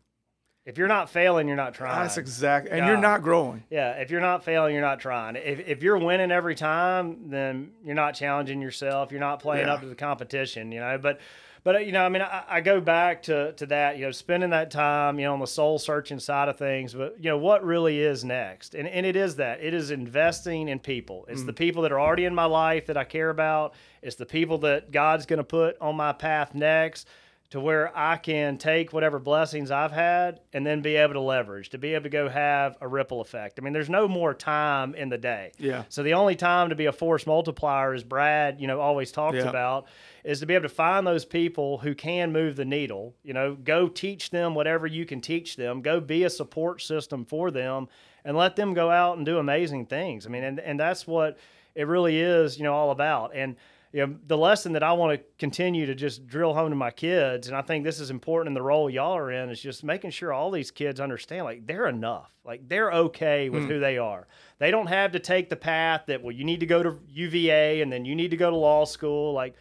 if 0.64 0.78
you're 0.78 0.88
not 0.88 1.10
failing, 1.10 1.48
you're 1.48 1.56
not 1.56 1.74
trying. 1.74 2.02
That's 2.02 2.16
exactly, 2.16 2.70
and 2.70 2.78
yeah. 2.78 2.86
you're 2.86 2.96
not 2.96 3.22
growing. 3.22 3.64
Yeah, 3.68 3.90
if 3.94 4.12
you're 4.12 4.20
not 4.20 4.44
failing, 4.44 4.72
you're 4.72 4.80
not 4.80 5.00
trying. 5.00 5.34
If, 5.34 5.58
if 5.66 5.82
you're 5.82 5.98
winning 5.98 6.30
every 6.30 6.54
time, 6.54 7.30
then 7.30 7.72
you're 7.84 7.96
not 7.96 8.14
challenging 8.14 8.62
yourself. 8.62 9.10
You're 9.10 9.20
not 9.20 9.40
playing 9.40 9.66
yeah. 9.66 9.74
up 9.74 9.80
to 9.80 9.88
the 9.88 9.96
competition, 9.96 10.70
you 10.70 10.78
know. 10.78 10.98
But, 10.98 11.20
but 11.64 11.86
you 11.86 11.92
know, 11.92 12.04
I 12.04 12.08
mean, 12.08 12.22
I, 12.22 12.44
I, 12.48 12.60
go 12.60 12.80
back 12.80 13.22
to 13.24 13.52
to 13.52 13.66
that, 13.66 13.96
you 13.96 14.04
know, 14.04 14.10
spending 14.10 14.50
that 14.50 14.70
time, 14.70 15.18
you 15.18 15.26
know, 15.26 15.34
on 15.34 15.40
the 15.40 15.46
soul 15.46 15.78
searching 15.78 16.18
side 16.18 16.48
of 16.48 16.58
things. 16.58 16.94
But 16.94 17.16
you 17.18 17.30
know, 17.30 17.38
what 17.38 17.64
really 17.64 18.00
is 18.00 18.24
next? 18.24 18.74
And 18.74 18.88
and 18.88 19.06
it 19.06 19.16
is 19.16 19.36
that 19.36 19.62
it 19.62 19.72
is 19.72 19.90
investing 19.90 20.68
in 20.68 20.78
people. 20.80 21.24
It's 21.28 21.42
mm. 21.42 21.46
the 21.46 21.52
people 21.52 21.82
that 21.82 21.92
are 21.92 22.00
already 22.00 22.24
in 22.24 22.34
my 22.34 22.46
life 22.46 22.86
that 22.86 22.96
I 22.96 23.04
care 23.04 23.30
about. 23.30 23.74
It's 24.02 24.16
the 24.16 24.26
people 24.26 24.58
that 24.58 24.90
God's 24.90 25.26
going 25.26 25.38
to 25.38 25.44
put 25.44 25.76
on 25.80 25.96
my 25.96 26.12
path 26.12 26.54
next 26.54 27.06
to 27.52 27.60
where 27.60 27.92
I 27.94 28.16
can 28.16 28.56
take 28.56 28.94
whatever 28.94 29.18
blessings 29.18 29.70
I've 29.70 29.92
had 29.92 30.40
and 30.54 30.66
then 30.66 30.80
be 30.80 30.96
able 30.96 31.12
to 31.12 31.20
leverage, 31.20 31.68
to 31.70 31.78
be 31.78 31.92
able 31.92 32.04
to 32.04 32.08
go 32.08 32.26
have 32.26 32.78
a 32.80 32.88
ripple 32.88 33.20
effect. 33.20 33.58
I 33.58 33.62
mean, 33.62 33.74
there's 33.74 33.90
no 33.90 34.08
more 34.08 34.32
time 34.32 34.94
in 34.94 35.10
the 35.10 35.18
day. 35.18 35.52
Yeah. 35.58 35.84
So 35.90 36.02
the 36.02 36.14
only 36.14 36.34
time 36.34 36.70
to 36.70 36.74
be 36.74 36.86
a 36.86 36.92
force 36.92 37.26
multiplier, 37.26 37.92
as 37.92 38.04
Brad, 38.04 38.58
you 38.58 38.66
know, 38.66 38.80
always 38.80 39.12
talks 39.12 39.36
yeah. 39.36 39.50
about, 39.50 39.86
is 40.24 40.40
to 40.40 40.46
be 40.46 40.54
able 40.54 40.62
to 40.62 40.68
find 40.68 41.06
those 41.06 41.24
people 41.24 41.78
who 41.78 41.94
can 41.94 42.32
move 42.32 42.56
the 42.56 42.64
needle. 42.64 43.14
You 43.22 43.32
know, 43.32 43.54
go 43.54 43.88
teach 43.88 44.30
them 44.30 44.54
whatever 44.54 44.86
you 44.86 45.04
can 45.04 45.20
teach 45.20 45.56
them. 45.56 45.82
Go 45.82 46.00
be 46.00 46.24
a 46.24 46.30
support 46.30 46.80
system 46.80 47.24
for 47.24 47.50
them, 47.50 47.88
and 48.24 48.36
let 48.36 48.56
them 48.56 48.74
go 48.74 48.90
out 48.90 49.16
and 49.16 49.26
do 49.26 49.38
amazing 49.38 49.86
things. 49.86 50.26
I 50.26 50.30
mean, 50.30 50.44
and 50.44 50.60
and 50.60 50.78
that's 50.78 51.06
what 51.06 51.38
it 51.74 51.86
really 51.86 52.20
is, 52.20 52.56
you 52.58 52.64
know, 52.64 52.74
all 52.74 52.90
about. 52.90 53.34
And 53.34 53.56
you 53.92 54.06
know, 54.06 54.16
the 54.26 54.38
lesson 54.38 54.72
that 54.72 54.82
I 54.82 54.94
want 54.94 55.20
to 55.20 55.26
continue 55.38 55.84
to 55.84 55.94
just 55.94 56.26
drill 56.26 56.54
home 56.54 56.70
to 56.70 56.76
my 56.76 56.90
kids, 56.90 57.48
and 57.48 57.56
I 57.56 57.60
think 57.60 57.84
this 57.84 58.00
is 58.00 58.10
important 58.10 58.48
in 58.48 58.54
the 58.54 58.62
role 58.62 58.88
y'all 58.88 59.16
are 59.16 59.30
in, 59.30 59.50
is 59.50 59.60
just 59.60 59.84
making 59.84 60.12
sure 60.12 60.32
all 60.32 60.50
these 60.50 60.70
kids 60.70 60.98
understand 60.98 61.44
like 61.44 61.66
they're 61.66 61.88
enough, 61.88 62.32
like 62.42 62.66
they're 62.68 62.90
okay 62.90 63.50
with 63.50 63.64
mm. 63.64 63.68
who 63.68 63.80
they 63.80 63.98
are. 63.98 64.26
They 64.58 64.70
don't 64.70 64.86
have 64.86 65.12
to 65.12 65.18
take 65.18 65.50
the 65.50 65.56
path 65.56 66.04
that 66.06 66.22
well, 66.22 66.32
you 66.32 66.44
need 66.44 66.60
to 66.60 66.66
go 66.66 66.82
to 66.82 66.98
UVA 67.06 67.82
and 67.82 67.92
then 67.92 68.06
you 68.06 68.14
need 68.14 68.30
to 68.30 68.36
go 68.36 68.48
to 68.48 68.56
law 68.56 68.86
school. 68.86 69.34
Like 69.34 69.56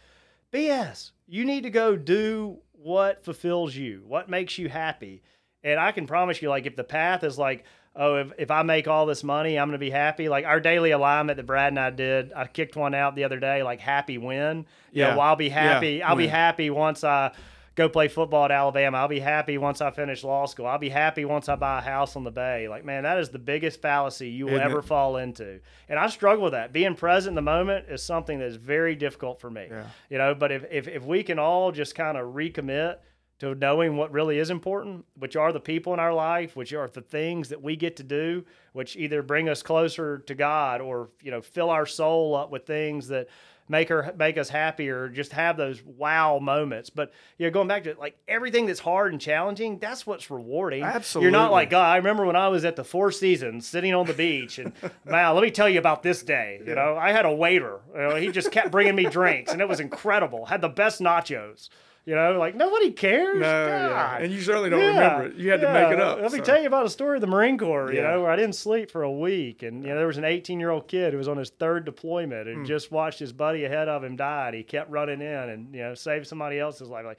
BS. 0.52 1.12
You 1.26 1.44
need 1.44 1.62
to 1.62 1.70
go 1.70 1.96
do 1.96 2.58
what 2.72 3.24
fulfills 3.24 3.74
you, 3.74 4.02
what 4.06 4.28
makes 4.28 4.58
you 4.58 4.68
happy. 4.68 5.22
And 5.64 5.78
I 5.78 5.92
can 5.92 6.06
promise 6.06 6.42
you, 6.42 6.48
like, 6.48 6.66
if 6.66 6.76
the 6.76 6.84
path 6.84 7.24
is 7.24 7.38
like, 7.38 7.64
oh, 7.96 8.16
if, 8.16 8.32
if 8.38 8.50
I 8.50 8.62
make 8.62 8.88
all 8.88 9.06
this 9.06 9.22
money, 9.22 9.58
I'm 9.58 9.68
going 9.68 9.78
to 9.78 9.78
be 9.78 9.90
happy. 9.90 10.28
Like 10.28 10.44
our 10.44 10.60
daily 10.60 10.90
alignment 10.90 11.36
that 11.36 11.46
Brad 11.46 11.68
and 11.68 11.78
I 11.78 11.90
did, 11.90 12.32
I 12.32 12.46
kicked 12.46 12.76
one 12.76 12.94
out 12.94 13.14
the 13.14 13.24
other 13.24 13.38
day, 13.38 13.62
like 13.62 13.80
happy 13.80 14.18
win. 14.18 14.66
You 14.92 15.02
yeah. 15.02 15.10
Know, 15.10 15.18
well, 15.18 15.28
I'll 15.28 15.36
be 15.36 15.48
happy. 15.48 15.94
Yeah, 15.94 16.08
I'll 16.08 16.16
win. 16.16 16.26
be 16.26 16.28
happy 16.28 16.70
once 16.70 17.04
I 17.04 17.32
go 17.74 17.88
play 17.88 18.08
football 18.08 18.44
at 18.44 18.50
Alabama. 18.50 18.98
I'll 18.98 19.08
be 19.08 19.20
happy 19.20 19.58
once 19.58 19.80
I 19.80 19.90
finish 19.90 20.24
law 20.24 20.46
school. 20.46 20.66
I'll 20.66 20.78
be 20.78 20.88
happy 20.88 21.24
once 21.24 21.48
I 21.48 21.56
buy 21.56 21.78
a 21.78 21.82
house 21.82 22.16
on 22.16 22.24
the 22.24 22.30
bay. 22.30 22.68
Like, 22.68 22.84
man, 22.84 23.04
that 23.04 23.18
is 23.18 23.30
the 23.30 23.38
biggest 23.38 23.80
fallacy 23.80 24.28
you 24.28 24.46
will 24.46 24.54
Isn't 24.54 24.64
ever 24.64 24.78
it? 24.80 24.84
fall 24.84 25.16
into. 25.16 25.60
And 25.88 25.98
I 25.98 26.08
struggle 26.08 26.44
with 26.44 26.52
that. 26.52 26.72
Being 26.72 26.94
present 26.94 27.32
in 27.32 27.34
the 27.36 27.42
moment 27.42 27.86
is 27.88 28.02
something 28.02 28.38
that 28.38 28.46
is 28.46 28.56
very 28.56 28.94
difficult 28.94 29.40
for 29.40 29.50
me. 29.50 29.68
Yeah. 29.70 29.86
You 30.10 30.18
know, 30.18 30.34
but 30.34 30.52
if, 30.52 30.64
if, 30.70 30.88
if 30.88 31.04
we 31.04 31.22
can 31.22 31.38
all 31.38 31.72
just 31.72 31.94
kind 31.94 32.16
of 32.16 32.34
recommit– 32.34 32.96
to 33.42 33.56
knowing 33.56 33.96
what 33.96 34.12
really 34.12 34.38
is 34.38 34.50
important, 34.50 35.04
which 35.18 35.34
are 35.34 35.52
the 35.52 35.58
people 35.58 35.92
in 35.92 35.98
our 35.98 36.14
life, 36.14 36.54
which 36.54 36.72
are 36.72 36.86
the 36.86 37.00
things 37.00 37.48
that 37.48 37.60
we 37.60 37.74
get 37.74 37.96
to 37.96 38.04
do, 38.04 38.44
which 38.72 38.94
either 38.94 39.20
bring 39.20 39.48
us 39.48 39.64
closer 39.64 40.18
to 40.18 40.34
God 40.36 40.80
or 40.80 41.08
you 41.20 41.32
know 41.32 41.40
fill 41.40 41.68
our 41.68 41.84
soul 41.84 42.36
up 42.36 42.52
with 42.52 42.68
things 42.68 43.08
that 43.08 43.26
make 43.72 43.88
her 43.88 44.14
make 44.16 44.38
us 44.38 44.48
happier, 44.48 45.08
just 45.08 45.32
have 45.32 45.56
those 45.56 45.82
wow 45.82 46.38
moments. 46.38 46.90
But 46.90 47.12
you 47.38 47.46
know, 47.46 47.50
going 47.50 47.66
back 47.66 47.82
to 47.84 47.96
like 47.98 48.16
everything 48.28 48.66
that's 48.66 48.78
hard 48.78 49.10
and 49.10 49.20
challenging, 49.20 49.80
that's 49.80 50.06
what's 50.06 50.30
rewarding. 50.30 50.84
Absolutely, 50.84 51.24
you're 51.24 51.32
not 51.32 51.50
like 51.50 51.70
God. 51.70 51.90
I 51.90 51.96
remember 51.96 52.24
when 52.24 52.36
I 52.36 52.46
was 52.48 52.64
at 52.64 52.76
the 52.76 52.84
Four 52.84 53.10
Seasons, 53.10 53.66
sitting 53.66 53.92
on 53.92 54.06
the 54.06 54.14
beach, 54.14 54.60
and 54.60 54.72
wow, 55.06 55.34
let 55.34 55.42
me 55.42 55.50
tell 55.50 55.68
you 55.68 55.80
about 55.80 56.04
this 56.04 56.22
day. 56.22 56.60
You 56.64 56.76
know, 56.76 56.96
I 56.96 57.10
had 57.10 57.24
a 57.24 57.32
waiter. 57.32 57.80
You 57.94 58.00
know, 58.00 58.14
he 58.14 58.28
just 58.28 58.52
kept 58.52 58.70
bringing 58.70 58.94
me 58.94 59.06
drinks, 59.06 59.52
and 59.52 59.60
it 59.60 59.68
was 59.68 59.80
incredible. 59.80 60.46
Had 60.46 60.60
the 60.60 60.68
best 60.68 61.00
nachos 61.00 61.68
You 62.04 62.16
know, 62.16 62.36
like 62.36 62.56
nobody 62.56 62.90
cares. 62.90 63.38
No, 63.40 63.66
yeah. 63.66 64.18
and 64.18 64.32
you 64.32 64.40
certainly 64.40 64.70
don't 64.70 64.80
yeah. 64.80 64.86
remember 64.88 65.26
it. 65.26 65.36
You 65.36 65.52
had 65.52 65.62
yeah. 65.62 65.72
to 65.72 65.72
make 65.72 65.92
it 65.92 66.00
up. 66.00 66.20
Let 66.20 66.32
me 66.32 66.40
tell 66.40 66.60
you 66.60 66.66
about 66.66 66.84
a 66.84 66.90
story 66.90 67.16
of 67.16 67.20
the 67.20 67.28
Marine 67.28 67.56
Corps. 67.56 67.92
You 67.92 68.02
know, 68.02 68.22
where 68.22 68.30
I 68.30 68.34
didn't 68.34 68.56
sleep 68.56 68.90
for 68.90 69.04
a 69.04 69.10
week, 69.10 69.62
and 69.62 69.84
you 69.84 69.90
know 69.90 69.96
there 69.96 70.08
was 70.08 70.18
an 70.18 70.24
18 70.24 70.58
year 70.58 70.70
old 70.70 70.88
kid 70.88 71.12
who 71.12 71.18
was 71.18 71.28
on 71.28 71.36
his 71.36 71.50
third 71.50 71.84
deployment 71.84 72.48
and 72.48 72.64
mm. 72.64 72.66
just 72.66 72.90
watched 72.90 73.20
his 73.20 73.32
buddy 73.32 73.64
ahead 73.64 73.88
of 73.88 74.02
him 74.02 74.16
die. 74.16 74.48
And 74.48 74.56
he 74.56 74.64
kept 74.64 74.90
running 74.90 75.20
in 75.20 75.48
and 75.48 75.72
you 75.72 75.82
know 75.82 75.94
saved 75.94 76.26
somebody 76.26 76.58
else's 76.58 76.88
life. 76.88 77.04
Like 77.04 77.18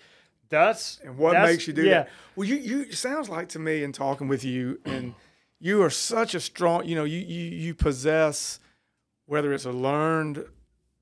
that's 0.49 0.99
and 1.01 1.17
what 1.17 1.31
that's, 1.31 1.49
makes 1.49 1.67
you 1.67 1.73
do 1.73 1.89
that? 1.89 2.09
Well, 2.35 2.45
you 2.45 2.55
you 2.55 2.91
sounds 2.91 3.29
like 3.29 3.47
to 3.49 3.59
me 3.59 3.83
in 3.85 3.93
talking 3.93 4.27
with 4.27 4.43
you, 4.43 4.81
and 4.83 5.15
you 5.59 5.81
are 5.81 5.89
such 5.89 6.35
a 6.35 6.41
strong. 6.41 6.85
You 6.85 6.95
know, 6.95 7.05
you 7.05 7.19
you 7.19 7.49
you 7.57 7.73
possess 7.73 8.59
whether 9.27 9.53
it's 9.53 9.65
a 9.65 9.71
learned 9.71 10.45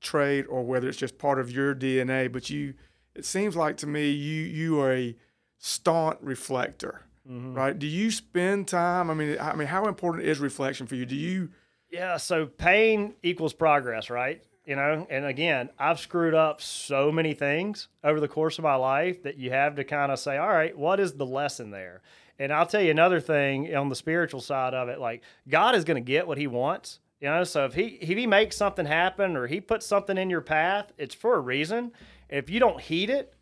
trait 0.00 0.46
or 0.48 0.62
whether 0.62 0.88
it's 0.88 0.98
just 0.98 1.18
part 1.18 1.40
of 1.40 1.50
your 1.50 1.74
DNA, 1.74 2.30
but 2.32 2.48
you 2.48 2.74
it 3.14 3.24
seems 3.24 3.56
like 3.56 3.76
to 3.78 3.86
me 3.86 4.10
you 4.10 4.42
you 4.42 4.80
are 4.80 4.92
a 4.92 5.16
staunch 5.58 6.18
reflector, 6.20 7.02
mm-hmm. 7.28 7.54
right? 7.54 7.78
Do 7.78 7.86
you 7.86 8.10
spend 8.10 8.68
time? 8.68 9.10
I 9.10 9.14
mean, 9.14 9.38
I 9.40 9.54
mean, 9.54 9.68
how 9.68 9.86
important 9.86 10.24
is 10.24 10.40
reflection 10.40 10.86
for 10.86 10.94
you? 10.94 11.06
Do 11.06 11.16
you? 11.16 11.50
Yeah, 11.90 12.16
so 12.16 12.46
pain 12.46 13.14
equals 13.22 13.52
progress, 13.52 14.08
right? 14.08 14.42
You 14.64 14.76
know, 14.76 15.06
and 15.10 15.26
again, 15.26 15.70
I've 15.78 15.98
screwed 15.98 16.34
up 16.34 16.60
so 16.60 17.10
many 17.10 17.34
things 17.34 17.88
over 18.04 18.20
the 18.20 18.28
course 18.28 18.58
of 18.58 18.64
my 18.64 18.76
life 18.76 19.24
that 19.24 19.36
you 19.36 19.50
have 19.50 19.74
to 19.74 19.84
kind 19.84 20.12
of 20.12 20.18
say, 20.18 20.38
all 20.38 20.48
right, 20.48 20.76
what 20.76 21.00
is 21.00 21.14
the 21.14 21.26
lesson 21.26 21.70
there? 21.70 22.00
And 22.38 22.52
I'll 22.52 22.66
tell 22.66 22.80
you 22.80 22.90
another 22.90 23.20
thing 23.20 23.74
on 23.74 23.88
the 23.88 23.96
spiritual 23.96 24.40
side 24.40 24.72
of 24.72 24.88
it, 24.88 25.00
like 25.00 25.22
God 25.48 25.74
is 25.74 25.84
going 25.84 26.02
to 26.02 26.06
get 26.06 26.26
what 26.26 26.38
he 26.38 26.46
wants. 26.46 27.00
You 27.20 27.28
know, 27.28 27.44
so 27.44 27.66
if 27.66 27.74
he 27.74 27.82
if 28.00 28.18
he 28.18 28.26
makes 28.26 28.56
something 28.56 28.86
happen 28.86 29.36
or 29.36 29.46
he 29.46 29.60
puts 29.60 29.86
something 29.86 30.18
in 30.18 30.28
your 30.28 30.40
path, 30.40 30.92
it's 30.98 31.14
for 31.14 31.36
a 31.36 31.40
reason. 31.40 31.92
If 32.32 32.50
you 32.50 32.58
don't 32.60 32.80
heed 32.80 33.10
it, 33.10 33.32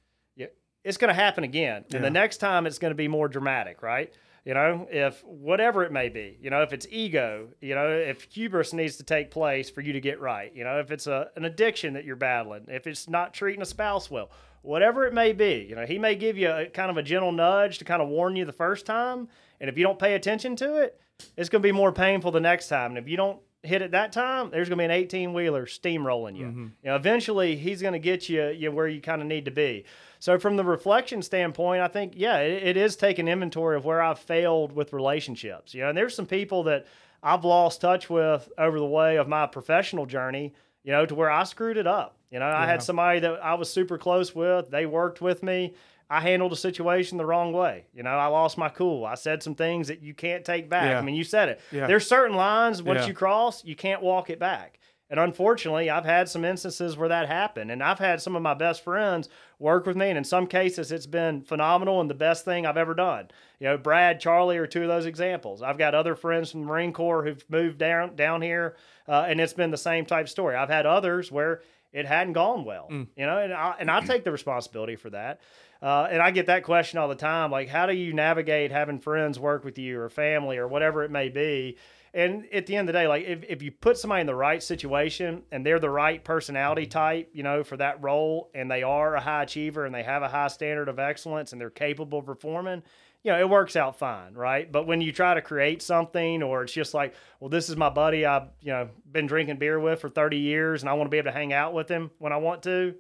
it's 0.85 0.97
going 0.97 1.09
to 1.09 1.15
happen 1.15 1.45
again. 1.45 1.85
And 1.93 2.03
the 2.03 2.11
next 2.11 2.39
time 2.39 2.67
it's 2.67 2.79
going 2.79 2.91
to 2.91 2.97
be 2.97 3.09
more 3.09 3.29
dramatic, 3.29 3.83
right? 3.83 4.13
You 4.47 4.55
know, 4.55 4.89
if 4.91 5.23
whatever 5.25 5.85
it 5.85 5.93
may 5.93 6.09
be, 6.09 6.39
you 6.41 6.49
know, 6.49 6.63
if 6.63 6.73
it's 6.73 6.87
ego, 6.91 7.49
you 7.61 7.75
know, 7.75 7.91
if 7.91 8.23
hubris 8.23 8.73
needs 8.73 8.97
to 8.97 9.03
take 9.05 9.31
place 9.31 9.69
for 9.69 9.83
you 9.83 9.93
to 9.93 10.01
get 10.01 10.19
right, 10.21 10.51
you 10.57 10.65
know, 10.65 10.81
if 10.81 10.91
it's 10.91 11.07
a, 11.07 11.29
an 11.37 11.45
addiction 11.45 11.93
that 11.93 12.07
you're 12.07 12.17
battling, 12.17 12.65
if 12.69 12.87
it's 12.87 13.09
not 13.09 13.35
treating 13.35 13.61
a 13.61 13.67
spouse 13.67 14.11
well, 14.11 14.31
whatever 14.63 15.05
it 15.05 15.13
may 15.13 15.35
be, 15.35 15.67
you 15.69 15.77
know, 15.77 15.85
he 15.85 15.99
may 15.99 16.15
give 16.15 16.39
you 16.39 16.51
a 16.51 16.67
kind 16.67 16.91
of 16.91 16.97
a 16.97 17.03
gentle 17.03 17.33
nudge 17.33 17.77
to 17.79 17.85
kind 17.85 18.01
of 18.01 18.09
warn 18.09 18.35
you 18.35 18.47
the 18.47 18.53
first 18.53 18.87
time. 18.87 19.29
And 19.61 19.69
if 19.69 19.77
you 19.77 19.85
don't 19.85 19.99
pay 19.99 20.15
attention 20.15 20.57
to 20.57 20.79
it, 20.79 20.99
it's 21.37 21.51
going 21.51 21.63
to 21.63 21.69
be 21.69 21.73
more 21.73 21.93
painful 21.93 22.31
the 22.31 22.41
next 22.41 22.69
time. 22.69 22.93
And 22.93 22.99
if 22.99 23.07
you 23.07 23.19
don't 23.19 23.41
hit 23.63 23.83
at 23.83 23.91
that 23.91 24.13
time, 24.13 24.51
there's 24.51 24.69
going 24.69 24.79
to 24.79 24.83
be 24.83 24.85
an 24.87 24.91
18 24.91 25.33
wheeler 25.33 25.67
steamrolling 25.67 26.37
you. 26.37 26.47
Mm-hmm. 26.47 26.67
You 26.83 26.91
know, 26.91 26.97
eventually 26.97 27.57
he's 27.57 27.83
going 27.83 27.93
to 27.93 27.99
get 27.99 28.29
you, 28.29 28.49
you 28.49 28.73
where 28.73 28.89
you 28.89 29.01
kind 29.01 29.21
of 29.21 29.29
need 29.29 29.45
to 29.45 29.51
be. 29.51 29.85
So 30.19 30.39
from 30.39 30.57
the 30.57 30.65
reflection 30.65 31.23
standpoint, 31.23 31.83
I 31.83 31.89
think 31.89 32.15
yeah, 32.17 32.39
it, 32.39 32.63
it 32.63 32.77
is 32.77 32.97
taking 32.97 33.29
inventory 33.29 33.77
of 33.77 33.85
where 33.85 34.03
I've 34.03 34.19
failed 34.19 34.73
with 34.73 34.93
relationships. 34.93 35.75
You 35.75 35.83
know, 35.83 35.89
and 35.91 35.99
there's 35.99 36.15
some 36.15 36.27
people 36.27 36.65
that 36.65 36.87
I've 37.23 37.45
lost 37.45 37.81
touch 37.81 38.09
with 38.09 38.49
over 38.57 38.79
the 38.79 38.87
way 38.87 39.17
of 39.17 39.29
my 39.29 39.47
professional 39.47 40.07
journey. 40.07 40.55
You 40.83 40.93
know, 40.93 41.05
to 41.05 41.15
where 41.15 41.31
I 41.31 41.45
screwed 41.45 41.77
it 41.77 41.87
up. 41.87 42.17
You 42.31 42.39
know, 42.39 42.49
yeah. 42.49 42.59
I 42.59 42.65
had 42.65 42.83
somebody 42.83 43.21
that 43.21 43.45
I 43.45 43.55
was 43.55 43.71
super 43.71 43.99
close 43.99 44.35
with. 44.35 44.71
They 44.71 44.87
worked 44.87 45.21
with 45.21 45.43
me. 45.43 45.75
I 46.11 46.21
handled 46.21 46.53
a 46.53 46.57
situation 46.57 47.19
the 47.19 47.25
wrong 47.25 47.53
way. 47.53 47.87
You 47.95 48.03
know, 48.03 48.11
I 48.11 48.27
lost 48.27 48.59
my 48.59 48.69
cool. 48.69 49.07
I 49.07 49.15
said 49.15 49.45
some 49.45 49.55
things 49.55 49.87
that 49.89 50.03
you 50.03 50.13
can't 50.13 50.45
take 50.45 50.69
back. 50.69 50.91
Yeah. 50.91 50.99
I 50.99 51.03
mean, 51.03 51.15
you 51.15 51.23
said 51.23 51.49
it. 51.49 51.61
Yeah. 51.71 51.87
There's 51.87 52.07
certain 52.07 52.37
lines 52.37 52.83
once 52.83 53.03
yeah. 53.03 53.07
you 53.07 53.15
cross, 53.15 53.65
you 53.65 53.77
can't 53.77 54.03
walk 54.03 54.29
it 54.29 54.41
back. 54.41 54.81
And 55.09 55.19
unfortunately, 55.19 55.91
I've 55.91 56.05
had 56.05 56.29
some 56.29 56.45
instances 56.45 56.97
where 56.97 57.09
that 57.09 57.29
happened. 57.29 57.71
And 57.71 57.83
I've 57.83 57.99
had 57.99 58.21
some 58.23 58.37
of 58.37 58.43
my 58.43 58.55
best 58.55 58.85
friends 58.85 59.29
work 59.59 59.87
with 59.87 59.97
me. 59.97 60.09
And 60.09 60.19
in 60.19 60.25
some 60.25 60.47
cases, 60.47 60.93
it's 60.93 61.07
been 61.07 61.43
phenomenal 61.43 62.01
and 62.01 62.09
the 62.09 62.15
best 62.15 62.45
thing 62.45 62.65
I've 62.65 62.77
ever 62.77 62.95
done. 62.95 63.29
You 63.59 63.69
know, 63.69 63.79
Brad, 63.79 64.21
Charlie 64.21 64.59
are 64.59 64.69
two 64.69 64.83
of 64.83 64.89
those 64.89 65.07
examples. 65.07 65.63
I've 65.63 65.79
got 65.79 65.95
other 65.95 66.15
friends 66.15 66.51
from 66.51 66.61
the 66.61 66.67
Marine 66.67 66.93
Corps 66.93 67.25
who've 67.25 67.45
moved 67.49 67.79
down, 67.79 68.15
down 68.15 68.41
here, 68.41 68.77
uh, 69.09 69.27
and 69.29 69.41
it's 69.41 69.53
been 69.53 69.73
the 69.73 69.77
same 69.77 70.07
type 70.07 70.29
story. 70.29 70.55
I've 70.55 70.71
had 70.71 70.87
others 70.87 71.33
where 71.33 71.63
it 71.93 72.07
hadn't 72.07 72.35
gone 72.35 72.65
well, 72.65 72.87
mm. 72.89 73.09
you 73.17 73.27
know, 73.27 73.39
and 73.39 73.53
I, 73.53 73.75
and 73.81 73.91
I 73.91 74.01
take 74.01 74.23
the 74.23 74.31
responsibility 74.31 74.95
for 74.95 75.11
that. 75.11 75.41
Uh, 75.83 76.07
and 76.11 76.21
I 76.21 76.31
get 76.31 76.47
that 76.47 76.63
question 76.63 76.99
all 76.99 77.09
the 77.09 77.15
time, 77.15 77.51
like, 77.51 77.69
how 77.69 77.87
do 77.87 77.95
you 77.95 78.13
navigate 78.13 78.71
having 78.71 78.99
friends 78.99 79.39
work 79.39 79.65
with 79.65 79.79
you 79.79 79.99
or 79.99 80.11
family 80.11 80.59
or 80.59 80.69
whatever 80.69 81.05
it 81.05 81.11
may 81.11 81.31
be? 81.31 81.79
And 82.13 82.47
at 82.53 82.67
the 82.67 82.77
end 82.77 82.89
of 82.89 82.93
the 82.93 82.99
day, 82.99 83.07
like 83.07 83.25
if, 83.25 83.45
if 83.49 83.63
you 83.63 83.71
put 83.71 83.97
somebody 83.97 84.23
in 84.23 84.27
the 84.27 84.35
right 84.35 84.63
situation 84.63 85.43
and 85.53 85.65
they're 85.65 85.79
the 85.79 85.91
right 85.91 86.23
personality 86.23 86.87
type, 86.87 87.31
you 87.33 87.43
know, 87.43 87.63
for 87.63 87.77
that 87.77 88.03
role, 88.03 88.51
and 88.53 88.71
they 88.71 88.83
are 88.83 89.15
a 89.15 89.21
high 89.21 89.45
achiever 89.45 89.87
and 89.87 89.95
they 89.95 90.03
have 90.03 90.23
a 90.23 90.29
high 90.29 90.49
standard 90.49 90.89
of 90.89 90.99
excellence 90.99 91.53
and 91.53 91.61
they're 91.61 91.71
capable 91.71 92.19
of 92.19 92.27
performing, 92.27 92.83
you 93.23 93.31
know, 93.31 93.39
it 93.39 93.49
works 93.49 93.77
out 93.77 93.97
fine, 93.97 94.35
right? 94.35 94.71
But 94.71 94.87
when 94.87 95.01
you 95.01 95.13
try 95.13 95.35
to 95.35 95.43
create 95.43 95.83
something 95.83 96.43
or 96.43 96.65
it's 96.65 96.73
just 96.73 96.95
like, 96.95 97.15
well, 97.39 97.49
this 97.49 97.69
is 97.69 97.77
my 97.77 97.91
buddy 97.91 98.27
I've, 98.27 98.49
you 98.61 98.73
know, 98.73 98.89
been 99.11 99.27
drinking 99.27 99.59
beer 99.59 99.79
with 99.79 100.01
for 100.01 100.09
30 100.09 100.39
years 100.39 100.83
and 100.83 100.91
I 100.91 100.95
want 100.95 101.07
to 101.07 101.11
be 101.11 101.19
able 101.19 101.31
to 101.31 101.37
hang 101.37 101.53
out 101.53 101.75
with 101.75 101.89
him 101.89 102.11
when 102.19 102.33
I 102.33 102.39
want 102.39 102.65
to, 102.65 102.95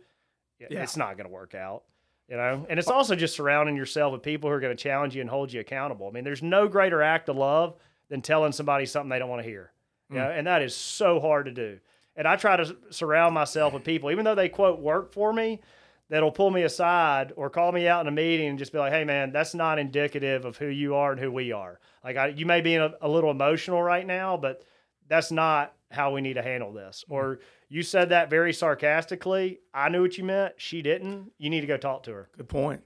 yeah. 0.60 0.82
it's 0.82 0.96
not 0.96 1.16
going 1.16 1.28
to 1.28 1.34
work 1.34 1.54
out 1.54 1.82
you 2.30 2.36
know? 2.36 2.64
And 2.68 2.78
it's 2.78 2.88
also 2.88 3.16
just 3.16 3.34
surrounding 3.34 3.76
yourself 3.76 4.12
with 4.12 4.22
people 4.22 4.48
who 4.48 4.54
are 4.54 4.60
going 4.60 4.74
to 4.74 4.82
challenge 4.82 5.14
you 5.14 5.20
and 5.20 5.28
hold 5.28 5.52
you 5.52 5.60
accountable. 5.60 6.08
I 6.08 6.12
mean 6.12 6.24
there's 6.24 6.42
no 6.42 6.68
greater 6.68 7.02
act 7.02 7.28
of 7.28 7.36
love 7.36 7.74
than 8.08 8.22
telling 8.22 8.52
somebody 8.52 8.86
something 8.86 9.10
they 9.10 9.18
don't 9.18 9.28
want 9.28 9.42
to 9.42 9.48
hear 9.48 9.72
you 10.08 10.16
mm. 10.16 10.20
know 10.20 10.30
and 10.30 10.46
that 10.46 10.62
is 10.62 10.74
so 10.74 11.20
hard 11.20 11.46
to 11.46 11.52
do. 11.52 11.78
And 12.16 12.26
i 12.26 12.36
try 12.36 12.56
to 12.56 12.76
surround 12.90 13.34
myself 13.34 13.72
with 13.72 13.84
people 13.84 14.10
even 14.10 14.24
though 14.24 14.34
they 14.34 14.48
quote 14.48 14.80
work 14.80 15.12
for 15.12 15.32
me 15.32 15.60
that'll 16.08 16.32
pull 16.32 16.50
me 16.50 16.62
aside 16.62 17.32
or 17.36 17.48
call 17.50 17.70
me 17.72 17.86
out 17.86 18.00
in 18.00 18.08
a 18.08 18.10
meeting 18.10 18.48
and 18.48 18.58
just 18.58 18.72
be 18.72 18.78
like 18.78 18.92
hey 18.92 19.04
man 19.04 19.32
that's 19.32 19.54
not 19.54 19.78
indicative 19.78 20.44
of 20.44 20.56
who 20.56 20.66
you 20.66 20.94
are 20.94 21.12
and 21.12 21.20
who 21.20 21.30
we 21.30 21.52
are. 21.52 21.80
Like 22.04 22.16
I, 22.16 22.28
you 22.28 22.46
may 22.46 22.60
be 22.60 22.76
a, 22.76 22.94
a 23.00 23.08
little 23.08 23.30
emotional 23.30 23.82
right 23.82 24.06
now 24.06 24.36
but 24.36 24.64
that's 25.10 25.30
not 25.30 25.74
how 25.90 26.14
we 26.14 26.22
need 26.22 26.34
to 26.34 26.42
handle 26.42 26.72
this 26.72 27.04
mm. 27.06 27.14
or 27.14 27.40
you 27.70 27.84
said 27.84 28.08
that 28.08 28.28
very 28.28 28.52
sarcastically. 28.52 29.60
I 29.72 29.88
knew 29.88 30.02
what 30.02 30.18
you 30.18 30.24
meant. 30.24 30.54
She 30.56 30.82
didn't. 30.82 31.30
You 31.38 31.48
need 31.50 31.60
to 31.60 31.68
go 31.68 31.76
talk 31.76 32.02
to 32.02 32.12
her. 32.12 32.28
Good 32.36 32.48
point. 32.48 32.82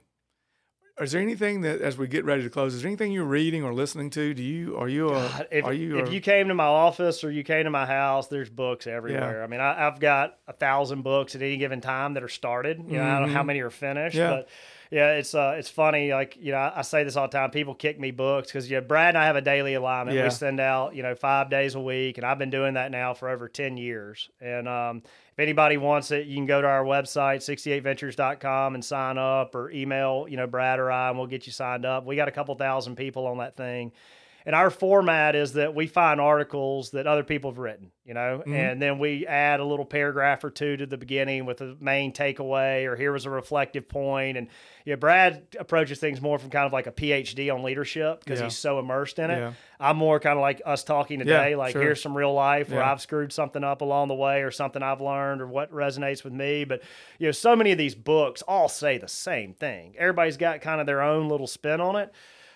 Is 1.01 1.11
there 1.11 1.21
anything 1.21 1.63
that, 1.63 1.81
as 1.81 1.99
we 1.99 2.07
get 2.07 2.25
ready 2.25 2.45
to 2.45 2.51
close, 2.51 2.73
is 2.73 2.83
there 2.83 2.89
anything 2.89 3.11
you're 3.11 3.25
reading 3.25 3.65
or 3.65 3.75
listening 3.75 4.11
to? 4.11 4.33
Do 4.33 4.43
you 4.45 4.77
are 4.77 4.89
you 4.89 5.09
a, 5.09 5.13
God, 5.13 5.49
if, 5.51 5.65
are 5.65 5.73
you 5.73 5.99
if 5.99 6.09
a, 6.09 6.13
you 6.13 6.21
came 6.21 6.49
to 6.49 6.55
my 6.55 6.67
office 6.67 7.25
or 7.25 7.33
you 7.33 7.43
came 7.43 7.65
to 7.65 7.71
my 7.71 7.85
house, 7.85 8.29
there's 8.29 8.51
books 8.51 8.87
everywhere. 8.87 9.39
Yeah. 9.39 9.45
I 9.45 9.47
mean, 9.49 9.61
I, 9.61 9.75
have 9.75 9.99
got 9.99 10.39
a 10.47 10.53
thousand 10.53 11.03
books 11.03 11.35
at 11.35 11.43
any 11.43 11.57
given 11.57 11.81
time 11.81 12.15
that 12.15 12.23
are 12.23 12.29
started. 12.29 12.79
You 12.79 12.99
know, 12.99 12.99
mm-hmm. 12.99 13.11
I 13.11 13.19
don't 13.19 13.29
know 13.29 13.35
how 13.35 13.41
mm-hmm. 13.41 13.47
many 13.49 13.61
are 13.61 13.71
finished, 13.71 14.17
yeah. 14.17 14.31
but 14.31 14.49
yeah, 14.91 15.13
it's 15.13 15.35
uh, 15.35 15.55
it's 15.57 15.69
funny. 15.69 16.13
Like 16.13 16.37
you 16.39 16.53
know, 16.53 16.59
I, 16.59 16.79
I 16.79 16.83
say 16.83 17.05
this 17.05 17.17
all 17.17 17.29
the 17.29 17.37
time. 17.37 17.51
People 17.51 17.75
kick 17.75 17.99
me 17.99 18.11
books 18.11 18.49
because 18.49 18.71
yeah, 18.71 18.81
Brad 18.81 19.11
and 19.11 19.19
I 19.19 19.27
have 19.27 19.37
a 19.37 19.41
daily 19.41 19.75
alignment. 19.75 20.17
Yeah. 20.17 20.25
We 20.25 20.31
send 20.31 20.61
out 20.61 20.95
you 20.95 21.03
know 21.03 21.15
five 21.15 21.51
days 21.51 21.75
a 21.75 21.81
week, 21.81 22.19
and 22.19 22.27
I've 22.27 22.39
been 22.39 22.51
doing 22.51 22.75
that 22.75 22.91
now 22.91 23.15
for 23.15 23.29
over 23.29 23.49
ten 23.49 23.77
years. 23.77 24.31
And 24.41 24.69
um, 24.69 25.03
if 25.33 25.39
anybody 25.39 25.77
wants 25.77 26.11
it, 26.11 26.27
you 26.27 26.37
can 26.37 26.47
go 26.47 26.61
to 26.61 26.69
our 26.69 26.85
website 26.85 27.39
68ventures.com 27.39 28.75
and 28.75 28.85
sign 28.85 29.19
up, 29.19 29.55
or 29.55 29.71
email 29.71 30.27
you 30.29 30.37
know 30.37 30.47
Brad 30.47 30.79
or 30.79 30.91
I, 30.91 31.09
and 31.09 31.19
we'll 31.19 31.27
get 31.27 31.47
you 31.47 31.53
signed 31.53 31.85
up. 31.85 32.05
We 32.07 32.17
got 32.17 32.29
a 32.29 32.33
couple 32.33 32.55
thousand 32.55 32.97
people 32.97 33.27
on 33.27 33.39
that 33.39 33.57
thing 33.57 33.93
and 34.47 34.55
our 34.55 34.69
format 34.69 35.35
is 35.35 35.55
that 35.55 35.75
we 35.75 35.87
find 35.87 36.21
articles 36.21 36.91
that 36.91 37.07
other 37.07 37.25
people 37.25 37.51
have 37.51 37.59
written, 37.59 37.91
you 38.05 38.13
know, 38.13 38.41
mm-hmm. 38.41 38.53
and 38.53 38.81
then 38.83 38.99
we 38.99 39.27
add 39.27 39.59
a 39.59 39.65
little 39.65 39.87
paragraph 39.87 40.45
or 40.45 40.51
two 40.51 40.77
to 40.77 40.85
the 40.85 40.99
beginning 40.99 41.47
with 41.47 41.59
the 41.59 41.75
main 41.81 42.13
takeaway, 42.13 42.85
or 42.85 42.95
here 42.95 43.11
was 43.11 43.25
a 43.25 43.31
reflective 43.31 43.89
point. 43.89 44.37
And 44.37 44.49
yeah, 44.85 44.97
Brad 44.97 45.47
approaches 45.59 45.99
things 45.99 46.21
more 46.21 46.39
from 46.39 46.51
kind 46.51 46.67
of 46.67 46.75
like 46.75 46.87
a 46.87 46.93
PhD 46.93 47.53
on 47.55 47.63
leadership 47.63 48.23
because 48.23 48.41
yeah. 48.41 48.45
he's 48.45 48.57
so 48.57 48.79
immersed 48.79 49.19
in 49.19 49.31
it. 49.31 49.39
Yeah. 49.39 49.53
I'm 49.81 49.97
more 49.97 50.21
kind 50.21 50.39
of 50.39 50.43
like 50.43 50.61
us 50.67 50.85
talking 50.85 51.21
today, 51.21 51.53
yeah, 51.53 51.57
like 51.57 51.73
sure. 51.73 51.81
here's 51.81 52.03
some 52.03 52.15
real 52.15 52.35
life 52.35 52.71
where 52.71 52.83
I've 52.83 53.01
screwed 53.01 53.33
something 53.33 53.65
up 53.65 53.81
along 53.81 54.09
the 54.09 54.15
way, 54.15 54.43
or 54.43 54.51
something 54.51 54.83
I've 54.83 55.01
learned, 55.01 55.41
or 55.41 55.47
what 55.47 55.73
resonates 55.73 56.23
with 56.23 56.35
me. 56.35 56.65
But 56.65 56.83
you 57.19 57.29
know, 57.29 57.33
so 57.33 57.57
many 57.57 57.73
of 57.73 57.79
these 57.79 57.95
books 57.95 58.43
all 58.43 58.69
say 58.69 58.99
the 58.99 59.09
same 59.09 59.55
thing. 59.55 59.95
Everybody's 59.99 60.37
got 60.37 60.61
kind 60.61 60.81
of 60.81 60.87
their 60.87 61.01
own 61.01 61.31
little 61.31 61.47
spin 61.47 61.81
on 61.81 61.97
it 61.97 62.13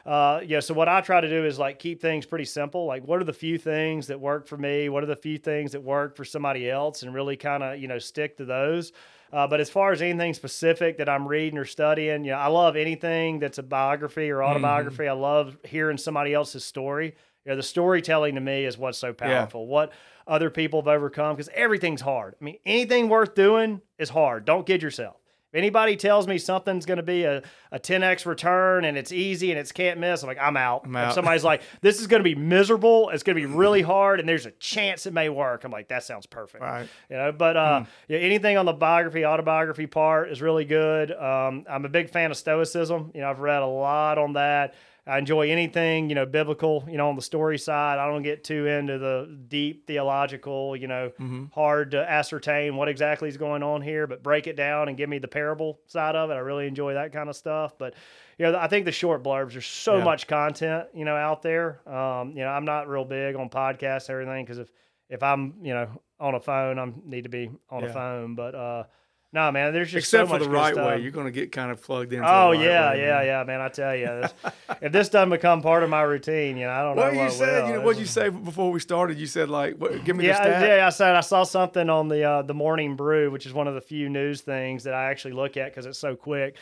uh, 0.06 0.40
yeah, 0.44 0.60
so 0.60 0.74
what 0.74 0.88
I 0.88 1.00
try 1.00 1.20
to 1.20 1.28
do 1.28 1.44
is 1.44 1.58
like 1.58 1.78
keep 1.78 2.00
things 2.00 2.26
pretty 2.26 2.44
simple. 2.44 2.86
Like, 2.86 3.06
what 3.06 3.20
are 3.20 3.24
the 3.24 3.32
few 3.32 3.58
things 3.58 4.06
that 4.06 4.18
work 4.20 4.46
for 4.46 4.56
me? 4.56 4.88
What 4.88 5.02
are 5.02 5.06
the 5.06 5.16
few 5.16 5.38
things 5.38 5.72
that 5.72 5.82
work 5.82 6.16
for 6.16 6.24
somebody 6.24 6.70
else? 6.70 7.02
And 7.02 7.14
really 7.14 7.36
kind 7.36 7.62
of, 7.62 7.78
you 7.78 7.88
know, 7.88 7.98
stick 7.98 8.36
to 8.38 8.44
those. 8.44 8.92
Uh, 9.30 9.46
but 9.46 9.60
as 9.60 9.68
far 9.68 9.92
as 9.92 10.00
anything 10.00 10.32
specific 10.32 10.96
that 10.98 11.08
I'm 11.08 11.28
reading 11.28 11.58
or 11.58 11.66
studying, 11.66 12.24
you 12.24 12.30
know, 12.30 12.38
I 12.38 12.46
love 12.46 12.76
anything 12.76 13.38
that's 13.38 13.58
a 13.58 13.62
biography 13.62 14.30
or 14.30 14.42
autobiography. 14.42 15.02
Mm-hmm. 15.04 15.18
I 15.18 15.20
love 15.20 15.58
hearing 15.64 15.98
somebody 15.98 16.32
else's 16.32 16.64
story. 16.64 17.14
You 17.44 17.52
know, 17.52 17.56
the 17.56 17.62
storytelling 17.62 18.36
to 18.36 18.40
me 18.40 18.64
is 18.64 18.78
what's 18.78 18.96
so 18.96 19.12
powerful. 19.12 19.62
Yeah. 19.62 19.68
What 19.72 19.92
other 20.26 20.48
people 20.48 20.80
have 20.80 20.88
overcome, 20.88 21.36
because 21.36 21.50
everything's 21.54 22.00
hard. 22.00 22.36
I 22.40 22.44
mean, 22.44 22.58
anything 22.64 23.08
worth 23.08 23.34
doing 23.34 23.82
is 23.98 24.08
hard. 24.08 24.44
Don't 24.46 24.66
kid 24.66 24.82
yourself. 24.82 25.16
If 25.50 25.54
anybody 25.54 25.96
tells 25.96 26.26
me 26.26 26.36
something's 26.36 26.84
going 26.84 26.98
to 26.98 27.02
be 27.02 27.24
a, 27.24 27.42
a 27.72 27.78
10x 27.78 28.26
return 28.26 28.84
and 28.84 28.98
it's 28.98 29.12
easy 29.12 29.50
and 29.50 29.58
it's 29.58 29.72
can't 29.72 29.98
miss, 29.98 30.22
I'm 30.22 30.26
like, 30.26 30.38
I'm 30.38 30.58
out. 30.58 30.82
I'm 30.84 30.94
out. 30.94 31.08
If 31.08 31.14
somebody's 31.14 31.44
like, 31.44 31.62
this 31.80 32.00
is 32.00 32.06
going 32.06 32.20
to 32.20 32.24
be 32.24 32.34
miserable, 32.34 33.08
it's 33.08 33.22
going 33.22 33.36
to 33.36 33.40
be 33.40 33.46
really 33.54 33.80
hard, 33.80 34.20
and 34.20 34.28
there's 34.28 34.44
a 34.44 34.50
chance 34.52 35.06
it 35.06 35.14
may 35.14 35.30
work, 35.30 35.64
I'm 35.64 35.72
like, 35.72 35.88
that 35.88 36.04
sounds 36.04 36.26
perfect. 36.26 36.62
Right. 36.62 36.86
You 37.08 37.16
know, 37.16 37.32
but 37.32 37.56
uh, 37.56 37.84
yeah, 38.08 38.18
anything 38.18 38.58
on 38.58 38.66
the 38.66 38.74
biography, 38.74 39.24
autobiography 39.24 39.86
part 39.86 40.30
is 40.30 40.42
really 40.42 40.66
good. 40.66 41.12
Um, 41.12 41.64
I'm 41.68 41.84
a 41.86 41.88
big 41.88 42.10
fan 42.10 42.30
of 42.30 42.36
Stoicism. 42.36 43.12
You 43.14 43.22
know, 43.22 43.30
I've 43.30 43.40
read 43.40 43.62
a 43.62 43.66
lot 43.66 44.18
on 44.18 44.34
that. 44.34 44.74
I 45.08 45.16
enjoy 45.18 45.50
anything, 45.50 46.10
you 46.10 46.14
know, 46.14 46.26
biblical, 46.26 46.84
you 46.86 46.98
know, 46.98 47.08
on 47.08 47.16
the 47.16 47.22
story 47.22 47.56
side. 47.58 47.98
I 47.98 48.06
don't 48.06 48.22
get 48.22 48.44
too 48.44 48.66
into 48.66 48.98
the 48.98 49.38
deep 49.48 49.86
theological, 49.86 50.76
you 50.76 50.86
know, 50.86 51.10
hard 51.54 51.92
to 51.92 51.98
ascertain 52.10 52.76
what 52.76 52.88
exactly 52.88 53.28
is 53.28 53.38
going 53.38 53.62
on 53.62 53.80
here, 53.80 54.06
but 54.06 54.22
break 54.22 54.46
it 54.46 54.54
down 54.54 54.88
and 54.88 54.96
give 54.98 55.08
me 55.08 55.18
the 55.18 55.26
parable 55.28 55.80
side 55.86 56.14
of 56.14 56.30
it. 56.30 56.34
I 56.34 56.38
really 56.40 56.66
enjoy 56.66 56.92
that 56.94 57.12
kind 57.12 57.30
of 57.30 57.36
stuff. 57.36 57.78
But, 57.78 57.94
you 58.38 58.44
know, 58.44 58.58
I 58.58 58.68
think 58.68 58.84
the 58.84 58.92
short 58.92 59.22
blurbs, 59.22 59.52
there's 59.52 59.66
so 59.66 59.96
Yeah. 59.96 60.04
much 60.04 60.26
content, 60.26 60.88
you 60.94 61.06
know, 61.06 61.16
out 61.16 61.40
there. 61.40 61.80
Um, 61.88 62.32
you 62.32 62.44
know, 62.44 62.48
I'm 62.50 62.66
not 62.66 62.86
real 62.86 63.06
big 63.06 63.34
on 63.34 63.48
podcasts 63.48 64.10
and 64.10 64.20
everything 64.20 64.44
because 64.44 64.58
if, 64.58 64.70
if 65.08 65.22
I'm, 65.22 65.54
you 65.62 65.72
know, 65.72 65.88
on 66.20 66.34
a 66.34 66.40
phone, 66.40 66.78
I 66.78 66.92
need 67.06 67.22
to 67.22 67.30
be 67.30 67.50
on 67.70 67.82
Yeah. 67.82 67.88
a 67.88 67.92
phone. 67.94 68.34
But, 68.34 68.54
uh, 68.54 68.84
no, 69.32 69.52
man, 69.52 69.72
there's 69.74 69.90
just 69.90 70.06
Except 70.06 70.30
so 70.30 70.38
for 70.38 70.42
the 70.42 70.48
right 70.48 70.72
stuff. 70.72 70.86
way, 70.86 70.98
you're 71.00 71.10
going 71.10 71.26
to 71.26 71.30
get 71.32 71.52
kind 71.52 71.70
of 71.70 71.82
plugged 71.82 72.12
in. 72.12 72.20
Oh 72.24 72.52
the 72.52 72.58
right 72.58 72.64
yeah, 72.64 72.90
way, 72.92 73.00
yeah, 73.00 73.06
man. 73.18 73.26
yeah, 73.26 73.44
man. 73.44 73.60
I 73.60 73.68
tell 73.68 73.94
you, 73.94 74.06
this, 74.06 74.34
if 74.80 74.92
this 74.92 75.08
doesn't 75.10 75.30
become 75.30 75.60
part 75.60 75.82
of 75.82 75.90
my 75.90 76.00
routine, 76.02 76.56
you 76.56 76.64
know, 76.64 76.70
I 76.72 76.82
don't 76.82 76.96
Well, 76.96 77.06
know 77.06 77.12
you 77.12 77.18
what 77.24 77.32
said, 77.32 77.62
will. 77.62 77.68
you 77.70 77.74
know, 77.76 77.80
what 77.82 77.98
you 77.98 78.06
say 78.06 78.28
before 78.30 78.70
we 78.70 78.80
started? 78.80 79.18
You 79.18 79.26
said 79.26 79.50
like, 79.50 79.76
what, 79.76 80.02
give 80.04 80.16
me 80.16 80.22
the 80.24 80.28
Yeah, 80.28 80.36
stat. 80.36 80.78
yeah. 80.78 80.86
I 80.86 80.90
said 80.90 81.14
I 81.14 81.20
saw 81.20 81.42
something 81.44 81.90
on 81.90 82.08
the 82.08 82.22
uh, 82.24 82.42
the 82.42 82.54
Morning 82.54 82.96
Brew, 82.96 83.30
which 83.30 83.44
is 83.44 83.52
one 83.52 83.68
of 83.68 83.74
the 83.74 83.80
few 83.82 84.08
news 84.08 84.40
things 84.40 84.84
that 84.84 84.94
I 84.94 85.10
actually 85.10 85.34
look 85.34 85.56
at 85.56 85.72
because 85.72 85.84
it's 85.86 85.98
so 85.98 86.16
quick. 86.16 86.56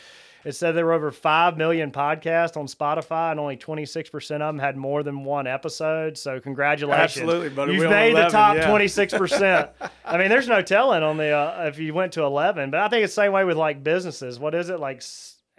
It 0.47 0.55
said 0.55 0.75
there 0.77 0.85
were 0.85 0.93
over 0.93 1.11
five 1.11 1.57
million 1.57 1.91
podcasts 1.91 2.55
on 2.55 2.67
Spotify, 2.67 3.31
and 3.31 3.39
only 3.39 3.57
twenty 3.57 3.85
six 3.85 4.09
percent 4.09 4.41
of 4.41 4.55
them 4.55 4.59
had 4.59 4.77
more 4.77 5.03
than 5.03 5.25
one 5.25 5.45
episode. 5.45 6.17
So 6.17 6.39
congratulations, 6.39 7.17
Absolutely, 7.17 7.49
buddy. 7.49 7.73
You've 7.73 7.89
made 7.89 8.11
11, 8.11 8.23
the 8.23 8.29
top 8.31 8.55
yeah. 8.55 8.69
twenty 8.69 8.87
six 8.87 9.13
percent. 9.13 9.71
I 10.05 10.17
mean, 10.17 10.29
there's 10.29 10.47
no 10.47 10.61
telling 10.61 11.03
on 11.03 11.17
the 11.17 11.31
uh, 11.31 11.65
if 11.67 11.79
you 11.79 11.93
went 11.93 12.13
to 12.13 12.23
eleven, 12.23 12.71
but 12.71 12.79
I 12.79 12.87
think 12.87 13.03
it's 13.03 13.13
the 13.13 13.23
same 13.23 13.33
way 13.33 13.43
with 13.43 13.57
like 13.57 13.83
businesses. 13.83 14.39
What 14.39 14.55
is 14.55 14.69
it 14.69 14.79
like? 14.79 15.03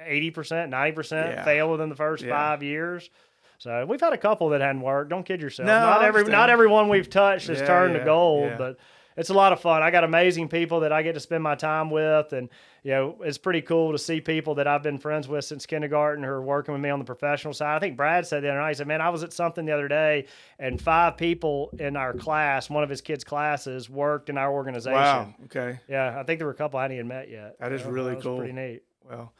Eighty 0.00 0.30
percent, 0.30 0.70
ninety 0.70 0.94
percent 0.94 1.32
Yeah. 1.32 1.44
fail 1.44 1.70
within 1.70 1.90
the 1.90 1.96
first 1.96 2.24
Yeah. 2.24 2.30
five 2.30 2.62
years. 2.62 3.10
So 3.58 3.84
we've 3.84 4.00
had 4.00 4.14
a 4.14 4.18
couple 4.18 4.48
that 4.50 4.62
hadn't 4.62 4.80
worked. 4.80 5.10
Don't 5.10 5.26
kid 5.26 5.42
yourself. 5.42 5.66
No, 5.66 5.80
not 5.80 6.02
every 6.02 6.24
not 6.24 6.48
everyone 6.48 6.88
we've 6.88 7.10
touched 7.10 7.48
has 7.48 7.60
Yeah, 7.60 7.66
turned 7.66 7.92
yeah, 7.92 7.98
to 7.98 8.04
gold, 8.06 8.50
yeah. 8.52 8.56
but 8.56 8.78
it's 9.18 9.30
a 9.30 9.34
lot 9.34 9.52
of 9.52 9.60
fun. 9.60 9.82
I 9.82 9.90
got 9.90 10.04
amazing 10.04 10.48
people 10.48 10.80
that 10.80 10.92
I 10.92 11.02
get 11.02 11.14
to 11.14 11.20
spend 11.20 11.42
my 11.42 11.56
time 11.56 11.90
with, 11.90 12.32
and 12.32 12.48
you 12.84 12.92
know 12.92 13.16
it's 13.22 13.36
pretty 13.36 13.60
cool 13.60 13.90
to 13.90 13.98
see 13.98 14.20
people 14.20 14.54
that 14.54 14.68
I've 14.68 14.82
been 14.82 14.96
friends 14.98 15.26
with 15.26 15.44
since 15.44 15.66
kindergarten 15.66 16.22
who 16.22 16.30
are 16.30 16.40
working 16.40 16.72
with 16.72 16.80
me 16.80 16.88
on 16.88 17.00
the 17.00 17.04
professional 17.04 17.52
side. 17.52 17.74
I 17.74 17.80
think 17.80 17.96
Brad 17.96 18.26
said 18.26 18.44
the 18.44 18.48
other 18.48 18.60
night, 18.60 18.68
he 18.68 18.74
said, 18.74 18.86
"Man, 18.86 19.00
I 19.00 19.10
was 19.10 19.24
at 19.24 19.32
something 19.32 19.64
the 19.64 19.72
other 19.72 19.88
day, 19.88 20.26
and 20.60 20.80
five 20.80 21.16
people 21.16 21.70
in 21.80 21.96
our 21.96 22.14
class, 22.14 22.70
one 22.70 22.84
of 22.84 22.88
his 22.90 23.00
kids' 23.00 23.24
classes, 23.24 23.90
worked 23.90 24.30
in 24.30 24.38
our 24.38 24.52
organization." 24.52 24.94
Wow. 24.94 25.34
Okay. 25.46 25.80
Yeah, 25.88 26.18
I 26.18 26.22
think 26.22 26.38
there 26.38 26.46
were 26.46 26.52
a 26.52 26.56
couple 26.56 26.78
I 26.78 26.82
hadn't 26.82 26.96
even 26.98 27.08
met 27.08 27.28
yet. 27.28 27.58
That 27.58 27.72
is 27.72 27.82
really 27.82 28.14
was 28.14 28.22
cool. 28.22 28.38
Pretty 28.38 28.52
neat. 28.52 28.82
Well, 29.02 29.32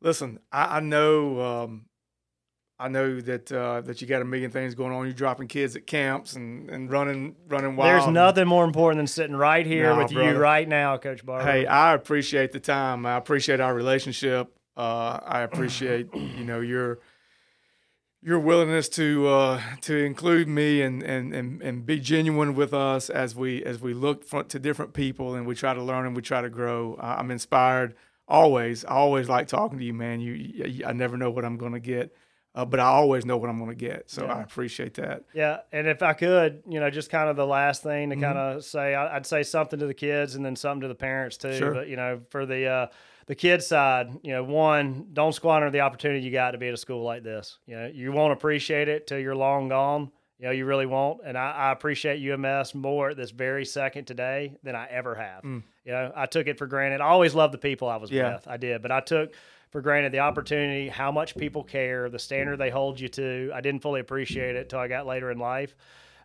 listen, 0.00 0.38
I, 0.52 0.76
I 0.76 0.80
know, 0.80 1.40
um, 1.40 1.86
I 2.78 2.88
know 2.88 3.20
that 3.20 3.52
uh, 3.52 3.82
that 3.82 4.00
you 4.00 4.08
got 4.08 4.20
a 4.20 4.24
million 4.24 4.50
things 4.50 4.74
going 4.74 4.92
on. 4.92 5.04
You're 5.04 5.12
dropping 5.12 5.46
kids 5.48 5.76
at 5.76 5.86
camps 5.86 6.34
and, 6.34 6.68
and 6.68 6.90
running 6.90 7.36
running 7.48 7.76
wild. 7.76 7.88
There's 8.02 8.12
nothing 8.12 8.48
more 8.48 8.64
important 8.64 8.98
than 8.98 9.06
sitting 9.06 9.36
right 9.36 9.64
here 9.64 9.84
No, 9.92 9.98
with 9.98 10.12
brother. 10.12 10.32
you 10.32 10.38
right 10.38 10.68
now, 10.68 10.96
Coach 10.96 11.24
Barber. 11.24 11.50
Hey, 11.50 11.66
I 11.66 11.94
appreciate 11.94 12.52
the 12.52 12.60
time. 12.60 13.06
I 13.06 13.16
appreciate 13.16 13.60
our 13.60 13.74
relationship. 13.74 14.52
Uh, 14.76 15.20
I 15.24 15.42
appreciate 15.42 16.12
you 16.14 16.44
know 16.44 16.60
your 16.60 16.98
your 18.20 18.40
willingness 18.40 18.88
to 18.88 19.28
uh, 19.28 19.60
to 19.82 19.96
include 19.96 20.48
me 20.48 20.80
and, 20.82 21.02
and, 21.02 21.34
and, 21.34 21.62
and 21.62 21.86
be 21.86 22.00
genuine 22.00 22.54
with 22.54 22.72
us 22.72 23.10
as 23.10 23.36
we 23.36 23.62
as 23.62 23.80
we 23.80 23.94
look 23.94 24.24
front 24.24 24.48
to 24.48 24.58
different 24.58 24.94
people 24.94 25.34
and 25.34 25.46
we 25.46 25.54
try 25.54 25.74
to 25.74 25.82
learn 25.82 26.06
and 26.06 26.16
we 26.16 26.22
try 26.22 26.40
to 26.40 26.48
grow. 26.48 26.96
I'm 27.00 27.30
inspired 27.30 27.94
always. 28.26 28.84
I 28.84 28.92
always 28.94 29.28
like 29.28 29.46
talking 29.46 29.78
to 29.78 29.84
you, 29.84 29.92
man. 29.92 30.20
You, 30.20 30.32
you 30.32 30.86
I 30.86 30.92
never 30.92 31.16
know 31.16 31.30
what 31.30 31.44
I'm 31.44 31.56
going 31.58 31.72
to 31.72 31.80
get, 31.80 32.16
uh, 32.54 32.64
but 32.64 32.78
I 32.80 32.84
always 32.84 33.24
know 33.24 33.36
what 33.36 33.50
I'm 33.50 33.58
going 33.58 33.70
to 33.70 33.76
get. 33.76 34.10
So 34.10 34.26
I 34.26 34.42
appreciate 34.42 34.94
that. 34.94 35.24
Yeah, 35.34 35.58
and 35.72 35.86
if 35.88 36.02
I 36.02 36.12
could, 36.12 36.62
you 36.68 36.78
know, 36.80 36.88
just 36.90 37.10
kind 37.10 37.28
of 37.28 37.36
the 37.36 37.46
last 37.46 37.82
thing 37.82 38.10
Mm-hmm. 38.10 38.20
to 38.20 38.26
kind 38.26 38.38
of 38.38 38.64
say, 38.64 38.94
I- 38.94 39.16
I'd 39.16 39.26
say 39.26 39.42
something 39.42 39.78
to 39.80 39.86
the 39.86 39.94
kids 39.94 40.34
and 40.34 40.44
then 40.44 40.54
something 40.56 40.82
to 40.82 40.88
the 40.88 40.94
parents 40.94 41.36
too. 41.36 41.56
Sure. 41.56 41.74
But 41.74 41.88
you 41.88 41.96
know, 41.96 42.20
for 42.30 42.46
the 42.46 42.66
uh, 42.66 42.86
the 43.26 43.34
kids 43.34 43.66
side, 43.66 44.10
you 44.22 44.32
know, 44.32 44.44
one, 44.44 45.06
don't 45.12 45.32
squander 45.34 45.70
the 45.70 45.80
opportunity 45.80 46.20
you 46.24 46.30
got 46.30 46.52
to 46.52 46.58
be 46.58 46.68
at 46.68 46.74
a 46.74 46.76
school 46.76 47.02
like 47.02 47.22
this. 47.22 47.58
You 47.66 47.76
know, 47.76 47.86
you 47.92 48.12
won't 48.12 48.32
appreciate 48.34 48.88
it 48.88 49.06
till 49.06 49.18
you're 49.18 49.34
long 49.36 49.68
gone. 49.68 50.10
You 50.38 50.46
know, 50.46 50.50
you 50.52 50.66
really 50.66 50.84
won't. 50.84 51.20
And 51.24 51.38
I, 51.38 51.52
I 51.52 51.72
appreciate 51.72 52.20
UMS 52.20 52.74
more 52.74 53.10
at 53.10 53.16
this 53.16 53.30
very 53.30 53.64
second 53.64 54.04
today 54.06 54.56
than 54.64 54.74
I 54.76 54.86
ever 54.90 55.14
have. 55.14 55.44
You 55.44 55.62
know, 55.86 56.12
I 56.14 56.26
took 56.26 56.48
it 56.48 56.58
for 56.58 56.66
granted. 56.66 57.00
I 57.00 57.06
always 57.06 57.34
loved 57.34 57.54
the 57.54 57.58
people 57.58 57.88
I 57.88 57.96
was 57.96 58.10
Mm. 58.10 58.14
Yeah. 58.14 58.34
with. 58.34 58.48
I 58.48 58.56
did, 58.58 58.82
but 58.82 58.90
I 58.90 59.00
took 59.00 59.32
for 59.74 59.80
granted 59.80 60.12
the 60.12 60.20
opportunity, 60.20 60.88
how 60.88 61.10
much 61.10 61.36
people 61.36 61.64
care, 61.64 62.08
the 62.08 62.16
standard 62.16 62.58
they 62.58 62.70
hold 62.70 63.00
you 63.00 63.08
to. 63.08 63.50
I 63.52 63.60
didn't 63.60 63.82
fully 63.82 63.98
appreciate 63.98 64.54
it 64.54 64.68
till 64.68 64.78
I 64.78 64.86
got 64.86 65.04
later 65.04 65.32
in 65.32 65.38
life. 65.38 65.74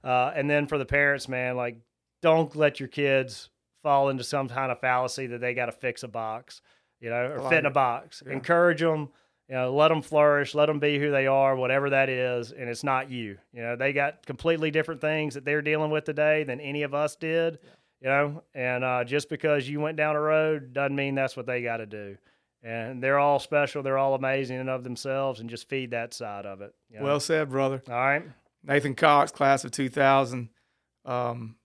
Uh, 0.03 0.31
and 0.35 0.47
then 0.47 0.67
for 0.67 0.77
the 0.77 0.85
parents, 0.85 1.27
man, 1.27 1.57
like 1.57 1.75
don't 2.21 2.55
let 2.55 2.79
your 2.79 2.89
kids 2.89 3.49
fall 3.81 4.09
into 4.09 4.23
some 4.23 4.49
kind 4.49 4.71
of 4.71 4.79
fallacy 4.79 5.25
that 5.25 5.41
they 5.41 5.55
got 5.55 5.65
to 5.65 5.71
fix 5.71 6.03
a 6.03 6.07
box, 6.07 6.61
you 6.99 7.09
know, 7.09 7.31
or 7.31 7.39
like 7.39 7.49
fit 7.49 7.57
in 7.57 7.65
a 7.65 7.71
box. 7.71 8.21
Yeah. 8.23 8.33
Encourage 8.33 8.81
them, 8.81 9.09
you 9.47 9.55
know, 9.55 9.73
let 9.73 9.87
them 9.87 10.03
flourish, 10.03 10.53
let 10.53 10.67
them 10.67 10.77
be 10.77 10.99
who 10.99 11.09
they 11.09 11.25
are, 11.25 11.55
whatever 11.55 11.89
that 11.89 12.07
is. 12.07 12.51
And 12.51 12.69
it's 12.69 12.83
not 12.83 13.09
you. 13.09 13.35
You 13.51 13.63
know, 13.63 13.75
they 13.75 13.93
got 13.93 14.27
completely 14.27 14.69
different 14.69 15.01
things 15.01 15.33
that 15.33 15.43
they're 15.43 15.63
dealing 15.63 15.89
with 15.89 16.03
today 16.03 16.43
than 16.43 16.61
any 16.61 16.83
of 16.83 16.93
us 16.93 17.15
did. 17.15 17.57
You 17.99 18.09
know, 18.09 18.43
and 18.53 18.83
uh, 18.83 19.05
just 19.05 19.27
because 19.27 19.67
you 19.67 19.79
went 19.79 19.97
down 19.97 20.15
a 20.15 20.21
road 20.21 20.71
doesn't 20.71 20.95
mean 20.95 21.15
that's 21.15 21.35
what 21.35 21.47
they 21.47 21.63
got 21.63 21.77
to 21.77 21.87
do. 21.87 22.15
And 22.61 23.01
they're 23.01 23.19
all 23.19 23.39
special. 23.39 23.83
They're 23.83 23.97
all 23.97 24.15
amazing 24.15 24.57
and 24.57 24.69
of 24.69 24.83
themselves, 24.83 25.39
and 25.39 25.49
just 25.49 25.69
feed 25.69 25.91
that 25.91 26.13
side 26.13 26.45
of 26.45 26.61
it. 26.61 26.73
you 26.91 26.99
know? 26.99 27.05
Well 27.05 27.19
said, 27.19 27.49
brother. 27.49 27.81
all 27.87 27.93
right. 27.95 28.23
Nathan 28.63 28.95
Cox, 28.95 29.31
class 29.31 29.63
of 29.63 29.71
2000. 29.71 30.49
Um, 31.05 31.55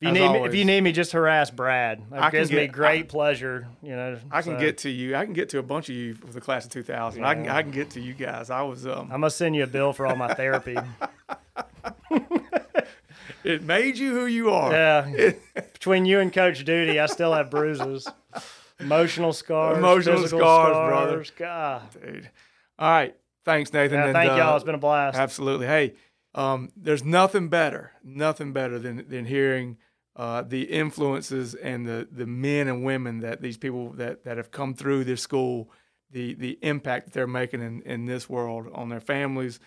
If 0.00 0.06
you 0.08 0.12
need 0.12 0.28
me, 0.32 0.38
if 0.46 0.54
you 0.54 0.64
need 0.64 0.80
me, 0.80 0.92
just 0.92 1.12
harass 1.12 1.50
Brad. 1.50 1.98
It 2.10 2.14
I 2.18 2.30
gives 2.30 2.50
me 2.50 2.62
get- 2.66 2.72
great 2.72 3.08
pleasure. 3.10 3.68
You 3.82 3.90
know, 3.96 4.18
I 4.30 4.40
can 4.42 4.54
so 4.54 4.58
get 4.60 4.78
to 4.78 4.90
you. 4.90 5.14
I 5.14 5.24
can 5.26 5.34
get 5.34 5.50
to 5.50 5.58
a 5.58 5.62
bunch 5.62 5.90
of 5.90 5.94
you 5.94 6.16
with 6.22 6.32
the 6.32 6.40
class 6.40 6.64
of 6.64 6.70
2000. 6.70 7.22
I 7.24 7.34
can 7.34 7.48
I 7.48 7.62
can 7.62 7.70
get 7.72 7.90
to 7.90 8.00
you 8.00 8.14
guys. 8.14 8.48
I 8.50 8.62
was 8.62 8.86
um 8.86 9.02
I'm 9.12 9.20
gonna 9.20 9.30
send 9.30 9.54
you 9.56 9.62
a 9.64 9.66
bill 9.66 9.92
for 9.92 10.06
all 10.06 10.16
my 10.16 10.32
therapy. 10.34 10.76
it 13.44 13.62
made 13.62 13.96
you 13.98 14.12
who 14.12 14.26
you 14.26 14.50
are. 14.50 14.72
yeah, 14.72 15.32
between 15.72 16.04
you 16.06 16.20
and 16.20 16.32
Coach 16.32 16.64
Duty, 16.64 16.98
I 17.00 17.06
still 17.06 17.32
have 17.32 17.50
bruises, 17.50 18.06
emotional 18.80 19.32
scars, 19.32 19.78
Emotional 19.78 20.16
physical 20.22 20.38
scars, 20.40 20.72
brother. 20.88 21.24
scars. 21.24 21.90
God, 21.92 22.02
Dude. 22.02 22.30
All 22.78 22.90
right. 22.90 23.16
Thanks, 23.44 23.72
Nathan. 23.72 23.98
yeah, 23.98 24.04
And, 24.06 24.12
thank 24.14 24.32
uh, 24.32 24.36
y'all. 24.36 24.56
It's 24.56 24.64
been 24.64 24.74
a 24.74 24.78
blast. 24.78 25.16
Absolutely. 25.16 25.66
Hey, 25.66 25.94
um, 26.34 26.70
there's 26.76 27.04
nothing 27.04 27.48
better, 27.48 27.92
nothing 28.04 28.52
better 28.52 28.78
than 28.78 29.08
than 29.08 29.24
hearing 29.24 29.78
uh, 30.16 30.42
the 30.42 30.62
influences 30.62 31.54
and 31.54 31.86
the 31.86 32.08
the 32.10 32.26
men 32.26 32.68
and 32.68 32.84
women 32.84 33.20
that 33.20 33.40
these 33.42 33.56
people 33.56 33.92
that 33.92 34.24
that 34.24 34.36
have 34.36 34.50
come 34.50 34.74
through 34.74 35.04
this 35.04 35.22
school, 35.22 35.70
the 36.10 36.34
the 36.34 36.58
impact 36.62 37.06
that 37.06 37.12
they're 37.14 37.26
making 37.26 37.62
in, 37.62 37.82
in 37.82 38.04
this 38.06 38.28
world 38.28 38.66
on 38.74 38.88
their 38.88 39.00
families 39.00 39.60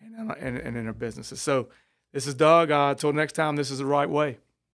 and, 0.00 0.32
and 0.40 0.56
and 0.58 0.76
in 0.76 0.84
their 0.84 0.92
businesses. 0.94 1.40
So, 1.40 1.68
this 2.12 2.26
is 2.26 2.34
Doug. 2.34 2.70
Uh, 2.70 2.88
until 2.90 3.12
next 3.12 3.34
time, 3.34 3.54
this 3.56 3.70
is 3.70 3.78
the 3.78 3.86
right 3.86 4.08
way. 4.08 4.38